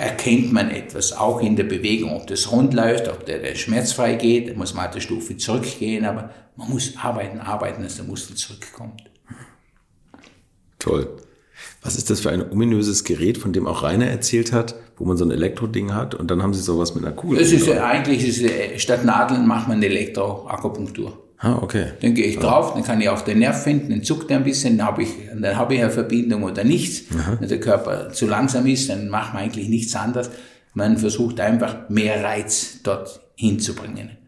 erkennt 0.00 0.52
man 0.52 0.70
etwas, 0.70 1.12
auch 1.12 1.40
in 1.40 1.56
der 1.56 1.64
Bewegung, 1.64 2.16
ob 2.16 2.26
das 2.26 2.50
rund 2.50 2.72
läuft, 2.72 3.08
ob 3.08 3.26
der, 3.26 3.38
der 3.38 3.54
schmerzfrei 3.54 4.14
geht, 4.14 4.56
muss 4.56 4.74
man 4.74 4.90
eine 4.90 5.00
Stufe 5.00 5.36
zurückgehen, 5.36 6.06
aber 6.06 6.30
man 6.56 6.70
muss 6.70 6.94
arbeiten, 6.96 7.38
arbeiten, 7.38 7.82
dass 7.82 7.96
der 7.96 8.06
Muskel 8.06 8.34
zurückkommt. 8.36 9.02
Toll. 10.78 11.18
Was 11.82 11.96
ist 11.96 12.08
das 12.08 12.20
für 12.20 12.30
ein 12.30 12.50
ominöses 12.50 13.04
Gerät, 13.04 13.36
von 13.36 13.52
dem 13.52 13.66
auch 13.66 13.82
Rainer 13.82 14.06
erzählt 14.06 14.52
hat, 14.52 14.74
wo 14.96 15.04
man 15.04 15.18
so 15.18 15.24
ein 15.24 15.30
Elektroding 15.30 15.94
hat 15.94 16.14
und 16.14 16.30
dann 16.30 16.42
haben 16.42 16.54
Sie 16.54 16.62
sowas 16.62 16.94
mit 16.94 17.04
einer 17.04 17.14
Kugel? 17.14 17.38
Das 17.38 17.52
ist 17.52 17.66
ja, 17.66 17.86
eigentlich, 17.86 18.26
ist, 18.26 18.82
statt 18.82 19.04
Nadeln 19.04 19.46
macht 19.46 19.68
man 19.68 19.82
Elektroakupunktur. 19.82 21.29
Ah, 21.42 21.58
okay. 21.62 21.92
Dann 22.02 22.12
gehe 22.14 22.26
ich 22.26 22.38
drauf, 22.38 22.74
dann 22.74 22.84
kann 22.84 23.00
ich 23.00 23.08
auch 23.08 23.22
den 23.22 23.38
Nerv 23.38 23.62
finden, 23.62 23.90
dann 23.90 24.02
zuckt 24.02 24.30
er 24.30 24.36
ein 24.36 24.44
bisschen, 24.44 24.76
dann 24.76 24.86
habe 24.86 25.02
ich, 25.02 25.08
dann 25.34 25.56
habe 25.56 25.74
ich 25.74 25.80
eine 25.80 25.90
Verbindung 25.90 26.42
oder 26.42 26.64
nichts. 26.64 27.04
Aha. 27.18 27.38
Wenn 27.40 27.48
der 27.48 27.60
Körper 27.60 28.12
zu 28.12 28.26
langsam 28.26 28.66
ist, 28.66 28.90
dann 28.90 29.08
macht 29.08 29.32
man 29.32 29.44
eigentlich 29.44 29.70
nichts 29.70 29.96
anderes. 29.96 30.30
Man 30.74 30.98
versucht 30.98 31.40
einfach 31.40 31.88
mehr 31.88 32.22
Reiz 32.22 32.80
dort 32.82 33.20
hinzubringen. 33.36 34.18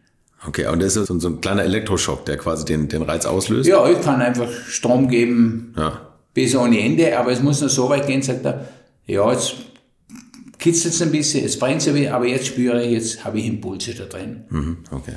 Okay, 0.47 0.65
und 0.65 0.81
das 0.81 0.95
ist 0.95 1.07
so 1.07 1.29
ein 1.29 1.39
kleiner 1.39 1.63
Elektroschock, 1.63 2.25
der 2.25 2.37
quasi 2.37 2.65
den, 2.65 2.87
den 2.87 3.03
Reiz 3.03 3.25
auslöst? 3.25 3.69
Ja, 3.69 3.87
ich 3.87 4.01
kann 4.01 4.19
einfach 4.19 4.49
Strom 4.67 5.07
geben 5.07 5.73
ja. 5.77 6.01
bis 6.33 6.55
ohne 6.55 6.79
Ende, 6.79 7.17
aber 7.17 7.31
es 7.31 7.43
muss 7.43 7.61
nur 7.61 7.69
so 7.69 7.89
weit 7.89 8.07
gehen, 8.07 8.23
sagt 8.23 8.43
er, 8.43 8.67
ja, 9.05 9.31
jetzt 9.31 9.55
kitzelt 10.57 10.95
es 10.95 11.01
ein 11.01 11.11
bisschen, 11.11 11.45
es 11.45 11.59
brennt 11.59 11.83
so 11.83 11.91
aber 11.91 12.25
jetzt 12.25 12.47
spüre 12.47 12.83
ich, 12.83 12.91
jetzt 12.91 13.23
habe 13.23 13.39
ich 13.39 13.45
Impulse 13.45 13.93
da 13.93 14.05
drin. 14.05 14.45
Mhm, 14.49 14.77
okay. 14.91 15.15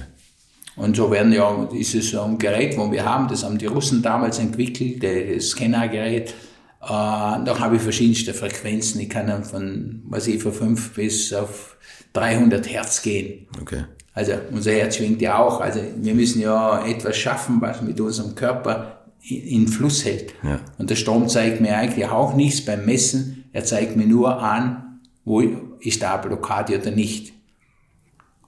Und 0.77 0.97
so 0.97 1.11
werden 1.11 1.33
ja, 1.33 1.69
ist 1.73 1.95
es 1.95 2.11
so 2.11 2.23
ein 2.23 2.39
Gerät, 2.39 2.77
wo 2.77 2.91
wir 2.93 3.05
haben, 3.05 3.29
das 3.29 3.45
haben 3.45 3.57
die 3.57 3.67
Russen 3.67 4.03
damals 4.03 4.39
entwickelt, 4.39 5.03
das 5.03 5.49
Scannergerät. 5.49 6.31
Äh, 6.31 6.89
da 6.89 7.57
habe 7.59 7.77
ich 7.77 7.83
verschiedenste 7.83 8.35
Frequenzen. 8.35 9.01
Ich 9.01 9.09
kann 9.09 9.27
dann 9.27 9.45
von, 9.45 10.03
was 10.09 10.27
ich, 10.27 10.43
von 10.43 10.53
5 10.53 10.95
bis 10.95 11.33
auf 11.33 11.77
300 12.13 12.71
Hertz 12.71 13.03
gehen. 13.03 13.49
Okay. 13.61 13.85
Also 14.13 14.33
unser 14.53 14.73
Herz 14.73 14.97
schwingt 14.97 15.21
ja 15.21 15.39
auch. 15.39 15.61
Also 15.61 15.81
wir 15.97 16.15
müssen 16.15 16.41
ja 16.41 16.87
etwas 16.87 17.17
schaffen, 17.17 17.61
was 17.61 17.83
mit 17.83 18.01
unserem 18.01 18.35
Körper 18.35 19.07
in 19.29 19.67
Fluss 19.69 20.05
hält. 20.05 20.35
Ja. 20.43 20.61
Und 20.79 20.91
der 20.91 20.97
Strom 20.97 21.29
zeigt 21.29 21.61
mir 21.61 21.77
eigentlich 21.77 22.07
auch 22.07 22.35
nichts 22.35 22.65
beim 22.65 22.85
Messen. 22.85 23.45
Er 23.53 23.65
zeigt 23.65 23.97
mir 23.97 24.07
nur 24.07 24.41
an, 24.43 25.01
wo 25.25 25.41
ist 25.81 26.03
da 26.03 26.17
Blockade 26.19 26.79
oder 26.79 26.91
nicht. 26.91 27.33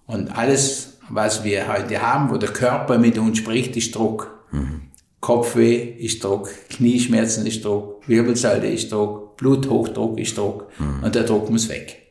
Und 0.06 0.30
alles 0.36 0.97
was 1.08 1.44
wir 1.44 1.68
heute 1.68 2.00
haben, 2.00 2.30
wo 2.30 2.36
der 2.36 2.50
Körper 2.50 2.98
mit 2.98 3.18
uns 3.18 3.38
spricht, 3.38 3.76
ist 3.76 3.94
Druck. 3.94 4.30
Mhm. 4.50 4.82
Kopfweh 5.20 5.94
ist 5.98 6.22
Druck, 6.22 6.48
Knieschmerzen 6.70 7.46
ist 7.46 7.64
Druck, 7.64 8.06
Wirbelsäule 8.06 8.70
ist 8.70 8.92
Druck, 8.92 9.36
Bluthochdruck 9.36 10.18
ist 10.18 10.38
Druck 10.38 10.68
mhm. 10.78 11.02
und 11.02 11.14
der 11.14 11.24
Druck 11.24 11.50
muss 11.50 11.68
weg. 11.68 12.08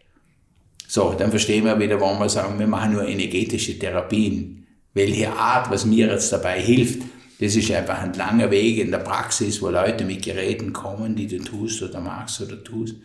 So, 0.88 1.14
dann 1.18 1.32
verstehen 1.32 1.66
wir 1.66 1.80
wieder, 1.80 2.00
warum 2.00 2.20
wir 2.20 2.30
sagen, 2.30 2.60
wir 2.60 2.68
machen 2.68 2.94
nur 2.94 3.08
energetische 3.08 3.78
Therapien. 3.78 4.66
Welche 4.94 5.32
Art, 5.32 5.70
was 5.70 5.86
mir 5.86 6.08
jetzt 6.08 6.32
dabei 6.32 6.60
hilft, 6.60 7.02
das 7.40 7.56
ist 7.56 7.72
einfach 7.72 8.00
ein 8.00 8.14
langer 8.14 8.50
Weg 8.50 8.80
in 8.80 8.92
der 8.92 9.00
Praxis, 9.00 9.62
wo 9.62 9.70
Leute 9.70 10.06
mit 10.06 10.24
Geräten 10.24 10.74
kommen, 10.74 11.16
die 11.16 11.28
du 11.28 11.40
tust 11.40 11.84
oder 11.84 12.00
magst 12.00 12.42
oder 12.42 12.64
tust. 12.64 12.96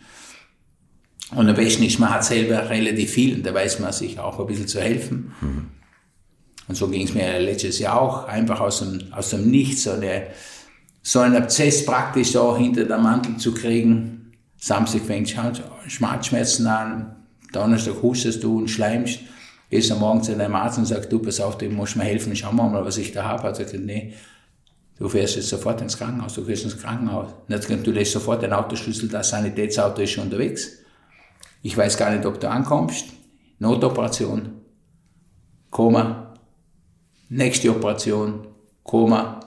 Und 1.35 1.49
am 1.49 1.55
besten 1.55 1.83
ist, 1.83 1.99
man 1.99 2.09
hat 2.09 2.25
selber 2.25 2.69
relativ 2.69 3.11
viel 3.11 3.35
und 3.35 3.45
da 3.45 3.53
weiß 3.53 3.79
man 3.79 3.91
sich 3.91 4.19
auch 4.19 4.39
ein 4.39 4.47
bisschen 4.47 4.67
zu 4.67 4.81
helfen. 4.81 5.33
Mhm. 5.41 5.67
Und 6.67 6.75
so 6.75 6.87
ging 6.87 7.05
es 7.05 7.13
mir 7.13 7.39
letztes 7.39 7.79
Jahr 7.79 8.01
auch, 8.01 8.27
einfach 8.27 8.59
aus 8.59 8.79
dem, 8.79 9.01
aus 9.11 9.29
dem 9.31 9.49
Nichts, 9.49 9.83
so, 9.83 9.91
eine, 9.91 10.27
so 11.01 11.19
einen 11.19 11.35
Abzess 11.35 11.85
praktisch 11.85 12.35
auch 12.35 12.57
hinter 12.57 12.85
der 12.85 12.97
Mantel 12.97 13.37
zu 13.37 13.53
kriegen. 13.53 14.31
Samstag 14.57 15.01
fängt 15.01 15.35
Schmerzschmerzen 15.87 16.67
an, 16.67 17.15
Donnerstag 17.51 18.01
hustest 18.01 18.43
du 18.43 18.59
und 18.59 18.69
schleimst, 18.69 19.19
gehst 19.69 19.91
am 19.91 19.99
Morgen 19.99 20.23
zu 20.23 20.35
deinem 20.35 20.55
Arzt 20.55 20.77
und 20.77 20.85
sagst, 20.85 21.11
du, 21.11 21.19
pass 21.19 21.41
auf, 21.41 21.57
du 21.57 21.69
musst 21.69 21.97
mir 21.97 22.03
helfen, 22.03 22.35
schau 22.35 22.51
mal, 22.51 22.83
was 22.85 22.97
ich 22.97 23.11
da 23.11 23.23
habe. 23.23 23.47
Er 23.47 23.55
sagt, 23.55 23.73
nee, 23.73 24.13
du 24.97 25.09
fährst 25.09 25.35
jetzt 25.35 25.49
sofort 25.49 25.81
ins 25.81 25.97
Krankenhaus, 25.97 26.33
du 26.33 26.45
fährst 26.45 26.63
ins 26.63 26.77
Krankenhaus. 26.77 27.31
Und 27.49 27.87
du 27.87 27.91
lässt 27.91 28.13
sofort 28.13 28.41
den 28.41 28.53
Autoschlüssel, 28.53 29.09
das 29.09 29.29
Sanitätsauto 29.29 30.01
ist 30.01 30.11
schon 30.11 30.25
unterwegs. 30.25 30.77
Ich 31.61 31.75
weiß 31.75 31.97
gar 31.97 32.11
nicht, 32.11 32.25
ob 32.25 32.39
du 32.39 32.49
ankommst. 32.49 33.05
Notoperation, 33.59 34.61
Koma, 35.69 36.22
nächste 37.29 37.69
Operation, 37.69 38.47
Koma, 38.83 39.39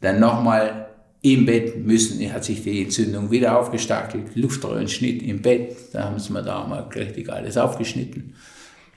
dann 0.00 0.20
nochmal 0.20 0.86
im 1.22 1.46
Bett 1.46 1.84
müssen, 1.84 2.32
hat 2.32 2.44
sich 2.44 2.62
die 2.62 2.82
Entzündung 2.82 3.30
wieder 3.30 3.58
aufgestachelt, 3.58 4.36
Luftröhrenschnitt 4.36 5.22
im 5.22 5.42
Bett, 5.42 5.76
da 5.92 6.04
haben 6.04 6.18
sie 6.18 6.32
mir 6.32 6.42
da 6.42 6.66
mal 6.66 6.82
richtig 6.94 7.30
alles 7.30 7.56
aufgeschnitten. 7.56 8.34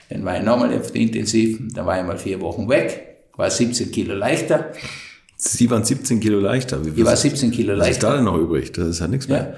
Dann 0.08 0.24
war 0.24 0.38
ich 0.38 0.44
nochmal 0.44 0.76
auf 0.76 0.92
der 0.92 1.00
Intensiv, 1.00 1.58
dann 1.74 1.86
war 1.86 1.98
ich 1.98 2.06
mal 2.06 2.18
vier 2.18 2.40
Wochen 2.40 2.68
weg, 2.68 3.28
war 3.36 3.50
17 3.50 3.90
Kilo 3.90 4.14
leichter. 4.14 4.72
Sie 5.36 5.70
waren 5.70 5.84
17 5.84 6.20
Kilo 6.20 6.38
leichter? 6.38 6.84
Wie 6.84 7.00
ich 7.00 7.04
war 7.04 7.16
17 7.16 7.50
Kilo 7.50 7.74
leichter. 7.74 7.88
Was 7.88 7.96
ist 7.96 8.02
da 8.02 8.14
denn 8.16 8.24
noch 8.24 8.36
übrig? 8.36 8.72
Das 8.72 8.88
ist 8.88 9.00
ja 9.00 9.08
nichts 9.08 9.26
mehr. 9.26 9.38
Ja. 9.38 9.54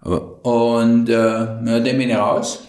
Aber 0.00 0.44
und 0.44 1.08
äh, 1.08 1.12
ja, 1.12 1.80
dann 1.80 1.82
bin 1.82 2.08
ich 2.08 2.16
raus. 2.16 2.64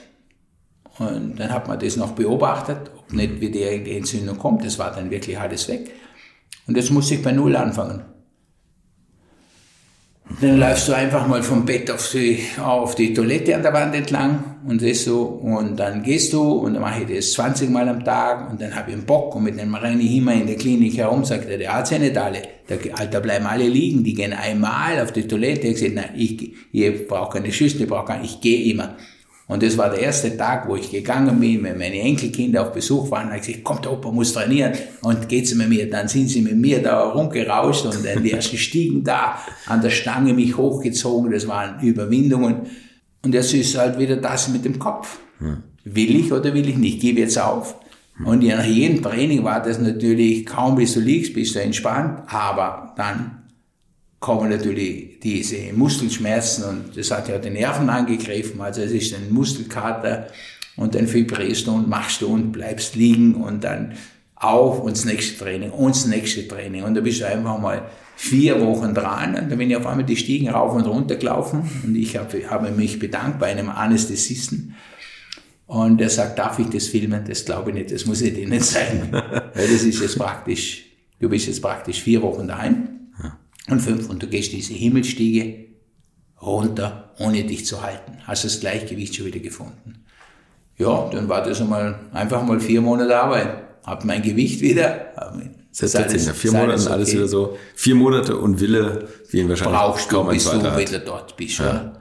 Und 0.99 1.39
dann 1.39 1.51
hat 1.51 1.67
man 1.67 1.79
das 1.79 1.95
noch 1.95 2.11
beobachtet 2.11 2.91
nicht 3.11 3.41
wie 3.41 3.49
die 3.49 3.63
Entzündung 3.63 4.37
kommt. 4.37 4.65
Das 4.65 4.77
war 4.79 4.91
dann 4.91 5.09
wirklich 5.09 5.37
alles 5.39 5.67
weg. 5.67 5.91
Und 6.67 6.75
jetzt 6.75 6.91
muss 6.91 7.11
ich 7.11 7.21
bei 7.21 7.31
Null 7.31 7.55
anfangen. 7.55 8.03
Dann 10.41 10.59
läufst 10.59 10.87
du 10.87 10.93
einfach 10.93 11.25
mal 11.25 11.41
vom 11.41 11.65
Bett 11.65 11.89
auf 11.89 12.11
die, 12.11 12.39
auf 12.61 12.95
die 12.95 13.13
Toilette 13.13 13.55
an 13.55 13.63
der 13.63 13.73
Wand 13.73 13.95
entlang 13.95 14.57
und 14.67 14.83
das 14.83 15.05
so. 15.05 15.23
Und 15.23 15.77
dann 15.77 16.03
gehst 16.03 16.33
du 16.33 16.41
und 16.41 16.73
dann 16.73 16.81
mache 16.81 17.03
ich 17.03 17.15
das 17.15 17.31
20 17.31 17.69
Mal 17.69 17.87
am 17.87 18.03
Tag 18.03 18.51
und 18.51 18.61
dann 18.61 18.75
habe 18.75 18.91
ich 18.91 18.97
einen 18.97 19.05
Bock 19.05 19.35
und 19.35 19.45
mit 19.45 19.57
dem 19.57 19.73
renne 19.73 20.03
ich 20.03 20.17
immer 20.17 20.33
in 20.33 20.45
der 20.45 20.57
Klinik 20.57 20.97
herum, 20.97 21.23
sagt 21.23 21.49
er, 21.49 21.57
der 21.57 21.73
Arzt 21.73 21.93
ja 21.93 21.99
nicht 21.99 22.17
alle. 22.17 22.41
Der, 22.67 22.77
Alter, 22.99 23.21
bleiben 23.21 23.45
alle 23.45 23.67
liegen, 23.67 24.03
die 24.03 24.13
gehen 24.13 24.33
einmal 24.33 24.99
auf 25.01 25.13
die 25.13 25.27
Toilette. 25.27 25.67
Ich 25.67 25.79
sage, 25.79 25.93
nein, 25.93 26.11
ich, 26.15 26.53
ich 26.73 27.07
brauche 27.07 27.37
keine 27.37 27.51
Schüssel, 27.51 27.83
ich 27.83 27.87
brauche 27.87 28.07
keine, 28.07 28.25
ich 28.25 28.41
gehe 28.41 28.71
immer. 28.71 28.97
Und 29.47 29.63
das 29.63 29.77
war 29.77 29.89
der 29.89 30.01
erste 30.01 30.35
Tag, 30.35 30.67
wo 30.67 30.75
ich 30.75 30.91
gegangen 30.91 31.39
bin, 31.39 31.63
wenn 31.63 31.77
meine 31.77 31.99
Enkelkinder 32.01 32.63
auf 32.63 32.73
Besuch 32.73 33.09
waren, 33.11 33.27
habe 33.27 33.37
ich 33.37 33.47
gesagt, 33.47 33.63
kommt, 33.63 33.87
Opa 33.87 34.11
muss 34.11 34.33
trainieren 34.33 34.73
und 35.01 35.29
geht 35.29 35.47
sie 35.47 35.55
mit 35.55 35.69
mir. 35.69 35.89
Dann 35.89 36.09
sind 36.09 36.27
sie 36.27 36.41
mit 36.41 36.57
mir 36.57 36.83
da 36.83 37.01
rumgerauscht 37.01 37.85
und 37.85 38.05
dann 38.05 38.23
die 38.23 38.33
ersten 38.33 38.57
Stiegen 38.57 39.05
da 39.05 39.39
an 39.65 39.81
der 39.81 39.89
Stange 39.89 40.33
mich 40.33 40.57
hochgezogen. 40.57 41.31
Das 41.31 41.47
waren 41.47 41.79
Überwindungen. 41.79 42.63
Und 43.23 43.33
jetzt 43.33 43.53
ist 43.53 43.77
halt 43.77 43.97
wieder 43.97 44.17
das 44.17 44.49
mit 44.49 44.65
dem 44.65 44.79
Kopf. 44.79 45.17
Hm. 45.39 45.63
Will 45.85 46.17
ich 46.17 46.33
oder 46.33 46.53
will 46.53 46.67
ich 46.67 46.77
nicht? 46.77 46.99
Gebe 46.99 47.21
jetzt 47.21 47.39
auf. 47.39 47.75
Und 48.25 48.43
nach 48.43 48.65
jedem 48.65 49.01
Training 49.01 49.43
war 49.43 49.61
das 49.61 49.79
natürlich, 49.79 50.45
kaum 50.45 50.75
bis 50.75 50.95
du 50.95 50.99
liegst, 50.99 51.33
bist 51.33 51.55
du 51.55 51.61
entspannt, 51.61 52.23
aber 52.27 52.93
dann 52.97 53.43
kommen 54.19 54.49
natürlich 54.49 55.19
diese 55.19 55.73
Muskelschmerzen 55.73 56.63
und 56.63 56.97
das 56.97 57.11
hat 57.11 57.29
ja 57.29 57.37
die 57.37 57.51
Nerven 57.51 57.89
angegriffen, 57.89 58.61
also 58.61 58.81
es 58.81 58.91
ist 58.91 59.13
ein 59.13 59.31
Muskelkater 59.31 60.27
und 60.75 60.95
dann 60.95 61.11
vibrierst 61.11 61.67
du 61.67 61.71
und 61.71 61.87
machst 61.87 62.21
du 62.21 62.27
und 62.27 62.51
bleibst 62.51 62.95
liegen 62.95 63.35
und 63.35 63.63
dann 63.63 63.93
auf 64.35 64.79
und 64.79 64.97
das 64.97 65.05
nächste 65.05 65.37
Training 65.37 65.71
und 65.71 65.95
das 65.95 66.05
nächste 66.05 66.47
Training. 66.47 66.83
Und 66.83 66.95
da 66.95 67.01
bist 67.01 67.21
du 67.21 67.27
einfach 67.27 67.59
mal 67.59 67.89
vier 68.15 68.59
Wochen 68.61 68.93
dran 68.93 69.35
und 69.35 69.51
dann 69.51 69.57
bin 69.57 69.69
ich 69.69 69.75
auf 69.75 69.85
einmal 69.85 70.05
die 70.05 70.17
Stiegen 70.17 70.49
rauf 70.49 70.73
und 70.73 70.85
runter 70.85 71.15
gelaufen 71.15 71.69
und 71.83 71.95
ich 71.95 72.17
habe, 72.17 72.49
habe 72.49 72.71
mich 72.71 72.99
bedankt 72.99 73.39
bei 73.39 73.47
einem 73.47 73.69
Anästhesisten. 73.69 74.75
Und 75.67 75.99
er 75.99 76.09
sagt, 76.09 76.39
darf 76.39 76.59
ich 76.59 76.67
das 76.67 76.87
filmen? 76.87 77.25
Das 77.27 77.43
glaube 77.43 77.71
ich 77.71 77.75
nicht, 77.75 77.91
das 77.91 78.05
muss 78.05 78.21
ich 78.21 78.33
dir 78.33 78.47
nicht 78.47 78.63
zeigen, 78.63 79.11
weil 79.11 79.41
das 79.53 79.83
ist 79.83 80.01
jetzt 80.01 80.17
praktisch, 80.17 80.85
du 81.19 81.29
bist 81.29 81.47
jetzt 81.47 81.61
praktisch 81.61 82.01
vier 82.01 82.21
Wochen 82.21 82.47
daheim 82.47 82.96
und 83.69 83.81
fünf 83.81 84.09
und 84.09 84.23
du 84.23 84.27
gehst 84.27 84.51
diese 84.53 84.73
Himmelstiege 84.73 85.65
runter, 86.41 87.13
ohne 87.19 87.43
dich 87.43 87.65
zu 87.65 87.81
halten. 87.81 88.17
Hast 88.25 88.45
das 88.45 88.59
Gleichgewicht 88.59 89.15
schon 89.15 89.25
wieder 89.25 89.39
gefunden. 89.39 90.05
Ja, 90.77 91.09
dann 91.11 91.27
war 91.27 91.43
das 91.43 91.59
einmal, 91.59 91.99
einfach 92.13 92.43
mal 92.43 92.59
vier 92.59 92.81
Monate 92.81 93.19
Arbeit. 93.19 93.63
Hab 93.83 94.05
mein 94.05 94.21
Gewicht 94.21 94.61
wieder. 94.61 95.13
Das 95.71 95.81
heißt, 95.95 95.95
alles, 95.95 96.27
nach 96.27 96.35
vier 96.35 96.51
Monaten 96.51 96.81
okay. 96.81 96.91
alles 96.91 97.13
wieder 97.13 97.27
so. 97.27 97.57
Vier 97.75 97.95
Monate 97.95 98.37
und 98.37 98.59
Wille, 98.59 99.07
wie 99.29 99.39
ihn 99.39 99.49
wahrscheinlich 99.49 99.77
Brauchst 99.77 100.11
du, 100.11 100.23
bis 100.25 100.43
du 100.43 100.61
hat. 100.61 100.77
wieder 100.77 100.99
dort 100.99 101.35
bist. 101.37 101.59
Ja. 101.59 101.93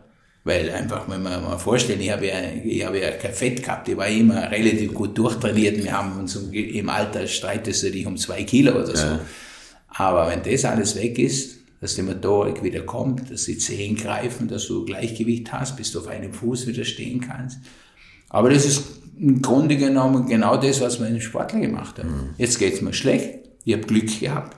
Weil 0.44 0.70
einfach, 0.70 1.08
wenn 1.08 1.22
man 1.22 1.42
mal 1.42 1.58
vorstellt, 1.58 2.00
ich 2.00 2.10
habe 2.10 2.26
ja, 2.26 2.34
ich 2.64 2.84
habe 2.84 3.00
ja 3.00 3.10
kein 3.12 3.32
Fett 3.32 3.62
gehabt, 3.62 3.88
ich 3.88 3.96
war 3.96 4.06
immer 4.06 4.50
relativ 4.50 4.94
gut 4.94 5.16
durchtrainiert. 5.18 5.82
Wir 5.82 5.92
haben 5.92 6.20
uns 6.20 6.36
im 6.36 6.88
Alter 6.88 7.26
streitest 7.26 7.82
du 7.82 7.90
dich 7.90 8.06
um 8.06 8.16
zwei 8.16 8.44
Kilo 8.44 8.72
oder 8.72 8.96
so. 8.96 9.06
Ja. 9.06 9.20
Aber 9.98 10.28
wenn 10.28 10.42
das 10.42 10.64
alles 10.64 10.96
weg 10.96 11.18
ist, 11.18 11.56
dass 11.80 11.94
die 11.94 12.02
Motorik 12.02 12.62
wieder 12.62 12.80
kommt, 12.80 13.30
dass 13.30 13.44
die 13.44 13.58
Zehen 13.58 13.96
greifen, 13.96 14.48
dass 14.48 14.66
du 14.66 14.84
Gleichgewicht 14.84 15.52
hast, 15.52 15.76
bis 15.76 15.92
du 15.92 16.00
auf 16.00 16.08
einem 16.08 16.32
Fuß 16.32 16.66
wieder 16.66 16.84
stehen 16.84 17.20
kannst. 17.20 17.58
Aber 18.28 18.50
das 18.50 18.64
ist 18.64 18.82
im 19.18 19.40
Grunde 19.40 19.76
genommen 19.76 20.26
genau 20.26 20.56
das, 20.56 20.80
was 20.80 21.00
wir 21.00 21.06
in 21.06 21.20
Sportler 21.20 21.60
gemacht 21.60 21.98
haben. 21.98 22.10
Mhm. 22.10 22.34
Jetzt 22.36 22.58
geht's 22.58 22.82
mir 22.82 22.92
schlecht. 22.92 23.48
Ich 23.64 23.72
habe 23.74 23.86
Glück 23.86 24.20
gehabt. 24.20 24.56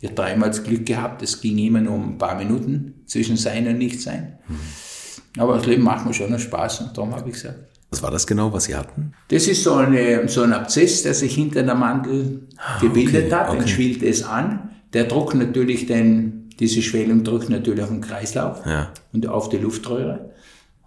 Ich 0.00 0.08
habe 0.08 0.14
dreimal 0.14 0.50
das 0.50 0.62
Glück 0.62 0.84
gehabt. 0.84 1.22
Es 1.22 1.40
ging 1.40 1.58
immer 1.58 1.80
nur 1.80 1.94
um 1.94 2.10
ein 2.10 2.18
paar 2.18 2.36
Minuten 2.36 3.02
zwischen 3.06 3.36
Sein 3.36 3.66
und 3.66 3.78
Nichtsein. 3.78 4.38
Mhm. 4.48 5.40
Aber 5.40 5.56
das 5.56 5.66
Leben 5.66 5.82
macht 5.82 6.06
mir 6.06 6.14
schon 6.14 6.30
noch 6.30 6.38
Spaß 6.38 6.80
und 6.80 6.96
darum 6.96 7.14
habe 7.14 7.28
ich 7.28 7.34
gesagt. 7.34 7.75
Was 7.90 8.02
war 8.02 8.10
das 8.10 8.26
genau, 8.26 8.52
was 8.52 8.64
Sie 8.64 8.74
hatten? 8.74 9.12
Das 9.28 9.46
ist 9.46 9.62
so, 9.62 9.74
eine, 9.74 10.28
so 10.28 10.42
ein 10.42 10.52
Abszess, 10.52 11.02
der 11.02 11.14
sich 11.14 11.34
hinter 11.34 11.62
der 11.62 11.74
Mandel 11.74 12.48
ah, 12.56 12.80
gebildet 12.80 13.26
okay, 13.26 13.34
hat. 13.34 13.48
Dann 13.48 13.58
okay. 13.58 13.68
schwillt 13.68 14.02
es 14.02 14.24
an. 14.24 14.70
Der 14.92 15.04
druckt 15.04 15.34
natürlich 15.34 15.86
den, 15.86 16.48
diese 16.58 16.82
Schwellung 16.82 17.22
drückt 17.22 17.48
natürlich 17.48 17.82
auf 17.82 17.90
den 17.90 18.00
Kreislauf 18.00 18.66
ja. 18.66 18.92
und 19.12 19.26
auf 19.28 19.48
die 19.48 19.58
Luftröhre. 19.58 20.30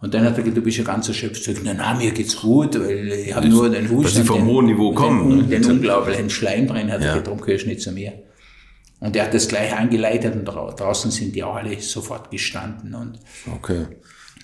Und 0.02 0.14
dann 0.14 0.24
hat 0.24 0.38
er 0.38 0.44
gesagt, 0.44 0.58
du 0.58 0.62
bist 0.62 0.78
ja 0.78 0.84
ganz 0.84 1.08
erschöpft. 1.08 1.44
Sag, 1.44 1.58
na, 1.64 1.74
na, 1.74 1.94
mir 1.94 2.12
geht's 2.12 2.38
gut, 2.38 2.80
weil 2.80 3.08
ich 3.08 3.36
habe 3.36 3.50
nur 3.50 3.70
den 3.70 3.90
Husten. 3.90 4.04
Weil 4.04 4.12
sie 4.12 4.24
vom 4.24 4.46
hohen 4.46 4.66
Niveau 4.66 4.94
kommen. 4.94 5.50
Den, 5.50 5.62
den 5.62 5.72
unglaublichen 5.72 6.30
Schleimbrenn 6.30 6.92
hat 6.92 7.02
er 7.02 7.16
ja. 7.16 7.20
darum 7.20 7.42
gehörst 7.42 7.68
nicht 7.68 7.82
zu 7.82 7.92
mir. 7.92 8.14
Und 9.02 9.16
er 9.16 9.26
hat 9.26 9.34
das 9.34 9.48
gleich 9.48 9.74
angeleitet 9.76 10.36
und 10.36 10.46
draußen 10.46 11.12
sind 11.12 11.36
die 11.36 11.44
auch 11.44 11.56
alle 11.56 11.80
sofort 11.80 12.32
gestanden. 12.32 12.94
Und 12.94 13.20
okay. 13.54 13.86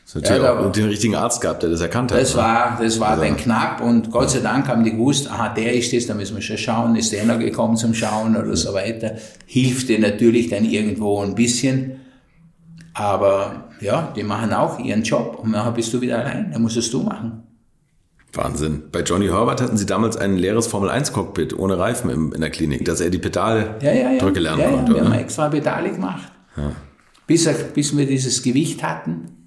Das 0.06 0.32
hat 0.32 0.40
ja, 0.40 0.60
auch 0.60 0.72
den 0.72 0.86
richtigen 0.86 1.16
Arzt 1.16 1.42
gehabt, 1.42 1.64
der 1.64 1.72
das 1.72 1.82
erkannt 1.82 2.12
hat. 2.12 2.22
Das 2.22 2.36
war, 2.36 2.78
das 2.80 3.00
war 3.00 3.10
also. 3.10 3.24
dann 3.24 3.38
knapp 3.38 3.82
und 3.82 4.12
Gott 4.12 4.30
sei 4.30 4.40
Dank 4.40 4.68
haben 4.68 4.84
die 4.84 4.92
gewusst, 4.92 5.30
aha, 5.30 5.50
der 5.50 5.74
ist 5.74 5.92
das, 5.94 6.06
da 6.06 6.14
müssen 6.14 6.36
wir 6.36 6.44
schon 6.44 6.60
schauen, 6.60 6.96
ist 6.96 7.12
der 7.12 7.26
noch 7.26 7.40
gekommen 7.40 7.76
zum 7.76 7.96
Schauen 7.96 8.38
oder 8.38 8.56
so 8.56 8.74
weiter. 8.74 9.16
Hilft 9.48 9.90
dir 9.90 10.00
natürlich 10.00 10.50
dann 10.50 10.64
irgendwo 10.64 11.22
ein 11.22 11.34
bisschen. 11.34 12.02
Aber 12.94 13.70
ja, 13.82 14.14
die 14.16 14.24
machen 14.24 14.54
auch 14.54 14.80
ihren 14.80 15.02
Job 15.02 15.40
und 15.42 15.52
nachher 15.52 15.72
bist 15.72 15.92
du 15.94 16.00
wieder 16.02 16.20
allein, 16.20 16.52
dann 16.52 16.62
musst 16.62 16.78
es 16.78 16.92
du 16.92 17.02
machen. 17.02 17.44
Wahnsinn. 18.32 18.84
Bei 18.92 19.02
Johnny 19.02 19.28
Herbert 19.28 19.62
hatten 19.62 19.78
sie 19.78 19.86
damals 19.86 20.18
ein 20.18 20.38
leeres 20.38 20.68
Formel-1-Cockpit 20.68 21.58
ohne 21.58 21.80
Reifen 21.80 22.32
in 22.34 22.42
der 22.42 22.50
Klinik, 22.52 22.86
dass 22.86 23.02
er 23.02 23.10
die 23.10 23.18
Pedale 23.18 23.76
ja, 23.82 23.92
ja, 23.92 24.12
ja. 24.12 24.20
drücke 24.20 24.40
lernen 24.40 24.62
ja, 24.62 24.70
konnte. 24.70 24.92
Ja, 24.92 24.98
wir 25.00 25.06
haben 25.06 25.20
extra 25.20 25.50
Pedale 25.50 25.92
gemacht. 25.92 26.32
Bis, 27.28 27.50
bis 27.74 27.98
wir 27.98 28.06
dieses 28.06 28.44
Gewicht 28.44 28.84
hatten. 28.84 29.45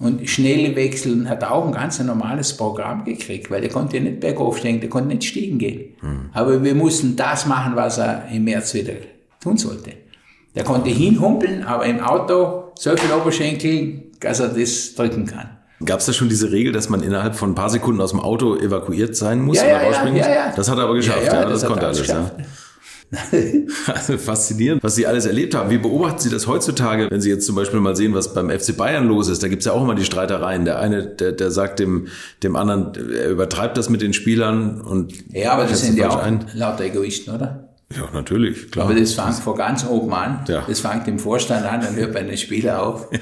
Und 0.00 0.28
schnelle 0.28 0.76
Wechseln 0.76 1.28
hat 1.28 1.42
auch 1.42 1.66
ein 1.66 1.72
ganz 1.72 1.98
normales 1.98 2.56
Programm 2.56 3.04
gekriegt, 3.04 3.50
weil 3.50 3.60
der 3.60 3.70
konnte 3.70 3.96
ja 3.96 4.02
nicht 4.04 4.20
bergauf 4.20 4.58
steigen, 4.58 4.80
der 4.80 4.88
konnte 4.88 5.08
nicht 5.08 5.24
stiegen 5.24 5.58
gehen. 5.58 5.96
Hm. 6.00 6.30
Aber 6.32 6.62
wir 6.62 6.74
mussten 6.74 7.16
das 7.16 7.46
machen, 7.46 7.74
was 7.74 7.98
er 7.98 8.28
im 8.32 8.44
März 8.44 8.74
wieder 8.74 8.92
tun 9.40 9.56
sollte. 9.56 9.92
Der 10.54 10.62
konnte 10.64 10.90
hinhumpeln, 10.90 11.64
aber 11.64 11.84
im 11.86 12.00
Auto 12.00 12.72
so 12.76 12.96
viel 12.96 13.12
Oberschenkel, 13.12 14.04
dass 14.20 14.40
er 14.40 14.48
das 14.48 14.94
drücken 14.94 15.26
kann. 15.26 15.50
Gab 15.84 16.00
es 16.00 16.06
da 16.06 16.12
schon 16.12 16.28
diese 16.28 16.50
Regel, 16.50 16.72
dass 16.72 16.88
man 16.88 17.02
innerhalb 17.02 17.36
von 17.36 17.52
ein 17.52 17.54
paar 17.54 17.70
Sekunden 17.70 18.00
aus 18.00 18.10
dem 18.10 18.20
Auto 18.20 18.56
evakuiert 18.56 19.14
sein 19.16 19.40
muss? 19.40 19.58
Ja, 19.58 19.66
ja, 19.66 19.82
ja, 19.82 20.06
ja, 20.08 20.28
ja, 20.28 20.52
Das 20.54 20.68
hat 20.68 20.78
er 20.78 20.84
aber 20.84 20.94
geschafft, 20.94 21.26
ja, 21.26 21.34
ja, 21.34 21.44
das, 21.44 21.60
das 21.60 21.68
konnte 21.68 21.86
alles. 21.86 22.12
Also 23.86 24.18
faszinierend, 24.18 24.82
was 24.82 24.94
Sie 24.94 25.06
alles 25.06 25.26
erlebt 25.26 25.54
haben. 25.54 25.70
Wie 25.70 25.78
beobachten 25.78 26.20
Sie 26.20 26.30
das 26.30 26.46
heutzutage, 26.46 27.10
wenn 27.10 27.20
Sie 27.20 27.30
jetzt 27.30 27.46
zum 27.46 27.54
Beispiel 27.54 27.80
mal 27.80 27.96
sehen, 27.96 28.14
was 28.14 28.34
beim 28.34 28.50
FC 28.50 28.76
Bayern 28.76 29.06
los 29.06 29.28
ist? 29.28 29.42
Da 29.42 29.48
gibt's 29.48 29.64
ja 29.64 29.72
auch 29.72 29.82
immer 29.82 29.94
die 29.94 30.04
Streitereien. 30.04 30.64
Der 30.64 30.78
eine, 30.78 31.06
der, 31.06 31.32
der 31.32 31.50
sagt 31.50 31.78
dem, 31.78 32.08
dem 32.42 32.56
anderen, 32.56 32.92
er 33.12 33.30
übertreibt 33.30 33.76
das 33.76 33.88
mit 33.88 34.02
den 34.02 34.12
Spielern 34.12 34.80
und. 34.80 35.14
Ja, 35.32 35.52
aber 35.52 35.64
das 35.64 35.82
sind 35.82 35.96
ja 35.96 36.10
auch 36.10 36.22
ein. 36.22 36.46
lauter 36.54 36.84
Egoisten, 36.84 37.34
oder? 37.34 37.68
Ja, 37.94 38.08
natürlich, 38.12 38.70
klar. 38.70 38.86
Aber 38.86 38.98
das 38.98 39.14
fängt 39.14 39.34
vor 39.36 39.56
ganz 39.56 39.86
oben 39.86 40.12
an. 40.12 40.44
Ja. 40.46 40.64
Das 40.68 40.80
fängt 40.80 41.08
im 41.08 41.18
Vorstand 41.18 41.64
an 41.64 41.86
und 41.86 41.96
hört 41.96 42.12
bei 42.12 42.22
den 42.22 42.36
Spielern 42.36 42.80
auf. 42.80 43.08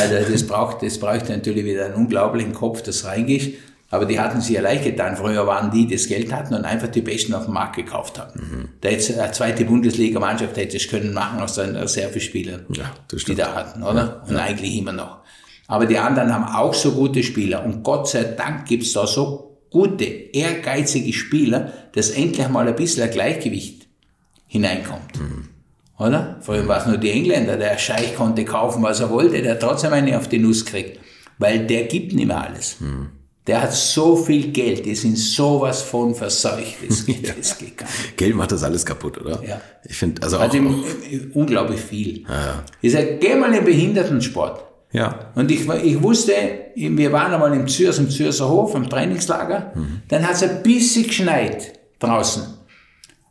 Also 0.00 0.30
das 0.30 0.46
braucht, 0.46 0.84
das 0.84 0.98
braucht 0.98 1.28
natürlich 1.28 1.64
wieder 1.64 1.86
einen 1.86 1.94
unglaublichen 1.94 2.52
Kopf, 2.52 2.82
das 2.82 3.04
reingeht. 3.04 3.58
Aber 3.92 4.06
die 4.06 4.18
hatten 4.18 4.40
sich 4.40 4.56
ja 4.56 4.62
leicht 4.62 4.84
getan. 4.84 5.18
Früher 5.18 5.46
waren 5.46 5.70
die, 5.70 5.86
die 5.86 5.96
das 5.96 6.08
Geld 6.08 6.32
hatten 6.32 6.54
und 6.54 6.64
einfach 6.64 6.88
die 6.88 7.02
Besten 7.02 7.34
auf 7.34 7.44
dem 7.44 7.52
Markt 7.52 7.76
gekauft 7.76 8.18
haben. 8.18 8.40
Mhm. 8.40 8.68
Da 8.80 8.88
jetzt 8.88 9.16
eine 9.16 9.30
zweite 9.32 9.66
Bundesliga-Mannschaft 9.66 10.56
hätte 10.56 10.78
es 10.78 10.88
können 10.88 11.12
machen 11.12 11.40
aus 11.40 11.56
den 11.56 11.76
Reservespielern, 11.76 12.64
ja, 12.70 12.90
die 13.12 13.34
da 13.34 13.54
hatten, 13.54 13.82
oder? 13.82 14.22
Ja, 14.24 14.30
und 14.30 14.36
eigentlich 14.36 14.78
immer 14.78 14.92
noch. 14.92 15.18
Aber 15.68 15.84
die 15.84 15.98
anderen 15.98 16.32
haben 16.32 16.44
auch 16.44 16.72
so 16.72 16.92
gute 16.92 17.22
Spieler. 17.22 17.66
Und 17.66 17.82
Gott 17.82 18.08
sei 18.08 18.24
Dank 18.24 18.66
gibt's 18.66 18.94
da 18.94 19.06
so 19.06 19.58
gute, 19.68 20.04
ehrgeizige 20.04 21.12
Spieler, 21.12 21.70
dass 21.92 22.10
endlich 22.10 22.48
mal 22.48 22.66
ein 22.66 22.74
bisschen 22.74 23.02
ein 23.02 23.10
Gleichgewicht 23.10 23.88
hineinkommt. 24.46 25.20
Mhm. 25.20 25.48
Oder? 25.98 26.38
Früher 26.40 26.66
war 26.66 26.78
es 26.80 26.86
nur 26.86 26.96
die 26.96 27.10
Engländer. 27.10 27.58
Der 27.58 27.76
Scheich 27.76 28.16
konnte 28.16 28.46
kaufen, 28.46 28.82
was 28.82 29.00
er 29.00 29.10
wollte, 29.10 29.42
der 29.42 29.52
hat 29.52 29.60
trotzdem 29.60 29.92
eine 29.92 30.16
auf 30.16 30.28
die 30.28 30.38
Nuss 30.38 30.64
kriegt. 30.64 30.98
Weil 31.36 31.66
der 31.66 31.84
gibt 31.84 32.14
nicht 32.14 32.26
mehr 32.26 32.40
alles. 32.40 32.80
Mhm. 32.80 33.10
Der 33.46 33.60
hat 33.60 33.72
so 33.72 34.14
viel 34.14 34.52
Geld, 34.52 34.86
die 34.86 34.94
sind 34.94 35.18
sowas 35.18 35.82
von 35.82 36.14
verseucht. 36.14 36.76
Das 36.88 37.04
geht, 37.06 37.26
ja. 37.26 37.34
gar 37.76 37.86
nicht. 37.86 38.16
Geld 38.16 38.36
macht 38.36 38.52
das 38.52 38.62
alles 38.62 38.86
kaputt, 38.86 39.20
oder? 39.20 39.42
Ja. 39.44 39.60
Ich 39.84 39.96
finde, 39.96 40.22
also, 40.22 40.38
auch, 40.38 40.48
auch, 40.48 41.34
unglaublich 41.34 41.80
viel. 41.80 42.22
Ja, 42.22 42.34
ja. 42.34 42.64
Ich 42.80 42.92
sage, 42.92 43.18
geh 43.20 43.34
mal 43.34 43.48
in 43.48 43.54
den 43.54 43.64
Behindertensport. 43.64 44.64
Ja. 44.92 45.32
Und 45.34 45.50
ich, 45.50 45.68
ich 45.68 46.02
wusste, 46.02 46.32
wir 46.76 47.12
waren 47.12 47.32
einmal 47.32 47.52
im 47.54 47.66
Zürs, 47.66 47.98
im 47.98 48.10
Zürser 48.10 48.48
Hof, 48.48 48.74
im 48.74 48.88
Trainingslager, 48.88 49.72
mhm. 49.74 50.02
dann 50.08 50.26
hat 50.26 50.34
es 50.34 50.42
ein 50.42 50.62
bisschen 50.62 51.06
geschneit 51.06 51.72
draußen. 51.98 52.44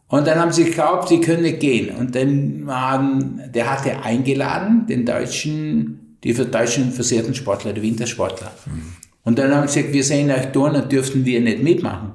Und 0.08 0.28
dann 0.28 0.40
haben 0.40 0.52
sie 0.52 0.66
geglaubt, 0.66 1.08
sie 1.08 1.22
können 1.22 1.44
nicht 1.44 1.62
gehen. 1.62 1.96
Und 1.96 2.16
dann 2.16 2.68
waren, 2.68 3.50
der 3.54 3.72
hatte 3.72 4.02
eingeladen, 4.02 4.86
den 4.88 5.06
deutschen, 5.06 6.18
die 6.24 6.34
für 6.34 6.46
deutschen 6.46 6.92
versehrten 6.92 7.34
Sportler, 7.34 7.72
die 7.72 7.82
Wintersportler. 7.82 8.52
Mhm. 8.66 9.01
Und 9.24 9.38
dann 9.38 9.54
haben 9.54 9.68
sie 9.68 9.82
gesagt, 9.82 9.94
wir 9.94 10.04
sehen 10.04 10.32
euch 10.32 10.48
da, 10.48 10.70
dann 10.70 10.90
dürften 10.90 11.26
wir 11.26 11.42
nicht 11.42 11.62
mitmachen. 11.62 12.14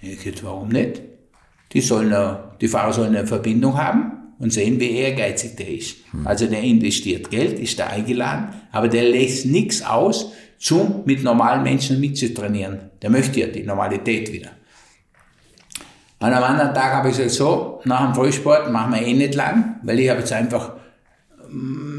Ich 0.00 0.22
gesagt, 0.22 0.44
warum 0.44 0.68
nicht? 0.68 1.02
Die 1.72 1.80
sollen 1.80 2.14
die 2.60 2.68
Fahrer 2.68 2.92
sollen 2.92 3.16
eine 3.16 3.26
Verbindung 3.26 3.76
haben 3.76 4.12
und 4.38 4.52
sehen, 4.52 4.80
wie 4.80 4.90
ehrgeizig 4.90 5.56
der 5.56 5.68
ist. 5.68 5.96
Hm. 6.10 6.26
Also 6.26 6.46
der 6.46 6.62
investiert 6.62 7.30
Geld, 7.30 7.58
ist 7.58 7.78
da 7.78 7.88
eingeladen, 7.88 8.48
aber 8.72 8.88
der 8.88 9.04
lässt 9.04 9.46
nichts 9.46 9.82
aus, 9.82 10.32
zum 10.58 11.02
mit 11.04 11.22
normalen 11.22 11.62
Menschen 11.62 12.00
mitzutrainieren. 12.00 12.90
Der 13.00 13.10
möchte 13.10 13.40
ja 13.40 13.46
die 13.46 13.62
Normalität 13.62 14.32
wieder. 14.32 14.50
Und 16.20 16.32
am 16.32 16.42
anderen 16.42 16.74
Tag 16.74 16.92
habe 16.94 17.10
ich 17.10 17.16
gesagt, 17.16 17.34
so, 17.34 17.80
nach 17.84 18.04
dem 18.06 18.14
Frühsport 18.14 18.72
machen 18.72 18.92
wir 18.92 19.02
eh 19.02 19.14
nicht 19.14 19.36
lang, 19.36 19.76
weil 19.84 20.00
ich 20.00 20.08
habe 20.08 20.18
jetzt 20.18 20.32
einfach 20.32 20.72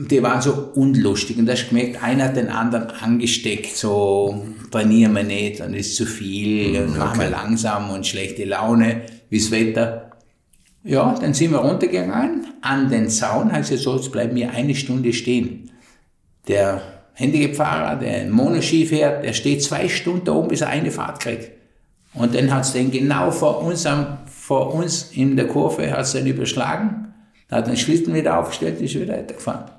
die 0.10 0.24
waren 0.24 0.42
so 0.42 0.72
unlustig 0.76 1.38
und 1.38 1.46
da 1.46 1.54
hast 1.54 1.66
du 1.66 1.70
gemerkt, 1.70 2.04
einer 2.04 2.26
hat 2.26 2.36
den 2.36 2.50
anderen 2.50 2.90
angesteckt, 2.92 3.76
so 3.76 4.46
trainieren 4.72 5.14
wir 5.14 5.24
nicht 5.24 5.62
und 5.62 5.74
ist 5.74 5.96
zu 5.96 6.06
viel 6.06 6.70
mhm, 6.70 6.84
und 6.84 6.90
okay. 6.92 7.00
machen 7.00 7.20
wir 7.20 7.30
langsam 7.30 7.90
und 7.92 8.06
schlechte 8.06 8.46
Laune, 8.46 9.02
wie 9.30 9.40
das 9.40 9.52
Wetter. 9.52 10.12
Ja, 10.84 11.14
dann 11.20 11.34
sind 11.34 11.52
wir 11.52 11.60
runtergegangen 11.60 12.48
an 12.62 12.90
den 12.90 13.10
Zaun, 13.10 13.52
heißt 13.52 13.72
es 13.72 13.84
so, 13.84 13.96
jetzt 13.96 14.12
bleiben 14.12 14.36
wir 14.36 14.52
eine 14.52 14.76
Stunde 14.76 15.14
stehen. 15.14 15.72
Der 16.48 16.82
Handicap-Fahrer, 17.14 17.98
der 17.98 18.22
ein 18.22 18.32
Monoski 18.32 18.86
fährt, 18.86 19.24
der 19.24 19.34
steht 19.34 19.62
zwei 19.62 19.90
Stunden 19.90 20.26
da 20.26 20.34
oben, 20.34 20.48
bis 20.48 20.62
er 20.62 20.70
eine 20.70 20.90
Fahrt 20.90 21.20
kriegt. 21.20 21.52
Und 22.14 22.34
dann 22.34 22.54
hat 22.54 22.64
es 22.64 22.74
den 22.74 22.92
genau 22.92 23.30
vor 23.30 23.62
uns, 23.62 23.88
vor 24.26 24.74
uns 24.74 25.12
in 25.14 25.36
der 25.36 25.48
Kurve, 25.48 25.92
hat's 25.92 26.14
dann 26.14 26.26
überschlagen 26.26 27.10
da 27.50 27.58
hat 27.58 27.68
den 27.68 27.78
Schlitten 27.78 28.14
wieder 28.14 28.40
aufgestellt, 28.40 28.80
ist 28.80 28.96
wieder 28.96 29.16
weitergefahren. 29.18 29.72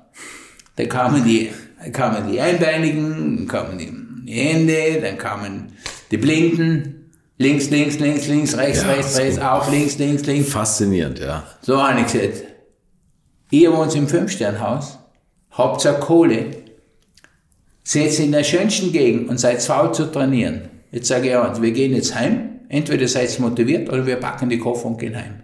Da 0.75 0.85
kamen 0.85 1.23
die, 1.23 1.51
kamen 1.91 2.31
die 2.31 2.39
Einbeinigen, 2.39 3.37
dann 3.37 3.47
kamen 3.47 3.77
die 3.77 4.33
Hände, 4.33 5.01
dann 5.01 5.17
kamen 5.17 5.73
die 6.09 6.17
Blinden. 6.17 6.97
Links, 7.37 7.71
links, 7.71 7.97
links, 7.97 8.27
links, 8.27 8.55
rechts, 8.55 8.83
ja, 8.83 8.91
rechts, 8.91 9.17
rechts, 9.17 9.39
auf, 9.39 9.71
links, 9.71 9.97
links, 9.97 10.25
links. 10.27 10.51
Faszinierend, 10.51 11.19
ja. 11.19 11.43
So 11.61 11.81
habe 11.81 12.01
ich 12.01 12.05
gesagt. 12.05 12.43
Ihr 13.49 13.75
wohnt 13.75 13.95
im 13.95 14.07
Fünfsternhaus, 14.07 14.99
habt 15.49 15.83
ja 15.83 15.93
Kohle, 15.93 16.51
seid 17.83 18.17
in 18.19 18.31
der 18.31 18.43
schönsten 18.43 18.91
Gegend 18.91 19.29
und 19.29 19.39
seid 19.39 19.61
faul 19.61 19.93
zu 19.93 20.05
trainieren. 20.05 20.69
Jetzt 20.91 21.07
sage 21.07 21.25
ich 21.25 21.31
ja, 21.31 21.61
wir 21.61 21.71
gehen 21.71 21.93
jetzt 21.93 22.15
heim. 22.15 22.59
Entweder 22.69 23.07
seid 23.07 23.33
ihr 23.37 23.41
motiviert 23.41 23.89
oder 23.89 24.05
wir 24.05 24.15
packen 24.17 24.49
die 24.49 24.59
Koffer 24.59 24.85
und 24.85 24.99
gehen 24.99 25.15
heim. 25.15 25.43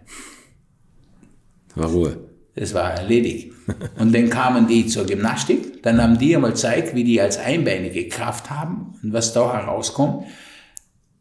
War 1.76 1.89
Ruhe. 1.89 2.27
Das 2.58 2.74
war 2.74 2.92
erledigt. 2.92 3.54
Und 4.00 4.14
dann 4.14 4.30
kamen 4.30 4.68
die 4.68 4.88
zur 4.88 5.06
Gymnastik, 5.06 5.84
dann 5.84 6.02
haben 6.02 6.18
die 6.18 6.36
einmal 6.36 6.52
gezeigt, 6.52 6.96
wie 6.96 7.04
die 7.04 7.22
als 7.22 7.38
Einbeinige 7.38 8.08
Kraft 8.08 8.50
haben 8.50 8.96
und 9.04 9.14
was 9.14 9.34
da 9.34 9.54
herauskommt. 9.54 10.26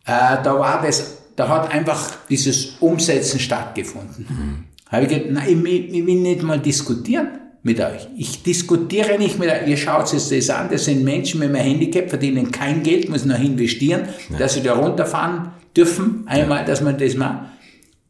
Äh, 0.06 0.42
da 0.42 0.58
war 0.58 0.82
das, 0.82 1.18
da 1.36 1.48
hat 1.48 1.72
einfach 1.72 2.12
dieses 2.30 2.76
Umsetzen 2.80 3.38
stattgefunden. 3.38 4.26
Mhm. 4.28 4.64
Habe 4.88 5.02
ich 5.02 5.08
gesagt, 5.08 5.30
nein, 5.30 5.66
ich, 5.66 5.92
ich 5.92 6.06
will 6.06 6.20
nicht 6.20 6.42
mal 6.42 6.58
diskutieren 6.58 7.28
mit 7.62 7.80
euch. 7.80 8.06
Ich 8.16 8.44
diskutiere 8.44 9.18
nicht 9.18 9.38
mit 9.38 9.50
euch. 9.50 9.66
Ihr 9.66 9.76
schaut 9.76 10.12
es 10.14 10.28
das 10.28 10.48
an, 10.50 10.68
das 10.70 10.84
sind 10.84 11.02
Menschen 11.02 11.40
mit 11.40 11.48
einem 11.48 11.56
Handicap, 11.56 12.08
verdienen 12.08 12.52
kein 12.52 12.84
Geld, 12.84 13.08
müssen 13.08 13.28
noch 13.28 13.40
investieren, 13.40 14.02
ja. 14.30 14.38
dass 14.38 14.54
sie 14.54 14.62
da 14.62 14.74
runterfahren 14.74 15.50
dürfen, 15.76 16.22
einmal, 16.26 16.60
ja. 16.60 16.64
dass 16.64 16.80
man 16.80 16.96
das 16.96 17.16
macht. 17.16 17.50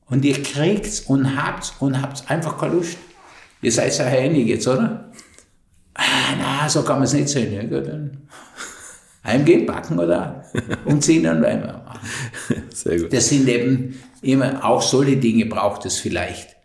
Und 0.08 0.24
ihr 0.24 0.40
kriegt's 0.42 1.00
und 1.00 1.42
habt's 1.42 1.74
und 1.80 2.00
habt's 2.00 2.28
einfach 2.28 2.58
keine 2.58 2.74
Lust. 2.74 2.98
Ihr 3.62 3.72
seid 3.72 3.96
ja 3.98 4.06
einig 4.06 4.46
jetzt, 4.46 4.66
oder? 4.68 5.10
Ah, 5.94 6.34
na, 6.38 6.68
so 6.68 6.82
kann 6.82 6.96
man 6.96 7.04
es 7.04 7.14
nicht 7.14 7.28
sehen. 7.28 7.52
Ja, 7.52 7.62
gut, 7.62 7.88
dann 7.88 8.28
heimgehen, 9.24 9.66
backen 9.66 9.98
oder 9.98 10.44
umziehen 10.84 11.26
und 11.26 11.42
weitermachen. 11.42 12.00
Sehr 12.72 13.00
gut. 13.00 13.12
Das 13.12 13.28
sind 13.28 13.48
eben 13.48 13.98
immer, 14.22 14.64
auch 14.64 14.82
solche 14.82 15.16
Dinge 15.16 15.46
braucht 15.46 15.84
es 15.84 15.98
vielleicht, 15.98 16.56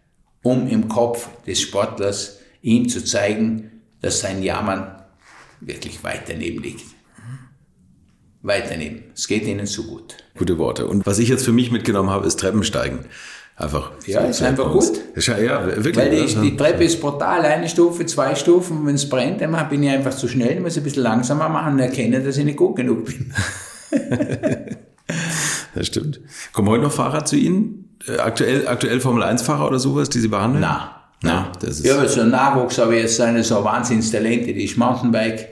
um 0.43 0.67
im 0.67 0.87
Kopf 0.87 1.27
des 1.45 1.61
Sportlers 1.61 2.39
ihm 2.61 2.87
zu 2.87 3.03
zeigen, 3.03 3.81
dass 4.01 4.21
sein 4.21 4.43
Jammern 4.43 5.01
wirklich 5.59 6.03
weit 6.03 6.23
daneben 6.27 6.61
liegt. 6.61 6.83
Weit 8.43 8.71
daneben. 8.71 9.03
Es 9.13 9.27
geht 9.27 9.45
ihnen 9.45 9.67
zu 9.67 9.85
gut. 9.85 10.17
Gute 10.35 10.57
Worte. 10.57 10.87
Und 10.87 11.05
was 11.05 11.19
ich 11.19 11.29
jetzt 11.29 11.45
für 11.45 11.51
mich 11.51 11.71
mitgenommen 11.71 12.09
habe, 12.09 12.25
ist 12.25 12.39
Treppensteigen. 12.39 13.05
Einfach. 13.61 13.91
Ja, 14.07 14.21
ist 14.21 14.41
einfach 14.41 14.71
gut. 14.71 14.91
Ja, 15.15 15.65
wirklich. 15.65 15.95
Weil 15.95 16.09
die, 16.09 16.35
die, 16.35 16.57
Treppe 16.57 16.83
ist 16.83 16.99
brutal. 16.99 17.41
Eine 17.41 17.69
Stufe, 17.69 18.05
zwei 18.07 18.33
Stufen. 18.33 18.85
Wenn 18.87 18.95
es 18.95 19.07
brennt, 19.07 19.41
dann 19.41 19.55
bin 19.69 19.83
ich 19.83 19.91
einfach 19.91 20.15
zu 20.15 20.27
schnell, 20.27 20.59
muss 20.59 20.77
ein 20.77 20.83
bisschen 20.83 21.03
langsamer 21.03 21.47
machen 21.47 21.73
und 21.73 21.79
erkenne, 21.79 22.21
dass 22.21 22.37
ich 22.37 22.45
nicht 22.45 22.57
gut 22.57 22.75
genug 22.75 23.05
bin. 23.05 23.31
das 25.75 25.87
stimmt. 25.87 26.21
Kommen 26.53 26.69
heute 26.69 26.83
noch 26.83 26.91
Fahrer 26.91 27.25
zu 27.25 27.35
Ihnen? 27.35 27.97
Äh, 28.07 28.17
aktuell, 28.17 28.67
aktuell 28.67 28.99
Formel 28.99 29.23
1-Fahrer 29.23 29.67
oder 29.67 29.79
sowas, 29.79 30.09
die 30.09 30.19
Sie 30.19 30.27
behandeln? 30.27 30.61
Nein. 30.61 30.79
Nein. 31.23 31.45
Das 31.59 31.79
ist 31.79 31.85
ja, 31.85 31.97
aber 31.97 32.07
so 32.07 32.21
ein 32.21 32.31
Nachwuchs 32.31 32.79
habe 32.79 32.95
ich 32.95 33.03
jetzt 33.03 33.21
eine 33.21 33.43
so 33.43 33.63
Wahnsinnstalente, 33.63 34.53
die 34.53 34.63
ist 34.63 34.77
Mountainbike. 34.77 35.49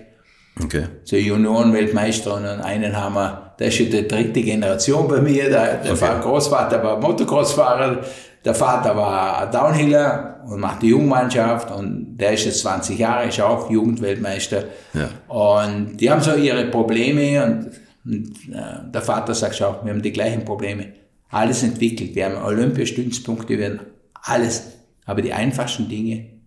Okay. 0.63 0.85
So 1.03 1.15
Juniorenweltmeister 1.15 2.35
und 2.35 2.45
einen 2.45 2.95
haben 2.97 3.13
wir, 3.13 3.48
der 3.59 3.67
ist 3.67 3.75
schon 3.75 3.89
die 3.89 4.07
dritte 4.07 4.41
Generation 4.41 5.07
bei 5.07 5.19
mir, 5.19 5.49
der, 5.49 5.75
der 5.83 5.91
okay. 5.91 6.19
Großvater 6.21 6.81
war 6.81 6.99
Motocrossfahrer, 6.99 8.01
der 8.43 8.55
Vater 8.55 8.95
war 8.95 9.51
Downhiller 9.51 10.39
und 10.47 10.61
macht 10.61 10.81
die 10.81 10.87
Jugendmannschaft 10.87 11.69
und 11.71 12.17
der 12.17 12.33
ist 12.33 12.45
jetzt 12.45 12.61
20 12.61 12.97
Jahre, 12.97 13.27
ist 13.27 13.41
auch 13.41 13.69
Jugendweltmeister. 13.69 14.63
Ja. 14.93 15.09
Und 15.27 15.97
die 15.97 16.09
haben 16.09 16.21
so 16.21 16.33
ihre 16.35 16.65
Probleme 16.67 17.43
und, 17.43 17.71
und 18.05 18.55
äh, 18.55 18.91
der 18.91 19.01
Vater 19.01 19.35
sagt, 19.35 19.55
schau, 19.55 19.81
wir 19.83 19.91
haben 19.91 20.01
die 20.01 20.13
gleichen 20.13 20.45
Probleme. 20.45 20.93
Alles 21.29 21.61
entwickelt. 21.63 22.15
Wir 22.15 22.25
haben 22.25 22.37
Olympiastützpunkte, 22.37 23.57
wir 23.57 23.65
haben 23.65 23.79
alles. 24.23 24.71
Aber 25.05 25.21
die 25.21 25.33
einfachsten 25.33 25.89
Dinge 25.89 26.38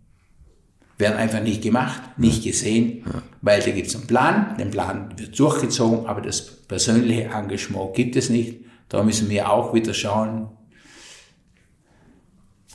werden 1.03 1.19
einfach 1.19 1.43
nicht 1.43 1.63
gemacht, 1.63 2.01
nicht 2.17 2.43
gesehen, 2.43 3.03
ja. 3.05 3.23
weil 3.43 3.61
da 3.61 3.71
gibt 3.73 3.89
es 3.89 3.95
einen 3.95 4.07
Plan, 4.07 4.57
der 4.59 4.65
Plan 4.67 5.13
wird 5.17 5.39
durchgezogen, 5.39 6.07
aber 6.07 6.23
das 6.23 6.41
persönliche 6.41 7.25
Engagement 7.25 7.93
gibt 7.93 8.17
es 8.17 8.31
nicht. 8.31 8.61
Da 8.89 9.03
müssen 9.03 9.29
wir 9.29 9.51
auch 9.51 9.75
wieder 9.75 9.93
schauen, 9.93 10.49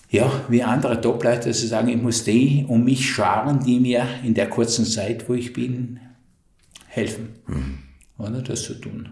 ja, 0.09 0.31
wie 0.47 0.63
andere 0.63 1.01
Topleiter 1.01 1.51
zu 1.51 1.67
sagen, 1.67 1.89
ich 1.89 2.01
muss 2.01 2.23
die 2.23 2.65
um 2.67 2.83
mich 2.83 3.09
scharen, 3.09 3.63
die 3.65 3.79
mir 3.79 4.05
in 4.23 4.33
der 4.33 4.49
kurzen 4.49 4.85
Zeit, 4.85 5.27
wo 5.27 5.33
ich 5.33 5.51
bin, 5.53 5.99
helfen. 6.87 7.29
Mhm. 7.47 7.79
Oder 8.17 8.41
das 8.41 8.63
zu 8.63 8.75
tun. 8.75 9.09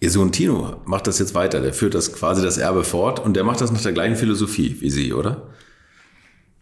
Ihr 0.00 0.10
Sohn 0.10 0.32
Tino 0.32 0.82
macht 0.86 1.06
das 1.06 1.18
jetzt 1.18 1.34
weiter, 1.34 1.60
der 1.60 1.72
führt 1.72 1.94
das 1.94 2.12
quasi 2.12 2.42
das 2.42 2.58
Erbe 2.58 2.84
fort 2.84 3.20
und 3.20 3.34
der 3.34 3.44
macht 3.44 3.60
das 3.60 3.72
nach 3.72 3.82
der 3.82 3.92
gleichen 3.92 4.16
Philosophie 4.16 4.76
wie 4.80 4.90
Sie, 4.90 5.12
oder? 5.12 5.48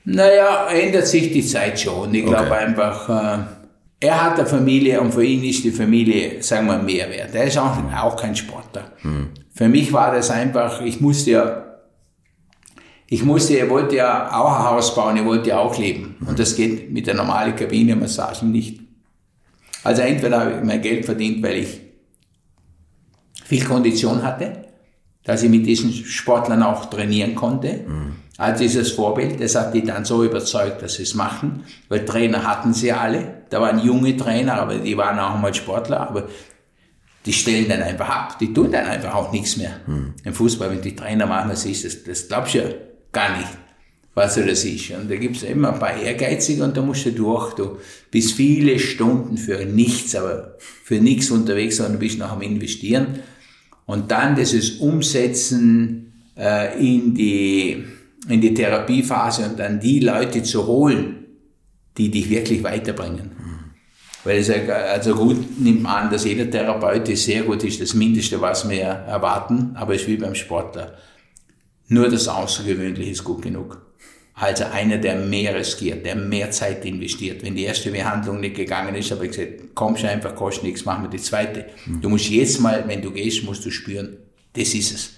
Naja, 0.04 0.68
ändert 0.68 1.06
sich 1.06 1.32
die 1.32 1.44
Zeit 1.44 1.78
schon. 1.78 2.12
Ich 2.14 2.24
glaube 2.24 2.54
einfach, 2.54 3.08
äh, 3.08 3.38
er 4.00 4.24
hat 4.24 4.38
eine 4.38 4.48
Familie 4.48 5.00
und 5.00 5.12
für 5.12 5.24
ihn 5.24 5.44
ist 5.44 5.62
die 5.62 5.70
Familie, 5.70 6.42
sagen 6.42 6.66
wir, 6.66 6.78
mehr 6.78 7.08
wert. 7.08 7.34
Er 7.34 7.44
ist 7.44 7.56
auch, 7.56 7.76
auch 7.94 8.16
kein 8.16 8.34
Sportler. 8.34 8.90
Hm. 9.02 9.28
Für 9.54 9.68
mich 9.68 9.92
war 9.92 10.12
das 10.12 10.30
einfach, 10.30 10.80
ich 10.80 11.00
musste 11.00 11.30
ja, 11.30 11.64
ich 13.06 13.22
musste, 13.22 13.58
er 13.58 13.70
wollte 13.70 13.96
ja 13.96 14.32
auch 14.32 14.58
ein 14.58 14.64
Haus 14.64 14.94
bauen, 14.94 15.16
er 15.18 15.26
wollte 15.26 15.50
ja 15.50 15.58
auch 15.58 15.78
leben. 15.78 16.16
Und 16.26 16.38
das 16.38 16.56
geht 16.56 16.90
mit 16.90 17.06
der 17.06 17.14
normalen 17.14 17.54
Kabine-Massage 17.54 18.46
nicht. 18.46 18.80
Also 19.84 20.02
entweder 20.02 20.40
habe 20.40 20.52
ich 20.52 20.64
mein 20.64 20.80
Geld 20.80 21.04
verdient, 21.04 21.42
weil 21.42 21.58
ich 21.58 21.80
viel 23.44 23.64
Kondition 23.64 24.22
hatte, 24.22 24.64
dass 25.24 25.42
ich 25.42 25.50
mit 25.50 25.66
diesen 25.66 25.92
Sportlern 25.92 26.62
auch 26.62 26.86
trainieren 26.86 27.34
konnte. 27.34 27.84
Mhm. 27.86 28.16
Also 28.38 28.62
dieses 28.62 28.92
Vorbild, 28.92 29.40
das 29.40 29.54
hat 29.54 29.74
die 29.74 29.84
dann 29.84 30.04
so 30.04 30.24
überzeugt, 30.24 30.82
dass 30.82 30.94
sie 30.94 31.02
es 31.02 31.14
machen, 31.14 31.64
weil 31.88 32.04
Trainer 32.04 32.44
hatten 32.44 32.72
sie 32.72 32.92
alle. 32.92 33.42
Da 33.50 33.60
waren 33.60 33.78
junge 33.78 34.16
Trainer, 34.16 34.54
aber 34.54 34.76
die 34.76 34.96
waren 34.96 35.18
auch 35.18 35.38
mal 35.38 35.52
Sportler, 35.52 36.08
aber 36.08 36.28
die 37.26 37.32
stellen 37.32 37.68
dann 37.68 37.82
einfach 37.82 38.08
ab, 38.08 38.38
die 38.38 38.52
tun 38.52 38.72
dann 38.72 38.86
einfach 38.86 39.14
auch 39.14 39.32
nichts 39.32 39.56
mehr. 39.56 39.80
Mhm. 39.86 40.14
Im 40.24 40.34
Fußball, 40.34 40.70
wenn 40.70 40.82
die 40.82 40.96
Trainer 40.96 41.26
machen, 41.26 41.54
siehst 41.54 41.84
das, 41.84 42.02
das 42.02 42.26
glaubst 42.26 42.54
du 42.54 42.58
ja 42.58 42.64
gar 43.12 43.36
nicht, 43.36 43.50
was 44.14 44.34
du 44.34 44.44
das 44.44 44.64
ist. 44.64 44.90
Und 44.90 45.10
da 45.10 45.16
gibt 45.16 45.36
es 45.36 45.42
immer 45.42 45.74
ein 45.74 45.78
paar 45.78 45.96
Ehrgeizige 45.96 46.64
und 46.64 46.76
da 46.76 46.82
musst 46.82 47.04
du 47.04 47.12
durch. 47.12 47.54
Du 47.54 47.78
bist 48.10 48.32
viele 48.32 48.78
Stunden 48.78 49.36
für 49.36 49.64
nichts, 49.66 50.16
aber 50.16 50.56
für 50.58 50.96
nichts 50.96 51.30
unterwegs, 51.30 51.76
sondern 51.76 51.94
du 51.94 51.98
bist 52.00 52.18
noch 52.18 52.32
am 52.32 52.42
Investieren. 52.42 53.20
Und 53.86 54.10
dann 54.10 54.34
dieses 54.34 54.78
Umsetzen 54.78 56.12
äh, 56.36 56.76
in, 56.78 57.14
die, 57.14 57.84
in 58.28 58.40
die 58.40 58.54
Therapiephase 58.54 59.44
und 59.46 59.58
dann 59.58 59.80
die 59.80 60.00
Leute 60.00 60.42
zu 60.42 60.66
holen, 60.66 61.26
die 61.96 62.10
dich 62.10 62.30
wirklich 62.30 62.62
weiterbringen. 62.62 63.32
Weil 64.24 64.38
es 64.38 64.50
also 64.50 65.14
gut 65.16 65.60
nimmt 65.60 65.82
man 65.82 66.04
an, 66.04 66.10
dass 66.10 66.24
jeder 66.24 66.48
Therapeut 66.48 67.08
ist 67.08 67.24
sehr 67.24 67.42
gut 67.42 67.64
ist, 67.64 67.80
das 67.80 67.94
Mindeste, 67.94 68.40
was 68.40 68.68
wir 68.68 68.82
erwarten, 68.82 69.72
aber 69.74 69.94
es 69.94 70.02
ist 70.02 70.08
wie 70.08 70.16
beim 70.16 70.34
Sportler. 70.34 70.96
Nur 71.88 72.08
das 72.08 72.28
Außergewöhnliche 72.28 73.10
ist 73.10 73.24
gut 73.24 73.42
genug. 73.42 73.84
Also 74.34 74.64
einer, 74.64 74.96
der 74.96 75.16
mehr 75.16 75.54
riskiert, 75.54 76.06
der 76.06 76.16
mehr 76.16 76.50
Zeit 76.50 76.84
investiert. 76.84 77.42
Wenn 77.42 77.54
die 77.54 77.64
erste 77.64 77.90
Behandlung 77.90 78.40
nicht 78.40 78.56
gegangen 78.56 78.94
ist, 78.94 79.10
habe 79.10 79.26
ich 79.26 79.32
gesagt, 79.32 79.74
komm 79.74 79.96
schon 79.96 80.08
einfach, 80.08 80.34
kostet 80.34 80.64
nichts, 80.64 80.84
machen 80.84 81.04
wir 81.04 81.10
die 81.10 81.18
zweite. 81.18 81.66
Du 82.00 82.08
musst 82.08 82.30
jetzt 82.30 82.60
mal, 82.60 82.84
wenn 82.86 83.02
du 83.02 83.10
gehst, 83.10 83.44
musst 83.44 83.64
du 83.64 83.70
spüren, 83.70 84.16
das 84.54 84.72
ist 84.74 84.94
es. 84.94 85.10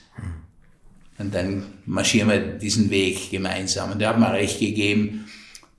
Und 1.19 1.35
dann 1.35 1.65
marschieren 1.87 2.29
wir 2.29 2.41
diesen 2.41 2.91
Weg 2.91 3.31
gemeinsam. 3.31 3.93
Und 3.93 4.01
der 4.01 4.11
hat 4.11 4.19
mir 4.19 4.33
recht 4.33 4.59
gegeben, 4.59 5.27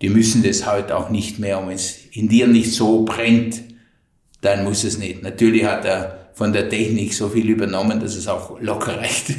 die 0.02 0.10
müssen 0.10 0.44
das 0.44 0.70
heute 0.70 0.95
auch 0.98 1.10
nicht 1.10 1.40
mehr, 1.40 1.60
und 1.60 1.68
wenn 1.68 1.76
es 1.76 1.98
in 2.12 2.28
dir 2.28 2.48
nicht 2.48 2.74
so 2.74 3.03
brennt, 3.03 3.62
dann 4.41 4.64
muss 4.64 4.84
es 4.84 4.98
nicht. 4.98 5.24
Natürlich 5.24 5.66
hat 5.66 5.86
er 5.86 6.30
von 6.34 6.52
der 6.52 6.70
Technik 6.70 7.14
so 7.14 7.30
viel 7.30 7.49
übernommen, 7.49 7.99
dass 7.99 8.16
es 8.16 8.28
auch 8.28 8.60
locker 8.60 8.98
reicht. 8.98 9.34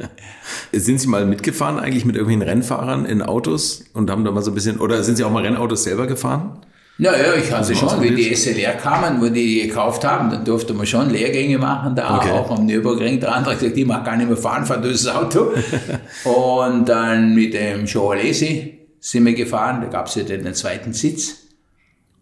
sind 0.72 1.00
Sie 1.00 1.08
mal 1.08 1.26
mitgefahren 1.26 1.80
eigentlich 1.80 2.04
mit 2.04 2.16
irgendwelchen 2.16 2.48
Rennfahrern 2.48 3.06
in 3.06 3.22
Autos 3.22 3.84
und 3.94 4.10
haben 4.10 4.24
da 4.24 4.30
mal 4.30 4.42
so 4.42 4.50
ein 4.50 4.54
bisschen, 4.54 4.78
oder 4.78 5.02
sind 5.02 5.16
Sie 5.16 5.24
auch 5.24 5.32
mal 5.32 5.42
Rennautos 5.42 5.84
selber 5.84 6.06
gefahren? 6.06 6.60
Naja, 7.00 7.34
ich 7.36 7.52
hatte 7.52 7.76
schon, 7.76 8.02
wie 8.02 8.12
die 8.12 8.34
SLR 8.34 8.72
kamen, 8.72 9.20
wo 9.20 9.28
die 9.28 9.62
gekauft 9.62 10.04
haben, 10.04 10.30
dann 10.30 10.44
durfte 10.44 10.74
man 10.74 10.84
schon 10.84 11.10
Lehrgänge 11.10 11.56
machen, 11.56 11.94
da 11.94 12.16
okay. 12.16 12.32
auch 12.32 12.50
am 12.50 12.66
Nürburgring. 12.66 13.20
Der 13.20 13.32
andere 13.34 13.54
hat 13.54 13.60
gesagt, 13.60 13.78
ich 13.78 13.86
mag 13.86 14.04
gar 14.04 14.16
nicht 14.16 14.26
mehr 14.26 14.36
fahren, 14.36 14.66
fahr 14.66 14.78
du 14.78 14.90
das 14.90 15.06
Auto. 15.06 15.52
und 16.24 16.88
dann 16.88 17.36
mit 17.36 17.54
dem 17.54 17.86
Joalesi 17.86 18.88
sind 18.98 19.24
wir 19.26 19.34
gefahren, 19.34 19.80
da 19.80 19.86
gab 19.86 20.08
es 20.08 20.16
ja 20.16 20.24
den 20.24 20.52
zweiten 20.54 20.92
Sitz. 20.92 21.47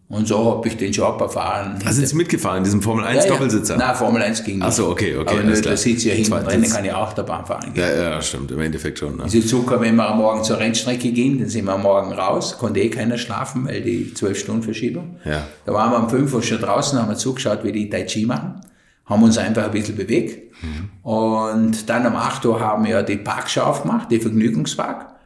Und 0.09 0.25
so 0.25 0.53
habe 0.55 0.67
ich 0.69 0.77
den 0.77 0.93
Job 0.93 1.19
erfahren. 1.19 1.77
Da 1.83 1.91
sind 1.91 2.07
Sie 2.07 2.15
mitgefahren, 2.15 2.59
in 2.59 2.63
diesem 2.63 2.81
Formel 2.81 3.03
1 3.03 3.25
ja, 3.25 3.31
Doppelsitzer? 3.31 3.75
Nein, 3.75 3.93
Formel 3.93 4.21
1 4.21 4.41
ging 4.45 4.59
nicht. 4.59 4.65
Ach 4.65 4.71
so, 4.71 4.87
okay, 4.87 5.17
okay. 5.17 5.33
Aber 5.33 5.43
nur, 5.43 5.61
da 5.61 5.75
sitzt 5.75 6.05
ja 6.05 6.13
hinten 6.13 6.31
drin, 6.45 6.63
kann 6.63 6.85
ja 6.85 6.95
auch 6.95 7.11
der 7.11 7.23
Bahn 7.23 7.45
fahren. 7.45 7.73
Ja, 7.75 7.93
ja, 7.93 8.21
stimmt, 8.21 8.51
im 8.51 8.61
Endeffekt 8.61 8.99
schon. 8.99 9.17
Ne? 9.17 9.25
Diese 9.29 9.45
Zucker, 9.45 9.81
wenn 9.81 9.95
wir 9.95 10.07
am 10.07 10.19
Morgen 10.19 10.45
zur 10.45 10.59
Rennstrecke 10.59 11.11
gingen, 11.11 11.39
dann 11.39 11.49
sind 11.49 11.65
wir 11.65 11.73
am 11.73 11.81
Morgen 11.81 12.13
raus, 12.13 12.57
konnte 12.57 12.79
eh 12.79 12.89
keiner 12.89 13.17
schlafen, 13.17 13.67
weil 13.67 13.81
die 13.81 14.13
12-Stunden-Verschiebung. 14.15 15.17
Ja. 15.25 15.43
Da 15.65 15.73
waren 15.73 15.91
wir 15.91 15.99
um 15.99 16.09
5 16.09 16.33
Uhr 16.33 16.41
schon 16.41 16.61
draußen, 16.61 16.97
haben 16.97 17.09
wir 17.09 17.17
zugeschaut, 17.17 17.65
wie 17.65 17.73
die 17.73 17.89
Tai 17.89 18.05
Chi 18.05 18.25
machen, 18.25 18.61
haben 19.05 19.23
uns 19.23 19.37
einfach 19.37 19.65
ein 19.65 19.71
bisschen 19.71 19.97
bewegt. 19.97 20.53
Mhm. 20.63 20.89
Und 21.03 21.89
dann 21.89 22.05
um 22.05 22.15
8 22.15 22.45
Uhr 22.45 22.61
haben 22.61 22.85
wir 22.85 23.03
die 23.03 23.17
Parkschau 23.17 23.63
aufgemacht, 23.63 24.09
die 24.09 24.21
Vergnügungspark. 24.21 25.16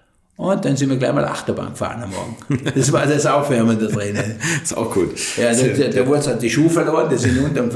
Und 0.42 0.66
dann 0.66 0.76
sind 0.76 0.90
wir 0.90 0.98
gleich 0.98 1.14
mal 1.14 1.24
Achterbahn 1.24 1.70
gefahren 1.70 2.02
am 2.02 2.10
Morgen. 2.10 2.64
Das 2.74 2.92
war 2.92 3.06
das 3.06 3.28
Aufwärmen 3.28 3.80
da 3.80 3.86
drinnen. 3.86 4.40
ist 4.64 4.76
auch 4.76 4.92
gut. 4.92 5.12
Ja, 5.38 5.54
der, 5.54 5.68
der, 5.76 5.90
der 5.90 6.08
Wurz 6.08 6.28
hat 6.28 6.42
die 6.42 6.50
Schuhe 6.50 6.68
verloren, 6.68 7.08
die 7.12 7.18
sind 7.18 7.38
unterm 7.38 7.72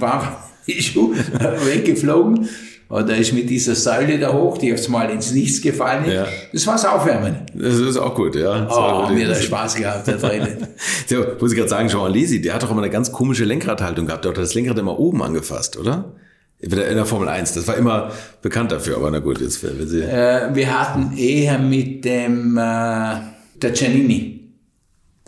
war 0.00 0.50
die 0.66 0.82
Schuhe 0.82 1.14
weggeflogen. 1.66 2.48
Und 2.88 3.08
da 3.08 3.14
ist 3.14 3.32
mit 3.32 3.48
dieser 3.48 3.76
Säule 3.76 4.18
da 4.18 4.32
hoch, 4.32 4.58
die 4.58 4.66
jetzt 4.66 4.88
mal 4.88 5.08
ins 5.08 5.30
Nichts 5.30 5.60
gefallen 5.60 6.06
ist. 6.06 6.14
Ja. 6.14 6.26
Das 6.52 6.66
war's 6.66 6.84
Aufwärmen. 6.84 7.46
Das 7.54 7.74
ist 7.78 7.96
auch 7.96 8.14
gut, 8.14 8.34
ja. 8.34 8.64
Das 8.64 8.76
oh, 8.76 9.06
gut. 9.06 9.14
mir 9.14 9.28
hat 9.28 9.36
Spaß 9.36 9.76
gehabt 9.76 10.08
da 10.08 10.12
drinnen. 10.14 10.66
so, 11.06 11.24
muss 11.38 11.52
ich 11.52 11.58
gerade 11.58 11.70
sagen, 11.70 11.88
Jean 11.88 12.10
Lisi, 12.10 12.42
der 12.42 12.54
hat 12.54 12.64
doch 12.64 12.72
immer 12.72 12.82
eine 12.82 12.90
ganz 12.90 13.12
komische 13.12 13.44
Lenkradhaltung 13.44 14.06
gehabt. 14.06 14.24
Der 14.24 14.32
hat 14.32 14.38
das 14.38 14.54
Lenkrad 14.54 14.78
immer 14.78 14.98
oben 14.98 15.22
angefasst, 15.22 15.76
oder? 15.76 16.12
In 16.60 16.70
der 16.70 17.06
Formel 17.06 17.28
1, 17.28 17.54
das 17.54 17.68
war 17.68 17.76
immer 17.76 18.10
bekannt 18.42 18.72
dafür, 18.72 18.96
aber 18.96 19.10
na 19.12 19.20
gut, 19.20 19.40
jetzt 19.40 19.62
wenn 19.62 19.86
Sie. 19.86 20.02
Äh, 20.02 20.52
wir 20.52 20.78
hatten 20.78 21.16
eher 21.16 21.58
mit 21.58 22.04
dem 22.04 22.56
äh, 22.56 22.60
der 22.60 23.70
Giannini, 23.72 24.54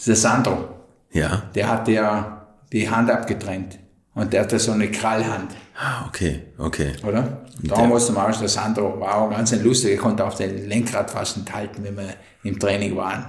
der 0.05 0.17
Sandro. 0.17 0.69
Ja. 1.13 1.45
Der 1.55 1.69
hatte 1.69 1.93
ja 1.93 2.47
die 2.73 2.89
Hand 2.89 3.11
abgetrennt. 3.11 3.79
Und 4.15 4.33
der 4.33 4.43
hatte 4.43 4.59
so 4.59 4.73
eine 4.73 4.91
Krallhand. 4.91 5.53
Ah, 5.79 6.07
okay, 6.09 6.43
okay. 6.59 6.93
Oder? 7.07 7.45
Da 7.63 7.85
musste 7.85 8.13
man 8.13 8.33
auch, 8.33 8.39
der 8.39 8.49
Sandro 8.49 8.99
war 8.99 9.17
auch 9.17 9.31
ganz 9.31 9.53
ein 9.53 9.63
lustiger, 9.63 9.97
konnte 9.97 10.25
auf 10.25 10.35
den 10.35 10.69
Lenkrad 10.69 11.11
fast 11.11 11.37
nicht 11.37 11.53
halten, 11.53 11.85
wenn 11.85 11.97
wir 11.97 12.15
im 12.43 12.59
Training 12.59 12.97
waren. 12.97 13.25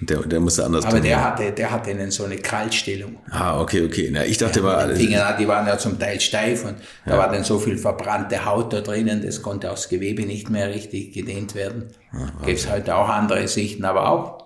Der, 0.00 0.20
der 0.22 0.40
musste 0.40 0.64
anders 0.64 0.86
Aber 0.86 1.00
der 1.00 1.22
hatte, 1.22 1.52
der 1.52 1.70
hatte 1.70 1.90
einen 1.90 2.10
so 2.10 2.24
eine 2.24 2.38
Krallstellung. 2.38 3.16
Ah, 3.30 3.60
okay, 3.60 3.84
okay. 3.84 4.08
Na, 4.10 4.24
ich 4.24 4.38
dachte 4.38 4.62
mal. 4.62 4.94
Die 4.94 5.06
Finger, 5.06 5.36
die 5.38 5.46
waren 5.46 5.66
ja 5.66 5.76
zum 5.76 5.98
Teil 5.98 6.18
steif 6.20 6.64
und 6.64 6.76
ja. 7.04 7.12
da 7.12 7.18
war 7.18 7.30
dann 7.30 7.44
so 7.44 7.58
viel 7.58 7.76
verbrannte 7.76 8.44
Haut 8.46 8.72
da 8.72 8.80
drinnen, 8.80 9.22
das 9.24 9.42
konnte 9.42 9.68
auch 9.68 9.74
das 9.74 9.88
Gewebe 9.90 10.22
nicht 10.22 10.48
mehr 10.48 10.70
richtig 10.70 11.12
gedehnt 11.12 11.54
werden. 11.54 11.88
Ja, 12.12 12.46
Gibt 12.46 12.58
es 12.58 12.70
heute 12.70 12.96
auch 12.96 13.08
andere 13.08 13.46
Sichten, 13.46 13.84
aber 13.84 14.08
auch. 14.08 14.40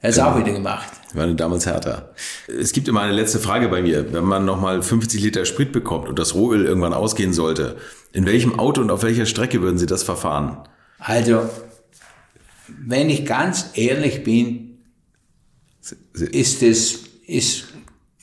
Er 0.00 0.10
ist 0.10 0.16
genau. 0.16 0.30
auch 0.30 0.38
wieder 0.38 0.52
gemacht. 0.52 0.88
War 1.14 1.28
damals 1.28 1.64
härter. 1.64 2.12
Es 2.48 2.72
gibt 2.72 2.88
immer 2.88 3.02
eine 3.02 3.12
letzte 3.12 3.38
Frage 3.38 3.68
bei 3.68 3.82
mir. 3.82 4.12
Wenn 4.12 4.24
man 4.24 4.44
nochmal 4.44 4.82
50 4.82 5.22
Liter 5.22 5.44
Sprit 5.44 5.70
bekommt 5.70 6.08
und 6.08 6.18
das 6.18 6.34
Rohöl 6.34 6.66
irgendwann 6.66 6.92
ausgehen 6.92 7.32
sollte, 7.32 7.76
in 8.12 8.26
welchem 8.26 8.58
Auto 8.58 8.80
und 8.80 8.90
auf 8.90 9.04
welcher 9.04 9.26
Strecke 9.26 9.62
würden 9.62 9.78
Sie 9.78 9.86
das 9.86 10.02
verfahren? 10.02 10.58
Also, 10.98 11.48
wenn 12.86 13.10
ich 13.10 13.24
ganz 13.24 13.70
ehrlich 13.74 14.24
bin, 14.24 14.78
ist 16.14 16.62
es, 16.62 16.98
ist, 17.26 17.64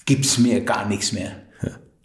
gibt's 0.06 0.38
mir 0.38 0.62
gar 0.62 0.88
nichts 0.88 1.12
mehr. 1.12 1.32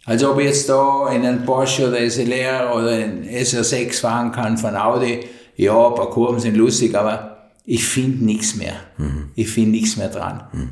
Also 0.05 0.31
ob 0.31 0.39
ich 0.39 0.45
jetzt 0.45 0.69
da 0.69 1.09
in 1.09 1.25
einen 1.25 1.45
Porsche 1.45 1.87
oder 1.87 2.09
SLR 2.09 2.75
oder 2.75 2.91
einen 2.91 3.27
SR6 3.27 4.01
fahren 4.01 4.31
kann 4.31 4.57
von 4.57 4.75
Audi, 4.75 5.21
ja, 5.55 5.87
ein 5.87 5.95
paar 5.95 6.09
Kurven 6.11 6.39
sind 6.39 6.55
lustig, 6.55 6.95
aber 6.95 7.49
ich 7.65 7.83
finde 7.85 8.23
nichts 8.23 8.55
mehr. 8.55 8.75
Mhm. 8.97 9.29
Ich 9.35 9.49
finde 9.49 9.71
nichts 9.71 9.97
mehr 9.97 10.09
dran. 10.09 10.43
Mhm. 10.53 10.69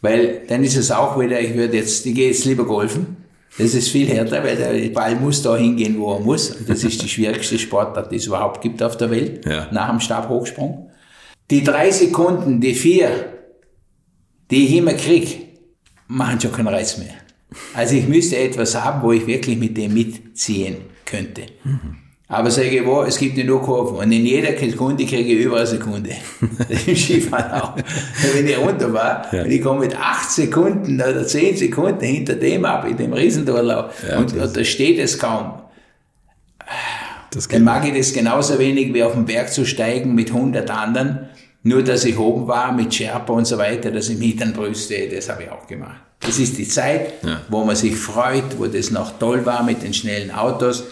Weil 0.00 0.42
dann 0.48 0.62
ist 0.62 0.76
es 0.76 0.90
auch 0.90 1.18
wieder, 1.18 1.40
ich 1.40 1.54
würde 1.54 1.76
jetzt, 1.76 2.06
ich 2.06 2.14
gehe 2.14 2.28
jetzt 2.28 2.44
lieber 2.44 2.64
golfen. 2.64 3.16
Das 3.58 3.74
ist 3.74 3.88
viel 3.88 4.06
härter, 4.06 4.44
weil 4.44 4.56
der 4.56 4.88
Ball 4.90 5.16
muss 5.16 5.42
da 5.42 5.56
hingehen, 5.56 5.98
wo 5.98 6.14
er 6.14 6.20
muss. 6.20 6.50
Und 6.50 6.68
das 6.68 6.84
ist 6.84 7.02
die 7.02 7.08
schwierigste 7.08 7.58
Sportart, 7.58 8.12
die 8.12 8.16
es 8.16 8.26
überhaupt 8.26 8.60
gibt 8.60 8.80
auf 8.82 8.96
der 8.96 9.10
Welt, 9.10 9.44
ja. 9.44 9.66
nach 9.72 9.90
dem 9.90 9.98
Stabhochsprung. 9.98 10.89
Die 11.50 11.64
drei 11.64 11.90
Sekunden, 11.90 12.60
die 12.60 12.74
vier, 12.74 13.10
die 14.50 14.66
ich 14.66 14.76
immer 14.76 14.94
krieg, 14.94 15.48
machen 16.06 16.40
schon 16.40 16.52
keinen 16.52 16.68
Reiz 16.68 16.96
mehr. 16.98 17.14
Also 17.74 17.96
ich 17.96 18.06
müsste 18.06 18.36
etwas 18.36 18.80
haben, 18.80 19.02
wo 19.02 19.12
ich 19.12 19.26
wirklich 19.26 19.58
mit 19.58 19.76
dem 19.76 19.92
mitziehen 19.92 20.76
könnte. 21.04 21.42
Mhm. 21.64 21.96
Aber 22.28 22.48
sage 22.48 22.68
ich, 22.68 22.86
wo, 22.86 23.02
es 23.02 23.18
gibt 23.18 23.36
ja 23.36 23.42
nur 23.42 23.60
Kurven. 23.60 23.96
Und 23.96 24.12
in 24.12 24.24
jeder 24.24 24.56
Sekunde 24.56 25.04
kriege 25.04 25.32
ich 25.32 25.44
über 25.44 25.56
eine 25.56 25.66
Sekunde. 25.66 26.10
Im 26.86 26.94
Skifahren 26.94 27.60
auch. 27.60 27.76
Wenn 28.32 28.46
ich 28.46 28.56
runter 28.56 28.92
war, 28.92 29.26
ja. 29.34 29.42
und 29.42 29.50
ich 29.50 29.60
komme 29.60 29.80
mit 29.80 29.96
acht 29.98 30.30
Sekunden 30.30 30.94
oder 30.94 31.26
zehn 31.26 31.56
Sekunden 31.56 32.04
hinter 32.04 32.34
dem 32.34 32.64
ab, 32.64 32.86
in 32.88 32.96
dem 32.96 33.12
Riesendurlauf. 33.12 33.92
Ja, 34.08 34.18
und, 34.18 34.32
und 34.32 34.56
da 34.56 34.62
steht 34.62 35.00
es 35.00 35.18
kaum. 35.18 35.54
Dann 37.50 37.64
mag 37.64 37.84
ich 37.86 37.96
das 37.96 38.12
genauso 38.12 38.60
wenig 38.60 38.94
wie 38.94 39.02
auf 39.02 39.14
den 39.14 39.24
Berg 39.24 39.52
zu 39.52 39.64
steigen 39.64 40.14
mit 40.14 40.30
100 40.30 40.70
anderen. 40.70 41.29
Nur, 41.62 41.82
dass 41.82 42.04
ich 42.04 42.18
oben 42.18 42.46
war 42.46 42.72
mit 42.72 42.94
Sherpa 42.94 43.32
und 43.32 43.44
so 43.44 43.58
weiter, 43.58 43.90
dass 43.90 44.08
ich 44.08 44.18
mich 44.18 44.36
dann 44.36 44.52
brüste, 44.52 45.08
das 45.08 45.28
habe 45.28 45.44
ich 45.44 45.50
auch 45.50 45.66
gemacht. 45.66 46.00
Das 46.20 46.38
ist 46.38 46.56
die 46.58 46.68
Zeit, 46.68 47.22
ja. 47.22 47.40
wo 47.48 47.64
man 47.64 47.76
sich 47.76 47.96
freut, 47.96 48.58
wo 48.58 48.66
das 48.66 48.90
noch 48.90 49.18
toll 49.18 49.44
war 49.44 49.62
mit 49.62 49.82
den 49.82 49.92
schnellen 49.92 50.30
Autos. 50.30 50.84